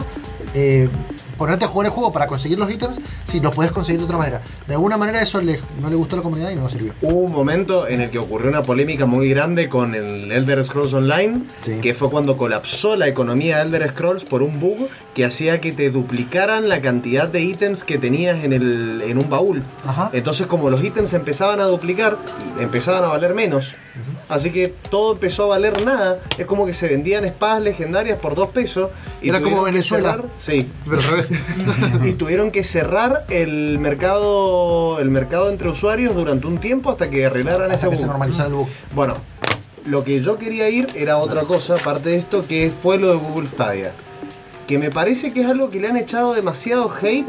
eh, 0.55 0.89
ponerte 1.37 1.65
a 1.65 1.69
jugar 1.69 1.87
el 1.87 1.93
juego 1.93 2.13
para 2.13 2.27
conseguir 2.27 2.59
los 2.59 2.71
ítems 2.71 2.99
si 3.25 3.41
los 3.41 3.55
podés 3.55 3.73
conseguir 3.73 4.01
de 4.01 4.05
otra 4.05 4.19
manera. 4.19 4.43
De 4.67 4.75
alguna 4.75 4.97
manera 4.97 5.21
eso 5.23 5.41
le- 5.41 5.61
no 5.81 5.89
le 5.91 5.97
gustó 5.97 6.17
a 6.17 6.19
la 6.19 6.23
comunidad 6.23 6.51
y 6.51 6.57
no 6.57 6.69
sirvió. 6.69 6.95
Hubo 7.03 7.21
un 7.21 7.33
momento 7.33 7.87
en 7.89 8.01
el 8.01 8.11
que 8.11 8.19
ocurrió 8.19 8.49
una 8.49 8.63
polémica 8.63 9.07
muy 9.07 9.29
grande 9.31 9.69
con 9.69 9.95
el 9.95 10.31
Elder 10.31 10.65
Scrolls 10.65 10.93
Online, 10.95 11.43
Sí. 11.63 11.79
que 11.81 11.95
fue 11.95 12.11
cuando 12.11 12.37
colapsó 12.37 12.97
la 12.97 13.09
economía 13.09 13.57
de 13.59 13.63
Elder 13.63 13.89
Scrolls 13.91 14.25
por 14.25 14.43
un 14.43 14.61
bug 14.61 14.89
que 15.15 15.25
hacía 15.25 15.61
que 15.61 15.73
te 15.73 15.91
duplicaran 15.91 16.69
la 16.69 16.81
cantidad 16.81 17.29
de 17.29 17.43
ítems 17.43 17.85
que 17.85 17.99
tenías 17.99 18.45
en, 18.45 18.53
el, 18.53 19.03
en 19.07 19.19
un 19.19 19.29
baúl. 19.29 19.63
Ajá. 19.87 20.11
Entonces 20.13 20.47
como 20.47 20.71
los 20.71 20.83
ítems 20.83 21.13
empezaban 21.13 21.61
a 21.61 21.65
duplicar, 21.65 22.17
empezaban 22.61 23.05
a 23.05 23.09
valer 23.09 23.35
menos. 23.35 23.75
Así 24.29 24.51
que 24.51 24.69
todo 24.91 25.13
empezó 25.13 25.45
a 25.45 25.47
valer 25.49 25.85
nada. 25.85 26.21
Es 26.39 26.47
como 26.47 26.65
que 26.65 26.73
se 26.73 26.89
vendían 26.89 27.25
espadas 27.27 27.61
legendarias 27.63 28.19
por 28.19 28.35
dos 28.35 28.49
pesos. 28.49 28.91
Era 29.21 29.41
como 29.43 29.63
Venezuela. 29.65 30.13
cerrar- 30.13 30.29
sí. 30.37 30.71
Pero 30.85 30.97
al 30.97 31.03
revés. 31.03 31.32
y 32.05 32.13
tuvieron 32.13 32.51
que 32.51 32.65
cerrar 32.65 33.25
el 33.29 33.79
mercado 33.79 34.99
el 35.01 35.11
mercado 35.11 35.51
entre 35.51 35.69
usuarios 35.69 36.15
durante 36.15 36.47
un 36.47 36.59
tiempo 36.59 36.91
hasta 36.91 37.11
que 37.11 37.27
arreglaran 37.27 37.67
ese 37.71 37.75
Hasta 37.75 37.91
que 37.91 37.97
se 37.97 38.03
bug. 38.03 38.11
normalizara 38.11 38.49
el 38.49 38.55
bug. 38.55 38.69
Bueno, 38.95 39.15
lo 39.85 40.05
que 40.05 40.21
yo 40.21 40.39
quería 40.39 40.69
ir 40.69 40.89
era 40.95 41.19
otra 41.19 41.43
cosa, 41.43 41.77
aparte 41.77 42.11
de 42.11 42.17
esto, 42.19 42.43
que 42.47 42.71
fue 42.71 42.99
lo 42.99 43.09
de 43.09 43.17
Google 43.17 43.47
Stadia. 43.47 43.93
Que 44.67 44.79
me 44.79 44.91
parece 44.91 45.33
que 45.33 45.41
es 45.43 45.47
algo 45.49 45.71
que 45.71 45.81
le 45.81 45.89
han 45.89 45.97
echado 45.97 46.35
demasiado 46.35 46.91
hate. 47.03 47.27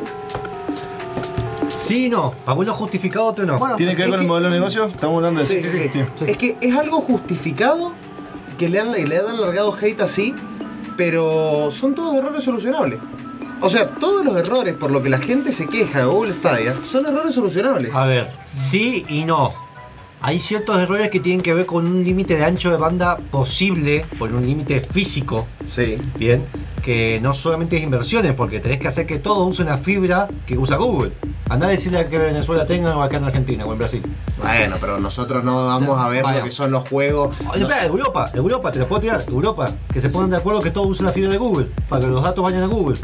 Sí, 1.82 2.10
no. 2.10 2.34
Algunos 2.46 2.76
justificados, 2.78 3.32
otros 3.32 3.48
no. 3.48 3.58
Bueno, 3.58 3.76
¿Tiene 3.76 3.96
que 3.96 4.04
ver 4.04 4.12
con 4.12 4.20
el 4.20 4.26
que- 4.26 4.28
modelo 4.28 4.50
de 4.50 4.54
negocio? 4.56 4.86
Estamos 4.86 5.18
hablando 5.18 5.42
de 5.42 5.48
Sí, 5.48 5.56
eso. 5.58 5.70
sí, 5.72 5.90
sí. 5.92 6.04
Sí. 6.16 6.26
Es 6.28 6.38
que 6.38 6.58
es 6.62 6.76
algo 6.76 7.02
justificado 7.02 7.92
que 8.58 8.70
le 8.70 8.80
han, 8.80 8.92
le 8.92 9.18
han 9.20 9.28
alargado 9.28 9.76
hate 9.80 10.00
así, 10.02 10.34
pero 10.96 11.72
son 11.72 11.96
todos 11.96 12.16
errores 12.16 12.44
solucionables. 12.44 13.00
O 13.66 13.70
sea, 13.70 13.88
todos 13.88 14.26
los 14.26 14.36
errores 14.36 14.74
por 14.74 14.92
lo 14.92 15.02
que 15.02 15.10
la 15.10 15.20
gente 15.20 15.54
se 15.54 15.68
queja 15.68 16.00
de 16.00 16.06
Google 16.06 16.34
Stadia 16.34 16.76
son 16.86 17.06
errores 17.06 17.34
solucionables. 17.34 17.96
A 17.96 18.06
ver, 18.06 18.30
sí 18.44 19.06
y 19.08 19.24
no. 19.24 19.54
Hay 20.22 20.42
ciertos 20.42 20.78
errores 20.80 21.10
que 21.10 21.22
tienen 21.22 21.42
que 21.42 21.54
ver 21.54 21.66
con 21.66 21.86
un 21.88 22.04
límite 22.04 22.36
de 22.36 22.44
ancho 22.44 22.72
de 22.72 22.76
banda 22.78 23.18
posible, 23.32 24.06
por 24.20 24.34
un 24.34 24.46
límite 24.46 24.82
físico, 24.82 25.48
Sí. 25.64 25.96
bien, 26.18 26.46
que 26.82 27.20
no 27.22 27.34
solamente 27.34 27.78
es 27.78 27.84
inversiones, 27.84 28.34
porque 28.34 28.60
tenés 28.60 28.80
que 28.80 28.88
hacer 28.90 29.06
que 29.06 29.20
todos 29.20 29.48
usen 29.50 29.68
la 29.68 29.78
fibra 29.78 30.28
que 30.46 30.58
usa 30.58 30.76
Google. 30.78 31.14
Andá 31.50 31.68
a 31.68 31.70
decirle 31.70 32.00
a 32.00 32.10
que 32.10 32.18
Venezuela 32.18 32.66
tenga 32.66 32.98
o 32.98 33.02
acá 33.02 33.18
en 33.18 33.24
Argentina 33.26 33.66
o 33.66 33.72
en 33.72 33.78
Brasil. 33.80 34.02
Bueno, 34.42 34.76
pero 34.80 35.00
nosotros 35.00 35.42
no 35.44 35.68
vamos 35.68 36.00
a 36.02 36.10
ver 36.10 36.24
Vaya. 36.24 36.40
lo 36.40 36.46
que 36.46 36.52
son 36.52 36.72
los 36.72 36.88
juegos. 36.88 37.36
Oye, 37.54 37.62
espera, 37.64 37.86
Europa, 37.86 38.30
Europa, 38.34 38.72
te 38.74 38.80
la 38.80 38.88
puedo 38.88 39.02
tirar, 39.02 39.24
Europa, 39.28 39.72
que 39.92 40.02
se 40.02 40.10
pongan 40.10 40.30
de 40.32 40.38
acuerdo 40.38 40.62
que 40.62 40.72
todos 40.72 40.88
usen 40.88 41.06
la 41.06 41.12
fibra 41.14 41.32
de 41.32 41.38
Google, 41.38 41.68
para 41.90 42.02
que 42.02 42.08
los 42.08 42.24
datos 42.24 42.44
vayan 42.44 42.64
a 42.64 42.68
Google. 42.68 42.98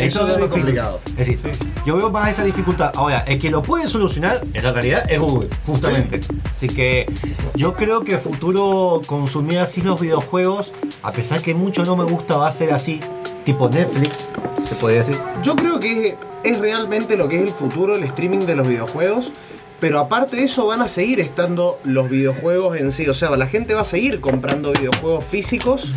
Eso 0.00 0.28
es 0.28 0.38
lo 0.38 0.48
complicado. 0.48 1.00
Es 1.16 1.26
decir, 1.26 1.38
yo 1.84 1.96
veo 1.96 2.10
más 2.10 2.30
esa 2.30 2.44
dificultad. 2.44 2.92
Ahora, 2.94 3.20
el 3.20 3.38
que 3.38 3.50
lo 3.50 3.62
puede 3.62 3.88
solucionar, 3.88 4.40
en 4.52 4.64
la 4.64 4.72
realidad, 4.72 5.04
es 5.10 5.18
Google, 5.18 5.48
justamente. 5.66 6.20
Así 6.48 6.68
que 6.68 7.06
yo 7.54 7.74
creo 7.74 8.02
que 8.02 8.14
el 8.14 8.20
futuro 8.20 9.02
consumir 9.06 9.58
así 9.58 9.82
los 9.82 10.00
videojuegos, 10.00 10.72
a 11.02 11.12
pesar 11.12 11.42
que 11.42 11.54
mucho 11.54 11.84
no 11.84 11.96
me 11.96 12.04
gusta, 12.04 12.36
va 12.36 12.48
a 12.48 12.52
ser 12.52 12.72
así, 12.72 13.00
tipo 13.44 13.68
Netflix, 13.68 14.28
se 14.68 14.74
podría 14.74 14.98
decir. 14.98 15.18
Yo 15.42 15.56
creo 15.56 15.78
que 15.80 16.16
es 16.44 16.58
realmente 16.58 17.16
lo 17.16 17.28
que 17.28 17.36
es 17.36 17.42
el 17.42 17.50
futuro, 17.50 17.94
el 17.96 18.04
streaming 18.04 18.40
de 18.40 18.56
los 18.56 18.66
videojuegos. 18.66 19.32
Pero 19.80 19.98
aparte 19.98 20.36
de 20.36 20.44
eso 20.44 20.66
van 20.66 20.82
a 20.82 20.88
seguir 20.88 21.20
estando 21.20 21.78
los 21.84 22.10
videojuegos 22.10 22.78
en 22.78 22.92
sí. 22.92 23.08
O 23.08 23.14
sea, 23.14 23.30
la 23.30 23.46
gente 23.46 23.72
va 23.72 23.80
a 23.80 23.84
seguir 23.84 24.20
comprando 24.20 24.72
videojuegos 24.72 25.24
físicos 25.24 25.94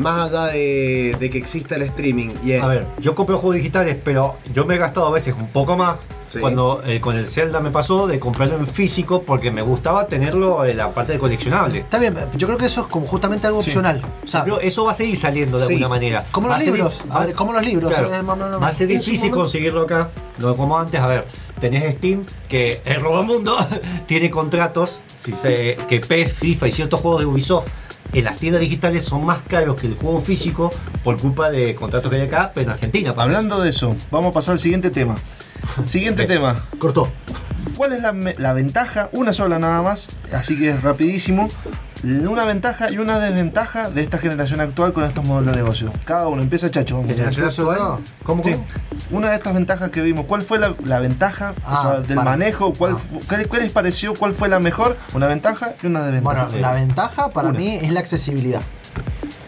más 0.00 0.32
allá 0.32 0.46
de, 0.46 1.16
de 1.18 1.30
que 1.30 1.38
exista 1.38 1.76
el 1.76 1.82
streaming. 1.82 2.30
Y, 2.44 2.54
A 2.54 2.66
ver, 2.66 2.86
yo 2.98 3.14
compro 3.14 3.38
juegos 3.38 3.56
digitales, 3.56 3.96
pero 4.02 4.36
yo 4.52 4.64
me 4.66 4.74
he 4.74 4.78
gastado 4.78 5.06
a 5.06 5.10
veces 5.10 5.34
un 5.38 5.48
poco 5.48 5.76
más. 5.76 5.98
Sí. 6.26 6.38
Cuando 6.38 6.80
eh, 6.86 7.00
con 7.00 7.16
el 7.16 7.26
Zelda 7.26 7.58
me 7.58 7.72
pasó 7.72 8.06
de 8.06 8.20
comprarlo 8.20 8.56
en 8.56 8.68
físico 8.68 9.22
porque 9.22 9.50
me 9.50 9.62
gustaba 9.62 10.06
tenerlo 10.06 10.64
en 10.64 10.76
la 10.76 10.94
parte 10.94 11.14
de 11.14 11.18
coleccionable. 11.18 11.80
Está 11.80 11.98
bien, 11.98 12.14
yo 12.36 12.46
creo 12.46 12.56
que 12.56 12.66
eso 12.66 12.82
es 12.82 12.86
como 12.86 13.06
justamente 13.08 13.48
algo 13.48 13.58
opcional. 13.58 14.00
O 14.22 14.26
sea, 14.28 14.44
Pero 14.44 14.60
eso 14.60 14.84
va 14.84 14.92
a 14.92 14.94
seguir 14.94 15.16
saliendo 15.16 15.58
de 15.58 15.66
Sí. 15.66 15.72
alguna 15.74 15.88
manera. 15.88 16.24
como 16.30 16.46
los 16.48 16.58
libros. 16.64 17.02
A 17.10 17.24
ver, 17.24 17.34
como 17.34 17.52
los 17.52 17.64
libros. 17.64 17.92
Claro. 17.92 18.08
Va 18.60 18.68
a 18.68 18.72
ser 18.72 18.86
difícil 18.86 19.32
conseguirlo 19.32 19.82
acá, 19.82 20.10
no 20.38 20.56
como 20.56 20.78
antes. 20.78 21.00
A 21.00 21.08
ver, 21.08 21.26
tenés 21.60 21.96
Steam, 21.96 22.22
que 22.48 22.80
el 22.84 23.00
Robamundo 23.00 23.56
tiene 24.06 24.30
contratos, 24.30 25.02
si 25.18 25.32
se, 25.32 25.76
que 25.88 25.98
PES, 26.00 26.32
FIFA 26.34 26.68
y 26.68 26.72
ciertos 26.72 27.00
juegos 27.00 27.20
de 27.20 27.26
Ubisoft 27.26 27.66
en 28.12 28.24
las 28.24 28.38
tiendas 28.38 28.60
digitales 28.60 29.04
son 29.04 29.24
más 29.24 29.38
caros 29.46 29.80
que 29.80 29.86
el 29.86 29.94
juego 29.94 30.20
físico 30.20 30.70
por 31.04 31.18
culpa 31.18 31.50
de 31.50 31.74
contratos 31.74 32.10
que 32.10 32.16
hay 32.18 32.26
acá, 32.26 32.52
pero 32.54 32.64
en 32.66 32.70
Argentina 32.72 33.14
pasa. 33.14 33.26
Hablando 33.26 33.60
de 33.60 33.70
eso, 33.70 33.96
vamos 34.10 34.30
a 34.30 34.34
pasar 34.34 34.52
al 34.52 34.58
siguiente 34.58 34.90
tema. 34.90 35.16
Siguiente 35.84 36.24
tema. 36.26 36.66
Cortó. 36.78 37.10
¿Cuál 37.76 37.92
es 37.92 38.02
la, 38.02 38.12
la 38.38 38.52
ventaja? 38.52 39.08
Una 39.12 39.32
sola 39.32 39.58
nada 39.58 39.82
más, 39.82 40.08
así 40.32 40.58
que 40.58 40.70
es 40.70 40.82
rapidísimo. 40.82 41.48
Una 42.02 42.44
ventaja 42.46 42.90
y 42.90 42.96
una 42.98 43.18
desventaja 43.18 43.90
de 43.90 44.00
esta 44.00 44.16
generación 44.16 44.60
actual 44.60 44.94
con 44.94 45.04
estos 45.04 45.22
modelos 45.24 45.52
de 45.54 45.60
negocio. 45.60 45.92
Cada 46.04 46.28
uno, 46.28 46.40
empieza 46.40 46.70
Chacho. 46.70 46.96
Vamos. 46.96 47.10
Generación 47.14 47.46
actual. 47.46 47.98
¿Cómo, 48.22 48.42
Sí, 48.42 48.52
cómo? 48.52 48.64
una 49.18 49.28
de 49.30 49.36
estas 49.36 49.52
ventajas 49.52 49.90
que 49.90 50.00
vimos, 50.00 50.24
¿cuál 50.24 50.40
fue 50.42 50.58
la, 50.58 50.74
la 50.84 50.98
ventaja 50.98 51.50
o 51.58 51.62
Ah, 51.66 51.82
sea, 51.82 52.00
del 52.00 52.16
para- 52.16 52.30
manejo? 52.30 52.72
¿Cuál, 52.72 52.92
ah. 52.96 52.98
fu- 52.98 53.20
qué, 53.28 53.44
qué 53.46 53.56
les 53.58 53.70
pareció? 53.72 54.14
¿Cuál 54.14 54.32
fue 54.32 54.48
la 54.48 54.60
mejor? 54.60 54.96
Una 55.12 55.26
ventaja 55.26 55.74
y 55.82 55.86
una 55.88 56.02
desventaja. 56.06 56.44
Bueno, 56.46 56.58
la 56.58 56.72
ventaja 56.72 57.28
para 57.30 57.48
Una. 57.50 57.58
mí 57.58 57.74
es 57.82 57.92
la 57.92 58.00
accesibilidad. 58.00 58.62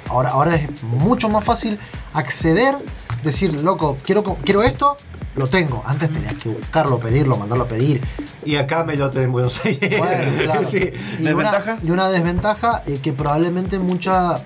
Ahora, 0.08 0.30
ahora 0.30 0.54
es 0.56 0.68
mucho 0.82 1.30
más 1.30 1.42
fácil 1.44 1.78
acceder, 2.12 2.74
decir, 3.22 3.62
loco, 3.62 3.96
quiero, 4.04 4.22
quiero 4.44 4.62
esto, 4.62 4.98
lo 5.36 5.46
tengo. 5.46 5.82
Antes 5.86 6.12
tenías 6.12 6.34
que 6.34 6.48
buscarlo, 6.50 6.98
pedirlo, 6.98 7.36
mandarlo 7.36 7.64
a 7.64 7.68
pedir. 7.68 8.00
Y 8.44 8.56
acá 8.56 8.84
me 8.84 8.96
lo 8.96 9.10
tengo 9.10 9.24
en 9.24 9.32
Buenos 9.32 9.64
Aires. 9.64 9.98
Bueno, 9.98 10.32
claro. 10.42 10.64
Sí. 10.66 10.90
y, 11.18 11.22
una, 11.22 11.30
¿Desventaja? 11.52 11.78
y 11.82 11.90
una 11.90 12.08
desventaja 12.08 12.82
eh, 12.86 12.98
que 13.02 13.12
probablemente 13.12 13.78
mucha, 13.78 14.42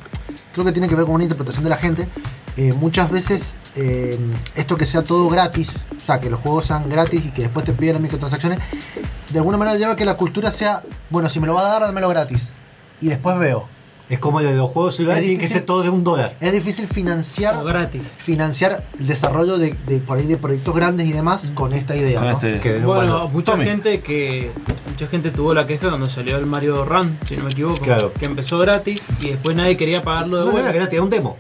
creo 0.53 0.65
que 0.65 0.73
tiene 0.73 0.89
que 0.89 0.95
ver 0.95 1.05
con 1.05 1.15
una 1.15 1.25
interpretación 1.25 1.65
de 1.65 1.71
la 1.71 1.77
gente. 1.77 2.09
eh, 2.57 2.73
muchas 2.73 3.11
veces 3.11 3.57
eh, 3.75 4.19
esto 4.55 4.77
que 4.77 4.87
sea 4.87 5.03
todo 5.05 5.29
gratis, 5.29 5.85
o 5.97 6.05
sea, 6.05 6.21
que 6.21 6.31
los 6.31 6.41
juegos 6.41 6.67
sean 6.67 6.89
gratis 6.89 7.23
y 7.27 7.31
que 7.31 7.43
después 7.43 7.67
te 7.67 7.73
piden 7.73 7.95
las 7.95 8.03
microtransacciones, 8.03 8.61
de 9.31 9.39
alguna 9.39 9.59
manera 9.59 9.77
lleva 9.77 9.93
a 9.93 9.97
que 9.97 10.05
la 10.07 10.17
cultura 10.17 10.51
sea, 10.51 10.83
bueno, 11.11 11.29
si 11.29 11.39
me 11.41 11.47
lo 11.47 11.55
va 11.55 11.61
a 11.67 11.73
dar, 11.73 11.83
dámelo 11.83 12.09
gratis. 12.09 12.53
Y 13.01 13.09
después 13.09 13.39
veo. 13.39 13.69
Es 14.09 14.21
como 14.21 14.41
lo 14.41 14.49
de 14.49 14.55
los 14.57 14.71
juegos 14.71 14.95
celulares, 14.97 15.23
Es 15.23 15.27
tiene 15.27 15.37
que 15.39 15.43
difícil. 15.43 15.59
ser 15.59 15.67
todo 15.67 15.83
de 15.83 15.91
un 15.91 16.05
dólar. 16.05 16.37
Es 16.41 16.53
difícil 16.53 16.87
financiar 16.87 17.65
gratis. 17.65 18.03
financiar 18.19 18.87
el 19.01 19.07
desarrollo 19.09 19.59
de, 19.59 19.75
de 19.87 19.99
por 19.99 20.19
ahí 20.19 20.27
de 20.27 20.37
proyectos 20.37 20.75
grandes 20.77 21.09
y 21.09 21.13
demás 21.13 21.51
con 21.55 21.73
esta 21.73 21.97
idea. 21.97 22.21
Con 22.21 22.29
¿no? 22.29 22.35
este- 22.35 22.61
Que, 22.61 22.79
Bueno, 22.79 23.29
mucha 23.29 23.53
Tommy. 23.53 23.65
gente 23.65 24.01
que 24.01 24.53
mucha 24.89 25.09
gente 25.09 25.31
tuvo 25.33 25.55
la 25.55 25.67
queja 25.67 25.89
cuando 25.89 26.09
salió 26.09 26.37
el 26.37 26.47
Mario 26.47 26.85
Run, 26.85 27.19
si 27.25 27.37
no 27.37 27.45
me 27.45 27.51
equivoco, 27.51 27.81
Claro. 27.83 28.13
que 28.13 28.27
empezó 28.27 28.59
gratis 28.59 29.03
y 29.21 29.31
después 29.31 29.57
nadie 29.57 29.77
quería 29.77 30.03
pagarlo 30.03 30.37
de 30.37 30.43
no, 30.43 30.47
no 30.47 30.53
vuelta. 30.53 30.71
era 30.71 30.79
gratis, 30.79 30.95
era 30.95 31.03
un 31.03 31.11
demo. 31.11 31.37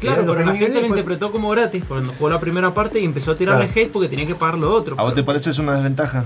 Claro, 0.00 0.22
pero 0.26 0.44
la 0.46 0.54
gente 0.56 0.80
lo 0.80 0.86
interpretó 0.86 1.30
como 1.30 1.50
gratis 1.50 1.84
cuando 1.86 2.12
jugó 2.14 2.30
la 2.30 2.40
primera 2.40 2.72
parte 2.74 2.98
y 3.00 3.04
empezó 3.04 3.32
a 3.32 3.36
tirarle 3.36 3.66
Claro. 3.66 3.80
hate 3.82 3.92
porque 3.92 4.08
tenía 4.08 4.26
que 4.26 4.34
pagar 4.34 4.56
lo 4.58 4.72
otro. 4.74 4.96
¿A 4.98 5.02
vos 5.04 5.14
te 5.14 5.22
parece 5.22 5.50
es 5.50 5.58
una 5.58 5.74
desventaja? 5.74 6.24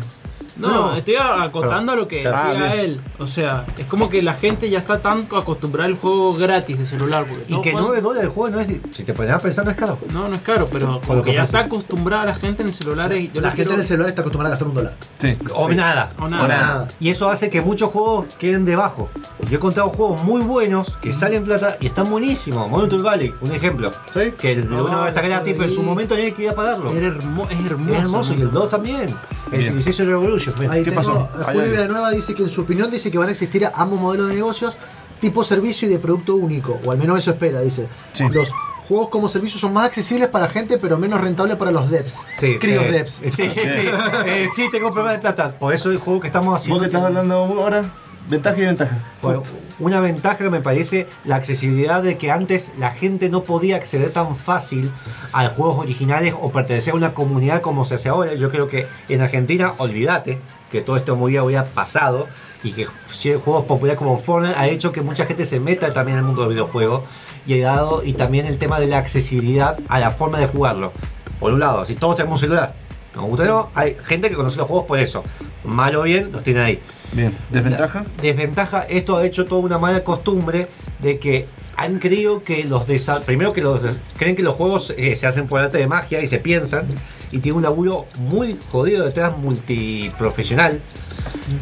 No, 0.56 0.68
No. 0.90 0.94
estoy 0.94 1.16
acotando 1.16 1.92
a 1.92 1.96
lo 1.96 2.06
que 2.06 2.18
decía 2.24 2.74
él. 2.76 3.00
O 3.18 3.26
sea, 3.26 3.64
es 3.76 3.86
como 3.86 4.08
que 4.08 4.22
la 4.22 4.34
gente 4.34 4.70
ya 4.70 4.78
está 4.78 5.00
tan 5.00 5.26
acostumbrada 5.34 5.88
al 5.88 5.96
juego 5.96 6.34
gratis 6.34 6.78
de 6.78 6.84
celular. 6.84 7.26
Porque 7.28 7.44
Y 7.48 7.60
que 7.60 7.72
juegan- 7.72 7.82
9 7.88 8.00
dólares 8.00 8.28
el 8.28 8.34
juego 8.34 8.50
no 8.56 8.60
es. 8.60 8.68
Si 8.92 9.02
te 9.04 9.12
pones 9.12 9.32
a 9.32 9.38
pensar, 9.38 9.64
no 9.64 9.70
es 9.72 9.76
caro. 9.76 9.98
No, 10.12 10.28
no 10.28 10.34
es 10.36 10.42
caro, 10.42 10.68
pero 10.70 11.00
como 11.06 11.22
que 11.22 11.30
que 11.32 11.36
ya 11.36 11.42
está 11.42 11.60
acostumbrada 11.60 12.24
la 12.26 12.34
gente 12.34 12.62
en 12.62 12.72
celulares. 12.72 13.18
y 13.18 13.30
Yo 13.30 13.40
la 13.40 13.48
gente 13.48 13.56
quiero- 13.64 13.72
en 13.72 13.78
el 13.80 13.84
celular 13.84 14.08
está 14.08 14.20
acostumbrada 14.22 14.50
a 14.54 14.56
gastar 14.56 14.68
un 14.68 14.74
dólar. 14.74 14.94
Sí. 15.18 15.36
O 15.54 15.68
nada. 15.70 16.12
O 16.18 16.28
nada. 16.28 16.44
O 16.44 16.48
nada. 16.48 16.88
Y 17.00 17.08
eso 17.10 17.28
hace 17.28 17.50
que 17.50 17.60
muchos 17.60 17.90
juegos 17.90 18.26
queden 18.38 18.64
debajo. 18.64 19.08
Yo 19.48 19.52
he 19.52 19.54
encontrado 19.56 19.90
juegos 19.90 20.22
muy 20.22 20.42
buenos 20.42 20.96
que 20.98 21.12
salen 21.12 21.44
plata 21.44 21.76
y 21.80 21.86
están 21.86 22.08
buenísimos. 22.10 22.68
Monumental 22.70 23.02
Valley, 23.02 23.34
un 23.40 23.52
ejemplo. 23.52 23.90
¿Sí? 24.10 24.32
Que 24.38 24.52
el 24.52 24.70
uno 24.72 25.06
está 25.06 25.20
gratis, 25.20 25.52
pero 25.54 25.64
en 25.64 25.70
su 25.74 25.82
momento 25.82 26.14
nadie 26.14 26.32
quería 26.32 26.54
pagarlo. 26.54 26.92
Era 26.92 27.08
hermo- 27.08 27.48
es 27.50 27.64
hermoso. 27.64 27.94
Es 27.96 28.02
hermoso 28.02 28.34
y 28.34 28.40
el 28.42 28.50
2 28.52 28.68
también. 28.68 29.14
El. 29.52 29.62
Civilization 29.64 30.08
Revolution. 30.08 30.43
Mira. 30.58 30.72
Ahí 30.72 30.84
¿Qué 30.84 30.90
tengo, 30.90 31.02
pasó? 31.02 31.28
Julio. 31.52 31.70
Villanueva 31.70 32.10
dice 32.10 32.34
que 32.34 32.42
en 32.42 32.48
su 32.48 32.62
opinión 32.62 32.90
dice 32.90 33.10
que 33.10 33.18
van 33.18 33.28
a 33.28 33.32
existir 33.32 33.68
ambos 33.74 34.00
modelos 34.00 34.28
de 34.28 34.34
negocios 34.34 34.76
tipo 35.20 35.42
servicio 35.42 35.88
y 35.88 35.90
de 35.90 35.98
producto 35.98 36.34
único, 36.36 36.78
o 36.84 36.92
al 36.92 36.98
menos 36.98 37.18
eso 37.18 37.30
espera, 37.30 37.60
dice. 37.60 37.88
Sí. 38.12 38.24
Los 38.30 38.50
juegos 38.88 39.08
como 39.08 39.28
servicio 39.28 39.58
son 39.58 39.72
más 39.72 39.86
accesibles 39.86 40.28
para 40.28 40.48
gente, 40.48 40.76
pero 40.78 40.98
menos 40.98 41.20
rentables 41.20 41.56
para 41.56 41.70
los 41.70 41.90
devs. 41.90 42.18
Sí, 42.36 42.58
Críos 42.58 42.84
eh, 42.84 42.92
devs. 42.92 43.10
Sí, 43.10 43.30
sí, 43.30 43.42
eh, 43.44 44.48
sí, 44.54 44.68
tengo 44.70 44.90
problema 44.90 45.12
de 45.12 45.18
plata. 45.20 45.52
Por 45.58 45.72
eso 45.72 45.90
el 45.90 45.98
juego 45.98 46.20
que 46.20 46.26
estamos 46.26 46.54
haciendo. 46.54 46.76
¿Vos 46.76 46.82
que 46.82 46.94
estás 46.94 47.06
hablando 47.06 47.34
ahora? 47.34 47.84
Ventaja 48.28 48.58
y 48.58 48.64
ventaja. 48.64 48.98
Bueno, 49.20 49.42
una 49.78 50.00
ventaja 50.00 50.38
que 50.38 50.50
me 50.50 50.62
parece 50.62 51.06
la 51.24 51.36
accesibilidad 51.36 52.02
de 52.02 52.16
que 52.16 52.30
antes 52.30 52.72
la 52.78 52.90
gente 52.90 53.28
no 53.28 53.44
podía 53.44 53.76
acceder 53.76 54.10
tan 54.12 54.36
fácil 54.36 54.90
a 55.32 55.46
juegos 55.48 55.78
originales 55.78 56.34
o 56.40 56.50
pertenecer 56.50 56.94
a 56.94 56.96
una 56.96 57.12
comunidad 57.12 57.60
como 57.60 57.84
se 57.84 57.96
hace 57.96 58.08
ahora. 58.08 58.34
Yo 58.34 58.50
creo 58.50 58.68
que 58.68 58.86
en 59.10 59.20
Argentina, 59.20 59.74
olvídate 59.76 60.38
que 60.70 60.80
todo 60.80 60.96
esto 60.96 61.16
muy 61.16 61.36
había 61.36 61.66
pasado 61.66 62.26
y 62.62 62.72
que 62.72 62.86
si 63.10 63.34
juegos 63.34 63.64
populares 63.64 63.98
como 63.98 64.16
Fortnite 64.16 64.58
ha 64.58 64.68
hecho 64.68 64.90
que 64.90 65.02
mucha 65.02 65.26
gente 65.26 65.44
se 65.44 65.60
meta 65.60 65.92
también 65.92 66.16
al 66.16 66.24
mundo 66.24 66.42
del 66.42 66.52
videojuego 66.52 67.04
y 67.46 67.60
ha 67.62 67.66
dado 67.66 68.02
y 68.02 68.14
también 68.14 68.46
el 68.46 68.56
tema 68.56 68.80
de 68.80 68.86
la 68.86 68.98
accesibilidad 68.98 69.78
a 69.88 70.00
la 70.00 70.12
forma 70.12 70.38
de 70.38 70.46
jugarlo. 70.46 70.92
Por 71.38 71.52
un 71.52 71.60
lado, 71.60 71.84
si 71.84 71.94
todos 71.94 72.16
tenemos 72.16 72.40
un 72.40 72.48
celular, 72.48 72.74
nos 73.14 73.26
gusta 73.26 73.44
o 73.44 73.46
no, 73.46 73.70
hay 73.74 73.96
gente 74.02 74.30
que 74.30 74.34
conoce 74.34 74.56
los 74.56 74.66
juegos 74.66 74.86
por 74.86 74.98
eso. 74.98 75.22
Mal 75.62 75.94
o 75.94 76.02
bien, 76.02 76.32
los 76.32 76.42
tienen 76.42 76.62
ahí. 76.62 76.80
Bien. 77.14 77.36
¿Desventaja? 77.50 78.04
Desventaja, 78.20 78.82
esto 78.82 79.16
ha 79.16 79.24
hecho 79.24 79.46
toda 79.46 79.60
una 79.60 79.78
mala 79.78 80.02
costumbre 80.02 80.68
de 81.00 81.18
que 81.18 81.46
han 81.76 81.98
creído 81.98 82.42
que 82.42 82.64
los 82.64 82.84
primero 83.24 83.52
que 83.52 83.60
los 83.60 83.80
creen 84.16 84.36
que 84.36 84.42
los 84.42 84.54
juegos 84.54 84.94
eh, 84.96 85.14
se 85.16 85.26
hacen 85.26 85.46
por 85.46 85.60
arte 85.60 85.78
de 85.78 85.86
magia 85.86 86.20
y 86.22 86.26
se 86.26 86.38
piensan 86.38 86.86
y 87.30 87.38
tiene 87.38 87.56
un 87.58 87.62
laburo 87.64 88.06
muy 88.18 88.58
jodido 88.70 89.04
detrás 89.04 89.36
multiprofesional 89.36 90.80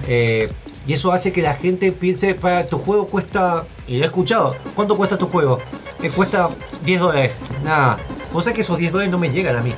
Eh, 0.08 0.48
y 0.86 0.92
eso 0.92 1.12
hace 1.12 1.30
que 1.32 1.42
la 1.42 1.54
gente 1.54 1.92
piense 1.92 2.34
para 2.34 2.66
tu 2.66 2.78
juego 2.78 3.06
cuesta 3.06 3.64
y 3.86 3.98
lo 3.98 4.04
he 4.04 4.06
escuchado 4.06 4.56
¿cuánto 4.74 4.96
cuesta 4.96 5.16
tu 5.16 5.28
juego? 5.28 5.60
Eh, 6.02 6.10
cuesta 6.10 6.48
10 6.84 7.00
dólares 7.00 7.32
nada 7.62 7.98
sabés 8.32 8.54
que 8.54 8.60
esos 8.62 8.78
10 8.78 8.92
dólares 8.92 9.12
no 9.12 9.18
me 9.18 9.30
llegan 9.30 9.56
a 9.56 9.60
mí 9.60 9.72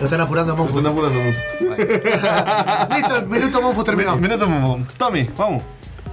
Lo 0.00 0.04
están 0.06 0.20
apurando 0.20 0.52
a 0.52 0.56
Monfu. 0.56 0.78
Están 0.78 0.92
apurando. 0.92 1.18
Listo, 2.94 3.16
el 3.18 3.26
minuto 3.26 3.62
Monfu 3.62 3.84
terminó. 3.84 4.16
Minuto, 4.16 4.48
Momo. 4.48 4.86
Tommy, 4.96 5.28
vamos. 5.36 5.62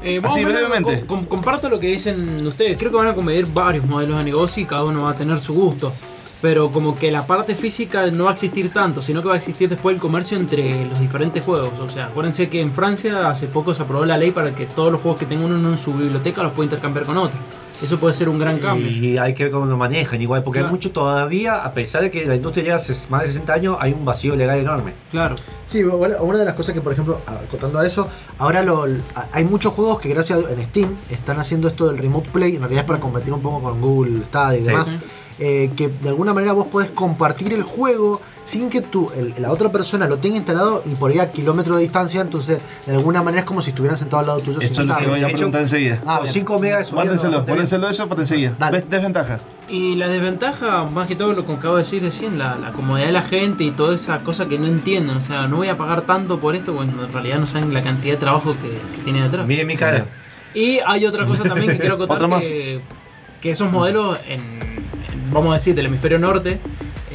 Eh, 0.04 0.20
Así, 0.24 0.44
brevemente. 0.44 1.06
com- 1.06 1.18
com- 1.20 1.26
comparto 1.26 1.70
lo 1.70 1.78
que 1.78 1.88
dicen 1.88 2.36
ustedes. 2.46 2.78
Creo 2.80 2.92
que 2.92 2.98
van 2.98 3.08
a 3.10 3.14
convenir 3.16 3.46
varios 3.48 3.86
modelos 3.86 4.18
de 4.18 4.24
negocio 4.24 4.64
y 4.64 4.66
cada 4.66 4.84
uno 4.84 5.04
va 5.04 5.12
a 5.12 5.16
tener 5.16 5.38
su 5.40 5.54
gusto. 5.54 5.94
Pero 6.42 6.72
como 6.72 6.96
que 6.96 7.12
la 7.12 7.28
parte 7.28 7.54
física 7.54 8.08
no 8.10 8.24
va 8.24 8.32
a 8.32 8.34
existir 8.34 8.74
tanto, 8.74 9.00
sino 9.04 9.22
que 9.22 9.28
va 9.28 9.36
a 9.36 9.38
existir 9.38 9.70
después 9.70 9.94
el 9.94 10.02
comercio 10.02 10.40
entre 10.40 10.86
los 10.86 11.00
diferentes 11.00 11.46
juegos. 11.46 11.80
O 11.80 11.88
sea, 11.88 12.06
acuérdense 12.08 12.50
que 12.50 12.62
en 12.62 12.74
Francia 12.74 13.28
hace 13.28 13.46
poco 13.48 13.76
se 13.76 13.84
aprobó 13.84 14.06
la 14.06 14.18
ley 14.18 14.32
para 14.32 14.56
que 14.56 14.66
todos 14.66 14.92
los 14.92 15.02
juegos 15.02 15.20
que 15.20 15.28
tenga 15.28 15.46
uno 15.46 15.70
en 15.70 15.78
su 15.78 15.94
biblioteca 15.94 16.42
los 16.42 16.54
pueda 16.54 16.66
intercambiar 16.66 17.06
con 17.06 17.18
otro. 17.18 17.38
Eso 17.82 17.98
puede 17.98 18.14
ser 18.14 18.30
un 18.30 18.38
gran 18.38 18.60
cambio. 18.60 18.88
Y 18.90 19.18
hay 19.18 19.34
que 19.34 19.44
ver 19.46 19.52
cómo 19.52 19.66
lo 19.66 19.76
manejan 19.78 20.22
igual, 20.22 20.44
porque 20.44 20.60
hay 20.60 20.66
mucho 20.66 20.92
todavía, 20.92 21.64
a 21.64 21.74
pesar 21.74 22.02
de 22.04 22.12
que 22.12 22.26
la 22.26 22.36
industria 22.36 22.64
lleva 22.64 22.78
ses- 22.78 23.10
más 23.10 23.22
de 23.24 23.28
60 23.30 23.54
años, 23.54 23.78
hay 23.80 23.92
un 23.94 24.06
vacío 24.06 24.36
legal 24.36 24.60
enorme. 24.60 24.94
Claro. 25.10 25.36
Sí, 25.66 25.84
una 25.84 26.38
de 26.38 26.46
las 26.46 26.54
cosas 26.54 26.74
que, 26.76 26.82
por 26.82 26.94
ejemplo, 26.94 27.22
acotando 27.26 27.80
a 27.80 27.88
eso, 27.88 28.08
ahora 28.38 28.62
lo, 28.62 28.86
hay 29.32 29.44
muchos 29.46 29.74
juegos 29.74 30.00
que 30.00 30.10
gracias 30.10 30.44
a 30.46 30.52
en 30.52 30.62
Steam 30.64 30.96
están 31.10 31.40
haciendo 31.40 31.68
esto 31.70 31.88
del 31.88 31.98
Remote 31.98 32.30
Play, 32.32 32.56
en 32.56 32.62
realidad 32.62 32.82
es 32.84 32.88
para 32.88 33.00
competir 33.00 33.34
un 33.34 33.42
poco 33.42 33.62
con 33.62 33.82
Google 33.82 34.26
Stadia 34.26 34.60
y 34.60 34.62
Sí. 34.64 34.68
demás, 34.68 34.88
Sí. 34.88 34.96
Eh, 35.44 35.72
que 35.76 35.88
de 35.90 36.10
alguna 36.10 36.34
manera 36.36 36.54
vos 36.54 36.68
podés 36.68 36.92
compartir 36.92 37.52
el 37.52 37.64
juego 37.64 38.22
sin 38.44 38.70
que 38.70 38.82
tú, 38.82 39.12
el- 39.16 39.34
la 39.40 39.52
otra 39.52 39.72
persona 39.72 40.08
lo 40.08 40.18
tenga 40.20 40.38
instalado 40.38 40.84
y 40.86 40.94
por 40.96 41.10
ahí 41.12 41.18
a 41.20 41.32
kilómetros 41.32 41.78
de 41.78 41.84
distancia, 41.84 42.22
entonces 42.22 42.60
de 42.86 42.96
alguna 42.96 43.22
manera 43.24 43.40
es 43.42 43.46
como 43.46 43.62
si 43.62 43.72
estuvieran 43.72 43.98
sentados 43.98 44.22
al 44.24 44.28
lado 44.28 44.40
tuyo. 44.42 44.60
Eso 44.62 44.82
es 44.82 44.88
lo 44.88 44.98
que 44.98 45.08
voy 45.08 45.24
a 45.24 45.28
preguntar 45.30 45.62
enseguida. 45.62 46.00
Ah, 46.06 46.20
Con 46.20 46.28
5 46.28 46.60
megas 46.60 46.88
de 46.90 46.94
Guárdenselo, 46.96 47.44
guárdenselo 47.44 47.90
eso 47.90 48.08
para 48.08 48.22
enseguida. 48.22 48.56
Ves- 48.72 48.90
Desventaja. 48.90 49.40
Y 49.68 49.96
la 49.96 50.08
desventaja, 50.08 50.84
más 50.84 51.08
que 51.08 51.16
todo 51.16 51.34
lo 51.34 51.46
que 51.46 51.54
acabo 51.54 51.76
de 51.76 51.82
decir 51.84 52.02
recién, 52.04 52.38
la, 52.38 52.56
la 52.58 52.72
comodidad 52.72 53.08
de 53.08 53.14
la 53.14 53.22
gente 53.24 53.64
y 53.64 53.72
toda 53.72 53.96
esa 53.96 54.20
cosa 54.24 54.48
que 54.48 54.60
no 54.60 54.68
entienden. 54.68 55.16
O 55.18 55.22
sea, 55.22 55.48
no 55.48 55.58
voy 55.58 55.70
a 55.70 55.78
pagar 55.78 56.02
tanto 56.02 56.40
por 56.40 56.56
esto 56.56 56.76
cuando 56.76 57.04
en 57.06 57.12
realidad 57.14 57.40
no 57.40 57.46
saben 57.46 57.74
la 57.74 57.82
cantidad 57.82 58.14
de 58.14 58.20
trabajo 58.20 58.54
que, 58.62 58.70
que 58.96 59.04
tiene 59.04 59.24
detrás. 59.24 59.48
Miren 59.48 59.66
mi 59.68 59.76
cara. 59.78 60.06
Y 60.54 60.80
hay 60.86 61.06
otra 61.06 61.26
cosa 61.26 61.44
también 61.44 61.72
que 61.72 61.80
quiero 61.80 61.98
contar 61.98 62.18
Otra 62.18 62.28
más. 62.28 62.44
que, 62.46 62.82
que 63.42 63.50
esos 63.50 63.72
modelos 63.72 64.20
en, 64.28 64.40
en, 64.40 65.32
vamos 65.32 65.50
a 65.50 65.54
decir, 65.54 65.76
del 65.76 65.88
hemisferio 65.88 66.20
norte 66.20 66.60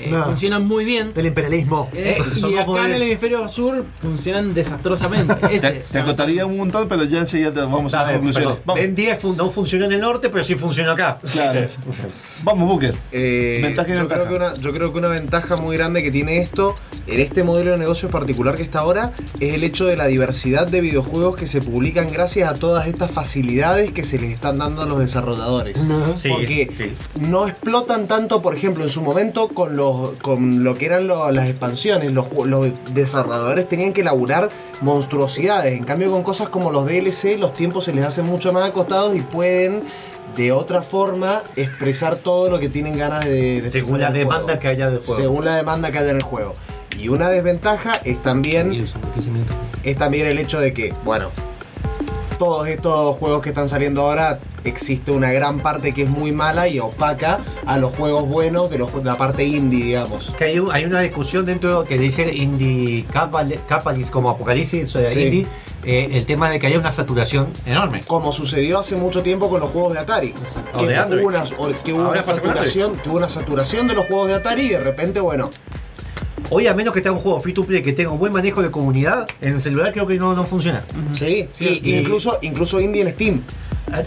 eh, 0.07 0.11
No. 0.11 0.25
funcionan 0.25 0.67
muy 0.67 0.85
bien. 0.85 1.13
Del 1.15 1.27
imperialismo. 1.27 1.89
Eh, 1.93 2.19
son 2.35 2.51
y 2.53 2.57
acá 2.59 2.85
en 2.87 2.93
el 2.95 3.03
hemisferio 3.03 3.49
sur 3.49 3.85
funcionan 4.01 4.55
desastrosamente. 4.55 5.35
Te, 5.49 5.55
Ese, 5.55 5.71
te 5.91 5.99
acotaría 5.99 6.47
un 6.47 6.57
montón, 6.57 6.89
pero 6.89 7.05
ya 7.05 7.19
enseguida 7.19 7.53
te 7.53 7.61
vamos 7.61 7.95
a 7.95 8.01
A 8.01 8.05
ver, 8.05 8.15
conclusiones. 8.17 8.59
Vamos. 8.65 8.81
Ben 8.83 8.95
10 8.95 9.19
fun- 9.21 9.37
no 9.37 9.51
funcionó 9.51 9.85
en 9.87 9.93
el 9.93 10.01
norte, 10.01 10.29
pero 10.31 10.43
sí 10.45 10.55
funcionó 10.55 10.93
acá. 10.93 11.19
Claro. 11.33 11.67
Vamos, 12.43 12.69
Booker. 12.69 12.95
Eh, 13.13 13.59
Ventaja 13.63 13.89
y 13.89 13.93
yo, 13.95 14.01
ventaja. 14.01 14.23
Creo 14.23 14.29
que 14.35 14.41
una, 14.41 14.55
yo 14.55 14.73
creo 14.73 14.93
que 14.93 14.99
una 14.99 15.09
ventaja 15.09 15.57
muy 15.57 15.77
grande 15.77 16.03
que 16.03 16.11
tiene 16.11 16.39
esto, 16.39 16.75
en 17.07 17.21
este 17.21 17.45
modelo 17.45 17.73
de 17.73 17.79
negocio 17.79 18.09
particular 18.11 18.55
que 18.55 18.63
está 18.63 18.81
ahora, 18.81 19.13
es 19.41 19.55
el 19.55 19.65
hecho 19.65 19.87
de 19.87 19.97
la 19.97 20.07
diversidad 20.07 20.67
de 20.67 20.81
videojuegos 20.81 21.39
que 21.39 21.47
se 21.47 21.61
publican 21.61 22.11
gracias 22.13 22.51
a 22.51 22.55
todas 22.55 22.87
estas 22.87 23.11
facilidades 23.11 23.93
que 23.93 24.05
se 24.05 24.19
les 24.19 24.33
están 24.33 24.57
dando 24.57 24.83
a 24.83 24.87
los 24.87 24.99
desarrolladores. 24.99 25.79
Sí, 26.15 26.29
Porque 26.29 26.69
sí. 26.77 26.93
no 27.21 27.49
explotan 27.49 28.07
tanto, 28.07 28.43
por 28.43 28.55
ejemplo, 28.55 28.85
en 28.85 28.91
su 28.91 29.03
momento 29.03 29.49
con, 29.49 29.77
los, 29.77 29.96
con 30.23 30.65
lo 30.65 30.75
que 30.75 30.87
eran 30.87 31.07
lo- 31.07 31.31
las 31.31 31.49
expansiones. 31.49 32.13
Los, 32.13 32.27
desarrolladores 32.93 33.69
tenían 33.69 33.93
que 33.93 34.01
elaborar 34.03 34.49
monstruosidades. 34.83 35.77
En 35.77 35.85
cambio, 35.85 36.11
con 36.11 36.23
cosas 36.23 36.49
como 36.49 36.71
los 36.71 36.87
DLC, 36.87 37.37
los 37.39 37.53
tiempos 37.53 37.85
se 37.85 37.93
les 37.93 38.05
hacen 38.05 38.25
mucho 38.27 38.53
más 38.53 38.69
acotados 38.69 39.17
y 39.17 39.21
pueden 39.21 39.83
de 40.37 40.53
otra 40.53 40.83
forma 40.83 41.43
expresar 41.57 42.17
todo 42.17 42.51
lo 42.51 42.59
que 42.59 42.69
tienen 42.69 42.97
ganas 42.99 43.25
de, 43.25 43.63
de 43.63 43.71
Según 43.71 44.01
la 44.01 44.11
demanda 44.11 44.45
juego. 44.45 44.61
que 44.61 44.69
haya 44.69 44.91
del 44.91 44.99
juego. 45.01 45.15
Según 45.21 45.45
la 45.45 45.57
demanda 45.57 45.91
que 45.91 45.99
haya 45.99 46.11
en 46.11 46.17
el 46.17 46.23
juego. 46.23 46.53
Y 46.99 47.09
una 47.09 47.29
desventaja 47.29 47.97
es 48.05 48.23
también, 48.23 48.87
es 49.83 49.97
también 49.99 50.27
el 50.27 50.39
hecho 50.39 50.61
de 50.61 50.73
que, 50.73 50.93
bueno, 51.05 51.31
todos 52.39 52.69
estos 52.69 53.17
juegos 53.17 53.43
que 53.43 53.49
están 53.51 53.69
saliendo 53.69 54.03
ahora, 54.03 54.39
existe 54.65 55.11
una 55.11 55.33
gran 55.33 55.61
parte 55.61 55.93
que 55.93 56.03
es 56.03 56.11
muy 56.11 56.33
mala 56.33 56.69
y 56.69 56.79
opaca 56.81 57.39
a 57.67 57.79
los 57.79 57.95
juegos 57.95 58.27
buenos 58.29 58.71
de, 58.71 58.79
los, 58.79 58.93
de 58.95 59.05
la 59.05 59.17
parte 59.17 59.45
indie, 59.45 59.85
digamos. 59.85 60.35
Que 60.37 60.45
hay, 60.45 60.59
un- 60.59 60.73
hay 60.73 60.85
una 60.85 61.01
discusión 61.01 61.45
dentro 61.45 61.85
que 61.85 61.99
dice 61.99 62.31
Indie 62.35 63.07
Capal- 63.13 63.61
Capalis 63.67 64.11
como 64.11 64.31
Apocalipsis 64.31 64.95
o 64.97 64.99
de 64.99 65.11
Sí. 65.11 65.23
Indie, 65.23 65.47
eh, 65.85 66.09
el 66.13 66.27
tema 66.27 66.51
de 66.51 66.59
que 66.59 66.67
haya 66.67 66.79
una 66.79 66.93
saturación 66.93 67.49
enorme. 67.65 68.03
Como 68.07 68.33
sucedió 68.33 68.79
hace 68.81 68.97
mucho 68.97 69.23
tiempo 69.23 69.49
con 69.49 69.61
los 69.61 69.71
juegos 69.71 69.93
de 69.95 70.01
Atari. 70.01 70.35
O 70.75 70.79
que, 70.79 70.87
de 70.89 70.97
Android. 70.97 71.21
hubo 71.23 71.29
una, 71.29 71.45
o- 71.45 71.83
que 71.85 71.93
hubo 71.93 72.01
Ahora 72.03 72.11
una 72.13 72.21
pasa 72.23 72.41
con 72.41 72.51
Android. 72.51 72.67
saturación, 72.69 72.97
que 72.97 73.09
hubo 73.09 73.17
una 73.19 73.29
saturación 73.29 73.87
de 73.87 73.95
los 73.95 74.07
juegos 74.07 74.29
de 74.29 74.35
Atari 74.35 74.63
y 74.63 74.69
de 74.71 74.81
repente, 74.81 75.21
bueno, 75.21 75.51
Hoy, 76.51 76.67
a 76.69 76.75
menos 76.75 76.95
que 76.95 77.01
tenga 77.01 77.17
un 77.17 77.23
juego 77.23 77.41
free 77.41 77.53
to 77.53 77.65
play 77.65 77.83
que 77.83 77.93
tenga 77.93 78.11
un 78.11 78.19
buen 78.19 78.33
manejo 78.33 78.63
de 78.63 78.71
comunidad, 78.71 79.27
en 79.41 79.55
el 79.55 79.61
celular 79.61 79.93
creo 79.93 80.07
que 80.07 80.17
no, 80.17 80.35
no 80.35 80.45
funciona. 80.47 80.83
sí, 81.13 81.49
Sí, 81.53 81.81
y- 81.83 81.91
y- 81.91 81.99
incluso, 81.99 82.39
incluso 82.43 82.81
indie 82.81 83.03
en 83.03 83.11
Steam. 83.13 83.43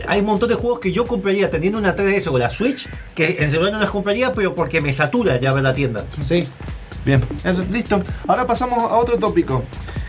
Hay 0.08 0.20
un 0.20 0.26
montón 0.26 0.50
de 0.50 0.56
juegos 0.56 0.80
que 0.80 0.92
yo 0.92 1.06
compraría 1.08 1.50
teniendo 1.50 1.80
una 1.80 1.96
3DS 1.96 2.28
o 2.28 2.38
la 2.38 2.50
Switch, 2.50 2.88
que 3.16 3.38
en 3.40 3.50
celular 3.50 3.72
no 3.74 3.80
las 3.80 3.90
compraría, 3.92 4.34
pero 4.34 4.54
porque 4.56 4.82
me 4.82 4.92
satura 4.94 5.40
ya 5.40 5.54
ver 5.54 5.64
la 5.64 5.74
tienda. 5.74 6.06
Sí. 6.22 6.46
Bien, 7.06 7.24
eso, 7.46 7.66
listo. 7.72 8.02
Ahora 8.28 8.46
pasamos 8.46 8.78
a 8.80 8.96
otro 8.98 9.18
tópico. 9.18 9.64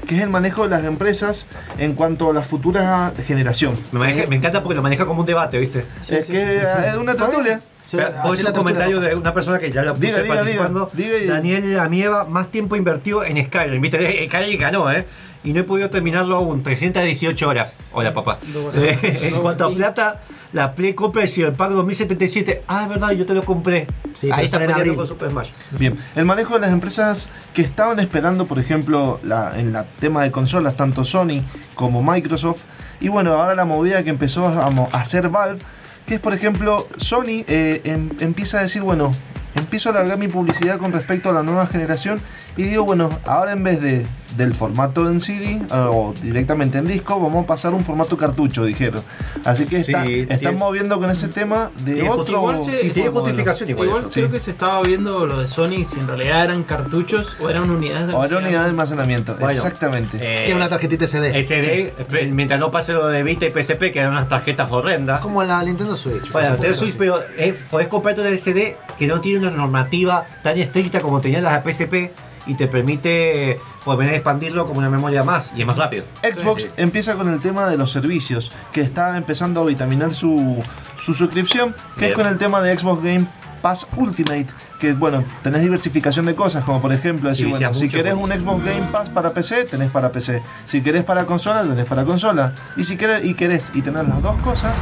que 0.07 0.17
es 0.17 0.23
el 0.25 0.29
manejo 0.31 0.65
de 0.65 0.71
las 0.71 0.85
empresas 0.85 1.47
en 1.79 1.95
cuanto 1.95 2.31
a 2.31 2.35
la 2.35 2.43
futura 2.43 3.13
generación. 3.29 3.77
Me, 3.93 4.01
maneja- 4.01 4.27
me 4.27 4.35
encanta 4.37 4.61
porque 4.61 4.75
lo 4.75 4.83
maneja 4.83 5.07
como 5.07 5.21
un 5.21 5.27
debate, 5.27 5.57
¿viste? 5.61 5.85
es 6.09 6.25
que 6.27 6.57
es 6.91 6.97
una 6.97 7.15
tertulia. 7.15 7.61
A 7.99 8.23
hacer 8.23 8.47
un 8.47 8.53
comentario 8.53 9.01
de 9.01 9.15
una 9.15 9.35
persona 9.35 9.59
que 9.59 9.71
ya 9.71 9.83
lo 9.83 9.95
puse 9.95 10.07
Diga, 10.07 10.23
diga, 10.23 10.35
participando. 10.35 10.91
Daniel 11.27 11.79
Amieva, 11.81 12.25
más 12.25 12.49
tiempo 12.49 12.77
invertido 12.77 13.25
en 13.25 13.45
Skyrim. 13.45 13.81
¿Viste? 13.81 14.25
Eh, 14.25 14.29
Skyrim 14.29 14.61
ganó, 14.61 14.91
¿eh? 14.91 15.07
Y 15.43 15.53
no 15.53 15.61
he 15.61 15.65
podido 15.65 15.89
terminarlo 15.89 16.37
aún. 16.37 16.63
318 16.63 17.49
horas. 17.49 17.77
Hola, 17.93 18.13
papá. 18.13 18.39
Eh, 18.75 18.99
en 19.03 19.41
cuanto 19.41 19.65
a 19.65 19.75
plata, 19.75 20.21
la 20.53 20.75
Play 20.75 20.95
compra 20.95 21.23
el 21.23 21.29
Cyberpunk 21.29 21.71
2077. 21.71 22.65
Ah, 22.67 22.83
es 22.83 22.89
verdad, 22.89 23.11
yo 23.13 23.25
te 23.25 23.35
lo 23.35 23.45
compré. 23.45 23.87
Ahí 24.33 24.45
está 24.45 24.63
en 24.63 24.95
con 24.95 25.07
Super 25.07 25.31
Smash. 25.31 25.51
Bien, 25.71 25.97
el 26.15 26.25
manejo 26.25 26.55
de 26.55 26.61
las 26.61 26.73
empresas 26.73 27.29
que 27.55 27.63
estaban 27.63 28.01
esperando, 28.01 28.47
por 28.47 28.59
ejemplo, 28.59 29.21
la, 29.23 29.59
en 29.59 29.75
el 29.75 29.85
tema 29.99 30.23
de 30.23 30.31
consolas, 30.31 30.77
tanto 30.77 31.05
Sony 31.05 31.43
como 31.75 32.03
Microsoft, 32.03 32.63
y 33.01 33.09
bueno, 33.09 33.33
ahora 33.33 33.55
la 33.55 33.65
movida 33.65 34.03
que 34.03 34.11
empezó 34.11 34.47
a, 34.47 34.67
a 34.67 35.01
hacer 35.01 35.29
Valve, 35.29 35.61
que 36.07 36.15
es, 36.15 36.21
por 36.21 36.35
ejemplo, 36.35 36.87
Sony 36.99 37.45
eh, 37.47 37.81
em- 37.85 38.11
empieza 38.21 38.59
a 38.59 38.63
decir, 38.63 38.83
bueno, 38.83 39.13
empiezo 39.55 39.89
a 39.89 39.93
alargar 39.93 40.19
mi 40.19 40.29
publicidad 40.29 40.79
con 40.79 40.93
respecto 40.93 41.31
a 41.31 41.33
la 41.33 41.43
nueva 41.43 41.67
generación 41.67 42.21
y 42.57 42.65
digo, 42.65 42.85
bueno, 42.85 43.11
ahora 43.25 43.53
en 43.53 43.63
vez 43.65 43.81
de 43.81 44.07
del 44.37 44.55
formato 44.55 45.11
en 45.11 45.19
CD 45.21 45.61
o 45.73 46.15
directamente 46.23 46.79
en 46.79 46.87
disco, 46.87 47.19
vamos 47.21 47.43
a 47.43 47.47
pasar 47.49 47.75
un 47.75 47.85
formato 47.85 48.17
cartucho, 48.17 48.65
dijeron. 48.65 49.03
Así 49.45 49.67
que 49.69 49.83
Sí, 49.83 49.93
está- 49.93 50.39
tiene- 50.39 50.57
moviendo 50.57 51.01
con 51.01 51.11
ese 51.11 51.27
tema 51.27 51.73
de 51.85 51.95
Tiene 51.95 52.11
otro... 52.11 52.37
Igual, 52.39 52.59
se- 52.63 52.71
tipo 52.71 52.87
de 52.87 52.95
se- 52.95 53.11
modelo. 53.11 53.85
igual 53.85 54.05
Sí. 54.05 54.21
creo 54.21 54.31
que 54.31 54.39
se 54.39 54.53
estaba 54.53 54.81
viendo 54.83 55.27
lo 55.27 55.41
de 55.41 55.49
Sony 55.49 55.83
si 55.85 55.99
en 55.99 56.07
realidad 56.07 56.45
eran 56.45 56.63
cartuchos 56.63 57.37
o 57.41 57.51
eran 57.51 57.69
unidades 57.71 58.07
de 58.07 58.15
O 58.15 58.25
era 58.25 58.39
unidad 58.39 58.63
de 58.63 58.69
almacenamiento. 58.69 59.33
almacenamiento, 59.33 59.37
Bueno, 59.41 59.51
exactamente. 59.53 60.19
eh, 60.21 60.45
Tiene 60.45 60.61
una 60.61 60.69
tarjetita 60.69 61.07
SD. 61.07 61.37
SD, 61.43 62.31
mientras 62.33 62.61
no 62.61 62.71
pase 62.71 62.93
lo 62.93 63.09
de 63.09 63.25
Vita 63.25 63.47
y 63.47 63.51
PSP, 63.51 63.91
que 63.91 63.99
eran 63.99 64.13
unas 64.13 64.29
tarjetas 64.29 64.71
horrendas. 64.71 65.21
Como 65.23 65.43
la 65.43 65.61
Nintendo 65.65 65.97
Switch. 65.97 66.31
Bueno, 66.31 66.51
Nintendo 66.51 66.77
Switch, 66.77 66.95
pero 66.97 67.21
eh, 67.37 67.59
podés 67.69 67.89
comprarte 67.89 68.21
una 68.21 68.31
LCD 68.31 68.77
que 68.97 69.07
no 69.09 69.21
tiene 69.21 69.40
una 69.49 69.57
normativa 69.57 70.25
tan 70.43 70.59
estricta 70.59 71.01
como 71.01 71.21
tenían 71.21 71.43
las 71.43 71.63
de 71.65 71.73
PSP 71.73 71.95
y 72.47 72.55
te 72.55 72.67
permite 72.69 73.51
eh, 73.53 73.61
poder 73.85 74.15
expandirlo 74.15 74.67
como 74.67 74.79
una 74.79 74.89
memoria 74.91 75.23
más 75.23 75.53
y 75.55 75.61
es 75.61 75.67
más 75.67 75.77
rápido. 75.77 76.05
Xbox 76.23 76.63
Sí. 76.63 76.71
empieza 76.79 77.15
con 77.15 77.29
el 77.33 77.41
tema 77.41 77.69
de 77.69 77.77
los 77.77 77.93
servicios, 77.93 78.51
que 78.73 78.81
está 78.81 79.17
empezando 79.17 79.61
a 79.61 79.65
vitaminar 79.65 80.15
su, 80.15 80.63
su 80.99 81.13
suscripción, 81.15 81.75
que 81.97 82.01
Bien. 82.07 82.11
es 82.13 82.17
con 82.17 82.27
el 82.27 82.39
tema 82.39 82.61
de 82.63 82.77
Xbox 82.79 83.03
Game 83.03 83.27
Pass 83.61 83.87
Ultimate, 83.95 84.47
que 84.79 84.95
bueno, 84.95 85.23
tenés 85.43 85.61
diversificación 85.61 86.25
de 86.25 86.35
cosas, 86.35 86.65
como 86.65 86.81
por 86.81 86.95
ejemplo 86.95 87.29
decir, 87.29 87.45
Sí, 87.45 87.51
bueno, 87.51 87.75
si 87.75 87.91
querés 87.91 88.15
un 88.15 88.31
Xbox 88.33 88.65
Game 88.65 88.87
Pass 88.91 89.11
para 89.11 89.35
PC, 89.35 89.67
tenés 89.67 89.91
para 89.91 90.11
PC. 90.11 90.43
Si 90.65 90.81
querés 90.83 91.05
para 91.05 91.27
consola, 91.27 91.61
tenés 91.63 91.85
para 91.85 92.07
consola. 92.07 92.55
Y 92.79 92.85
si 92.85 92.97
querés 92.97 93.23
y 93.23 93.35
querés 93.35 93.71
y 93.75 93.83
tener 93.83 94.09
las 94.09 94.23
dos 94.23 94.41
cosas, 94.41 94.73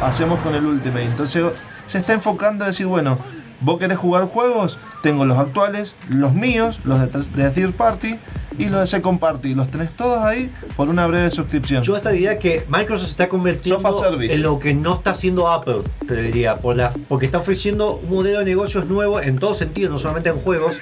hacemos 0.00 0.38
con 0.38 0.54
el 0.54 0.64
Ultimate. 0.64 1.02
Entonces 1.06 1.44
se 1.86 1.98
está 1.98 2.12
enfocando 2.12 2.64
a 2.64 2.68
decir, 2.68 2.86
bueno, 2.86 3.18
vos 3.60 3.78
querés 3.78 3.98
jugar 3.98 4.24
juegos, 4.24 4.78
tengo 5.02 5.24
los 5.24 5.38
actuales, 5.38 5.96
los 6.08 6.32
míos, 6.34 6.80
los 6.84 7.00
de, 7.00 7.42
de 7.42 7.50
third 7.50 7.74
party 7.74 8.18
y 8.58 8.66
los 8.66 8.80
de 8.80 8.86
second 8.86 9.18
party. 9.18 9.54
Los 9.54 9.70
tenés 9.70 9.92
todos 9.92 10.18
ahí 10.18 10.52
por 10.76 10.88
una 10.88 11.06
breve 11.06 11.30
suscripción. 11.30 11.82
Yo 11.82 11.96
hasta 11.96 12.10
diría 12.10 12.38
que 12.38 12.66
Microsoft 12.68 13.06
se 13.06 13.10
está 13.12 13.28
convirtiendo 13.28 13.80
en 14.20 14.42
lo 14.42 14.58
que 14.58 14.74
no 14.74 14.94
está 14.94 15.10
haciendo 15.10 15.48
Apple, 15.48 15.82
te 16.06 16.16
diría, 16.16 16.58
por 16.58 16.76
la, 16.76 16.92
porque 17.08 17.26
está 17.26 17.38
ofreciendo 17.38 17.96
un 17.96 18.10
modelo 18.10 18.40
de 18.40 18.44
negocios 18.44 18.86
nuevo 18.86 19.20
en 19.20 19.38
todos 19.38 19.58
sentidos, 19.58 19.90
no 19.92 19.98
solamente 19.98 20.30
en 20.30 20.36
juegos. 20.36 20.76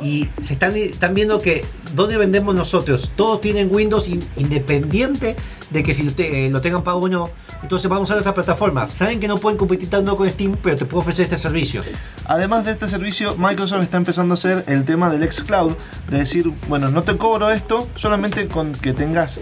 Y 0.00 0.28
se 0.40 0.54
están, 0.54 0.74
están 0.76 1.14
viendo 1.14 1.40
que 1.40 1.64
dónde 1.94 2.16
vendemos 2.16 2.54
nosotros. 2.54 3.12
Todos 3.14 3.40
tienen 3.40 3.68
Windows 3.72 4.08
in- 4.08 4.24
independiente 4.36 5.36
de 5.70 5.82
que 5.82 5.94
si 5.94 6.12
eh, 6.18 6.48
lo 6.50 6.60
tengan 6.60 6.82
pago 6.82 7.00
o 7.00 7.08
no. 7.08 7.30
Entonces 7.62 7.88
vamos 7.88 8.08
a 8.10 8.12
usar 8.14 8.18
otra 8.20 8.34
plataforma. 8.34 8.86
Saben 8.88 9.20
que 9.20 9.28
no 9.28 9.36
pueden 9.38 9.58
competir 9.58 9.88
tanto 9.90 10.16
con 10.16 10.28
Steam, 10.28 10.56
pero 10.62 10.76
te 10.76 10.84
puedo 10.86 11.02
ofrecer 11.02 11.24
este 11.24 11.38
servicio. 11.38 11.82
Además 12.24 12.64
de 12.64 12.72
este 12.72 12.88
servicio, 12.88 13.36
Microsoft 13.36 13.82
está 13.82 13.96
empezando 13.96 14.34
a 14.34 14.36
hacer 14.36 14.64
el 14.66 14.84
tema 14.84 15.08
del 15.10 15.30
xCloud, 15.30 15.74
de 16.10 16.18
decir, 16.18 16.52
bueno, 16.68 16.90
no 16.90 17.02
te 17.04 17.16
cobro 17.16 17.50
esto, 17.50 17.88
solamente 17.94 18.48
con 18.48 18.72
que 18.72 18.92
tengas 18.92 19.40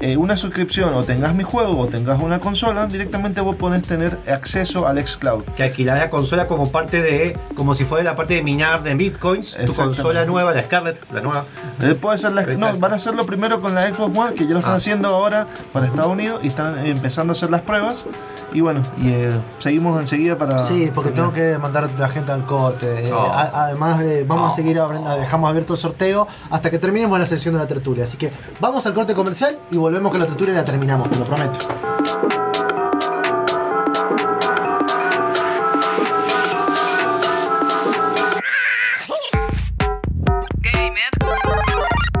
eh, 0.00 0.16
una 0.16 0.36
suscripción 0.36 0.92
o 0.94 1.02
tengas 1.04 1.34
mi 1.34 1.42
juego 1.44 1.78
o 1.78 1.86
tengas 1.86 2.20
una 2.20 2.38
consola, 2.40 2.86
directamente 2.86 3.40
vos 3.40 3.56
podés 3.56 3.82
tener 3.82 4.18
acceso 4.30 4.86
al 4.86 4.98
xCloud. 5.06 5.42
Que 5.56 5.64
alquilar 5.64 5.98
la 5.98 6.10
consola 6.10 6.46
como 6.46 6.70
parte 6.70 7.00
de, 7.02 7.38
como 7.54 7.74
si 7.74 7.84
fuera 7.84 8.04
la 8.04 8.16
parte 8.16 8.34
de 8.34 8.42
minar 8.42 8.82
de 8.82 8.94
bitcoins, 8.94 9.56
tu 9.66 9.74
consola 9.74 10.24
nueva, 10.24 10.52
la 10.52 10.62
Scarlett, 10.64 11.00
la 11.12 11.20
nueva. 11.20 11.44
Eh, 11.82 11.94
puede 11.94 12.18
ser 12.18 12.32
la- 12.32 12.42
no, 12.44 12.76
van 12.78 12.92
a 12.92 12.96
hacerlo 12.96 13.26
primero 13.26 13.60
con 13.60 13.74
la 13.74 13.88
Xbox 13.88 14.18
One, 14.18 14.34
que 14.34 14.44
ya 14.46 14.52
lo 14.52 14.58
están 14.58 14.74
Ah. 14.74 14.76
haciendo 14.76 15.08
ahora 15.08 15.46
para 15.72 15.86
Estados 15.86 16.10
Unidos 16.12 16.40
y 16.42 16.48
están 16.48 16.78
eh, 16.84 16.90
empezando 16.90 17.32
a 17.32 17.36
hacer 17.36 17.50
las 17.50 17.62
pruebas. 17.62 18.06
Y 18.52 18.60
bueno, 18.60 18.80
y 19.02 19.08
eh, 19.08 19.32
seguimos 19.58 19.98
enseguida 20.00 20.38
para... 20.38 20.58
Sí, 20.60 20.90
porque 20.94 21.10
tengo 21.10 21.32
que 21.32 21.58
mandar 21.58 21.84
a 21.84 21.98
la 21.98 22.08
gente 22.08 22.30
al 22.32 22.46
corte. 22.46 23.08
Eh, 23.08 23.12
Oh. 23.12 23.26
a- 23.30 23.64
además, 23.66 24.00
eh, 24.02 24.24
vamos 24.26 24.50
Oh. 24.50 24.52
a 24.52 24.56
seguir 24.56 24.78
abriendo, 24.78 25.10
dejamos 25.16 25.50
abierto 25.50 25.74
el 25.74 25.78
sorteo 25.80 26.26
hasta 26.50 26.70
que 26.70 26.78
terminemos 26.78 27.18
la 27.18 27.26
sección 27.26 27.54
de 27.54 27.60
la 27.60 27.66
tertulia. 27.66 28.04
Así 28.04 28.16
que 28.16 28.30
vamos 28.60 28.86
al 28.86 28.94
corte 28.94 29.14
comercial 29.14 29.58
y 29.70 29.76
volvemos 29.76 29.85
con 29.86 30.18
la 30.18 30.26
tertulia 30.26 30.52
y 30.52 30.56
la 30.56 30.64
terminamos, 30.64 31.08
te 31.08 31.16
lo 31.16 31.24
prometo. 31.24 31.60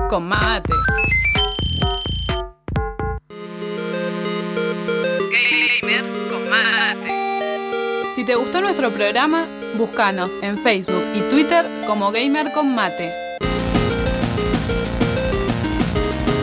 Con 0.08 0.28
mate. 0.28 0.72
Gamer 5.32 6.04
con 6.30 6.48
mate. 6.48 8.12
Si 8.14 8.24
te 8.24 8.36
gustó 8.36 8.60
nuestro 8.60 8.90
programa, 8.90 9.44
búscanos 9.76 10.30
en 10.40 10.56
Facebook 10.56 11.02
y 11.16 11.20
Twitter 11.32 11.66
como 11.88 12.12
Gamer 12.12 12.52
con 12.52 12.74
Mate. 12.74 13.25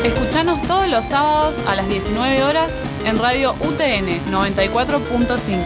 Escuchanos 0.04 0.62
todos 0.64 0.90
los 0.90 1.06
sábados 1.06 1.56
a 1.66 1.76
las 1.76 1.88
19 1.88 2.44
horas 2.44 2.70
en 3.06 3.18
Radio 3.20 3.54
UTN 3.54 4.20
94.5. 4.34 5.66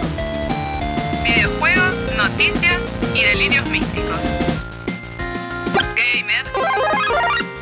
Videojuegos, 1.23 1.95
noticias 2.15 2.79
y 3.15 3.23
delirios 3.23 3.67
místicos. 3.71 4.15
Gamer 5.95 6.45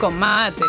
con 0.01 0.19
mate. 0.19 0.63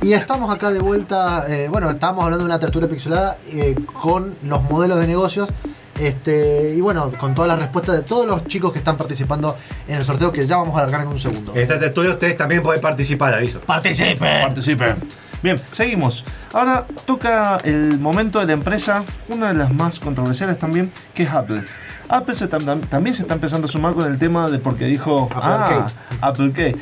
Y 0.00 0.12
estamos 0.12 0.54
acá 0.54 0.70
de 0.70 0.78
vuelta. 0.78 1.46
eh, 1.48 1.66
bueno, 1.68 1.90
estábamos 1.90 2.22
hablando 2.22 2.44
de 2.44 2.50
una 2.50 2.60
tertulia 2.60 2.88
pixelada 2.88 3.36
eh, 3.48 3.74
con 4.00 4.36
los 4.44 4.62
modelos 4.62 5.00
de 5.00 5.08
negocios. 5.08 5.48
Este, 6.00 6.74
y 6.76 6.80
bueno, 6.80 7.10
con 7.18 7.34
todas 7.34 7.48
las 7.48 7.58
respuestas 7.58 7.96
de 7.96 8.02
todos 8.02 8.26
los 8.26 8.44
chicos 8.46 8.72
que 8.72 8.78
están 8.78 8.96
participando 8.96 9.56
en 9.88 9.96
el 9.96 10.04
sorteo 10.04 10.32
que 10.32 10.46
ya 10.46 10.56
vamos 10.56 10.76
a 10.76 10.80
alargar 10.82 11.02
en 11.02 11.08
un 11.08 11.18
segundo. 11.18 11.52
En 11.54 11.62
esta 11.62 11.78
tertulia 11.78 12.12
ustedes 12.12 12.36
también 12.36 12.62
pueden 12.62 12.80
participar, 12.80 13.34
aviso. 13.34 13.60
¡Participen! 13.60 14.42
Participen. 14.42 14.96
Bien, 15.42 15.60
seguimos. 15.72 16.24
Ahora 16.52 16.86
toca 17.04 17.58
el 17.64 17.98
momento 17.98 18.38
de 18.40 18.46
la 18.46 18.52
empresa, 18.52 19.04
una 19.28 19.48
de 19.48 19.54
las 19.54 19.72
más 19.72 19.98
controversiales 20.00 20.58
también, 20.58 20.92
que 21.14 21.24
es 21.24 21.30
Apple. 21.30 21.62
Apple 22.08 22.34
se 22.34 22.48
tam- 22.48 22.64
tam- 22.64 22.86
también 22.88 23.14
se 23.16 23.22
está 23.22 23.34
empezando 23.34 23.66
a 23.66 23.70
sumar 23.70 23.92
con 23.94 24.10
el 24.10 24.18
tema 24.18 24.48
de 24.48 24.58
porque 24.58 24.84
dijo 24.86 25.28
Apple 25.30 25.40
ah, 25.42 25.64
Arcade. 25.66 25.92
Apple 26.20 26.52
qué. 26.52 26.76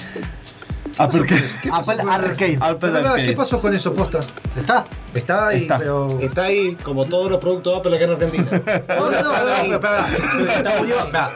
Apple 0.99 1.23
qué. 1.27 1.43
Apple 1.73 1.97
Arcade. 2.09 2.59
Apple 2.61 2.77
Pero, 2.81 2.97
Arcade. 2.99 3.27
¿Qué 3.27 3.33
pasó 3.33 3.61
con 3.61 3.75
eso, 3.75 3.93
posta? 3.95 4.21
¿Está? 4.57 4.87
Está 5.12 5.49
ahí, 5.49 5.62
Está. 5.62 5.79
pero. 5.79 6.19
Está 6.21 6.45
ahí 6.45 6.77
como 6.83 7.05
todos 7.07 7.31
los 7.31 7.41
productos 7.41 7.79
Apple 7.79 7.97
acá 7.97 8.05
en 8.05 8.11
Argentina. 8.12 8.62
No, 8.89 9.11
no, 9.11 9.23
no. 9.23 9.65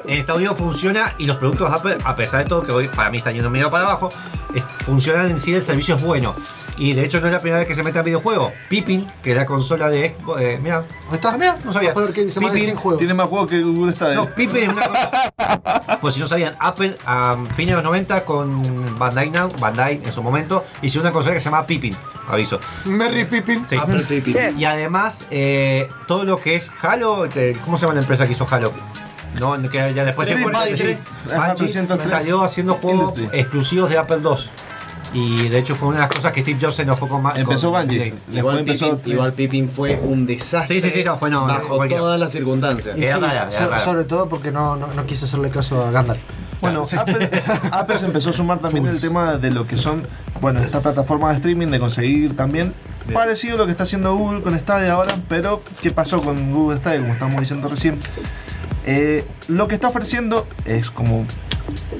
En 0.06 0.18
Estados 0.18 0.38
Unidos- 0.38 0.56
funciona 0.58 1.14
y 1.18 1.26
los 1.26 1.36
productos 1.36 1.70
Apple, 1.72 1.96
a 2.04 2.14
pesar 2.16 2.42
de 2.44 2.48
todo, 2.48 2.62
que 2.62 2.72
hoy 2.72 2.88
para 2.88 3.10
mí 3.10 3.18
está 3.18 3.30
yendo 3.32 3.50
medio 3.50 3.70
para 3.70 3.84
abajo, 3.84 4.08
es- 4.54 4.62
funcionan 4.84 5.30
en 5.30 5.38
sí, 5.38 5.52
el 5.54 5.62
servicio 5.62 5.96
es 5.96 6.02
bueno. 6.02 6.34
Y 6.78 6.92
de 6.92 7.04
hecho 7.04 7.20
no 7.20 7.26
es 7.26 7.32
la 7.32 7.40
primera 7.40 7.58
vez 7.58 7.66
que 7.66 7.74
se 7.74 7.82
mete 7.82 7.98
en 7.98 8.04
videojuegos. 8.04 8.52
Pippin, 8.68 9.06
que 9.22 9.32
es 9.32 9.36
la 9.36 9.44
consola 9.46 9.88
de 9.90 10.14
Xbox, 10.18 10.40
eh, 10.40 10.58
mira, 10.62 10.84
¿Está? 11.12 11.36
mira, 11.36 11.58
no 11.64 11.72
sabía. 11.72 11.90
Apple 11.90 12.04
Arcade 12.04 12.26
dice 12.26 12.40
más 12.40 12.52
de 12.52 12.58
Pippin, 12.58 12.74
100 12.74 12.76
juegos. 12.76 12.98
Tiene 12.98 13.14
más 13.14 13.28
juegos 13.28 13.50
que 13.50 13.60
Google 13.62 13.92
Stadia. 13.92 14.14
No, 14.14 14.26
Pippin 14.26 14.56
es 14.62 14.68
una 14.68 14.86
cosa. 14.88 15.10
Pues 16.00 16.14
si 16.14 16.20
no 16.20 16.26
sabían, 16.28 16.54
Apple 16.60 16.96
a 17.06 17.36
fines 17.56 17.70
de 17.70 17.74
los 17.76 17.82
90 17.84 18.24
con 18.24 18.96
Bandai, 18.98 19.30
Now- 19.30 19.50
Bandai 19.58 20.00
en 20.04 20.12
su 20.12 20.22
momento 20.22 20.64
hizo 20.82 21.00
una 21.00 21.10
consola 21.10 21.34
que 21.34 21.40
se 21.40 21.46
llama 21.46 21.66
Pippin, 21.66 21.96
aviso. 22.28 22.60
Merry 22.84 23.24
Pippin. 23.24 23.66
Sí. 23.66 23.76
Y 24.56 24.64
además, 24.64 25.24
eh, 25.30 25.88
todo 26.06 26.24
lo 26.24 26.38
que 26.40 26.54
es 26.54 26.72
Halo, 26.82 27.26
¿cómo 27.64 27.76
se 27.76 27.82
llama 27.86 27.94
la 27.94 28.00
empresa 28.02 28.26
que 28.26 28.32
hizo 28.32 28.46
Halo? 28.48 28.72
No, 29.40 29.60
que 29.68 29.92
ya 29.94 30.04
después 30.04 30.28
se 30.28 30.34
Bungie. 30.34 30.52
Bungie 30.52 30.74
303. 30.76 32.08
salió 32.08 32.42
haciendo 32.42 32.74
juegos 32.74 33.16
Industry. 33.18 33.40
exclusivos 33.40 33.90
de 33.90 33.98
Apple 33.98 34.18
II. 34.22 34.30
Y 35.14 35.48
de 35.48 35.58
hecho 35.58 35.74
fue 35.74 35.88
una 35.88 35.98
de 35.98 36.02
las 36.02 36.12
cosas 36.14 36.32
que 36.32 36.42
Steve 36.42 36.58
Jobs 36.60 36.74
se 36.76 36.82
enojó 36.82 37.08
con 37.08 37.22
más. 37.22 37.38
Empezó 37.38 37.70
Bungie. 37.70 38.14
Igual 38.32 38.64
Pippin, 38.64 39.00
igual 39.06 39.32
Pippin 39.32 39.70
fue 39.70 39.98
un 40.02 40.26
desastre. 40.26 40.80
Sí, 40.80 40.90
sí, 40.90 40.98
sí, 40.98 41.04
no, 41.04 41.16
fue 41.18 41.30
no, 41.30 41.46
bajo 41.46 41.86
todas 41.88 42.20
las 42.20 42.30
circunstancias. 42.32 42.96
Y 42.98 43.02
sí, 43.02 43.08
so- 43.48 43.78
sobre 43.78 44.04
todo 44.04 44.28
porque 44.28 44.52
no, 44.52 44.76
no, 44.76 44.88
no 44.88 45.06
quise 45.06 45.24
hacerle 45.24 45.48
caso 45.50 45.84
a 45.84 45.90
Gandalf. 45.90 46.20
Bueno, 46.60 46.84
Apple, 46.98 47.30
Apple 47.72 47.96
se 47.98 48.06
empezó 48.06 48.30
a 48.30 48.32
sumar 48.32 48.58
también 48.58 48.86
el 48.86 49.00
tema 49.00 49.36
de 49.36 49.50
lo 49.52 49.64
que 49.66 49.76
son, 49.76 50.06
bueno, 50.40 50.58
esta 50.60 50.80
plataforma 50.80 51.28
de 51.30 51.36
streaming, 51.36 51.68
de 51.68 51.78
conseguir 51.78 52.34
también 52.36 52.74
parecido 53.14 53.54
a 53.54 53.58
lo 53.58 53.64
que 53.66 53.70
está 53.70 53.84
haciendo 53.84 54.14
Google 54.16 54.42
con 54.42 54.58
Stadia 54.58 54.92
ahora, 54.94 55.20
pero 55.28 55.62
¿qué 55.80 55.92
pasó 55.92 56.20
con 56.20 56.52
Google 56.52 56.78
Stadia? 56.78 57.00
Como 57.00 57.12
estamos 57.12 57.40
diciendo 57.40 57.68
recién, 57.68 57.98
Eh, 58.90 59.24
lo 59.48 59.68
que 59.68 59.74
está 59.74 59.88
ofreciendo 59.88 60.46
es 60.64 60.90
como 60.90 61.26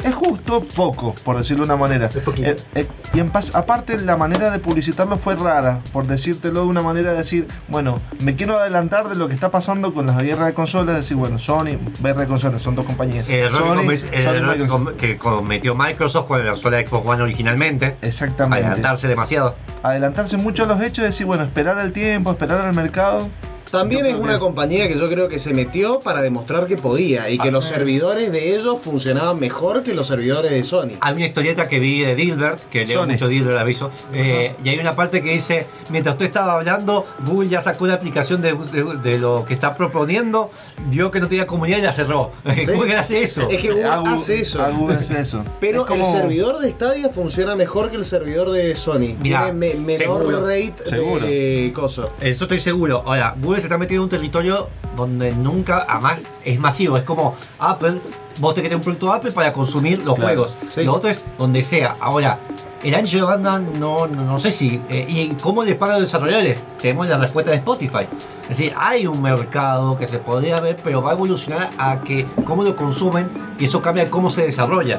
es 0.05 0.15
justo 0.15 0.65
poco, 0.75 1.15
por 1.25 1.37
decirlo 1.39 1.65
de 1.65 1.73
una 1.73 1.77
manera. 1.77 2.09
Eh, 2.39 2.57
eh, 2.75 2.87
y 3.15 3.21
en 3.21 3.33
pas- 3.33 3.55
aparte 3.55 3.99
la 3.99 4.17
manera 4.17 4.51
de 4.51 4.59
publicitarlo 4.59 5.19
fue 5.19 5.35
rara, 5.37 5.81
por 5.93 6.07
decírtelo 6.07 6.63
de 6.63 6.67
una 6.67 6.83
manera 6.83 7.13
de 7.13 7.19
decir, 7.19 7.47
bueno, 7.69 8.01
me 8.21 8.35
quiero 8.37 8.59
adelantar 8.59 9.09
de 9.09 9.17
lo 9.17 9.29
que 9.29 9.35
está 9.35 9.51
pasando 9.51 9.93
con 9.95 10.07
las 10.07 10.23
guerras 10.23 10.47
de 10.47 10.55
consolas, 10.55 10.97
decir, 10.97 11.17
bueno, 11.17 11.39
Sony, 11.39 11.79
guerra 12.01 12.23
de 12.23 12.27
consolas, 12.29 12.63
son 12.63 12.75
dos 12.77 12.87
compañías. 12.87 13.29
El 13.29 13.35
error, 13.47 13.53
Sony, 13.53 13.67
que, 13.77 13.77
come- 13.77 13.95
el 13.95 14.23
Sony, 14.23 14.31
error 14.35 14.53
que 14.55 14.59
Microsoft. 14.63 14.85
com- 14.85 14.97
que 14.97 15.17
cometió 15.17 15.75
Microsoft 15.75 16.31
lanzó 16.31 16.71
la 16.71 16.81
Xbox 16.87 17.07
One 17.07 17.23
originalmente. 17.23 17.97
Exactamente. 18.03 18.65
Adelantarse 18.67 19.09
demasiado. 19.09 19.57
Adelantarse 19.83 20.37
mucho 20.37 20.65
a 20.65 20.67
los 20.67 20.81
hechos, 20.81 21.05
decir, 21.05 21.27
bueno, 21.27 21.45
esperar 21.45 21.79
al 21.79 21.93
tiempo, 21.93 22.31
esperar 22.31 22.61
al 22.63 22.75
mercado. 22.75 23.29
También 23.71 24.07
es 24.07 24.17
una 24.17 24.39
compañía 24.39 24.89
que 24.89 24.99
yo 24.99 25.09
creo 25.09 25.29
que 25.29 25.39
se 25.39 25.53
metió 25.53 26.01
para 26.01 26.23
demostrar 26.23 26.67
que 26.67 26.77
podía 26.77 27.29
y 27.31 27.39
que 27.39 27.49
Ah, 27.49 27.51
los 27.51 27.65
servidores 27.67 28.31
de 28.33 28.55
ellos 28.57 28.79
funcionaban 28.83 29.39
mejor 29.39 29.83
que 29.83 29.95
los 29.95 30.07
servidores 30.07 30.51
de 30.51 30.63
Sony. 30.63 30.93
Hay 31.01 31.15
una 31.15 31.27
historieta 31.27 31.69
que 31.69 31.79
vi 31.79 32.01
de 32.01 32.15
Dilbert, 32.15 32.61
que 32.71 32.87
leo 32.87 33.01
Sony. 33.03 33.09
mucho 33.13 33.29
Dilbert, 33.29 33.59
aviso. 33.59 33.91
eh, 34.15 34.55
y 34.65 34.69
hay 34.69 34.79
una 34.79 34.95
parte 34.97 35.23
que 35.23 35.33
dice: 35.33 35.67
Mientras 35.91 36.15
usted 36.15 36.27
estaba 36.27 36.55
hablando, 36.55 37.05
Google 37.27 37.49
ya 37.49 37.61
sacó 37.61 37.87
la 37.87 37.95
aplicación 37.95 38.41
de, 38.43 38.55
de- 38.73 38.97
de 39.03 39.19
lo 39.19 39.45
que 39.47 39.55
está 39.55 39.75
proponiendo, 39.77 40.51
vio 40.91 41.11
que 41.11 41.21
no 41.21 41.29
tenía 41.29 41.47
comunidad 41.47 41.79
y 41.79 41.83
la 41.83 41.93
cerró. 41.93 42.31
Sí. 42.59 42.73
Google 42.73 42.97
hace 42.97 43.23
eso. 43.23 43.49
Es 43.49 43.61
que 43.61 43.69
Google 43.71 43.85
Ah, 43.85 43.97
Google- 43.99 44.15
hace 44.17 44.41
eso. 44.41 44.63
ah, 44.63 44.71
Google 44.71 44.97
hace 44.97 45.21
eso. 45.21 45.45
Pero 45.61 45.83
Es 45.83 45.87
como- 45.87 46.07
el 46.07 46.21
servidor 46.21 46.59
de 46.59 46.71
Stadia 46.73 47.09
funciona 47.11 47.55
mejor 47.57 47.91
que 47.91 47.97
el 47.97 48.05
servidor 48.05 48.51
de 48.51 48.75
Sony. 48.77 49.15
Mirá, 49.21 49.45
Tiene 49.45 49.53
me- 49.53 49.75
menor 49.75 50.23
seguro. 50.23 50.41
rate 50.47 50.75
Seguro. 50.85 51.27
de 51.27 51.73
coso. 51.75 52.05
Eso 52.21 52.45
estoy 52.45 52.61
seguro. 52.61 53.03
Ahora, 53.07 53.35
Google 53.41 53.58
se 53.61 53.67
está 53.67 53.79
metiendo 53.79 54.03
en 54.03 54.05
un 54.05 54.11
territorio 54.11 54.69
donde 54.97 55.33
nunca, 55.33 55.87
además, 55.89 56.27
es 56.45 56.59
masivo. 56.59 56.97
Es 56.97 57.05
como 57.05 57.35
Apple, 57.59 58.01
vos 58.41 58.55
te 58.55 58.63
querés 58.63 58.77
un 58.77 58.83
producto 58.83 59.07
de 59.07 59.13
Apple 59.13 59.31
para 59.33 59.53
consumir 59.53 59.99
los 60.05 60.15
Claro, 60.17 60.29
juegos. 60.47 60.55
sí. 60.69 60.83
Lo 60.85 60.95
otro 60.95 61.11
es 61.11 61.25
donde 61.39 61.63
sea. 61.63 61.97
Ahora, 62.01 62.39
el 62.83 62.95
ancho 62.95 63.17
de 63.19 63.23
banda 63.25 63.59
no, 63.59 64.07
no, 64.07 64.25
no 64.25 64.39
sé 64.39 64.51
si. 64.53 64.81
eh, 64.89 65.05
¿Y 65.09 65.29
cómo 65.43 65.63
le 65.65 65.75
pagan 65.75 65.97
a 65.97 65.99
los 66.01 66.09
desarrolladores? 66.09 66.59
Tenemos 66.81 67.09
la 67.09 67.19
respuesta 67.19 67.51
de 67.51 67.59
Spotify. 67.59 68.07
Es 68.43 68.57
decir, 68.57 68.73
hay 68.77 69.07
un 69.07 69.21
mercado 69.21 69.97
que 69.99 70.07
se 70.07 70.19
podría 70.19 70.61
ver, 70.61 70.77
pero 70.83 71.03
va 71.03 71.11
a 71.11 71.15
evolucionar 71.15 71.71
a 71.79 72.01
que 72.01 72.27
cómo 72.45 72.63
lo 72.65 72.75
consumen 72.77 73.29
y 73.59 73.65
eso 73.65 73.83
cambia 73.83 74.09
cómo 74.11 74.31
se 74.31 74.43
desarrolla. 74.45 74.99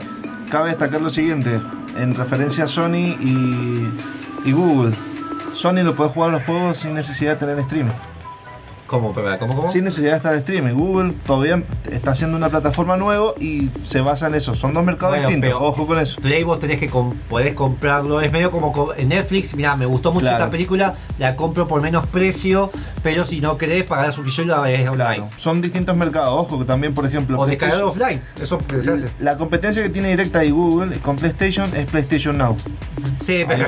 Cabe 0.50 0.70
destacar 0.70 1.02
lo 1.02 1.10
siguiente, 1.10 1.62
en 1.98 2.16
referencia 2.16 2.66
a 2.66 2.68
Sony 2.68 3.16
y, 3.20 3.88
y 4.46 4.52
Google. 4.52 4.94
Sony 5.54 5.84
lo 5.84 5.94
puede 5.96 6.10
jugar 6.12 6.32
los 6.32 6.44
juegos 6.44 6.78
sin 6.80 6.94
necesidad 6.94 7.34
de 7.34 7.38
tener 7.40 7.60
streaming. 7.60 7.92
¿Cómo, 8.90 9.14
perdón? 9.14 9.38
¿Cómo, 9.38 9.56
cómo? 9.56 9.68
Sin 9.70 9.84
necesidad 9.84 10.12
de 10.12 10.18
estar 10.18 10.34
en 10.34 10.40
streaming. 10.40 10.74
Google 10.74 11.14
todavía 11.26 11.64
está 11.92 12.12
haciendo 12.12 12.36
una 12.38 12.50
plataforma 12.50 12.98
nueva 12.98 13.34
y 13.40 13.70
se 13.86 14.02
basa 14.02 14.28
en 14.28 14.36
eso. 14.36 14.56
Son 14.56 14.74
dos 14.74 14.84
mercados 14.84 15.14
Bueno, 15.16 15.28
distintos. 15.30 15.50
pero 15.60 15.64
Ojo 15.68 15.86
con 15.86 16.00
eso. 16.00 16.20
Play 16.20 16.44
vos 16.44 16.58
tenés 16.60 16.80
que 16.80 16.90
com- 16.90 17.14
podés 17.30 17.54
comprarlo. 17.54 18.20
Es 18.20 18.32
medio 18.32 18.50
como 18.50 18.72
co- 18.72 18.96
en 18.96 19.10
Netflix. 19.10 19.56
Mira, 19.56 19.76
me 19.76 19.86
gustó 19.86 20.12
mucho 20.12 20.24
Claro. 20.26 20.38
esta 20.38 20.50
película. 20.50 20.96
La 21.20 21.36
compro 21.36 21.68
por 21.68 21.82
menos 21.82 22.08
precio. 22.08 22.72
Pero 23.04 23.26
si 23.26 23.42
no 23.42 23.58
querés 23.58 23.84
pagar 23.84 24.08
la 24.08 24.12
suscripción, 24.12 24.48
la 24.48 24.60
ves 24.62 24.90
online. 24.90 25.26
Son 25.36 25.62
distintos 25.62 25.96
mercados. 25.96 26.34
Ojo 26.40 26.58
que 26.58 26.66
también, 26.66 26.96
por 26.96 27.06
ejemplo. 27.06 27.40
O 27.40 27.46
descargar 27.46 27.84
offline. 27.84 28.22
Eso 28.42 28.58
que 28.58 28.82
se 28.82 28.92
hace. 28.92 29.10
La 29.20 29.38
competencia 29.38 29.84
que 29.84 29.90
tiene 29.90 30.10
directa 30.10 30.44
y 30.44 30.50
Google 30.50 30.98
con 31.00 31.16
PlayStation 31.16 31.72
es 31.76 31.86
PlayStation 31.86 32.38
Now. 32.38 32.58
Sí, 33.20 33.46
pero. 33.48 33.68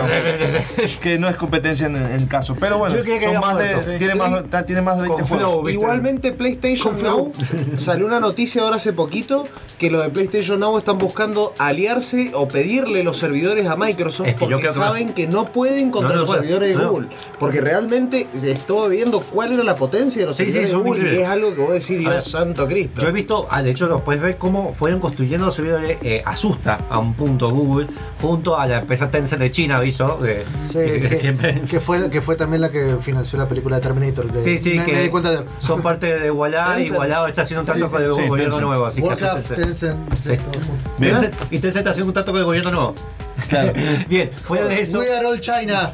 Es 0.78 1.00
que 1.00 1.20
no 1.20 1.30
es 1.30 1.36
competencia 1.36 1.86
en 1.86 1.96
el 1.96 2.28
caso. 2.28 2.56
Pero 2.60 2.78
bueno, 2.80 2.96
son 2.96 3.40
más 3.40 3.58
de, 3.58 3.98
tiene, 3.98 4.16
más, 4.16 4.66
tiene 4.66 4.82
más 4.82 5.00
de 5.02 5.11
20 5.18 5.30
Con 5.30 5.38
juegos. 5.38 5.52
Flow, 5.54 5.64
¿viste? 5.64 5.74
Igualmente 5.82 6.32
PlayStation 6.32 7.02
Now 7.02 7.32
salió 7.78 8.06
una 8.06 8.20
noticia 8.20 8.62
ahora 8.64 8.78
hace 8.78 8.94
poquito 8.94 9.48
que 9.78 9.90
los 9.90 10.04
de 10.04 10.10
PlayStation 10.10 10.60
Now 10.60 10.78
están 10.78 10.98
buscando 10.98 11.54
aliarse 11.58 12.32
o 12.34 12.48
pedirle 12.48 13.04
los 13.04 13.18
servidores 13.18 13.66
a 13.68 13.76
Microsoft 13.76 14.28
Es 14.28 14.36
que 14.36 14.42
yo 14.46 14.52
porque 14.58 14.68
que 14.68 14.74
saben 14.74 15.14
que 15.14 15.28
no 15.28 15.46
pueden 15.46 15.90
contra 15.92 16.10
No, 16.10 16.16
no 16.16 16.22
los 16.22 16.30
servidores 16.32 16.70
de 16.78 16.84
No. 16.84 16.92
Google. 16.92 17.08
Porque 17.40 17.62
realmente 17.62 18.28
estuve 18.44 18.90
viendo 18.90 19.22
cuál 19.22 19.54
era 19.54 19.64
la 19.64 19.76
potencia 19.76 20.22
de 20.22 20.28
los 20.28 20.36
Sí, 20.36 20.46
sí, 20.46 20.52
servidores 20.52 20.84
de 20.84 20.90
Google 20.90 21.16
y 21.16 21.22
es 21.22 21.28
algo 21.28 21.54
que 21.56 21.62
vos 21.62 21.72
decís, 21.74 22.00
Dios 22.00 22.12
ver, 22.14 22.22
santo 22.22 22.68
Cristo. 22.68 23.02
Yo 23.02 23.08
he 23.08 23.12
visto, 23.12 23.48
ah, 23.50 23.64
de 23.64 23.72
hecho, 23.72 23.88
lo 23.88 24.04
puedes 24.04 24.22
ver 24.22 24.38
cómo 24.38 24.74
fueron 24.76 25.00
construyendo 25.00 25.46
los 25.46 25.56
servidores. 25.56 25.98
eh, 26.02 26.22
asusta 26.26 26.86
a 26.90 27.00
un 27.00 27.14
punto 27.14 27.50
Google, 27.50 27.88
junto 28.22 28.58
a 28.58 28.66
la 28.68 28.80
empresa 28.80 29.10
Tencent 29.10 29.42
de 29.42 29.50
China, 29.52 29.78
aviso. 29.78 30.18
De, 30.18 30.44
Sí, 30.66 30.78
que, 30.80 31.00
que, 31.10 31.16
siempre. 31.18 31.62
que 31.70 31.80
fue, 31.80 32.10
que 32.10 32.22
fue 32.22 32.36
también 32.36 32.62
la 32.62 32.70
que 32.70 32.98
financió 33.02 33.38
la 33.40 33.48
película 33.48 33.78
de 33.78 33.82
Terminator. 33.82 34.32
de- 34.32 34.42
Sí, 34.42 34.58
sí, 34.58 34.80
que 34.80 35.01
me 35.02 35.06
di 35.06 35.10
cuenta 35.12 35.32
de. 35.32 35.46
son 35.60 35.82
parte 35.82 36.20
de 36.20 36.28
Igualá 36.28 36.80
y. 36.80 36.84
Igualá 36.88 37.28
está 37.28 37.42
haciendo 37.44 37.62
un 37.62 37.66
trato 37.66 37.86
Sí, 37.86 37.92
con 37.92 38.02
el 38.04 38.14
sí, 38.14 38.20
gobierno 38.28 38.38
Tencent. 38.56 38.62
nuevo. 38.68 38.86
Así 38.86 39.02
que 39.02 39.08
Warcraft, 39.08 39.36
asústense. 39.52 39.88
Tencent, 39.88 40.14
sí, 40.16 40.30
Sí. 40.32 40.38
todo. 40.38 40.62
Tencent- 41.00 41.34
y 41.52 41.60
Tencent 41.60 41.78
está 41.78 41.90
haciendo 41.92 42.10
un 42.10 42.14
trato 42.14 42.32
con 42.32 42.40
el 42.40 42.46
gobierno 42.46 42.72
nuevo. 42.72 42.96
Claro. 43.52 43.74
Bien, 44.08 44.32
fuera 44.32 44.66
de 44.66 44.82
eso. 44.82 45.00
We 45.00 45.14
are 45.14 45.26
all 45.26 45.40
China. 45.40 45.92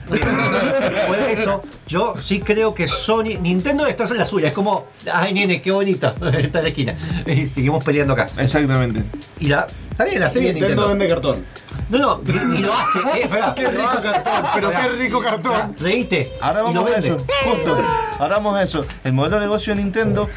Fuera 1.07 1.25
de 1.25 1.33
eso, 1.33 1.63
yo 1.87 2.13
sí 2.19 2.39
creo 2.39 2.73
que 2.73 2.87
Sony, 2.87 3.39
Nintendo 3.41 3.87
está 3.87 4.03
en 4.05 4.17
la 4.17 4.25
suya, 4.25 4.49
es 4.49 4.53
como, 4.53 4.85
ay 5.11 5.33
nene, 5.33 5.59
qué 5.61 5.71
bonito, 5.71 6.07
está 6.37 6.59
en 6.59 6.63
la 6.63 6.69
esquina. 6.69 6.95
Y 7.25 7.47
seguimos 7.47 7.83
peleando 7.83 8.13
acá. 8.13 8.27
Exactamente. 8.37 9.03
Y 9.39 9.47
la, 9.47 9.65
está 9.91 10.05
bien, 10.05 10.19
la 10.19 10.29
serie 10.29 10.49
de 10.49 10.53
Nintendo 10.59 10.87
Nintendo. 10.93 10.99
vende 10.99 11.07
cartón. 11.13 11.45
No, 11.89 11.97
no, 11.97 12.21
y, 12.27 12.57
y 12.57 12.61
lo 12.61 12.73
hace. 12.73 12.99
eh, 12.99 13.21
espera, 13.23 13.55
Qué 13.55 13.67
rico 13.69 13.99
cartón, 14.01 14.45
pero 14.53 14.69
qué 14.71 14.89
rico 14.99 15.19
cartón. 15.21 15.75
Reíte. 15.79 16.33
Ahora 16.41 16.61
vamos 16.63 16.91
a 16.91 16.97
eso, 16.97 17.17
justo. 17.43 17.77
Ahora 18.19 18.35
vamos 18.35 18.55
a 18.57 18.63
eso. 18.63 18.85
El 19.03 19.13
modelo 19.13 19.37
de 19.37 19.41
negocio 19.43 19.73
de 19.73 19.81
Nintendo 19.81 20.29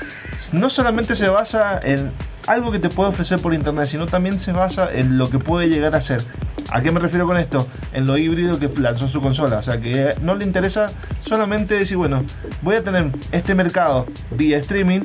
no 0.52 0.70
solamente 0.70 1.14
se 1.14 1.28
basa 1.28 1.78
en 1.82 2.12
algo 2.46 2.72
que 2.72 2.78
te 2.78 2.88
puede 2.88 3.10
ofrecer 3.10 3.40
por 3.40 3.54
internet, 3.54 3.86
sino 3.86 4.06
también 4.06 4.38
se 4.38 4.52
basa 4.52 4.88
en 4.92 5.18
lo 5.18 5.30
que 5.30 5.38
puede 5.38 5.68
llegar 5.68 5.94
a 5.94 6.00
ser. 6.00 6.22
¿A 6.70 6.80
qué 6.82 6.90
me 6.90 7.00
refiero 7.00 7.26
con 7.26 7.36
esto? 7.36 7.66
En 7.92 8.06
lo 8.06 8.16
híbrido 8.16 8.58
que 8.58 8.68
lanzó 8.78 9.08
su 9.08 9.20
consola. 9.20 9.58
O 9.58 9.62
sea, 9.62 9.80
que 9.80 10.14
no 10.22 10.34
le 10.34 10.44
interesa 10.44 10.92
solamente 11.20 11.74
decir, 11.74 11.96
bueno, 11.96 12.24
voy 12.62 12.76
a 12.76 12.84
tener 12.84 13.10
este 13.32 13.54
mercado 13.54 14.06
vía 14.30 14.58
streaming, 14.58 15.00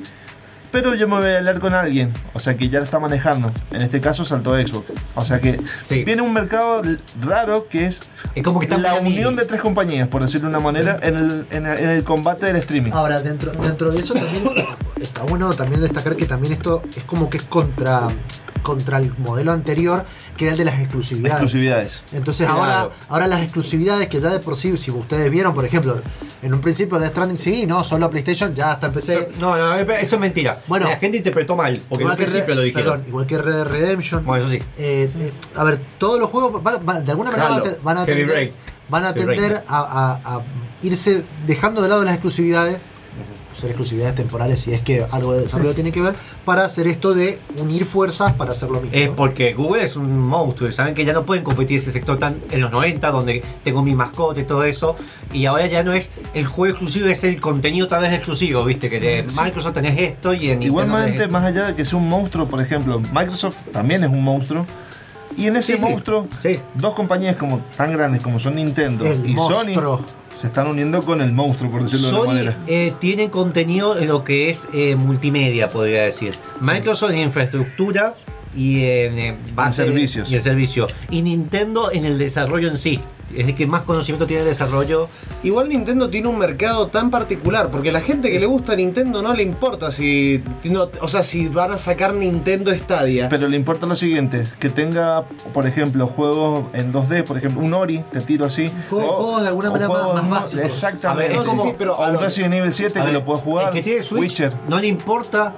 pero 0.71 0.95
yo 0.95 1.07
me 1.07 1.17
voy 1.19 1.29
a 1.31 1.37
hablar 1.37 1.59
con 1.59 1.73
alguien. 1.73 2.11
O 2.33 2.39
sea, 2.39 2.55
que 2.57 2.69
ya 2.69 2.79
lo 2.79 2.85
está 2.85 2.99
manejando. 2.99 3.51
En 3.71 3.81
este 3.81 4.01
caso 4.01 4.25
saltó 4.25 4.55
Xbox. 4.55 4.91
O 5.15 5.25
sea, 5.25 5.39
que 5.39 5.59
Sí. 5.83 6.03
viene 6.03 6.21
un 6.21 6.33
mercado 6.33 6.81
raro 7.21 7.67
que 7.69 7.85
es 7.85 8.01
Es 8.35 8.43
como 8.43 8.59
que 8.59 8.67
la 8.77 8.95
unión 8.95 9.35
de 9.35 9.45
tres 9.45 9.61
compañías, 9.61 10.07
por 10.07 10.21
decirlo 10.21 10.49
de 10.49 10.55
una 10.55 10.63
manera, 10.63 10.97
en 11.01 11.15
el, 11.15 11.47
en 11.51 11.65
el, 11.65 11.79
en 11.79 11.89
el 11.89 12.03
combate 12.03 12.45
del 12.47 12.55
streaming. 12.57 12.91
Ahora, 12.91 13.21
dentro, 13.21 13.51
dentro 13.53 13.91
de 13.91 13.99
eso 13.99 14.13
también 14.13 14.43
está 15.01 15.23
bueno 15.23 15.53
también 15.53 15.81
destacar 15.81 16.15
que 16.15 16.25
también 16.25 16.53
esto 16.53 16.81
es 16.95 17.03
como 17.03 17.29
que 17.29 17.37
es 17.37 17.43
contra, 17.43 18.07
contra 18.65 18.97
el 18.97 19.13
modelo 19.19 19.51
anterior, 19.51 20.03
que 20.35 20.45
era 20.45 20.53
el 20.53 20.57
de 20.57 20.65
las 20.65 20.79
exclusividades. 20.79 21.33
Exclusividades. 21.43 22.03
Entonces 22.11 22.47
Claro. 22.47 22.61
ahora, 22.63 22.89
ahora 23.09 23.27
las 23.27 23.41
exclusividades 23.43 24.07
que 24.07 24.19
ya 24.19 24.29
de 24.31 24.39
por 24.39 24.57
sí, 24.57 24.75
si 24.75 24.89
ustedes 24.89 25.29
vieron, 25.29 25.53
por 25.53 25.63
ejemplo, 25.65 26.01
en 26.41 26.53
un 26.53 26.59
principio 26.61 26.97
de 26.97 27.07
Stranding 27.09 27.37
sí, 27.37 27.65
no, 27.67 27.83
solo 27.83 28.09
PlayStation, 28.09 28.55
ya 28.55 28.71
hasta 28.71 28.87
empecé. 28.87 29.29
No, 29.39 29.55
no, 29.55 29.75
eso 29.79 30.15
es 30.15 30.19
mentira. 30.19 30.61
Bueno. 30.67 30.89
la 30.89 30.97
gente 30.97 31.17
interpretó 31.17 31.55
mal, 31.55 31.79
porque 31.87 32.03
al 32.03 32.11
Igual 32.11 32.17
que 32.17 32.23
principio 32.23 32.47
Red- 32.47 32.55
lo 32.55 32.61
dijeron. 32.63 32.91
perdón, 32.93 33.07
igual 33.07 33.27
que 33.27 33.37
Red 33.37 33.53
Dead 33.53 33.67
Redemption. 33.67 34.25
Bueno, 34.25 34.43
eso 34.45 34.51
sí. 34.51 34.57
Eh, 34.77 35.09
eh, 35.15 35.31
a 35.55 35.63
ver, 35.63 35.79
todos 35.99 36.19
los 36.19 36.29
juegos 36.31 36.63
van- 36.63 36.83
van- 36.85 37.05
de 37.05 37.11
alguna 37.11 37.29
manera 37.31 37.49
van 37.49 37.59
a, 37.59 37.63
van 37.83 37.97
a 37.99 38.05
tender, 38.05 38.53
van 38.89 39.05
a, 39.05 39.13
tender 39.13 39.51
Rain. 39.53 39.63
a, 39.67 39.79
a- 40.23 40.35
a 40.37 40.41
irse 40.81 41.23
dejando 41.45 41.81
de 41.83 41.89
lado 41.89 42.03
las 42.03 42.15
exclusividades, 42.15 42.77
ser 43.59 43.69
exclusividades 43.71 44.15
temporales 44.15 44.59
si 44.59 44.73
es 44.73 44.81
que 44.81 45.05
algo 45.11 45.33
de 45.33 45.39
desarrollo 45.41 45.73
tiene 45.75 45.91
que 45.91 46.01
ver, 46.01 46.13
para 46.45 46.65
hacer 46.65 46.87
esto 46.87 47.13
de 47.13 47.39
unir 47.59 47.85
fuerzas 47.85 48.33
para 48.33 48.51
hacer 48.51 48.69
lo 48.69 48.81
mismo. 48.81 48.95
Es 48.97 49.09
¿no? 49.09 49.15
porque 49.15 49.53
Google 49.53 49.83
es 49.83 49.95
un 49.95 50.19
monstruo 50.19 50.69
y 50.69 50.73
saben 50.73 50.93
que 50.93 51.05
ya 51.05 51.13
no 51.13 51.25
pueden 51.25 51.43
competir 51.43 51.77
ese 51.77 51.91
sector 51.91 52.19
tan 52.19 52.37
en 52.51 52.61
los 52.61 52.71
90 52.71 53.11
donde 53.11 53.43
tengo 53.63 53.81
mi 53.83 53.95
mascota 53.95 54.39
y 54.41 54.43
todo 54.43 54.63
eso 54.63 54.95
y 55.33 55.45
ahora 55.45 55.65
ya 55.67 55.83
no 55.83 55.93
es 55.93 56.09
el 56.33 56.47
juego 56.47 56.71
exclusivo 56.73 57.07
es 57.07 57.23
el 57.23 57.39
contenido 57.39 57.87
tal 57.87 58.01
vez 58.01 58.13
exclusivo 58.13 58.63
viste 58.65 58.89
que 58.89 58.99
de 58.99 59.25
Microsoft 59.41 59.73
tenés 59.73 59.99
esto 59.99 60.33
y 60.33 60.49
en 60.49 60.59
Nintendo 60.59 60.65
Igualmente, 60.65 61.05
tenés 61.11 61.21
esto. 61.21 61.31
más 61.33 61.43
allá 61.45 61.65
de 61.67 61.75
que 61.75 61.85
sea 61.85 61.97
un 61.97 62.07
monstruo, 62.09 62.47
por 62.47 62.61
ejemplo, 62.61 62.99
Microsoft 63.13 63.57
también 63.71 64.03
es 64.03 64.09
un 64.09 64.23
monstruo. 64.23 64.65
Y 65.37 65.47
en 65.47 65.57
ese 65.57 65.73
Sí, 65.73 65.79
sí. 65.79 65.83
monstruo, 65.89 66.27
Sí. 66.41 66.59
dos 66.75 66.93
compañías 66.93 67.35
como 67.35 67.59
tan 67.75 67.91
grandes 67.91 68.21
como 68.23 68.39
son 68.39 68.55
Nintendo 68.55 69.05
El 69.05 69.29
y 69.29 69.33
monstruo. 69.33 69.97
Sony 69.97 70.03
se 70.35 70.47
están 70.47 70.67
uniendo 70.67 71.01
con 71.03 71.21
el 71.21 71.31
monstruo, 71.31 71.71
por 71.71 71.83
decirlo 71.83 72.05
de 72.07 72.11
Sony 72.11 72.21
una 72.23 72.33
manera. 72.33 72.57
eh, 72.67 72.93
tiene 72.99 73.29
contenido 73.29 73.97
en 73.97 74.07
lo 74.09 74.23
que 74.23 74.49
es 74.49 74.67
eh, 74.73 74.95
multimedia, 74.95 75.69
podría 75.69 76.03
decir. 76.03 76.35
Microsoft 76.61 77.11
en 77.11 77.19
infraestructura 77.19 78.15
y 78.55 78.83
en, 78.83 79.17
eh, 79.19 79.37
base- 79.53 79.83
servicios. 79.85 80.29
Y 80.31 80.35
en 80.35 80.41
servicio. 80.41 80.87
Y 81.09 81.21
Nintendo 81.21 81.91
en 81.91 82.05
el 82.05 82.17
desarrollo 82.17 82.67
en 82.69 82.77
sí. 82.77 82.99
Es 83.35 83.47
el 83.47 83.55
que 83.55 83.65
más 83.67 83.83
conocimiento 83.83 84.25
tiene 84.27 84.43
de 84.43 84.49
desarrollo. 84.49 85.07
Igual 85.43 85.69
Nintendo 85.69 86.09
tiene 86.09 86.27
un 86.27 86.37
mercado 86.37 86.87
tan 86.87 87.09
particular, 87.09 87.69
porque 87.69 87.91
la 87.91 88.01
gente 88.01 88.31
que 88.31 88.39
le 88.39 88.45
gusta 88.45 88.73
a 88.73 88.75
Nintendo 88.75 89.21
no 89.21 89.33
le 89.33 89.43
importa 89.43 89.91
si. 89.91 90.43
no- 90.65 90.89
o 91.01 91.07
sea, 91.07 91.23
si 91.23 91.47
van 91.49 91.71
a 91.71 91.77
sacar 91.77 92.13
Nintendo 92.13 92.73
Stadia. 92.73 93.27
Pero 93.29 93.47
le 93.47 93.55
importa 93.55 93.85
lo 93.87 93.95
siguiente, 93.95 94.43
que 94.59 94.69
tenga, 94.69 95.23
por 95.53 95.65
ejemplo, 95.67 96.07
juegos 96.07 96.65
en 96.73 96.91
2D, 96.91 97.23
por 97.23 97.37
ejemplo, 97.37 97.61
un 97.61 97.73
Ori, 97.73 98.03
te 98.11 98.21
tiro 98.21 98.45
así. 98.45 98.71
Juegos- 98.89 99.09
o- 99.09 99.13
juegos 99.23 99.41
de 99.41 99.47
alguna 99.49 99.69
manera 99.71 99.89
más- 99.89 100.13
más 100.13 100.23
no- 100.23 100.29
básicos. 100.29 100.65
Exactamente. 100.65 101.33
A 101.33 101.37
ver, 101.37 101.41
es 101.41 101.47
como- 101.49 101.63
Sí, 101.63 101.69
sí, 101.69 101.75
pero 101.77 102.01
a 102.01 102.09
un 102.11 102.19
Resident 102.19 102.53
Evil 102.53 102.71
7 102.71 102.99
A 102.99 103.01
que 103.01 103.05
ver, 103.07 103.13
lo 103.13 103.25
puedo 103.25 103.39
jugar. 103.39 103.67
El 103.67 103.73
que 103.73 103.81
tiene 103.83 104.03
Switch 104.03 104.21
Witcher. 104.21 104.53
no 104.67 104.79
le 104.79 104.87
importa. 104.87 105.55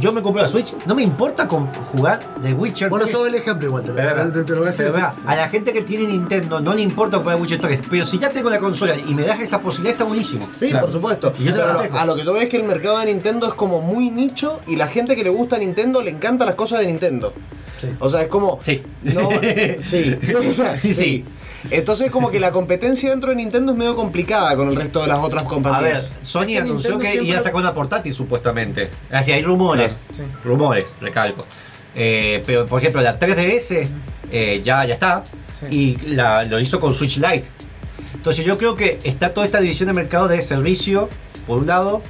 Yo 0.00 0.12
me 0.12 0.20
compré 0.20 0.42
la 0.42 0.48
Switch, 0.48 0.74
no 0.84 0.94
me 0.94 1.02
importa 1.02 1.48
con 1.48 1.66
jugar 1.72 2.20
de 2.42 2.52
Witcher. 2.52 2.90
Bueno, 2.90 3.06
3. 3.06 3.16
sos 3.16 3.26
el 3.26 3.34
ejemplo 3.36 3.68
igual, 3.68 3.82
te 3.84 3.92
te- 3.92 4.44
te 4.44 4.52
lo 4.52 4.58
voy 4.58 4.68
a 4.68 4.70
decir 4.70 4.84
pero, 4.92 5.06
así. 5.06 5.16
vea, 5.24 5.32
a 5.32 5.34
la 5.34 5.48
gente 5.48 5.72
que 5.72 5.80
tiene 5.80 6.06
Nintendo 6.06 6.60
no 6.60 6.74
le 6.74 6.82
importa 6.82 7.07
Witcher 7.16 7.60
3, 7.60 7.82
pero 7.90 8.04
si 8.04 8.18
ya 8.18 8.30
tengo 8.30 8.50
la 8.50 8.58
consola 8.58 8.94
y 8.96 9.14
me 9.14 9.22
das 9.22 9.40
esa 9.40 9.60
posibilidad 9.60 9.92
está 9.92 10.04
buenísimo. 10.04 10.48
Sí, 10.52 10.72
por 10.72 10.92
supuesto. 10.92 11.32
Y 11.38 11.44
yo 11.44 11.54
te 11.54 11.60
Pero 11.60 11.72
lo- 11.72 11.98
a 11.98 12.04
lo 12.06 12.14
que 12.16 12.22
tú 12.24 12.32
ves 12.34 12.44
es 12.44 12.48
que 12.50 12.56
el 12.58 12.64
mercado 12.64 12.98
de 12.98 13.06
Nintendo 13.06 13.46
es 13.48 13.54
como 13.54 13.80
muy 13.80 14.10
nicho 14.10 14.60
y 14.66 14.76
la 14.76 14.86
gente 14.88 15.16
que 15.16 15.24
le 15.24 15.30
gusta 15.30 15.56
a 15.56 15.58
Nintendo 15.58 16.02
le 16.02 16.10
encantan 16.10 16.46
las 16.46 16.54
cosas 16.56 16.80
de 16.80 16.86
Nintendo. 16.86 17.32
O 18.00 18.10
sea, 18.10 18.22
es 18.22 18.28
como. 18.28 18.58
Sí. 18.62 18.82
No, 19.02 19.28
sí. 19.80 20.16
O 20.36 20.52
sea, 20.52 20.78
sí. 20.78 20.92
Sí. 20.94 21.24
Entonces 21.70 22.10
como 22.10 22.30
que 22.30 22.38
la 22.40 22.52
competencia 22.52 23.10
dentro 23.10 23.30
de 23.30 23.36
Nintendo 23.36 23.72
es 23.72 23.78
medio 23.78 23.96
complicada 23.96 24.54
con 24.56 24.68
el 24.68 24.76
resto 24.76 25.00
de 25.02 25.08
las 25.08 25.18
otras 25.18 25.42
A 25.42 25.44
ver, 25.44 25.48
compañías. 25.54 26.12
Sony 26.22 26.46
que 26.46 26.58
anunció 26.58 26.90
Nintendo 26.90 26.98
que 26.98 27.06
siempre- 27.10 27.28
iba 27.30 27.38
a 27.38 27.42
sacar 27.42 27.60
una 27.60 27.74
portátil 27.74 28.12
supuestamente. 28.14 28.90
Así 29.10 29.32
hay 29.32 29.42
rumores. 29.42 29.96
Sí. 30.14 30.22
Rumores, 30.44 30.88
recalco. 31.00 31.44
Eh, 31.94 32.42
pero 32.46 32.66
por 32.66 32.80
ejemplo, 32.80 33.00
la 33.02 33.18
3DS 33.18 33.88
eh, 34.30 34.60
ya, 34.64 34.84
ya 34.84 34.94
está. 34.94 35.24
Sí. 35.58 35.66
Y 35.70 35.96
la- 36.14 36.44
lo 36.44 36.58
hizo 36.60 36.78
con 36.80 36.92
Switch 36.94 37.16
Lite. 37.18 37.44
Entonces 38.14 38.44
yo 38.44 38.58
creo 38.58 38.74
que 38.76 38.98
está 39.04 39.32
toda 39.34 39.46
esta 39.46 39.60
división 39.60 39.86
de 39.88 39.92
mercado 39.92 40.28
de 40.28 40.40
servicio, 40.42 41.08
por 41.46 41.58
un 41.58 41.66
lado, 41.66 42.02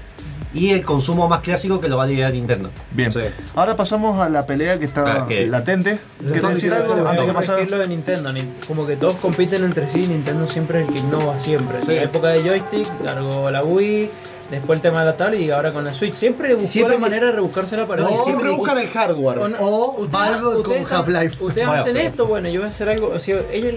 y 0.55 0.71
el 0.71 0.83
consumo 0.83 1.29
más 1.29 1.41
clásico 1.43 1.79
que 1.81 1.89
lo 1.89 1.99
va 1.99 2.05
a 2.05 2.07
liderar 2.07 2.33
Nintendo. 2.33 2.71
Bien. 2.93 3.13
Sí. 3.13 3.21
Ahora 3.55 3.77
pasamos 3.77 4.19
a 4.19 4.29
la 4.31 4.47
pelea 4.47 4.79
que 4.79 4.87
está 4.87 5.27
¿qué? 5.29 5.47
latente. 5.47 5.99
¿Quieres 6.27 6.43
decir 6.49 6.73
algo 6.73 7.07
antes 7.07 7.27
que 7.27 7.33
pasar? 7.33 7.71
lo 7.71 7.79
de 7.79 7.89
Nintendo. 7.89 8.33
ni- 8.33 8.49
Como 8.67 8.87
que 8.87 8.97
todos 8.97 9.17
compiten 9.17 9.65
entre 9.65 9.87
sí, 9.87 9.99
Nintendo 10.07 10.47
siempre 10.49 10.81
es 10.83 10.89
el 10.89 10.95
que 10.95 11.01
innova 11.01 11.39
siempre. 11.39 11.81
En 11.81 11.87
la 11.97 12.03
época 12.03 12.29
de 12.29 12.41
joystick, 12.43 12.89
largó 13.05 13.51
la 13.51 13.63
Wii, 13.63 14.11
después 14.51 14.77
el 14.79 14.83
tema 14.83 15.01
de 15.01 15.07
la 15.07 15.17
tablet 15.17 15.41
y 15.41 15.51
ahora 15.51 15.73
con 15.73 15.85
la 15.85 15.93
Switch. 15.95 16.15
Siempre 16.15 16.55
buscó 16.55 16.67
Siempre- 16.69 16.95
la 16.97 17.01
manera 17.01 17.27
de 17.27 17.33
rebuscársela 17.33 17.87
para 17.87 18.03
No, 18.03 18.25
siempre 18.25 18.51
buscan 18.51 18.79
el 18.79 18.89
hardware. 18.89 19.39
O 19.39 19.49
no- 19.49 19.57
O 19.61 20.07
Valve 20.11 20.63
con 20.63 20.77
Half-Life. 20.91 21.45
Ustedes 21.45 21.69
hacen 21.69 21.97
esto, 21.97 22.27
bueno, 22.27 22.49
yo 22.49 22.61
voy 22.61 22.67
a 22.67 22.69
hacer 22.71 22.89
algo. 22.89 23.09
O 23.09 23.19
sea, 23.19 23.41
ella, 23.53 23.71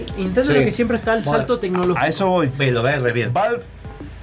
Sí. 0.44 0.52
que 0.54 0.70
siempre 0.72 0.96
está 0.96 1.12
al 1.12 1.22
Bueno, 1.22 1.38
salto 1.38 1.58
tecnológico. 1.58 1.98
A 1.98 2.08
eso 2.08 2.26
voy. 2.28 2.50
Ve, 2.56 2.70
lo 2.70 2.82
ve 2.82 2.98
re 2.98 3.12
bien. 3.12 3.32
Valve 3.32 3.62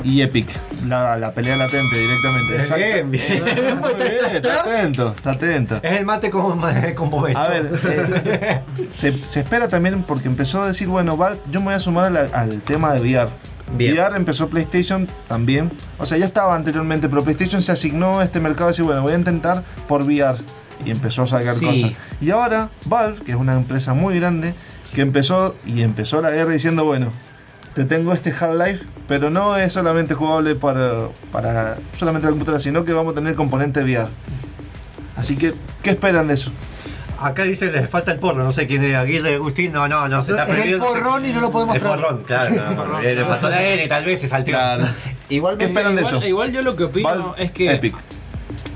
y 0.04 0.22
Epic. 0.22 0.50
La, 0.88 1.18
la 1.18 1.34
pelea 1.34 1.58
latente 1.58 1.98
directamente. 1.98 2.48
Bien, 2.54 2.62
Exacto. 2.62 2.86
bien. 2.86 3.12
Bien, 3.12 3.44
está 4.36 4.62
atento, 4.62 5.14
está 5.16 5.32
atento. 5.32 5.80
Es 5.84 5.92
el 6.00 6.06
mate 6.06 6.30
con, 6.30 6.60
con 6.96 7.10
momento. 7.10 7.40
A 7.40 7.48
ver, 7.50 7.70
eh, 7.90 8.62
se, 8.90 9.14
se 9.28 9.40
espera 9.42 9.68
también 9.68 10.04
porque 10.04 10.28
empezó 10.28 10.62
a 10.64 10.68
decir, 10.68 10.88
bueno, 10.88 11.18
Valve, 11.18 11.42
yo 11.52 11.60
me 11.60 11.66
voy 11.66 11.74
a 11.76 11.80
sumar 11.80 12.06
a 12.06 12.10
la- 12.10 12.30
al 12.34 12.62
tema 12.62 12.94
de 12.94 13.02
VR. 13.02 13.30
Bien. 13.78 13.94
VR 13.94 14.16
empezó 14.16 14.50
PlayStation 14.50 15.08
también. 15.28 15.72
O 15.98 16.06
sea, 16.06 16.18
ya 16.18 16.26
estaba 16.26 16.56
anteriormente, 16.56 17.08
pero 17.10 17.24
PlayStation 17.24 17.62
se 17.62 17.72
asignó 17.72 18.20
a 18.20 18.24
este 18.24 18.40
mercado 18.40 18.66
de 18.68 18.72
decir, 18.72 18.86
bueno, 18.86 19.02
voy 19.04 19.14
a 19.14 19.16
intentar 19.16 19.64
por 19.88 20.04
VR. 20.04 20.38
Y 20.86 20.92
empezó 20.92 21.24
a 21.24 21.28
sacar 21.28 21.56
Sí. 21.56 21.66
cosas. 21.66 21.92
Y 22.22 22.32
ahora 22.32 22.70
Valve, 22.86 23.22
que 23.24 23.32
es 23.32 23.38
una 23.38 23.54
empresa 23.54 23.94
muy 23.94 24.18
grande, 24.20 24.56
que 24.94 25.02
empezó 25.02 25.56
y 25.66 25.82
empezó 25.82 26.22
la 26.22 26.32
guerra 26.32 26.52
diciendo, 26.54 26.86
bueno, 26.86 27.12
te 27.74 27.84
tengo 27.86 28.14
este 28.14 28.32
Half-Life, 28.32 28.86
pero 29.08 29.30
no 29.30 29.58
es 29.58 29.74
solamente 29.74 30.14
jugable 30.14 30.56
para, 30.56 31.10
para 31.32 31.78
solamente 31.94 32.26
la 32.28 32.32
computadora, 32.32 32.62
sino 32.62 32.86
que 32.86 32.94
vamos 32.94 33.12
a 33.12 33.16
tener 33.16 33.36
componente 33.36 33.84
VR. 33.84 34.10
Así 35.16 35.36
que, 35.36 35.54
¿qué 35.84 35.90
esperan 35.92 36.28
de 36.30 36.34
eso? 36.36 36.52
Acá 37.22 37.44
dice 37.44 37.72
le 37.72 37.88
falta 37.88 38.12
el 38.12 38.20
porro, 38.20 38.44
no 38.44 38.52
sé 38.52 38.66
quién 38.66 38.84
es 38.84 38.96
Aguirre 38.96 39.36
Agustín, 39.36 39.74
no, 39.74 39.88
no, 39.88 40.08
no, 40.08 40.24
se 40.24 40.32
está 40.32 40.46
Es 40.46 40.66
el 40.66 40.80
porrón 40.80 41.26
y 41.26 41.34
no 41.34 41.42
lo 41.42 41.52
podemos 41.52 41.76
El 41.76 41.82
traer. 41.82 42.00
porrón, 42.00 42.24
claro, 42.24 42.56
no, 42.56 42.86
no, 42.94 43.02
le 43.02 43.26
faltó 43.26 43.50
la 43.50 43.64
N, 43.64 43.88
tal 43.88 44.06
vez 44.06 44.22
se 44.22 44.28
salteó. 44.28 44.58
Igual 45.30 45.58
¿Qué 45.58 45.66
esperan 45.66 45.96
de 45.96 46.02
igual, 46.02 46.18
eso? 46.18 46.28
igual 46.28 46.52
yo 46.52 46.62
lo 46.62 46.76
que 46.76 46.86
opino 46.86 47.36
es 47.38 47.52
que 47.52 47.72
Epic. 47.72 47.96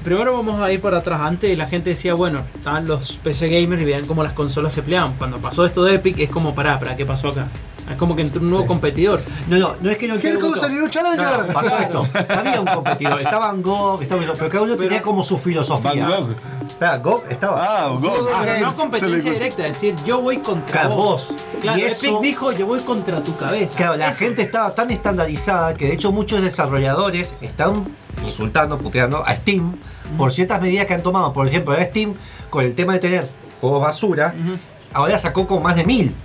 primero 0.04 0.36
vamos 0.36 0.62
a 0.62 0.72
ir 0.72 0.80
para 0.82 0.98
atrás. 1.00 1.22
Antes 1.24 1.58
la 1.58 1.66
gente 1.68 1.90
decía, 1.90 2.14
bueno, 2.14 2.44
estaban 2.56 2.88
los 2.88 3.18
PC 3.24 3.50
gamers 3.50 3.82
y 3.82 3.86
veían 3.86 4.06
cómo 4.06 4.24
las 4.24 4.34
consolas 4.34 4.72
se 4.74 4.84
peleaban. 4.84 5.16
Cuando 5.16 5.40
pasó 5.40 5.66
esto 5.66 5.84
de 5.84 5.96
Epic 5.96 6.20
es 6.20 6.30
como, 6.30 6.54
pará, 6.54 6.78
pará, 6.78 6.96
¿qué 6.96 7.06
pasó 7.06 7.30
acá? 7.30 7.48
Es 7.90 7.96
como 7.96 8.16
que 8.16 8.22
entró 8.22 8.42
un 8.42 8.50
nuevo 8.50 8.66
competidor. 8.66 9.22
No, 9.48 9.58
no, 9.58 9.76
no 9.82 9.90
es 9.90 9.98
que 9.98 10.08
no 10.08 10.16
quiero 10.18 10.40
a 10.40 10.70
new 10.70 10.88
challenger. 10.88 11.48
No, 11.48 11.54
pasó 11.54 11.78
esto. 11.78 12.08
Había 12.30 12.62
un 12.62 12.68
competidor, 12.68 13.22
estaban 13.22 13.62
Gog, 13.62 14.04
estaba 14.04 14.22
pero 14.22 14.50
cada 14.50 14.64
uno 14.64 14.76
tenía 14.76 15.02
como 15.02 15.24
su 15.24 15.38
filosofía. 15.38 16.08
Van 16.08 16.24
Gogh. 16.24 16.36
Espera, 16.74 16.98
Gog 16.98 17.24
estaba. 17.30 17.64
Ah. 17.64 17.86
Ah, 17.94 17.98
pero 18.44 18.66
no 18.68 18.76
competencia 18.76 19.30
le- 19.30 19.34
directa, 19.40 19.66
es 19.66 19.72
decir, 19.74 19.96
yo 20.06 20.22
voy 20.22 20.38
contra 20.40 20.82
Claro, 20.82 20.96
vos. 20.96 21.28
vos. 21.30 21.36
Claro, 21.62 21.78
Y 21.78 21.82
Epic 21.84 21.94
eso- 21.94 22.20
dijo, 22.20 22.52
yo 22.52 22.66
voy 22.66 22.80
contra 22.80 23.22
tu 23.22 23.36
cabeza. 23.38 23.78
Claro, 23.78 23.96
la 23.96 24.10
Eso. 24.10 24.20
gente 24.20 24.42
estaba 24.42 24.74
tan 24.74 24.90
estandarizada 24.90 25.76
que 25.76 25.86
de 25.86 25.94
hecho 25.94 26.12
muchos 26.12 26.42
desarrolladores 26.42 27.38
están 27.42 27.96
insultando, 28.26 28.78
puteando 28.80 29.24
a 29.26 29.36
Steam 29.36 29.76
por 30.18 30.34
ciertas 30.34 30.60
medidas 30.62 30.88
que 30.88 30.96
han 30.96 31.04
tomado. 31.04 31.32
Por 31.32 31.48
ejemplo, 31.48 31.74
ahora 31.74 31.86
Steam, 31.86 32.16
con 32.50 32.66
el 32.66 32.74
tema 32.74 32.94
de 32.94 33.00
tener 33.00 33.30
juegos 33.62 33.82
basura, 33.82 34.34
Ujú. 34.38 34.58
ahora 34.94 35.20
sacó 35.20 35.46
con 35.48 35.62
más 35.62 35.76
de 35.76 35.86
mil. 35.86 36.16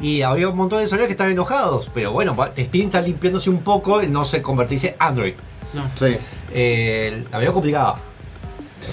Y 0.00 0.22
había 0.22 0.48
un 0.48 0.56
montón 0.56 0.78
de 0.78 0.84
desarrolladores 0.84 1.08
que 1.16 1.22
están 1.22 1.30
enojados. 1.30 1.88
Pero 1.94 2.10
bueno, 2.12 2.36
Steam 2.58 2.86
está 2.86 3.00
limpiándose 3.00 3.48
un 3.48 3.58
poco 3.62 4.00
el 4.00 4.12
no 4.12 4.24
se 4.24 4.42
convertirse 4.42 4.96
Android. 4.98 5.34
No. 5.72 5.84
Sí. 5.94 6.16
Eh, 6.52 7.24
la 7.30 7.38
veo 7.38 7.52
complicada. 7.52 7.94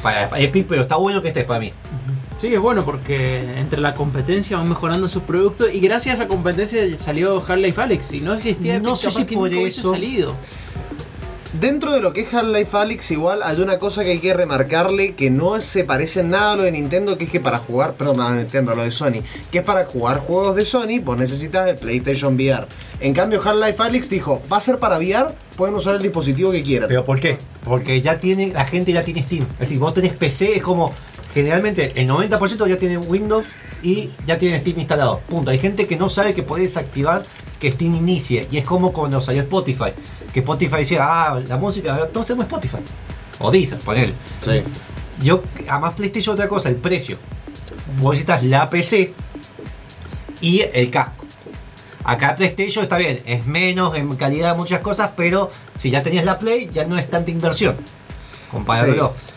Para 0.02 0.40
Epic, 0.40 0.66
pero 0.68 0.84
está 0.84 0.96
bueno 0.96 1.22
que 1.22 1.30
estés 1.30 1.46
para 1.46 1.60
mí. 1.60 1.72
Sí, 2.38 2.48
es 2.54 2.60
bueno 2.60 2.84
porque 2.84 3.60
entre 3.60 3.80
la 3.80 3.94
competencia 3.94 4.58
van 4.58 4.68
mejorando 4.68 5.08
sus 5.08 5.22
productos 5.24 5.70
y 5.74 5.80
gracias 5.80 6.20
a 6.20 6.24
esa 6.24 6.28
competencia 6.28 6.82
salió 6.98 7.38
Half-Life 7.38 7.80
Alex. 7.80 8.06
Si 8.08 8.20
no 8.20 8.34
existía 8.34 8.80
No 8.80 8.90
Epic, 8.90 8.96
sé 8.96 9.08
capaz 9.10 9.30
si 9.30 9.36
por 9.36 9.54
eso- 9.54 9.92
salido. 9.92 10.34
Dentro 11.60 11.92
de 11.92 12.00
lo 12.00 12.14
que 12.14 12.22
es 12.22 12.34
Half-Life 12.34 13.14
igual 13.14 13.42
hay 13.44 13.60
una 13.60 13.78
cosa 13.78 14.06
que 14.06 14.12
hay 14.12 14.20
que 14.20 14.34
remarcarle 14.34 15.16
que 15.16 15.30
no 15.30 15.60
se 15.60 15.84
parece 15.84 16.24
nada 16.24 16.54
a 16.54 16.56
lo 16.56 16.64
de 16.64 16.72
Nintendo, 16.72 17.18
que 17.18 17.26
es 17.26 17.30
que 17.30 17.42
para 17.42 17.58
jugar, 17.58 17.96
perdón, 17.96 18.22
a 18.22 18.34
Nintendo, 18.34 18.72
a 18.72 18.76
lo 18.76 18.84
de 18.84 18.92
Sony, 18.92 19.22
que 19.52 19.58
es 19.58 19.64
para 19.66 19.86
jugar 19.86 20.20
juegos 20.20 20.56
de 20.56 20.66
Sony, 20.66 21.02
vos 21.04 21.18
necesitas 21.18 21.68
el 21.68 21.76
PlayStation 21.76 22.36
VR. 22.36 22.68
En 23.02 23.14
cambio, 23.14 23.42
Half-Life 23.44 23.84
Alyx 23.84 24.10
dijo, 24.10 24.42
va 24.50 24.58
a 24.58 24.62
ser 24.62 24.80
para 24.80 24.98
VR, 24.98 25.36
pueden 25.58 25.76
usar 25.76 25.96
el 25.96 26.02
dispositivo 26.02 26.54
que 26.54 26.64
quieran. 26.64 26.88
¿Pero 26.88 27.04
por 27.04 27.20
qué? 27.20 27.38
Porque 27.66 28.02
ya 28.02 28.18
tiene, 28.18 28.54
la 28.54 28.64
gente 28.64 28.94
ya 28.94 29.04
tiene 29.04 29.22
Steam. 29.22 29.46
Es 29.54 29.60
decir, 29.60 29.80
vos 29.80 29.94
tenés 29.94 30.14
PC, 30.14 30.56
es 30.56 30.64
como, 30.64 30.94
generalmente 31.34 31.92
el 32.02 32.08
90% 32.08 32.66
ya 32.66 32.78
tiene 32.78 32.98
Windows 32.98 33.46
y 33.84 34.12
ya 34.26 34.38
tiene 34.38 34.60
Steam 34.60 34.80
instalado. 34.80 35.20
Punto. 35.28 35.52
Hay 35.52 35.60
gente 35.60 35.86
que 35.86 35.98
no 35.98 36.08
sabe 36.08 36.34
que 36.34 36.44
puede 36.44 36.64
desactivar 36.64 37.24
que 37.60 37.72
Steam 37.74 37.96
inicie. 37.96 38.48
Y 38.50 38.58
es 38.58 38.64
como 38.64 38.94
cuando 38.94 39.20
salió 39.20 39.42
Spotify. 39.42 39.94
Que 40.34 40.40
Spotify 40.40 40.78
decía, 40.78 41.00
ah, 41.04 41.40
la 41.46 41.58
música, 41.58 42.08
todos 42.08 42.26
tenemos 42.26 42.46
Spotify. 42.46 42.78
O 43.40 43.52
Deezer, 43.52 43.80
ponele. 43.80 44.14
Sí. 44.40 44.64
Yo, 45.22 45.42
además 45.68 45.94
PlayStation 45.94 46.34
otra 46.34 46.48
cosa, 46.48 46.70
el 46.70 46.76
precio. 46.76 47.18
Vos 48.00 48.14
necesitas 48.14 48.44
la 48.44 48.70
PC 48.70 49.14
y 50.42 50.62
el 50.74 50.90
casco. 50.90 51.26
Acá 52.04 52.36
PlayStation 52.36 52.84
está 52.84 52.98
bien, 52.98 53.22
es 53.26 53.46
menos 53.46 53.96
en 53.96 54.16
calidad 54.16 54.58
muchas 54.58 54.82
cosas, 54.82 55.12
pero 55.16 55.52
si 55.78 55.92
ya 55.92 56.02
tenías 56.02 56.26
la 56.26 56.40
Play, 56.40 56.70
ya 56.72 56.86
no 56.86 56.98
es 56.98 57.10
tanta 57.10 57.30
inversión. 57.30 57.78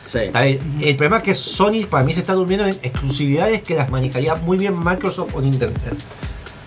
Sí, 0.07 0.19
sí. 0.19 0.31
Bien. 0.33 0.79
El 0.81 0.97
problema 0.97 1.19
es 1.19 1.23
que 1.23 1.35
Sony 1.35 1.87
para 1.89 2.05
mí 2.05 2.13
se 2.13 2.21
está 2.21 2.33
durmiendo 2.33 2.67
en 2.67 2.75
exclusividades 2.83 3.63
que 3.63 3.75
las 3.75 3.91
manejaría 3.91 4.35
muy 4.35 4.59
bien 4.59 4.79
Microsoft 4.83 5.35
o 5.35 5.41
Nintendo. 5.41 5.79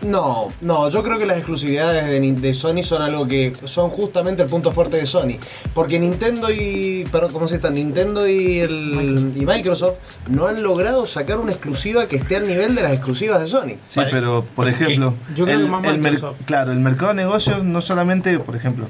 No, 0.04 0.52
no, 0.62 0.90
yo 0.90 1.02
creo 1.02 1.18
que 1.18 1.26
las 1.26 1.38
exclusividades 1.38 2.22
de, 2.42 2.54
Sony 2.54 2.84
son 2.84 3.02
algo 3.02 3.28
que 3.28 3.54
son 3.64 3.90
justamente 3.90 4.44
el 4.44 4.50
punto 4.50 4.72
fuerte 4.72 4.98
de 4.98 5.06
Sony. 5.08 5.38
Porque 5.74 6.00
Nintendo 6.00 6.52
y. 6.52 7.06
Perdón, 7.12 7.32
¿cómo 7.34 7.48
se 7.48 7.56
está? 7.56 7.72
Nintendo 7.72 8.28
y, 8.28 8.60
el, 8.60 9.34
y 9.36 9.46
Microsoft 9.46 9.98
no 10.30 10.46
han 10.48 10.62
logrado 10.62 11.06
sacar 11.08 11.40
una 11.40 11.52
exclusiva 11.52 12.08
que 12.08 12.18
esté 12.18 12.36
al 12.36 12.48
nivel 12.48 12.76
de 12.76 12.84
las 12.84 12.94
exclusivas 12.94 13.40
de 13.40 13.48
Sony. 13.48 13.78
Sí, 13.86 14.02
pero 14.12 14.46
por 14.56 14.68
ejemplo, 14.68 15.16
Yo 15.36 15.46
creo 15.46 15.58
el, 15.58 15.66
que 15.66 15.72
más 15.72 15.84
el 15.86 15.98
mer- 16.00 16.14
Microsoft. 16.14 16.42
claro, 16.46 16.72
el 16.72 16.80
mercado 16.80 17.10
de 17.10 17.16
negocios 17.16 17.64
no 17.64 17.82
solamente, 17.82 18.38
por 18.40 18.56
ejemplo, 18.56 18.88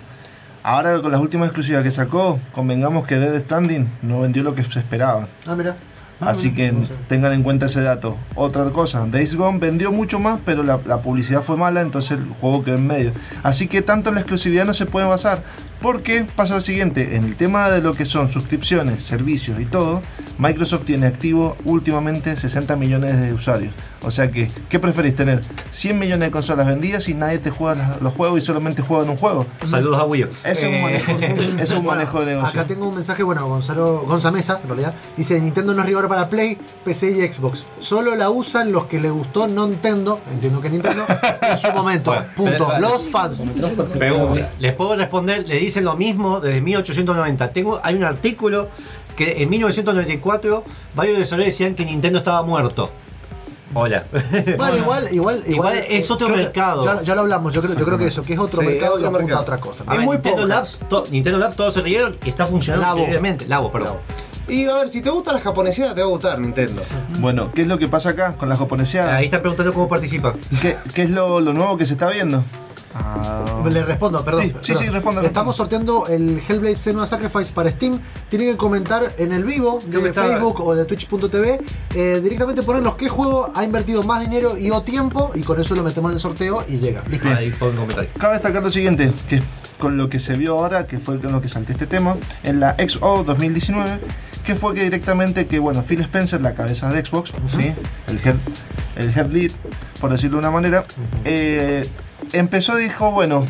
ahora 0.62 1.02
con 1.02 1.12
las 1.14 1.22
últimas 1.22 1.48
exclusivas 1.48 1.84
que 1.84 1.92
sacó, 1.92 2.40
convengamos 2.52 3.08
que 3.08 3.16
Dead 3.16 3.40
Standing 3.40 3.90
no 4.02 4.20
vendió 4.20 4.44
lo 4.44 4.56
que 4.56 4.64
se 4.64 4.80
esperaba. 4.80 5.30
Ah, 5.46 5.56
mira. 5.56 5.78
Así 6.20 6.52
que 6.54 6.74
tengan 7.08 7.34
en 7.34 7.44
cuenta 7.44 7.68
ese 7.68 7.82
dato. 7.82 8.18
Otra 8.36 8.70
cosa, 8.72 9.06
Days 9.06 9.36
Gone 9.36 9.60
vendió 9.60 9.92
mucho 9.92 10.20
más, 10.20 10.40
pero 10.44 10.64
la, 10.64 10.80
la 10.86 11.02
publicidad 11.02 11.44
fue 11.44 11.58
mala, 11.58 11.82
entonces 11.82 12.18
el 12.18 12.26
juego 12.40 12.64
quedó 12.64 12.76
en 12.76 12.88
medio. 12.88 13.12
Así 13.44 13.68
que 13.68 13.82
tanto 13.82 14.10
en 14.10 14.16
la 14.16 14.22
exclusividad 14.22 14.66
no 14.66 14.74
se 14.74 14.88
puede 14.88 15.06
basar. 15.06 15.44
Porque 15.82 16.26
pasa 16.36 16.56
lo 16.56 16.62
siguiente, 16.62 17.16
en 17.16 17.24
el 17.24 17.36
tema 17.36 17.70
de 17.70 17.82
lo 17.82 17.94
que 17.94 18.06
son 18.06 18.30
suscripciones, 18.30 19.04
servicios 19.04 19.60
y 19.60 19.66
todo, 19.66 20.02
Microsoft 20.38 20.86
tiene 20.86 21.08
activo 21.08 21.56
últimamente 21.66 22.36
60 22.36 22.76
millones 22.76 23.20
de 23.22 23.34
usuarios. 23.34 23.74
O 24.04 24.12
sea 24.12 24.30
que, 24.32 24.48
¿qué 24.70 24.80
preferís 24.80 25.16
tener? 25.16 25.42
100 25.72 25.98
millones 25.98 26.28
de 26.28 26.32
consolas 26.32 26.68
vendidas 26.68 27.10
y 27.10 27.14
nadie 27.16 27.40
te 27.40 27.50
juega 27.50 27.98
los 28.00 28.14
juegos 28.14 28.42
y 28.42 28.46
solamente 28.46 28.82
juegan 28.82 29.10
un 29.10 29.18
juego. 29.18 29.46
Saludos 29.70 30.00
a 30.00 30.06
Wii 30.06 30.28
es 30.46 30.64
un 30.64 30.70
Eh, 30.74 30.82
manejo, 30.82 31.12
es 31.62 31.72
un 31.74 31.86
manejo 31.86 32.20
de 32.22 32.26
negocio. 32.28 32.60
Acá 32.60 32.68
tengo 32.68 32.88
un 32.88 32.96
mensaje, 32.96 33.24
bueno, 33.24 33.48
Gonzalo, 33.48 34.04
Gonza 34.08 34.32
Mesa, 34.32 34.60
en 34.62 34.70
realidad. 34.70 34.94
Dice, 35.16 35.40
Nintendo 35.42 35.74
no 35.74 35.82
es 35.82 35.88
rival 35.88 36.08
para 36.08 36.30
Play, 36.30 36.58
PC 36.86 37.12
y 37.12 37.32
Xbox. 37.32 37.66
Solo 37.80 38.16
la 38.16 38.30
usan 38.30 38.72
los 38.72 38.86
que 38.86 39.00
les 39.00 39.12
gustó 39.12 39.48
Nintendo, 39.48 40.22
entiendo 40.32 40.62
que 40.62 40.70
Nintendo, 40.70 41.06
en 41.42 41.58
su 41.58 41.72
momento. 41.72 42.14
Punto. 42.36 42.68
pero- 42.68 42.80
los 42.80 43.08
fans. 43.10 43.44
Pregunta. 43.98 44.52
Les 44.60 44.74
puedo 44.74 44.96
responder, 44.96 45.48
le 45.48 45.58
dicen 45.68 45.84
lo 45.86 45.96
mismo 45.96 46.40
desde 46.40 46.62
1890. 46.62 47.52
Tengo, 47.54 47.80
hay 47.84 47.96
un 47.96 48.04
artículo 48.04 48.70
que 49.16 49.42
en 49.42 49.50
1994 49.50 50.64
varios 50.96 51.18
desarrolladores 51.18 51.54
decían 51.56 51.76
que 51.76 51.86
Nintendo 51.86 52.20
estaba 52.20 52.42
muerto. 52.44 52.92
Hola. 53.74 54.06
Bueno, 54.58 54.78
igual, 54.78 55.08
igual, 55.12 55.44
Igual 55.46 55.78
es 55.90 56.10
otro 56.10 56.28
creo 56.28 56.38
que- 56.38 56.44
mercado. 56.46 56.86
Ya, 56.86 57.02
ya 57.04 57.16
lo 57.16 57.22
hablamos, 57.22 57.52
yo 57.54 57.62
creo, 57.62 57.76
yo 57.76 57.86
creo 57.86 57.98
que 57.98 58.08
eso, 58.08 58.24
que 58.24 58.34
es 58.34 58.40
otro 58.40 58.62
Sí, 58.62 58.66
mercado 58.68 58.94
otro 58.94 59.04
y 59.04 59.06
apunta 59.08 59.24
mercado. 59.24 59.40
a 59.40 59.44
otra 59.44 59.58
cosa. 59.60 59.84
A 59.88 59.96
ver, 59.96 60.08
Nintendo, 60.08 60.46
Labs, 60.46 60.80
to- 60.90 61.04
Nintendo 61.12 61.38
Labs 61.40 61.56
todos 61.56 61.74
se 61.74 61.82
rieron 61.82 62.16
y 62.24 62.30
está 62.30 62.46
funcionando 62.48 62.86
Labo. 62.86 63.00
increíblemente. 63.00 63.46
Labo, 63.48 63.72
perdón. 63.72 63.98
Y 64.48 64.66
a 64.66 64.76
ver, 64.76 64.90
si 64.90 65.02
te 65.02 65.10
gusta 65.10 65.34
la 65.34 65.42
japonesía, 65.42 65.94
te 65.94 66.00
va 66.00 66.08
a 66.08 66.10
gustar 66.10 66.40
Nintendo. 66.40 66.82
Bueno, 67.20 67.52
¿qué 67.54 67.64
es 67.64 67.68
lo 67.68 67.78
que 67.78 67.90
pasa 67.90 68.12
acá 68.12 68.36
con 68.38 68.48
la 68.48 68.56
japoneseada? 68.56 69.18
Ahí 69.18 69.26
están 69.26 69.42
preguntando 69.42 69.74
cómo 69.74 69.90
participa. 69.90 70.34
¿Qué, 70.62 70.78
qué 70.94 71.02
es 71.02 71.10
lo, 71.10 71.42
lo 71.42 71.52
nuevo 71.52 71.76
que 71.78 71.86
se 71.86 71.94
está 71.94 72.08
viendo? 72.10 72.44
Ah. 73.00 73.64
Le 73.70 73.84
respondo, 73.84 74.24
perdón. 74.24 74.44
Sí, 74.44 74.50
sí, 74.50 74.54
perdón. 74.74 74.84
sí, 74.84 74.90
responda, 74.90 75.22
Estamos 75.24 75.56
sorteando 75.56 76.08
el 76.08 76.42
Hellblade 76.48 76.76
Senua 76.76 77.06
Sacrifice 77.06 77.54
para 77.54 77.70
Steam. 77.72 78.00
Tienen 78.30 78.52
que 78.52 78.58
comentar 78.58 79.14
en 79.18 79.32
el 79.34 79.44
vivo 79.44 79.80
que 79.80 79.98
de 79.98 80.10
está- 80.10 80.24
Facebook 80.24 80.62
o 80.62 80.74
de 80.76 80.86
Twitch.tv. 80.86 81.60
eh, 81.96 82.20
directamente 82.24 82.64
ponernos 82.64 82.96
qué 82.96 83.10
juego 83.10 83.52
ha 83.54 83.64
invertido 83.64 84.04
más 84.04 84.22
dinero 84.22 84.58
y 84.58 84.72
o 84.72 84.82
tiempo. 84.82 85.32
Y 85.36 85.42
con 85.42 85.60
eso 85.60 85.76
lo 85.76 85.84
metemos 85.84 86.10
en 86.12 86.16
el 86.16 86.20
sorteo 86.20 86.64
y 86.68 86.78
llega. 86.78 87.04
Listo. 87.10 87.28
Ahí 87.30 87.52
comentario. 87.52 88.10
Cabe 88.18 88.34
destacar 88.36 88.64
lo 88.64 88.72
siguiente, 88.72 89.12
que 89.28 89.42
con 89.78 89.98
lo 89.98 90.10
que 90.10 90.20
se 90.20 90.36
vio 90.38 90.58
ahora, 90.58 90.88
que 90.88 90.98
fue 91.00 91.20
con 91.20 91.32
lo 91.32 91.42
que 91.42 91.50
salté 91.50 91.74
este 91.74 91.86
tema, 91.88 92.18
en 92.44 92.60
la 92.60 92.76
XO 92.80 93.24
2019, 93.24 94.00
que 94.44 94.56
fue 94.56 94.74
que 94.74 94.84
directamente 94.84 95.46
que, 95.46 95.60
bueno, 95.60 95.84
Phil 95.84 96.02
Spencer, 96.02 96.42
la 96.42 96.54
cabeza 96.56 96.90
de 96.92 97.06
Xbox, 97.06 97.32
¿sí? 97.56 97.74
el, 98.08 98.20
head, 98.26 98.36
el 98.96 99.10
head 99.16 99.28
lead, 99.28 99.52
por 100.00 100.10
decirlo 100.12 100.38
de 100.38 100.40
una 100.40 100.52
manera, 100.52 100.86
eh, 101.26 101.88
empezó 102.34 102.76
dijo, 102.76 103.12
bueno, 103.12 103.46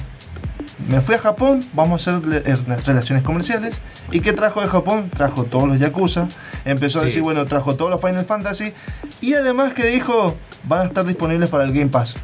me 0.87 1.01
fui 1.01 1.15
a 1.15 1.19
Japón, 1.19 1.63
vamos 1.73 2.07
a 2.07 2.17
hacer 2.17 2.43
eh, 2.45 2.55
relaciones 2.85 3.23
comerciales. 3.23 3.81
¿Y 4.11 4.19
qué 4.21 4.31
trajo 4.33 4.61
de 4.61 4.67
Japón? 4.67 5.09
Trajo 5.09 5.43
todos 5.45 5.67
los 5.67 5.79
Yakuza. 5.79 6.27
Empezó 6.65 6.99
a 6.99 7.01
Sí. 7.01 7.07
decir, 7.07 7.21
bueno, 7.23 7.45
trajo 7.45 7.75
todos 7.75 7.91
los 7.91 7.99
Final 7.99 8.25
Fantasy. 8.25 8.73
Y 9.21 9.33
además 9.33 9.73
que 9.73 9.85
dijo, 9.87 10.35
van 10.63 10.81
a 10.81 10.83
estar 10.85 11.05
disponibles 11.05 11.49
para 11.49 11.63
el 11.65 11.73
Game 11.73 11.87
Pass. 11.89 12.15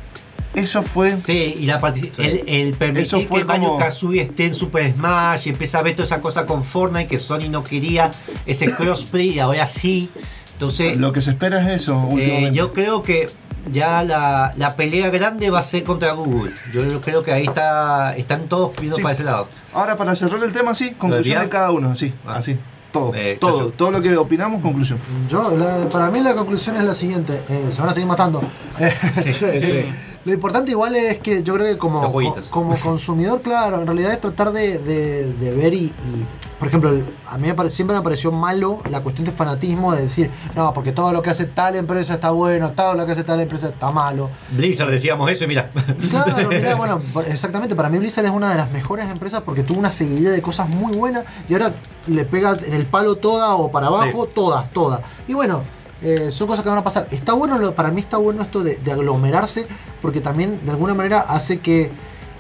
Eso 0.54 0.84
fue... 0.84 1.18
Sí, 1.18 1.56
y 1.60 1.66
la 1.66 1.82
partic- 1.82 2.12
el, 2.20 2.44
el 2.48 2.74
permitir 2.76 3.08
Eso 3.08 3.22
fue 3.22 3.40
que 3.40 3.46
Mario 3.46 3.70
como- 3.70 3.80
Kazooie 3.80 4.22
esté 4.22 4.46
en 4.46 4.54
Super 4.54 4.94
Smash 4.94 5.48
y 5.48 5.50
empieza 5.50 5.80
a 5.80 5.82
ver 5.82 5.96
toda 5.96 6.06
esa 6.06 6.22
cosa 6.22 6.46
con 6.46 6.64
Fortnite 6.64 7.08
que 7.08 7.18
Sony 7.18 7.50
no 7.50 7.64
quería, 7.64 8.12
ese 8.46 8.72
crossplay 8.76 9.30
y 9.32 9.40
ahora 9.40 9.66
sí. 9.66 10.10
Entonces, 10.54 10.98
Lo 10.98 11.12
que 11.12 11.22
se 11.22 11.32
espera 11.32 11.60
es 11.60 11.82
eso, 11.82 12.08
eh, 12.20 12.52
yo 12.54 12.72
creo 12.72 13.02
que 13.02 13.30
ya 13.72 14.04
la, 14.04 14.54
la 14.58 14.76
pelea 14.76 15.10
grande 15.10 15.50
va 15.50 15.60
a 15.60 15.64
ser 15.64 15.84
contra 15.84 16.12
Google. 16.14 16.54
Yo 16.74 17.02
creo 17.02 17.24
que 17.24 17.32
ahí 17.32 17.46
está 17.46 18.16
están 18.18 18.48
todos 18.50 18.72
pidiendo 18.72 18.98
Sí. 18.98 19.02
para 19.04 19.14
ese 19.14 19.24
lado. 19.24 19.48
Ahora 19.74 19.96
para 19.98 20.16
cerrar 20.16 20.44
el 20.44 20.52
tema, 20.52 20.76
sí, 20.76 20.92
conclusión 20.96 21.42
de 21.42 21.50
cada 21.50 21.72
uno, 21.72 21.90
así, 21.92 22.14
Ah. 22.26 22.36
así. 22.36 22.58
Todo, 22.92 23.12
Eh, 23.16 23.38
todo, 23.42 23.58
Chacho. 23.58 23.74
todo 23.76 23.90
lo 23.92 24.02
que 24.04 24.16
opinamos, 24.16 24.62
conclusión. 24.62 25.00
Yo, 25.28 25.50
la- 25.58 25.90
para 25.90 26.12
mí 26.12 26.20
la 26.20 26.36
conclusión 26.36 26.76
es 26.76 26.84
la 26.84 26.94
siguiente. 26.94 27.42
eh, 27.50 27.66
se 27.72 27.82
van 27.82 27.90
a 27.90 27.94
seguir 27.94 28.08
matando. 28.08 28.42
Eh, 28.80 29.92
Lo 30.26 30.32
importante 30.34 30.72
igual 30.72 30.96
es 30.96 31.20
que 31.20 31.44
yo 31.44 31.54
creo 31.56 31.68
que 31.68 31.78
como, 31.78 32.02
co- 32.12 32.42
como 32.50 32.78
consumidor, 32.84 33.42
claro, 33.42 33.82
en 33.82 33.88
realidad 33.88 34.14
es 34.14 34.22
tratar 34.22 34.52
de, 34.54 34.80
de- 34.80 35.34
de 35.34 35.52
ver 35.52 35.74
y, 35.74 35.86
y, 35.88 36.26
por 36.58 36.70
ejemplo, 36.70 36.92
a 37.28 37.38
mí 37.38 37.48
me 37.48 37.54
pare- 37.54 37.70
siempre 37.70 37.96
me 37.98 38.02
pareció 38.02 38.32
malo 38.32 38.80
la 38.90 39.02
cuestión 39.02 39.26
de 39.26 39.34
fanatismo 39.34 39.94
de 39.94 40.04
decir, 40.04 40.32
no, 40.56 40.74
porque 40.74 40.94
todo 40.94 41.12
lo 41.12 41.22
que 41.22 41.30
hace 41.30 41.46
tal 41.46 41.76
empresa 41.76 42.14
está 42.14 42.32
bueno, 42.32 42.72
todo 42.72 42.94
lo 42.94 43.06
que 43.06 43.12
hace 43.12 43.26
tal 43.26 43.42
empresa 43.42 43.68
está 43.68 43.92
malo. 43.92 44.30
Blizzard 44.52 44.90
decíamos 44.92 45.30
eso 45.30 45.44
y 45.44 45.48
mira. 45.48 45.70
Claro, 46.10 46.48
mirá, 46.48 46.76
bueno, 46.76 47.02
exactamente, 47.28 47.76
para 47.76 47.90
mí 47.90 47.98
Blizzard 47.98 48.26
es 48.26 48.32
una 48.32 48.50
de 48.50 48.56
las 48.56 48.72
mejores 48.72 49.10
empresas 49.10 49.42
porque 49.42 49.64
tuvo 49.64 49.80
una 49.80 49.92
seguidilla 49.92 50.32
de 50.32 50.42
cosas 50.42 50.70
muy 50.70 50.94
buenas 50.96 51.26
y 51.50 51.54
ahora 51.54 51.74
le 52.08 52.24
pega 52.24 52.56
en 52.66 52.74
el 52.74 52.86
palo 52.86 53.16
toda 53.18 53.56
o 53.56 53.70
para 53.72 53.88
abajo, 53.88 54.28
todas, 54.28 54.70
todas. 54.72 55.02
Y 55.28 55.34
bueno, 55.34 55.64
eh, 56.04 56.32
son 56.32 56.48
cosas 56.48 56.64
que 56.64 56.70
van 56.70 56.78
a 56.80 56.84
pasar. 56.84 57.08
Está 57.12 57.34
bueno, 57.34 57.58
lo- 57.58 57.74
para 57.76 57.92
mí 57.92 58.02
está 58.02 58.18
bueno 58.18 58.42
esto 58.44 58.64
de, 58.64 58.76
de 58.78 58.92
aglomerarse 58.92 59.66
porque 60.02 60.22
también 60.22 60.60
de 60.66 60.72
alguna 60.72 60.94
manera 60.94 61.22
hace 61.22 61.60
que 61.60 61.92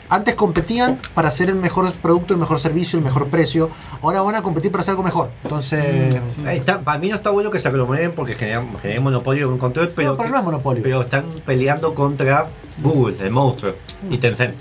antes 0.10 0.36
competían 0.36 1.00
para 1.16 1.30
hacer 1.30 1.50
el 1.50 1.56
mejor 1.56 1.92
producto, 1.94 2.34
el 2.36 2.40
mejor 2.40 2.60
servicio, 2.60 3.00
el 3.00 3.06
mejor 3.06 3.30
precio. 3.30 3.70
Ahora 4.02 4.22
van 4.22 4.36
a 4.36 4.44
competir 4.44 4.70
para 4.72 4.82
hacer 4.82 4.92
algo 4.92 5.02
mejor. 5.04 5.32
Entonces, 5.44 6.14
Está- 6.46 6.82
para 6.82 7.00
mí 7.00 7.10
no 7.10 7.16
está 7.16 7.32
bueno 7.32 7.50
que 7.50 7.58
se 7.58 7.68
aglomeren 7.70 8.12
porque 8.12 8.36
generan, 8.36 8.78
generan 8.80 9.04
monopolio 9.04 9.50
un 9.50 9.58
control, 9.58 9.92
pero, 9.96 10.12
No, 10.12 10.18
pero 10.18 10.30
no 10.30 10.38
es 10.38 10.44
monopolio. 10.44 10.84
pero 10.84 11.02
están 11.02 11.26
peleando 11.46 11.96
contra 11.96 12.48
Google, 12.84 13.16
el 13.22 13.32
monstruo, 13.32 13.74
y 14.12 14.18
Tencent. 14.18 14.54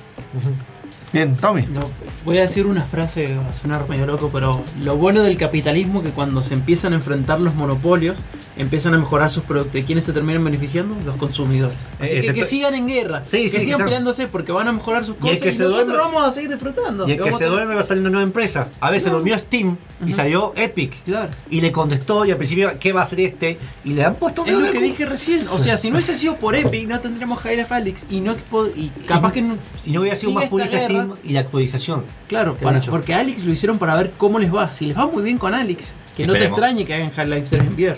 Bien, 1.12 1.36
Tommy. 1.36 1.66
No, 1.66 1.80
voy 2.24 2.38
a 2.38 2.42
decir 2.42 2.64
una 2.66 2.82
frase, 2.82 3.36
va 3.36 3.48
a 3.48 3.52
sonar 3.52 3.86
medio 3.88 4.06
loco, 4.06 4.30
pero 4.32 4.64
lo 4.82 4.96
bueno 4.96 5.22
del 5.22 5.36
capitalismo 5.36 6.00
es 6.00 6.06
que 6.06 6.12
cuando 6.12 6.40
se 6.42 6.54
empiezan 6.54 6.94
a 6.94 6.96
enfrentar 6.96 7.38
los 7.38 7.54
monopolios, 7.54 8.18
empiezan 8.56 8.94
a 8.94 8.98
mejorar 8.98 9.30
sus 9.30 9.42
productos. 9.42 9.76
¿Y 9.80 9.82
quiénes 9.84 10.04
se 10.04 10.12
terminan 10.14 10.42
beneficiando? 10.42 10.96
Los 11.04 11.16
consumidores. 11.16 11.76
Así 12.00 12.16
Eh, 12.16 12.20
que, 12.22 12.32
que 12.32 12.44
sigan 12.44 12.74
en 12.74 12.86
guerra, 12.86 13.22
Sí, 13.26 13.42
que 13.44 13.50
sí, 13.50 13.60
sigan 13.60 13.78
que 13.80 13.84
peleándose 13.84 14.26
porque 14.26 14.52
van 14.52 14.68
a 14.68 14.72
mejorar 14.72 15.04
sus 15.04 15.16
Y 15.16 15.18
cosas 15.18 15.36
y, 15.36 15.40
que 15.42 15.52
se 15.52 15.62
nosotros 15.64 15.88
duerme- 15.88 15.98
vamos 15.98 16.26
a 16.26 16.32
seguir 16.32 16.50
disfrutando. 16.50 17.06
Y 17.08 17.12
el 17.12 17.20
que 17.22 17.32
se 17.32 17.44
duerme 17.44 17.74
va 17.74 17.80
a 17.80 17.84
salir 17.84 18.00
una 18.00 18.10
nueva 18.10 18.24
empresa. 18.24 18.68
A 18.80 18.90
veces 18.90 19.10
No. 19.10 19.18
durmió 19.18 19.36
Steam 19.38 19.76
y 20.00 20.04
Ujú. 20.04 20.12
salió 20.12 20.52
Epic. 20.56 21.02
Claro. 21.04 21.28
Y 21.50 21.60
le 21.60 21.72
contestó 21.72 22.24
y 22.24 22.30
al 22.30 22.36
principio, 22.38 22.72
¿qué 22.80 22.92
va 22.92 23.00
a 23.00 23.02
hacer 23.04 23.20
este? 23.20 23.58
Y 23.84 23.90
le 23.92 24.04
han 24.04 24.14
puesto 24.16 24.44
Es 24.46 24.54
lo 24.58 24.70
que 24.72 24.80
dije 24.80 25.04
recién. 25.06 25.46
O 25.48 25.58
sea, 25.58 25.76
si 25.76 25.90
no 25.90 25.96
hubiese 25.96 26.14
sido 26.14 26.36
por 26.36 26.54
Epic, 26.54 26.88
no 26.88 27.00
tendríamos 27.00 27.38
High 27.40 27.66
Alex 27.68 28.06
y 28.10 28.20
no 28.20 28.34
y 28.76 28.88
capaz 29.06 29.32
que 29.32 29.42
no, 29.42 29.56
Si 29.76 29.90
no 29.92 30.00
hubiera 30.00 30.16
sido 30.16 30.32
más 30.32 30.46
pública 30.46 30.70
guerra- 30.70 31.01
Y 31.24 31.32
la 31.32 31.40
actualización. 31.40 32.04
Claro, 32.28 32.56
para- 32.56 32.80
porque 32.80 33.14
a 33.14 33.20
Alex 33.20 33.44
lo 33.44 33.52
hicieron 33.52 33.78
para 33.78 33.94
ver 33.94 34.12
cómo 34.16 34.38
les 34.38 34.54
va. 34.54 34.72
Si 34.72 34.86
les 34.86 34.96
va 34.96 35.06
muy 35.06 35.22
bien 35.22 35.38
con 35.38 35.54
Alex, 35.54 35.94
que 36.16 36.26
no 36.26 36.32
te 36.32 36.44
extrañe 36.46 36.84
que 36.84 36.94
hagan 36.94 37.12
Half-Life 37.16 37.46
3 37.50 37.62
en 37.62 37.74
VR. 37.74 37.96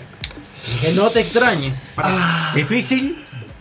Que 0.81 0.93
no 0.93 1.09
te 1.09 1.19
extrañe. 1.21 1.73
Difícil. 2.53 3.17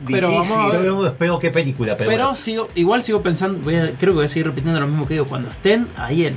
Pero 0.06 0.28
difícil. 0.30 0.56
vamos 0.58 0.74
a 0.74 0.76
ver. 0.76 0.86
Yo 0.86 1.06
espero 1.06 1.38
qué 1.38 1.50
película, 1.50 1.96
pero, 1.96 2.10
Pero 2.10 2.24
bueno. 2.24 2.36
sigo, 2.36 2.68
igual 2.74 3.02
sigo 3.02 3.22
pensando, 3.22 3.58
voy 3.62 3.76
a- 3.76 3.92
creo 3.92 4.12
que 4.12 4.16
voy 4.16 4.24
a 4.24 4.28
seguir 4.28 4.46
repitiendo 4.46 4.78
lo 4.78 4.86
mismo 4.86 5.06
que 5.06 5.14
digo. 5.14 5.26
Cuando 5.26 5.50
estén 5.50 5.88
ahí 5.96 6.26
en 6.26 6.36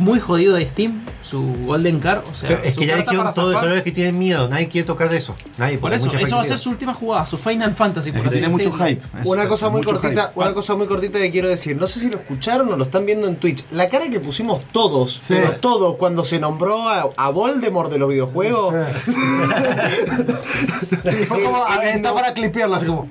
muy 0.00 0.18
jodido 0.18 0.54
de 0.56 0.66
Steam, 0.68 1.04
su 1.20 1.42
Golden 1.66 2.00
Car, 2.00 2.24
o 2.28 2.34
sea, 2.34 2.48
Pero 2.48 2.62
es 2.64 2.74
su 2.74 2.80
que 2.80 2.86
ya 2.86 2.96
dijeron 2.96 3.26
los 3.26 3.34
zafar. 3.34 3.48
desarrolladores 3.50 3.84
que 3.84 3.92
tienen 3.92 4.18
miedo. 4.18 4.48
Nadie 4.48 4.66
quiere 4.68 4.86
tocar 4.86 5.14
eso. 5.14 5.34
Nadie, 5.58 5.78
Por 5.78 5.92
eso, 5.94 6.10
eso 6.18 6.36
va 6.36 6.42
a 6.42 6.44
ser 6.44 6.58
su 6.58 6.70
última 6.70 6.94
jugada, 6.94 7.26
su 7.26 7.36
Final 7.38 7.74
Fantasy. 7.74 8.10
por 8.10 8.26
Es 8.26 8.32
tiene 8.32 8.48
mucho 8.48 8.72
hype. 8.72 9.02
Es- 9.20 9.26
Una 9.26 9.46
cosa 9.46 9.68
muy 9.68 9.78
mucho 9.82 9.90
cortita, 10.00 10.28
hype. 10.28 10.40
una 10.40 10.54
cosa 10.54 10.74
muy 10.74 10.86
cortita 10.86 11.18
que 11.18 11.30
quiero 11.30 11.48
decir. 11.48 11.76
No 11.76 11.86
sé 11.86 12.00
si 12.00 12.10
lo 12.10 12.16
escucharon 12.18 12.72
o 12.72 12.76
lo 12.76 12.84
están 12.84 13.04
viendo 13.06 13.26
en 13.28 13.36
Twitch. 13.36 13.64
La 13.70 13.88
cara 13.88 14.08
que 14.08 14.18
pusimos 14.20 14.64
todos, 14.72 15.22
pero 15.28 15.52
todos, 15.56 15.96
cuando 15.96 16.24
se 16.24 16.40
nombró 16.40 16.88
a, 16.88 17.10
a 17.16 17.28
Voldemort 17.30 17.92
de 17.92 17.98
los 17.98 18.08
videojuegos. 18.08 18.74
sí, 21.02 21.10
fue 21.28 21.42
como, 21.42 21.64
a 21.64 21.78
ver, 21.78 21.96
está 21.96 22.14
para 22.14 22.32
clipearlo, 22.32 22.76
así 22.76 22.86
como. 22.86 23.08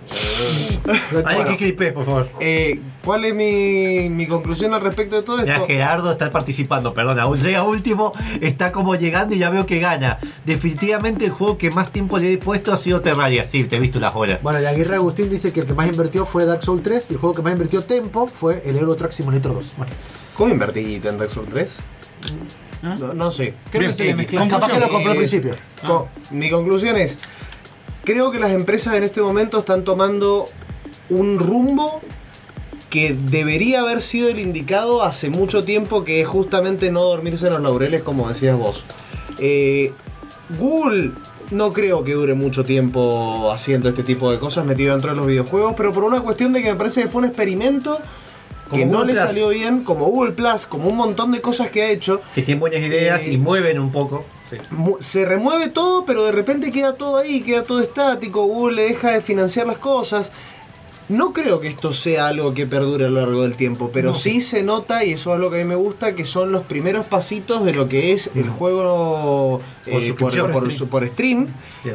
Alguien 1.25 1.47
que 1.47 1.57
clipe, 1.57 1.91
por 1.91 2.05
favor. 2.05 2.29
Eh, 2.39 2.79
¿Cuál 3.03 3.23
es 3.25 3.33
mi, 3.33 4.09
mi 4.09 4.27
conclusión 4.27 4.73
al 4.73 4.81
respecto 4.81 5.15
de 5.15 5.21
todo 5.23 5.39
esto? 5.39 5.65
Gerardo 5.67 6.11
está 6.11 6.29
participando, 6.31 6.93
perdón, 6.93 7.17
aún 7.19 7.41
llega 7.41 7.63
último, 7.63 8.11
está 8.41 8.71
como 8.73 8.95
llegando 8.95 9.33
y 9.33 9.39
ya 9.39 9.49
veo 9.49 9.65
que 9.65 9.79
gana. 9.79 10.19
Definitivamente 10.45 11.25
el 11.25 11.31
juego 11.31 11.57
que 11.57 11.71
más 11.71 11.91
tiempo 11.91 12.17
le 12.17 12.33
he 12.33 12.37
puesto 12.37 12.73
ha 12.73 12.77
sido 12.77 12.99
Terraria, 13.01 13.45
sí, 13.45 13.63
te 13.63 13.77
he 13.77 13.79
visto 13.79 13.99
las 13.99 14.13
horas. 14.15 14.43
Bueno, 14.43 14.61
y 14.61 14.65
Aguirre 14.65 14.95
Agustín 14.95 15.29
dice 15.29 15.53
que 15.53 15.61
el 15.61 15.65
que 15.65 15.73
más 15.73 15.87
invirtió 15.87 16.25
fue 16.25 16.45
Dark 16.45 16.61
Souls 16.61 16.83
3 16.83 17.07
y 17.09 17.13
el 17.13 17.19
juego 17.19 17.35
que 17.35 17.41
más 17.41 17.53
invirtió 17.53 17.81
tiempo 17.81 18.27
fue 18.27 18.61
el 18.65 18.75
Euro 18.77 18.95
Truck 18.95 19.11
Simulator 19.11 19.53
2. 19.53 19.73
Bueno, 19.77 19.93
¿Cómo 20.35 20.51
invertí 20.51 20.95
en 21.03 21.17
Dark 21.17 21.29
Souls 21.29 21.49
3? 21.49 21.75
¿Ah? 22.83 22.95
No, 22.99 23.13
no 23.13 23.31
sé. 23.31 23.53
Creo 23.71 23.79
Bien, 23.81 23.91
que 23.91 23.97
se 23.97 24.09
eh, 24.09 24.47
capaz 24.49 24.71
que 24.71 24.79
lo 24.79 24.89
compró 24.89 25.11
al 25.11 25.15
Eh, 25.15 25.19
principio. 25.19 25.55
Co- 25.85 26.09
Mi 26.31 26.49
conclusión 26.49 26.95
es, 26.97 27.17
creo 28.03 28.29
que 28.31 28.39
las 28.39 28.51
empresas 28.51 28.95
en 28.95 29.03
este 29.03 29.21
momento 29.21 29.59
están 29.59 29.83
tomando 29.83 30.47
un 31.09 31.39
rumbo 31.39 32.01
que 32.89 33.13
debería 33.13 33.81
haber 33.81 34.01
sido 34.01 34.29
el 34.29 34.39
indicado 34.39 35.03
hace 35.03 35.29
mucho 35.29 35.63
tiempo, 35.63 36.03
que 36.03 36.21
es 36.21 36.27
justamente 36.27 36.91
no 36.91 37.03
dormirse 37.03 37.47
en 37.47 37.53
los 37.53 37.61
laureles, 37.61 38.01
como 38.03 38.27
decías 38.29 38.57
vos. 38.57 38.83
Eh, 39.37 39.93
Google 40.57 41.11
no 41.51 41.73
creo 41.73 42.03
que 42.03 42.13
dure 42.13 42.33
mucho 42.33 42.63
tiempo 42.63 43.51
haciendo 43.51 43.89
este 43.89 44.03
tipo 44.03 44.31
de 44.31 44.39
cosas 44.39 44.65
metido 44.65 44.91
dentro 44.93 45.11
de 45.11 45.15
los 45.15 45.27
videojuegos, 45.27 45.73
pero 45.77 45.91
por 45.91 46.03
una 46.03 46.21
cuestión 46.21 46.53
de 46.53 46.61
que 46.61 46.69
me 46.71 46.75
parece 46.75 47.03
que 47.03 47.07
fue 47.07 47.19
un 47.21 47.27
experimento 47.27 47.99
que 48.71 48.81
Como 48.81 48.85
no 48.91 48.97
Google 48.99 49.13
le 49.13 49.19
Plus. 49.19 49.27
salió 49.29 49.49
bien, 49.49 49.83
como 49.83 50.05
Google 50.05 50.31
Plus, 50.33 50.65
como 50.67 50.89
un 50.89 50.95
montón 50.97 51.31
de 51.31 51.41
cosas 51.41 51.71
que 51.71 51.81
ha 51.81 51.89
hecho. 51.89 52.21
Que 52.35 52.43
tienen 52.43 52.59
buenas 52.59 52.81
ideas 52.81 53.25
Eh, 53.25 53.33
y 53.33 53.37
mueven 53.39 53.79
un 53.79 53.91
poco. 53.91 54.25
Sí. 54.47 54.57
Se 54.99 55.25
remueve 55.25 55.69
todo, 55.69 56.05
pero 56.05 56.23
de 56.25 56.31
repente 56.31 56.71
queda 56.71 56.93
todo 56.93 57.17
ahí, 57.17 57.41
queda 57.41 57.63
todo 57.63 57.81
estático, 57.81 58.43
Google 58.45 58.75
le 58.75 58.83
deja 58.89 59.11
de 59.11 59.21
financiar 59.21 59.65
las 59.65 59.79
cosas. 59.79 60.31
No 61.09 61.33
creo 61.33 61.59
que 61.59 61.67
esto 61.69 61.91
sea 61.91 62.27
algo 62.27 62.53
que 62.53 62.67
perdure 62.67 63.05
a 63.05 63.09
lo 63.09 63.19
largo 63.21 63.41
del 63.41 63.55
tiempo, 63.55 63.89
pero 63.91 64.09
No. 64.09 64.13
sí 64.15 64.41
se 64.41 64.61
nota, 64.61 65.03
y 65.03 65.13
eso 65.13 65.33
es 65.33 65.39
lo 65.39 65.49
que 65.49 65.57
a 65.59 65.59
mí 65.59 65.65
me 65.65 65.75
gusta, 65.75 66.13
que 66.15 66.23
son 66.23 66.51
los 66.51 66.61
primeros 66.63 67.05
pasitos 67.07 67.65
de 67.65 67.73
lo 67.73 67.89
que 67.89 68.11
es 68.13 68.29
el 68.35 68.47
juego 68.47 69.59
Por 69.59 69.91
eh, 69.91 69.91
por, 69.91 70.01
suscripción. 70.31 70.51
por- 70.51 70.71
su- 70.71 70.87
por 70.87 71.05
stream, 71.07 71.47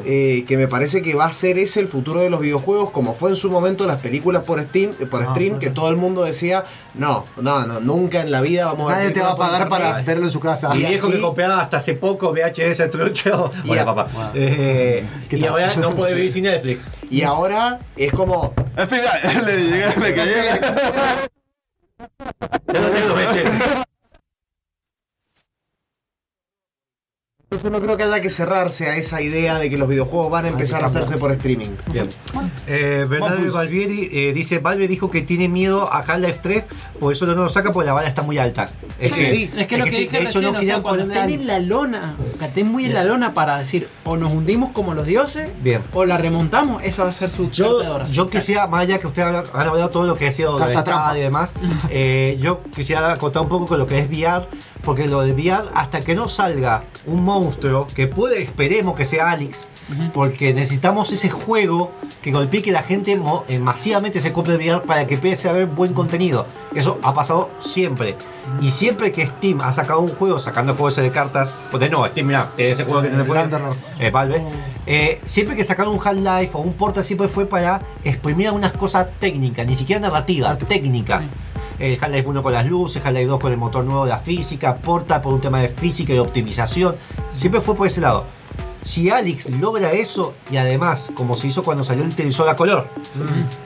eh, 0.04 0.44
que 0.48 0.56
me 0.56 0.66
parece 0.66 1.00
que 1.00 1.14
va 1.14 1.26
a 1.26 1.32
ser 1.32 1.58
ese 1.58 1.78
el 1.78 1.86
futuro 1.86 2.20
de 2.20 2.28
los 2.30 2.40
videojuegos, 2.40 2.90
como 2.90 3.14
fue 3.14 3.30
en 3.30 3.36
su 3.36 3.50
momento 3.50 3.86
las 3.86 4.00
películas 4.00 4.42
por 4.42 4.60
Steam, 4.60 4.90
eh, 4.98 5.06
por 5.06 5.22
Ah, 5.22 5.26
stream, 5.30 5.58
que 5.60 5.70
todo 5.70 5.90
el 5.90 5.96
mundo 5.96 6.24
decía, 6.24 6.64
no, 6.94 7.24
no, 7.40 7.66
no, 7.66 7.80
nunca 7.80 8.20
en 8.20 8.32
la 8.32 8.40
vida 8.40 8.64
vamos 8.66 8.90
a 8.92 8.96
ver 8.96 9.04
Nadie 9.04 9.14
te 9.14 9.20
va 9.20 9.32
a 9.32 9.36
pagar 9.36 9.68
para 9.68 9.84
internet". 9.86 10.06
verlo 10.06 10.24
en 10.24 10.30
su 10.32 10.40
casa. 10.40 10.74
Y 10.74 10.78
viejo 10.78 11.06
así- 11.06 11.16
que 11.16 11.22
compraba 11.22 11.60
hasta 11.60 11.76
hace 11.76 11.94
poco 11.94 12.32
VHS 12.32 12.80
a- 13.80 13.84
papá. 13.84 14.32
Eh, 14.34 15.04
¿Qué 15.28 15.38
y 15.38 15.44
ahora 15.46 15.76
no 15.76 15.90
puede 15.90 16.14
vivir 16.14 16.32
sin 16.32 16.44
Netflix. 16.44 16.84
Y 17.10 17.22
ahora 17.22 17.78
es 17.96 18.12
como, 18.12 18.52
Al 18.76 18.86
final, 18.88 19.20
le, 19.46 19.52
llegué- 19.70 19.96
le 20.00 20.14
en 20.14 20.60
tengo 22.66 23.83
Entonces 27.54 27.70
no 27.70 27.80
creo 27.80 27.96
que 27.96 28.02
haya 28.02 28.20
que 28.20 28.30
cerrarse 28.30 28.88
a 28.88 28.96
esa 28.96 29.22
idea 29.22 29.58
de 29.60 29.70
que 29.70 29.78
los 29.78 29.88
videojuegos 29.88 30.28
van 30.28 30.46
a 30.46 30.48
empezar 30.48 30.82
a 30.82 30.86
hacerse 30.86 31.16
por 31.18 31.30
streaming. 31.30 31.70
Bien. 31.92 32.08
Eh, 32.66 33.06
Bernardo. 33.08 33.52
Valvieri 33.52 34.08
eh, 34.12 34.32
dice, 34.32 34.58
Valve 34.58 34.88
dijo 34.88 35.08
que 35.08 35.22
tiene 35.22 35.48
miedo 35.48 35.92
a 35.92 35.98
Half-Life 35.98 36.40
3, 36.42 36.64
por 36.98 37.12
eso 37.12 37.26
no 37.26 37.34
lo 37.34 37.48
saca 37.48 37.72
porque 37.72 37.86
la 37.86 37.92
vara 37.92 38.08
está 38.08 38.22
muy 38.22 38.38
alta. 38.38 38.70
Es 38.98 39.12
Sí, 39.12 39.26
sí, 39.26 39.50
es 39.56 39.66
que 39.68 39.78
lo 39.78 39.84
que 39.84 39.90
sí, 39.90 39.96
dije 39.98 40.18
de 40.18 40.24
hecho, 40.24 40.40
recién, 40.40 40.42
no 40.42 40.50
o 40.50 40.52
sea, 40.54 40.60
querían 40.60 40.82
cuando 40.82 41.04
estén 41.04 41.30
en 41.30 41.46
la 41.46 41.58
lona, 41.60 42.16
que 42.40 42.44
estén 42.44 42.66
muy 42.66 42.86
en 42.86 42.94
la 42.94 43.04
lona 43.04 43.34
para 43.34 43.58
decir, 43.58 43.88
o 44.02 44.16
nos 44.16 44.32
hundimos 44.32 44.72
como 44.72 44.92
los 44.92 45.06
dioses, 45.06 45.50
Bien. 45.62 45.82
o 45.92 46.04
la 46.04 46.16
remontamos, 46.16 46.82
esa 46.82 47.04
va 47.04 47.10
a 47.10 47.12
ser 47.12 47.30
su 47.30 47.50
carta 47.50 47.62
de 47.62 47.84
Yo, 47.84 48.02
yo 48.04 48.30
quisiera, 48.30 48.66
más 48.66 48.80
allá 48.80 48.98
que 48.98 49.06
ustedes 49.06 49.28
han 49.28 49.68
hablado 49.68 49.90
todo 49.90 50.06
lo 50.06 50.16
que 50.16 50.26
ha 50.26 50.32
sido. 50.32 50.58
Stadia 50.58 51.18
y 51.18 51.22
demás, 51.22 51.54
eh, 51.90 52.36
yo 52.40 52.62
quisiera 52.74 53.16
contar 53.16 53.42
un 53.42 53.48
poco 53.48 53.66
con 53.66 53.78
lo 53.78 53.86
que 53.86 54.00
es 54.00 54.08
VR, 54.08 54.48
porque 54.82 55.06
lo 55.06 55.20
de 55.20 55.32
VR, 55.32 55.70
hasta 55.74 56.00
que 56.00 56.16
no 56.16 56.28
salga 56.28 56.82
un 57.06 57.22
monstruo, 57.44 57.86
que 57.86 58.06
puede, 58.06 58.42
esperemos 58.42 58.96
que 58.96 59.04
sea 59.04 59.30
Alex, 59.30 59.68
porque 60.12 60.52
necesitamos 60.54 61.12
ese 61.12 61.30
juego 61.30 61.92
que 62.22 62.32
golpee 62.32 62.62
que 62.62 62.72
la 62.72 62.82
gente 62.82 63.20
eh, 63.48 63.58
masivamente 63.58 64.20
se 64.20 64.32
compre 64.32 64.56
VR 64.56 64.82
para 64.82 65.06
que 65.06 65.14
empiece 65.14 65.48
a 65.48 65.52
haber 65.52 65.66
buen 65.66 65.92
contenido. 65.92 66.46
Eso 66.74 66.98
ha 67.02 67.12
pasado 67.14 67.50
siempre. 67.58 68.16
Y 68.60 68.70
siempre 68.70 69.12
que 69.12 69.26
Steam 69.26 69.60
ha 69.60 69.72
sacado 69.72 70.00
un 70.00 70.08
juego, 70.08 70.38
sacando 70.38 70.74
juegos 70.74 70.96
de 70.96 71.10
cartas, 71.10 71.54
pues 71.70 71.90
no, 71.90 72.06
Steam, 72.06 72.26
mira, 72.26 72.48
ese 72.56 72.84
juego 72.84 73.02
que 73.02 73.08
tiene 73.08 73.24
eh, 74.00 74.10
Valve, 74.10 74.42
eh, 74.86 75.20
siempre 75.24 75.56
que 75.56 75.64
sacaron 75.64 75.94
un 75.94 76.00
Half-Life 76.02 76.50
o 76.54 76.60
un 76.60 76.72
Portal 76.74 77.04
siempre 77.04 77.28
fue 77.28 77.46
para 77.46 77.80
exprimir 78.02 78.48
algunas 78.48 78.72
cosas 78.72 79.06
técnicas, 79.20 79.66
ni 79.66 79.74
siquiera 79.74 80.00
narrativa, 80.00 80.56
técnica. 80.56 81.24
El 81.78 81.98
Half-Life 82.00 82.28
1 82.28 82.42
con 82.42 82.52
las 82.52 82.66
luces, 82.66 83.04
Half-Life 83.04 83.26
2 83.26 83.40
con 83.40 83.52
el 83.52 83.58
motor 83.58 83.84
nuevo 83.84 84.04
de 84.04 84.10
la 84.10 84.18
física, 84.18 84.76
Portal 84.76 85.20
por 85.20 85.34
un 85.34 85.40
tema 85.40 85.60
de 85.60 85.68
física 85.68 86.12
y 86.12 86.16
de 86.16 86.20
optimización. 86.20 86.96
Siempre 87.36 87.60
fue 87.60 87.74
por 87.74 87.86
ese 87.86 88.00
lado. 88.00 88.24
Si 88.84 89.08
Alex 89.08 89.48
logra 89.48 89.92
eso, 89.92 90.34
y 90.50 90.58
además, 90.58 91.08
como 91.14 91.34
se 91.34 91.46
hizo 91.46 91.62
cuando 91.62 91.84
salió 91.84 92.04
el 92.04 92.14
televisor 92.14 92.50
a 92.50 92.54
color, 92.54 92.86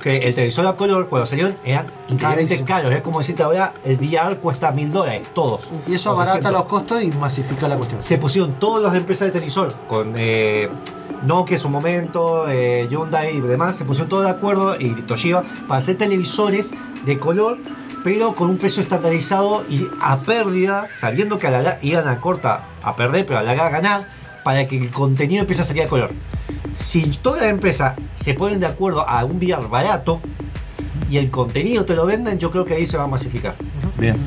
que 0.00 0.18
el 0.18 0.32
televisor 0.32 0.64
a 0.64 0.76
color, 0.76 1.08
cuando 1.08 1.26
salieron, 1.26 1.56
eran 1.64 1.86
increíblemente 2.08 2.62
caros. 2.62 2.94
Es 2.94 3.02
como 3.02 3.18
decirte 3.18 3.42
ahora, 3.42 3.74
el 3.84 3.96
VR 3.96 4.36
cuesta 4.36 4.70
mil 4.70 4.92
dólares, 4.92 5.26
todos. 5.34 5.72
Y 5.88 5.94
eso 5.94 6.10
abarata 6.10 6.34
600. 6.34 6.52
los 6.52 6.70
costos 6.70 7.02
y 7.02 7.08
masifica 7.08 7.66
la 7.66 7.76
cuestión. 7.76 8.00
Se 8.00 8.16
pusieron 8.16 8.60
todas 8.60 8.80
las 8.80 8.94
empresas 8.94 9.26
de 9.26 9.32
televisor, 9.32 9.74
con 9.88 10.14
eh, 10.16 10.70
Nokia 11.26 11.56
en 11.56 11.60
su 11.60 11.68
momento, 11.68 12.48
eh, 12.48 12.86
Hyundai 12.88 13.38
y 13.38 13.40
demás, 13.40 13.74
se 13.74 13.84
pusieron 13.84 14.08
todos 14.08 14.24
de 14.24 14.30
acuerdo, 14.30 14.76
y 14.78 14.90
Toshiba, 15.02 15.42
para 15.66 15.80
hacer 15.80 15.98
televisores 15.98 16.70
de 17.04 17.18
color, 17.18 17.58
pero 18.04 18.34
con 18.34 18.50
un 18.50 18.58
precio 18.58 18.82
estandarizado 18.82 19.64
y 19.68 19.86
a 20.00 20.18
pérdida, 20.18 20.88
sabiendo 20.98 21.38
que 21.38 21.46
a 21.46 21.50
la 21.50 21.62
larga 21.62 21.78
iban 21.82 22.08
a 22.08 22.20
corta 22.20 22.64
a 22.82 22.96
perder, 22.96 23.26
pero 23.26 23.38
a 23.38 23.42
la 23.42 23.54
larga 23.54 23.66
a 23.66 23.70
ganar, 23.70 24.08
para 24.44 24.66
que 24.66 24.78
el 24.78 24.90
contenido 24.90 25.40
empiece 25.42 25.62
a 25.62 25.64
salir 25.64 25.82
de 25.82 25.88
color. 25.88 26.12
Si 26.76 27.02
todas 27.10 27.42
las 27.42 27.50
empresas 27.50 27.96
se 28.14 28.34
ponen 28.34 28.60
de 28.60 28.66
acuerdo 28.66 29.08
a 29.08 29.24
un 29.24 29.36
VR 29.36 29.68
barato 29.68 30.20
y 31.10 31.18
el 31.18 31.30
contenido 31.30 31.84
te 31.84 31.94
lo 31.94 32.06
venden, 32.06 32.38
yo 32.38 32.50
creo 32.50 32.64
que 32.64 32.74
ahí 32.74 32.86
se 32.86 32.96
va 32.96 33.04
a 33.04 33.08
masificar. 33.08 33.56
Bien. 33.96 34.26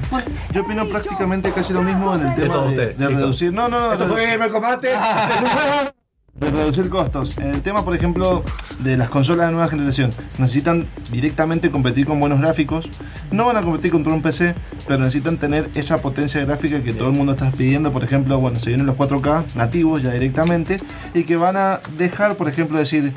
Yo 0.51 0.61
opino 0.61 0.87
prácticamente 0.87 1.51
casi 1.53 1.73
lo 1.73 1.81
mismo 1.81 2.13
en 2.15 2.27
el 2.27 2.35
tema 2.35 2.53
todos 2.53 2.65
de, 2.65 2.71
ustedes, 2.71 2.97
de 2.97 3.05
listo. 3.05 3.21
reducir. 3.21 3.53
No, 3.53 3.69
no, 3.69 3.79
no. 3.79 3.93
Esto 3.93 4.07
fue 4.07 4.25
Gamer 4.25 4.51
Combate. 4.51 4.89
reducir 6.39 6.89
costos. 6.89 7.37
El 7.37 7.61
tema, 7.61 7.83
por 7.83 7.95
ejemplo, 7.95 8.43
de 8.79 8.97
las 8.97 9.09
consolas 9.09 9.47
de 9.47 9.53
nueva 9.53 9.67
generación, 9.67 10.11
necesitan 10.37 10.87
directamente 11.11 11.69
competir 11.69 12.05
con 12.05 12.19
buenos 12.19 12.39
gráficos. 12.39 12.89
No 13.31 13.45
van 13.45 13.57
a 13.57 13.61
competir 13.61 13.91
contra 13.91 14.13
un 14.13 14.21
PC, 14.21 14.55
pero 14.87 14.99
necesitan 14.99 15.37
tener 15.37 15.69
esa 15.75 16.01
potencia 16.01 16.43
gráfica 16.45 16.81
que 16.81 16.93
todo 16.93 17.09
el 17.09 17.15
mundo 17.15 17.33
está 17.33 17.51
pidiendo. 17.51 17.91
Por 17.91 18.03
ejemplo, 18.03 18.39
bueno, 18.39 18.59
se 18.59 18.69
vienen 18.69 18.85
los 18.85 18.95
4K 18.95 19.55
nativos 19.55 20.01
ya 20.01 20.11
directamente 20.11 20.77
y 21.13 21.23
que 21.23 21.35
van 21.35 21.57
a 21.57 21.81
dejar, 21.97 22.35
por 22.37 22.47
ejemplo, 22.47 22.79
decir, 22.79 23.13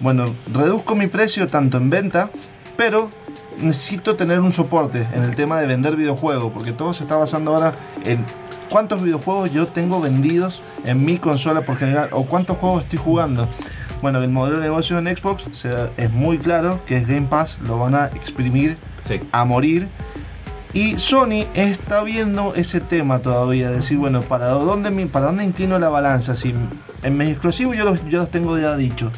bueno, 0.00 0.26
reduzco 0.52 0.94
mi 0.94 1.06
precio 1.06 1.46
tanto 1.46 1.78
en 1.78 1.90
venta, 1.90 2.30
pero 2.76 3.10
necesito 3.60 4.16
tener 4.16 4.40
un 4.40 4.50
soporte 4.52 5.06
en 5.14 5.22
el 5.22 5.34
tema 5.36 5.58
de 5.60 5.66
vender 5.66 5.96
videojuegos, 5.96 6.52
porque 6.52 6.72
todo 6.72 6.94
se 6.94 7.04
está 7.04 7.16
basando 7.16 7.54
ahora 7.54 7.72
en 8.04 8.24
cuántos 8.70 9.02
videojuegos 9.02 9.50
yo 9.52 9.66
tengo 9.66 10.00
vendidos 10.00 10.62
en 10.84 11.04
mi 11.04 11.18
consola 11.18 11.62
por 11.64 11.76
general 11.76 12.08
o 12.12 12.24
cuántos 12.24 12.56
juegos 12.58 12.84
estoy 12.84 12.98
jugando. 12.98 13.48
Bueno, 14.02 14.22
el 14.22 14.30
modelo 14.30 14.56
de 14.58 14.62
negocio 14.62 14.98
en 14.98 15.06
Xbox 15.16 15.44
se- 15.52 15.90
es 15.96 16.10
muy 16.12 16.38
claro 16.38 16.80
que 16.86 16.96
es 16.96 17.06
Game 17.06 17.26
Pass, 17.28 17.58
lo 17.66 17.78
van 17.78 17.94
a 17.94 18.06
exprimir 18.06 18.76
a 19.32 19.44
morir. 19.44 19.88
Y 20.74 20.96
Sony 20.98 21.46
está 21.54 22.02
viendo 22.02 22.54
ese 22.54 22.80
tema 22.80 23.20
todavía, 23.20 23.70
decir, 23.70 23.96
bueno, 23.98 24.20
¿para 24.20 24.48
dónde, 24.48 24.90
para 25.06 25.26
dónde 25.26 25.42
inclino 25.44 25.78
la 25.78 25.88
balanza? 25.88 26.36
Si 26.36 26.54
en 27.02 27.16
mis 27.16 27.28
exclusivos 27.30 27.74
yo 27.76 27.84
los, 27.86 28.04
yo 28.06 28.18
los 28.18 28.30
tengo 28.30 28.58
ya 28.58 28.76
dicho. 28.76 29.10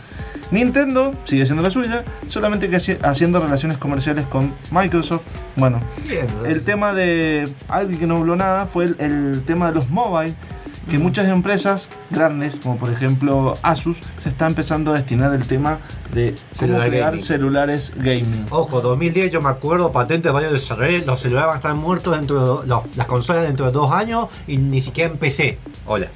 Nintendo 0.50 1.14
sigue 1.24 1.44
siendo 1.46 1.62
la 1.62 1.70
suya, 1.70 2.04
solamente 2.26 2.68
que 2.68 2.76
haci- 2.76 2.98
haciendo 3.02 3.40
relaciones 3.40 3.78
comerciales 3.78 4.24
con 4.26 4.54
Microsoft. 4.70 5.22
Bueno, 5.56 5.80
el 6.46 6.62
tema 6.62 6.92
de 6.92 7.48
algo 7.68 7.98
que 7.98 8.06
no 8.06 8.16
habló 8.18 8.36
nada 8.36 8.66
fue 8.66 8.84
el, 8.86 8.96
el 8.98 9.42
tema 9.46 9.68
de 9.68 9.74
los 9.74 9.88
mobile, 9.90 10.34
que 10.88 10.98
muchas 10.98 11.28
empresas 11.28 11.88
grandes, 12.10 12.56
como 12.56 12.76
por 12.76 12.90
ejemplo 12.90 13.54
Asus, 13.62 13.98
se 14.16 14.28
está 14.30 14.48
empezando 14.48 14.90
a 14.92 14.96
destinar 14.96 15.32
el 15.34 15.46
tema 15.46 15.78
de 16.12 16.34
cómo 16.34 16.58
Celular 16.72 16.88
crear 16.88 17.10
gaming. 17.12 17.20
celulares 17.24 17.92
gaming. 17.96 18.46
Ojo, 18.50 18.80
2010 18.80 19.30
yo 19.30 19.40
me 19.40 19.50
acuerdo, 19.50 19.92
patentes 19.92 20.24
de 20.24 20.30
varios 20.32 20.52
desarrolladores, 20.52 21.06
los 21.06 21.20
celulares 21.20 21.46
van 21.46 21.54
a 21.54 21.58
estar 21.58 21.74
muertos 21.76 22.16
dentro 22.16 22.40
de 22.40 22.44
do- 22.46 22.62
los- 22.66 22.96
las 22.96 23.06
consolas 23.06 23.44
dentro 23.44 23.66
de 23.66 23.72
dos 23.72 23.92
años 23.92 24.26
y 24.48 24.56
ni 24.56 24.80
siquiera 24.80 25.12
en 25.12 25.18
PC. 25.18 25.58
Hola. 25.86 26.08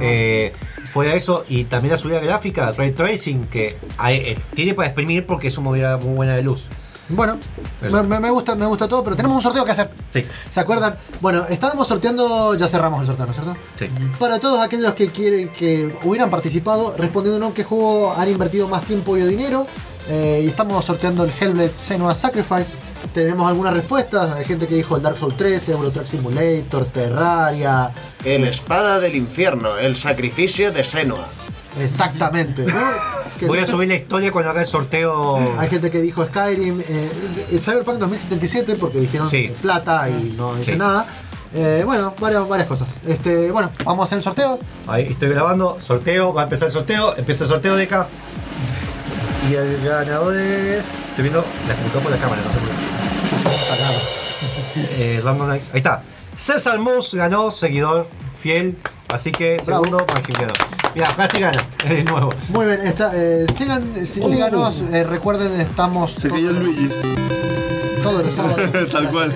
Eh, 0.00 0.52
fuera 0.94 1.10
de 1.10 1.18
eso, 1.18 1.44
y 1.48 1.64
también 1.64 1.90
la 1.92 1.98
subida 1.98 2.20
gráfica, 2.20 2.72
Ray 2.72 2.92
Tracing, 2.92 3.44
que 3.48 3.76
hay- 3.98 4.16
eh, 4.18 4.38
tiene 4.54 4.72
para 4.72 4.88
exprimir 4.88 5.26
porque 5.26 5.48
es 5.48 5.58
una 5.58 5.64
movida 5.66 5.96
muy 5.98 6.14
buena 6.14 6.34
de 6.36 6.42
luz. 6.42 6.64
Bueno, 7.10 7.36
me, 7.82 8.02
me- 8.04 8.18
me 8.18 8.30
gusta, 8.30 8.54
me 8.54 8.64
gusta 8.64 8.88
todo, 8.88 9.04
pero 9.04 9.14
tenemos 9.14 9.36
un 9.36 9.42
sorteo 9.42 9.62
que 9.66 9.72
hacer. 9.72 9.90
Sí. 10.08 10.24
¿Se 10.48 10.58
acuerdan? 10.60 10.96
Bueno, 11.20 11.44
estábamos 11.50 11.86
sorteando, 11.86 12.54
ya 12.54 12.66
cerramos 12.66 13.00
el 13.02 13.06
sorteo, 13.08 13.26
¿no 13.26 13.32
es 13.32 13.36
cierto? 13.38 13.56
Sí. 13.78 13.88
Para 14.18 14.38
todos 14.40 14.58
aquellos 14.60 14.94
que 14.94 15.08
quieren 15.08 15.50
que 15.50 15.94
hubieran 16.04 16.30
participado, 16.30 16.94
respondiéndonos 16.96 17.52
qué 17.52 17.62
juego 17.62 18.14
han 18.16 18.30
invertido 18.30 18.68
más 18.68 18.84
tiempo 18.84 19.18
y 19.18 19.22
dinero. 19.22 19.66
eh, 20.08 20.42
y 20.44 20.48
estamos 20.48 20.84
sorteando 20.84 21.24
el 21.24 21.30
Hellblade 21.40 21.74
Senua 21.74 22.14
Sacrifice. 22.14 22.66
Tenemos 23.12 23.46
algunas 23.48 23.74
respuestas. 23.74 24.32
Hay 24.32 24.44
gente 24.44 24.66
que 24.66 24.74
dijo 24.76 24.96
el 24.96 25.02
Dark 25.02 25.16
Souls 25.16 25.36
3, 25.36 25.68
Euro 25.70 25.90
Truck 25.90 26.06
Simulator, 26.06 26.86
Terraria. 26.86 27.90
El 28.24 28.44
espada 28.44 28.98
del 29.00 29.14
infierno, 29.16 29.76
el 29.78 29.96
sacrificio 29.96 30.72
de 30.72 30.82
Senua. 30.84 31.26
Exactamente. 31.80 32.64
Voy 33.46 33.58
a 33.58 33.66
subir 33.66 33.88
la 33.88 33.96
historia 33.96 34.30
cuando 34.32 34.50
haga 34.50 34.60
el 34.62 34.66
sorteo. 34.66 35.38
Hay 35.58 35.68
gente 35.68 35.90
que 35.90 36.00
dijo 36.00 36.24
Skyrim, 36.24 36.80
eh, 36.88 37.10
el 37.52 37.60
Cyberpunk 37.60 37.98
2077 37.98 38.76
porque 38.76 38.98
dijeron 39.00 39.28
Sí. 39.28 39.52
plata 39.60 40.08
y 40.08 40.34
no 40.36 40.54
dice 40.54 40.72
Sí. 40.72 40.78
nada. 40.78 41.04
Eh, 41.52 41.82
bueno, 41.84 42.14
varias, 42.18 42.48
varias 42.48 42.66
cosas. 42.68 42.88
Este, 43.06 43.50
bueno, 43.50 43.70
vamos 43.84 44.02
a 44.02 44.04
hacer 44.04 44.18
el 44.18 44.24
sorteo. 44.24 44.58
Ahí 44.86 45.08
estoy 45.10 45.28
grabando, 45.28 45.76
sorteo, 45.80 46.32
va 46.32 46.42
a 46.42 46.44
empezar 46.44 46.66
el 46.68 46.72
sorteo, 46.72 47.16
empieza 47.16 47.44
el 47.44 47.50
sorteo 47.50 47.76
de 47.76 47.84
acá. 47.84 48.08
Y 49.50 49.54
el 49.54 49.80
ganador 49.84 50.36
es. 50.36 50.86
Estoy 51.10 51.22
viendo 51.22 51.44
la 51.68 51.74
computadora 51.74 52.02
por 52.02 52.12
la 52.12 52.18
cámara, 52.18 52.42
no 52.44 52.52
sé 52.52 52.58
por 52.58 52.68
qué. 54.96 55.16
Eh, 55.16 55.20
Random 55.22 55.48
Nights. 55.48 55.66
Ahí 55.72 55.78
está. 55.78 56.02
César 56.36 56.78
Mus 56.78 57.14
ganó, 57.14 57.50
seguidor 57.50 58.08
fiel. 58.40 58.76
Así 59.12 59.30
que 59.32 59.58
segundo, 59.62 59.98
Maximiliano. 60.12 60.52
Mira, 60.94 61.08
casi 61.16 61.38
gana, 61.40 61.58
es 61.88 62.04
nuevo. 62.04 62.30
Muy 62.48 62.66
bien, 62.66 62.86
está, 62.86 63.10
eh, 63.14 63.46
sigan, 63.56 64.06
sí- 64.06 64.20
Uh. 64.22 64.28
síganos, 64.30 64.82
eh, 64.92 65.04
recuerden, 65.04 65.60
estamos. 65.60 66.12
Se 66.12 66.28
cayó 66.30 66.50
el 66.50 66.62
Luigi. 66.64 66.88
todos 68.02 68.24
los 68.24 68.34
sábados. 68.34 68.70
Tal 68.92 69.10
cual. 69.10 69.32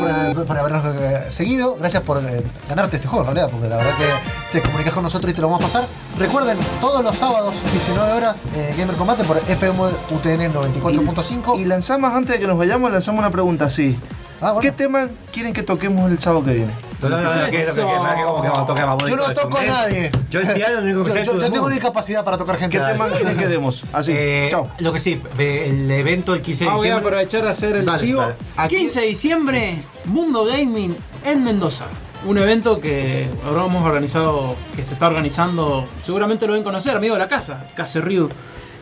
Gracias 0.00 0.46
por, 0.46 0.56
eh, 0.56 0.60
habernos 0.60 0.84
eh, 1.00 1.30
seguido, 1.30 1.76
gracias 1.78 2.02
por 2.02 2.18
eh, 2.18 2.42
ganarte 2.68 2.96
este 2.96 3.08
juego 3.08 3.28
en 3.28 3.34
realidad, 3.34 3.50
porque 3.50 3.68
la 3.68 3.76
verdad 3.76 3.92
que 3.96 4.58
te 4.58 4.62
comunicas 4.62 4.92
con 4.92 5.02
nosotros 5.02 5.30
y 5.30 5.34
te 5.34 5.40
lo 5.40 5.48
vamos 5.48 5.64
a 5.64 5.66
pasar. 5.66 5.88
Recuerden, 6.18 6.58
todos 6.80 7.02
los 7.02 7.16
sábados, 7.16 7.54
19 7.72 8.12
horas, 8.12 8.36
eh, 8.54 8.74
Gamer 8.76 8.96
Combate 8.96 9.24
por 9.24 9.36
FM 9.38 9.78
UTN 10.10 10.52
94.5. 10.52 11.58
Y 11.60 11.64
lanzamos, 11.64 12.12
antes 12.12 12.34
de 12.34 12.40
que 12.40 12.46
nos 12.46 12.58
vayamos, 12.58 12.90
lanzamos 12.90 13.20
una 13.20 13.30
pregunta 13.30 13.66
así. 13.66 13.98
Ah, 14.44 14.56
¿Qué 14.60 14.72
tema 14.72 15.08
quieren 15.32 15.52
que 15.52 15.62
toquemos 15.62 16.10
el 16.10 16.18
sábado 16.18 16.44
que 16.44 16.52
viene? 16.54 16.72
No, 17.00 17.08
no, 17.08 17.16
no, 17.20 17.22
no, 17.22 17.44
que- 17.46 17.50
que- 17.50 17.56
que- 17.58 17.64
que- 17.74 17.82
como 17.82 18.42
que 18.42 18.48
vamos 18.48 18.58
a 18.58 18.66
tocar, 18.66 18.86
vamos 18.86 19.04
a 19.04 19.06
Yo 19.08 19.16
no 19.16 19.34
toco 19.34 19.58
a 19.58 19.62
nadie. 19.64 20.10
Yo 20.30 20.40
decía 20.40 20.70
lo 20.70 20.78
único 20.82 21.04
que 21.04 21.10
Yo- 21.10 21.14
sé 21.16 21.24
yo, 21.24 21.32
yo 21.38 21.46
el 21.46 21.52
tengo 21.52 21.66
una 21.66 21.76
incapacidad 21.76 22.24
para 22.24 22.36
tocar 22.38 22.56
gente. 22.58 22.76
¿Qué 22.76 22.84
tema 22.84 23.08
quieren 23.08 23.36
que 23.36 23.46
demos? 23.46 23.84
Así, 23.92 24.12
Eh, 24.14 24.48
chao. 24.50 24.68
Lo 24.80 24.92
que 24.92 24.98
sí, 24.98 25.22
el 25.38 25.90
evento 25.90 26.34
el 26.34 26.42
15 26.42 26.64
de 26.64 26.70
Ah, 26.70 26.74
voy 26.74 26.80
a 26.88 26.94
diciembre. 26.94 27.08
aprovechar 27.08 27.46
a 27.46 27.50
hacer 27.50 27.76
el 27.76 27.86
Dale, 27.86 27.98
chivo. 27.98 28.20
dale. 28.56 28.68
15 28.68 29.00
de 29.00 29.06
diciembre, 29.06 29.76
Mundo 30.06 30.44
Gaming 30.44 30.96
en 31.24 31.44
Mendoza. 31.44 31.84
Un 32.26 32.38
evento 32.38 32.80
que 32.80 33.28
ahora 33.46 33.64
hemos 33.66 33.84
organizado, 33.84 34.56
que 34.76 34.84
se 34.84 34.94
está 34.94 35.06
organizando, 35.08 35.86
seguramente 36.02 36.46
lo 36.46 36.52
ven 36.54 36.62
conocer, 36.64 36.96
amigo 36.96 37.14
de 37.14 37.20
la 37.20 37.28
casa, 37.28 37.66
Case 37.76 38.00
Ryu. 38.00 38.28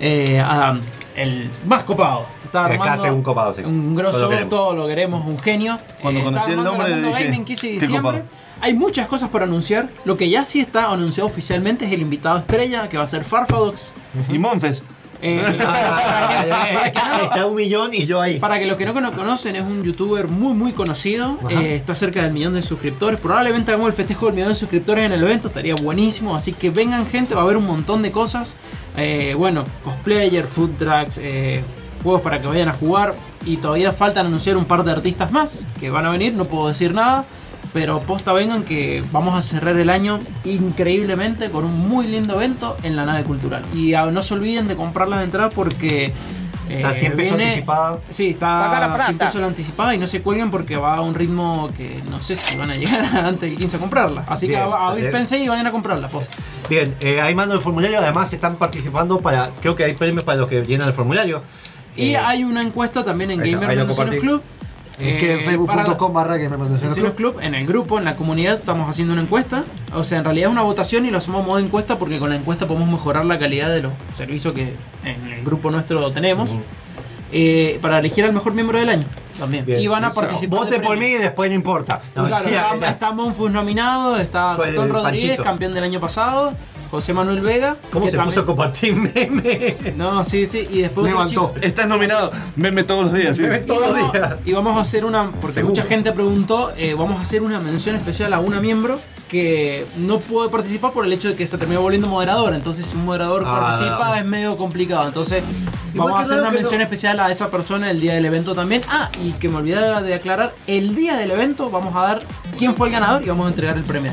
Eh, 0.01 0.40
Adam, 0.40 0.81
el 1.14 1.51
más 1.66 1.85
copado. 1.85 2.27
Está 2.44 2.64
armando 2.64 3.14
un 3.14 3.22
copado, 3.22 3.52
sí. 3.55 3.62
Un 3.62 3.94
Todo 3.94 4.02
grosso, 4.02 4.22
lo 4.22 4.28
queremos. 4.31 4.48
todo 4.48 4.74
lo 4.74 4.86
queremos, 4.89 5.27
un 5.27 5.39
genio. 5.39 5.78
Cuando 6.01 6.20
Eh, 6.20 6.24
conocí 6.24 6.51
el 6.52 6.64
nombre 6.64 6.97
dije, 6.97 7.24
Gaming 7.24 7.44
15 7.44 7.66
de 7.66 7.72
diciembre. 7.74 8.22
Hay 8.62 8.74
muchas 8.74 9.06
cosas 9.09 9.31
por 9.31 9.43
anunciar. 9.43 9.89
Lo 10.05 10.16
que 10.16 10.28
ya 10.28 10.44
sí 10.44 10.60
está 10.60 10.90
anunciado 10.90 11.28
oficialmente 11.28 11.85
es 11.86 11.93
el 11.93 12.01
invitado 12.01 12.39
estrella, 12.39 12.89
que 12.89 12.97
va 12.97 13.05
a 13.05 13.06
ser 13.06 13.24
Farfadox. 13.24 13.93
Y 14.31 14.39
Monfes. 14.39 14.82
Eh, 15.22 15.59
para 15.62 16.86
Está 17.24 17.47
un 17.47 17.55
millón 17.55 17.92
y 17.92 18.06
yo 18.06 18.20
ahí. 18.20 18.38
para 18.38 18.59
que 18.59 18.66
los 18.66 18.76
que 18.76 18.86
no 18.86 18.94
cono- 18.94 19.12
conocen, 19.12 19.56
es 19.56 19.62
un 19.62 19.82
youtuber 19.82 20.28
muy 20.28 20.55
muy 20.55 20.72
conocido. 20.72 21.38
eh, 21.51 21.74
está 21.76 21.94
cerca 21.94 22.22
del 22.22 22.32
millón 22.32 22.55
de 22.55 22.62
suscriptores. 22.62 23.20
Probablemente 23.20 23.70
hagamos 23.70 23.88
el 23.88 23.94
festejo 23.94 24.26
del 24.26 24.34
millón 24.36 24.48
de 24.51 24.55
suscriptores 24.55 25.05
en 25.05 25.12
el 25.12 25.22
evento. 25.22 25.48
Estaría 25.48 25.74
buenísimo. 25.74 26.34
Así 26.34 26.52
que 26.52 26.70
vengan 26.70 27.06
gente, 27.06 27.34
va 27.34 27.42
a 27.42 27.44
haber 27.44 27.56
un 27.56 27.66
montón 27.66 28.02
de 28.02 28.10
cosas. 28.10 28.56
Eh, 28.97 29.34
bueno, 29.36 29.64
cosplayer, 29.84 30.47
food 30.47 30.70
trucks, 30.78 31.20
juegos 32.02 32.22
para 32.22 32.38
que 32.40 32.47
vayan 32.47 32.68
a 32.68 32.72
jugar. 32.72 33.14
Y 33.44 33.56
todavía 33.59 33.92
faltan 33.92 34.26
anunciar 34.26 34.56
un 34.56 34.64
par 34.64 34.84
de 34.84 34.92
artistas 34.92 35.30
más 35.32 35.66
que 35.78 35.90
van 35.90 36.06
a 36.06 36.10
venir. 36.10 36.34
No 36.34 36.44
puedo 36.47 36.68
decir 36.68 36.94
nada. 36.94 37.24
Pero 37.72 38.01
posta 38.01 38.32
vengan 38.32 38.64
que 38.64 39.02
vamos 39.12 39.34
a 39.36 39.42
cerrar 39.42 39.76
el 39.76 39.90
año 39.90 40.18
increíblemente 40.44 41.51
con 41.51 41.64
un 41.64 41.88
muy 41.88 42.06
lindo 42.06 42.34
evento 42.34 42.76
en 42.82 42.97
la 42.97 43.06
nave 43.06 43.24
cultural. 43.24 43.62
Y 43.74 43.94
ah, 43.94 44.06
no 44.06 44.22
se 44.22 44.34
olviden 44.34 44.66
de 44.68 44.76
comprar 44.76 45.09
las 45.09 45.22
entradas 45.22 45.52
porque... 45.55 46.06
eh, 46.06 46.12
Está 46.76 46.92
100 46.92 47.16
pesos 47.16 47.36
viene- 47.36 47.51
anticipada. 47.52 47.98
Sí, 48.09 48.30
está 48.30 48.70
plata. 48.88 49.05
100 49.06 49.18
pesos 49.18 49.40
la 49.40 49.47
anticipada 49.47 49.94
y 49.94 49.98
no 49.98 50.06
se 50.06 50.20
cuelguen 50.20 50.51
porque 50.51 50.76
va 50.76 50.97
a 50.97 51.01
un 51.01 51.14
ritmo 51.14 51.70
que 51.76 52.02
no 52.10 52.22
sé 52.22 52.34
si 52.34 52.56
van 52.56 52.70
a 52.70 52.74
llegar 52.74 53.05
antes 53.24 53.40
del 53.42 53.56
15 53.56 53.76
a 53.76 53.78
comprarla. 53.80 54.24
Así 54.28 54.47
Bien, 54.48 54.60
que 54.60 54.66
a- 54.72 54.92
bien. 54.94 55.10
pensé 55.12 55.38
y 55.38 55.48
vayan 55.48 55.66
a 55.66 55.70
comprarla. 55.72 56.09
posta. 56.09 56.34
Bien, 56.68 56.92
eh, 57.01 57.20
ahí 57.20 57.34
mando 57.34 57.55
el 57.55 57.60
formulario. 57.60 57.98
Además, 57.98 58.32
están 58.32 58.56
participando 58.56 59.20
para. 59.20 59.51
Creo 59.60 59.76
que 59.76 59.84
hay 59.84 59.94
premios 59.94 60.24
para 60.24 60.38
los 60.38 60.48
que 60.48 60.62
llenan 60.62 60.88
el 60.88 60.94
formulario. 60.94 61.42
Y 61.97 62.10
Eh, 62.12 62.16
hay 62.16 62.44
una 62.44 62.62
encuesta 62.62 63.02
también 63.05 63.32
en 63.32 63.38
Gamer. 63.40 64.20
Club. 64.20 64.42
Eh, 65.01 65.16
que 65.18 65.32
en 65.32 65.39
eh, 65.40 65.44
facebook.com 65.44 66.12
barra 66.12 66.36
Gamer 66.36 66.59
Mendocinos 66.59 66.94
Vecinos 66.94 67.14
Club. 67.14 67.35
Club, 67.35 67.44
en 67.44 67.55
el 67.55 67.66
grupo, 67.66 67.98
en 67.98 68.05
la 68.05 68.16
comunidad, 68.16 68.55
estamos 68.56 68.89
haciendo 68.89 69.12
una 69.12 69.22
encuesta. 69.22 69.64
O 69.94 70.05
sea, 70.05 70.18
en 70.18 70.24
realidad 70.24 70.48
es 70.48 70.52
una 70.52 70.62
votación 70.62 71.06
y 71.06 71.10
lo 71.10 71.18
hacemos 71.18 71.44
modo 71.47 71.59
encuesta 71.59 71.98
porque 71.98 72.18
con 72.18 72.31
la 72.31 72.36
encuesta 72.36 72.66
podemos 72.66 72.89
mejorar 72.89 73.24
la 73.24 73.39
calidad 73.39 73.68
de 73.70 73.82
los 73.82 73.93
servicios 74.12 74.55
que 74.55 74.74
en 75.05 75.27
el 75.32 75.44
grupo 75.44 75.70
nuestro 75.70 76.10
tenemos. 76.12 76.51
eh, 77.32 77.78
para 77.81 78.01
elegir 78.01 78.24
al 78.24 78.32
mejor 78.32 78.55
miembro 78.55 78.78
del 78.78 78.89
año 78.89 79.06
también. 79.39 79.64
Bien. 79.64 79.81
Y 79.81 79.86
van 79.86 80.05
a 80.05 80.10
participar. 80.10 80.60
Vote 80.60 80.81
por 80.81 80.98
mí 80.98 81.06
y 81.06 81.14
después 81.14 81.48
no 81.48 81.55
importa. 81.56 82.01
No, 82.14 82.27
Claro, 82.27 82.44
mentira, 82.44 82.74
está, 82.74 82.89
está 82.89 83.12
Monfus 83.12 83.51
nominado, 83.51 84.18
está 84.18 84.56
Gastón 84.56 84.89
Rodríguez, 84.89 85.28
Panchito. 85.28 85.44
campeón 85.44 85.72
del 85.74 85.85
año 85.85 86.01
pasado, 86.01 86.52
José 86.90 87.12
Manuel 87.14 87.40
Vega. 87.40 87.76
¿Cómo 87.92 88.06
se 88.06 88.12
también- 88.16 88.26
puso 88.30 88.40
a 88.40 88.46
compartir 88.46 88.94
meme? 88.96 89.76
No, 89.96 90.24
sí, 90.24 90.46
sí, 90.46 90.64
y 90.70 90.82
después 90.82 91.06
Levantó. 91.06 91.30
chico- 91.30 91.54
Estás 91.60 91.86
nominado. 91.86 92.32
Meme 92.56 92.82
todos 92.84 93.04
los 93.04 93.12
días. 93.14 93.36
¿sí? 93.36 93.44
y 93.44 93.68
vamos, 93.68 94.10
y 94.44 94.52
vamos 94.52 94.76
a 94.76 94.80
hacer 94.80 95.04
una, 95.04 95.30
porque 95.30 95.54
Seguro. 95.54 95.70
mucha 95.74 95.84
gente 95.84 96.12
preguntó, 96.12 96.72
eh, 96.76 96.94
vamos 96.94 97.18
a 97.18 97.22
hacer 97.22 97.42
una 97.42 97.60
mención 97.60 97.94
especial 97.96 98.32
a 98.32 98.40
una 98.40 98.60
miembro 98.60 98.98
que 99.28 99.86
no 99.98 100.18
pudo 100.18 100.50
participar 100.50 100.90
por 100.90 101.04
el 101.06 101.12
hecho 101.12 101.28
de 101.28 101.36
que 101.36 101.46
se 101.46 101.56
terminó 101.56 101.80
volviendo 101.80 102.08
moderadora. 102.08 102.56
Entonces, 102.56 102.84
si 102.86 102.96
un 102.96 103.04
moderador 103.04 103.44
Ah, 103.46 103.60
participa 103.60 104.18
es 104.18 104.24
medio 104.24 104.56
complicado. 104.56 105.06
Entonces, 105.06 105.44
Igual 105.94 106.08
vamos 106.12 106.18
a 106.18 106.22
hacer 106.22 106.40
una 106.40 106.50
mención 106.50 106.78
no- 106.78 106.84
especial 106.84 107.20
a 107.20 107.30
esa 107.30 107.48
persona 107.48 107.90
el 107.92 108.00
día 108.00 108.14
del 108.14 108.24
evento 108.24 108.54
también. 108.56 108.82
Ah, 108.88 109.08
y 109.22 109.30
que 109.34 109.48
me 109.48 109.58
olvidé 109.58 110.02
de 110.02 110.14
aclarar, 110.14 110.52
el 110.66 110.96
día 110.96 111.16
del 111.16 111.30
evento 111.30 111.70
vamos 111.70 111.94
a 111.94 112.00
dar 112.00 112.22
quién 112.58 112.74
fue 112.74 112.88
el 112.88 112.94
ganador 112.94 113.22
y 113.24 113.28
vamos 113.28 113.46
a 113.46 113.50
entregar 113.50 113.76
el 113.76 113.84
premio. 113.84 114.10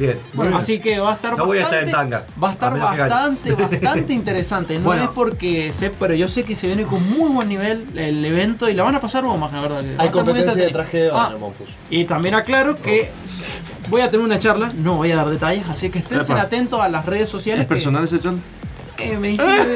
Bien. 0.00 0.18
Bueno, 0.32 0.56
así 0.56 0.78
que 0.80 0.98
va 0.98 1.10
a 1.10 1.14
estar 1.14 1.36
No 1.36 1.44
voy 1.46 1.58
a 1.58 1.62
estar 1.62 1.84
bastante, 1.84 1.90
en 1.90 2.10
tanga. 2.10 2.26
va 2.42 2.48
a 2.48 2.52
estar 2.52 2.72
A 2.72 2.74
que 2.74 3.00
bastante, 3.02 3.52
bastante 3.54 4.12
interesante. 4.14 4.78
No 4.78 4.84
Bueno. 4.86 5.04
es 5.04 5.10
porque 5.10 5.70
sé, 5.72 5.90
pero 5.90 6.14
yo 6.14 6.26
sé 6.28 6.42
que 6.44 6.56
se 6.56 6.66
viene 6.66 6.84
con 6.84 7.08
muy 7.08 7.28
buen 7.30 7.48
nivel 7.48 7.86
el 7.96 8.24
evento 8.24 8.68
y 8.68 8.74
la 8.74 8.82
van 8.82 8.94
a 8.94 9.00
pasar 9.00 9.24
bomba, 9.24 9.50
la 9.52 9.60
verdad. 9.60 9.82
que 9.82 9.94
Hay 9.98 10.08
competencia 10.08 10.64
de 10.64 10.70
traje 10.70 10.96
de 11.02 11.10
Ah, 11.12 11.34
y 11.90 12.04
también 12.04 12.34
aclaro 12.34 12.76
que 12.76 13.10
voy 13.90 14.00
a 14.00 14.10
tener 14.10 14.24
una 14.24 14.38
charla, 14.38 14.72
no 14.76 14.96
voy 14.96 15.12
a 15.12 15.16
dar 15.16 15.28
detalles, 15.28 15.68
así 15.68 15.90
que 15.90 15.98
estén 15.98 16.20
atentos 16.38 16.80
a 16.80 16.88
las 16.88 17.04
redes 17.04 17.28
sociales. 17.28 17.62
¿Es 17.62 17.68
personal 17.68 18.04
ese 18.04 18.18
chan? 18.20 18.40
Que, 18.96 19.10
que 19.10 19.16
me 19.18 19.30
hicieron- 19.32 19.66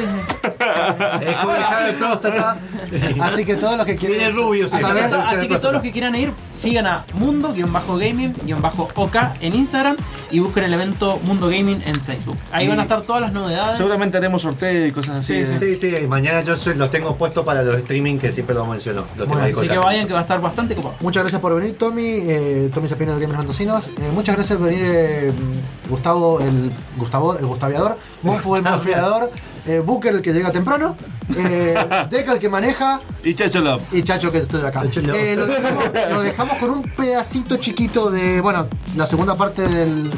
Es 1.21 1.37
como 1.37 1.53
de 1.53 1.93
próstata. 1.99 2.57
Así 3.21 3.45
que 3.45 3.57
todos 3.57 3.77
los 3.77 3.87
que 3.87 3.97
quieren 3.97 4.19
Viene 4.19 4.33
rubio, 4.33 4.69
sí, 4.69 4.77
Así, 4.77 4.93
que, 4.93 5.03
to- 5.09 5.21
así 5.23 5.49
que 5.49 5.59
todos 5.59 5.75
los 5.75 5.83
que 5.83 5.93
quieran 5.93 6.15
ir, 6.15 6.33
sigan 6.55 6.87
a 6.87 7.05
Mundo-Gaming-OK 7.15 9.17
en 9.41 9.55
Instagram 9.55 9.97
y 10.31 10.39
busquen 10.41 10.65
el 10.65 10.75
evento 10.75 11.19
Mundo 11.27 11.47
Gaming 11.49 11.83
en 11.87 11.95
Facebook. 11.97 12.37
Ahí 12.53 12.67
Y 12.67 12.69
van 12.69 12.81
a 12.81 12.83
estar 12.83 13.03
todas 13.03 13.23
las 13.23 13.33
novedades. 13.33 13.77
Seguramente 13.77 14.17
haremos 14.17 14.43
sorteo 14.43 14.87
y 14.87 14.93
cosas 14.93 15.17
así. 15.19 15.45
Sí, 15.45 15.53
¿eh? 15.53 15.59
Sí, 15.59 15.77
sí, 15.97 16.07
mañana 16.07 16.43
yo 16.43 16.57
soy- 16.57 16.75
los 16.75 16.91
tengo 16.91 17.17
puestos 17.17 17.45
para 17.45 17.63
los 17.63 17.77
streaming 17.79 18.19
que 18.19 18.33
siempre 18.33 18.55
lo 18.55 18.65
menciono. 18.67 19.05
Los 19.17 19.29
Bueno, 19.29 19.45
Así 19.45 19.69
que 19.69 19.79
vayan 19.79 20.07
que 20.07 20.13
va 20.13 20.21
a 20.21 20.23
estar 20.23 20.41
bastante 20.41 20.75
copado. 20.75 20.95
Muchas 21.01 21.23
gracias 21.23 21.41
por 21.41 21.55
venir, 21.55 21.77
Tommy. 21.79 22.03
Eh, 22.27 22.71
Tommy 22.73 22.89
Sapino 22.89 23.15
de 23.15 23.21
Gamers 23.21 23.39
Mendocinos. 23.39 23.87
Eh, 23.87 24.11
muchas 24.13 24.37
gracias 24.37 24.59
por 24.59 24.69
venir, 24.69 24.83
eh, 24.85 25.33
Gustavo, 25.89 26.41
el 26.41 26.71
Gustavo, 26.97 27.37
el 27.39 27.47
Gustaviador. 27.47 27.99
Monfu, 28.23 28.57
el 28.57 28.63
Monfiador. 28.63 29.31
Eh, 29.67 29.81
Booker, 29.81 30.15
el 30.15 30.23
que 30.23 30.33
llega 30.33 30.51
temprano. 30.53 30.97
Eh, 31.37 31.75
Deca, 32.11 32.33
el 32.35 32.39
que 32.39 32.49
maneja. 32.49 33.01
Y 33.23 33.35
Chacho 33.35 33.61
Love. 33.61 33.83
Y 33.93 34.03
Chacho, 34.03 34.31
que 34.31 34.39
estoy 34.39 34.63
acá. 34.63 34.83
Chacho 34.83 35.01
Love. 35.01 35.17
Eh, 35.17 35.37
lo, 35.37 35.47
dejamos, 35.47 35.85
lo 36.11 36.23
dejamos 36.23 36.59
con 36.59 36.71
un 36.71 36.83
pedacito 36.83 37.57
chiquito 37.57 38.11
de, 38.11 38.41
bueno, 38.41 38.69
la 38.95 39.07
segunda 39.07 39.35
parte 39.37 39.67
del 39.67 40.11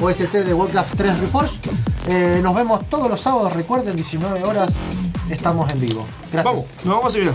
OST 0.00 0.32
de 0.32 0.54
Warcraft 0.54 0.96
3 0.96 1.20
Reforged. 1.20 1.70
Eh, 2.08 2.40
nos 2.42 2.54
vemos 2.54 2.88
todos 2.88 3.08
los 3.08 3.20
sábados, 3.20 3.52
recuerden, 3.52 3.94
19 3.96 4.42
horas. 4.42 4.70
Estamos 5.30 5.70
en 5.70 5.80
vivo. 5.80 6.06
Gracias. 6.32 6.44
Vamos, 6.44 6.66
nos 6.84 6.94
vamos 6.96 7.08
a 7.08 7.10
seguir. 7.10 7.32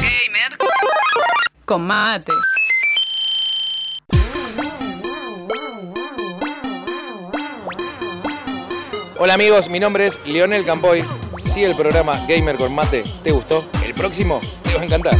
Gamer. 0.00 0.58
Con 1.64 1.86
mate. 1.86 2.32
Hola 9.16 9.34
amigos, 9.34 9.68
mi 9.68 9.78
nombre 9.78 10.06
es 10.06 10.18
Leonel 10.26 10.64
Campoy. 10.64 11.04
Si 11.36 11.62
el 11.62 11.76
programa 11.76 12.18
Gamer 12.28 12.56
con 12.56 12.74
Mate 12.74 13.04
te 13.22 13.30
gustó, 13.30 13.64
el 13.84 13.94
próximo 13.94 14.40
te 14.64 14.74
va 14.74 14.80
a 14.80 14.84
encantar. 14.84 15.14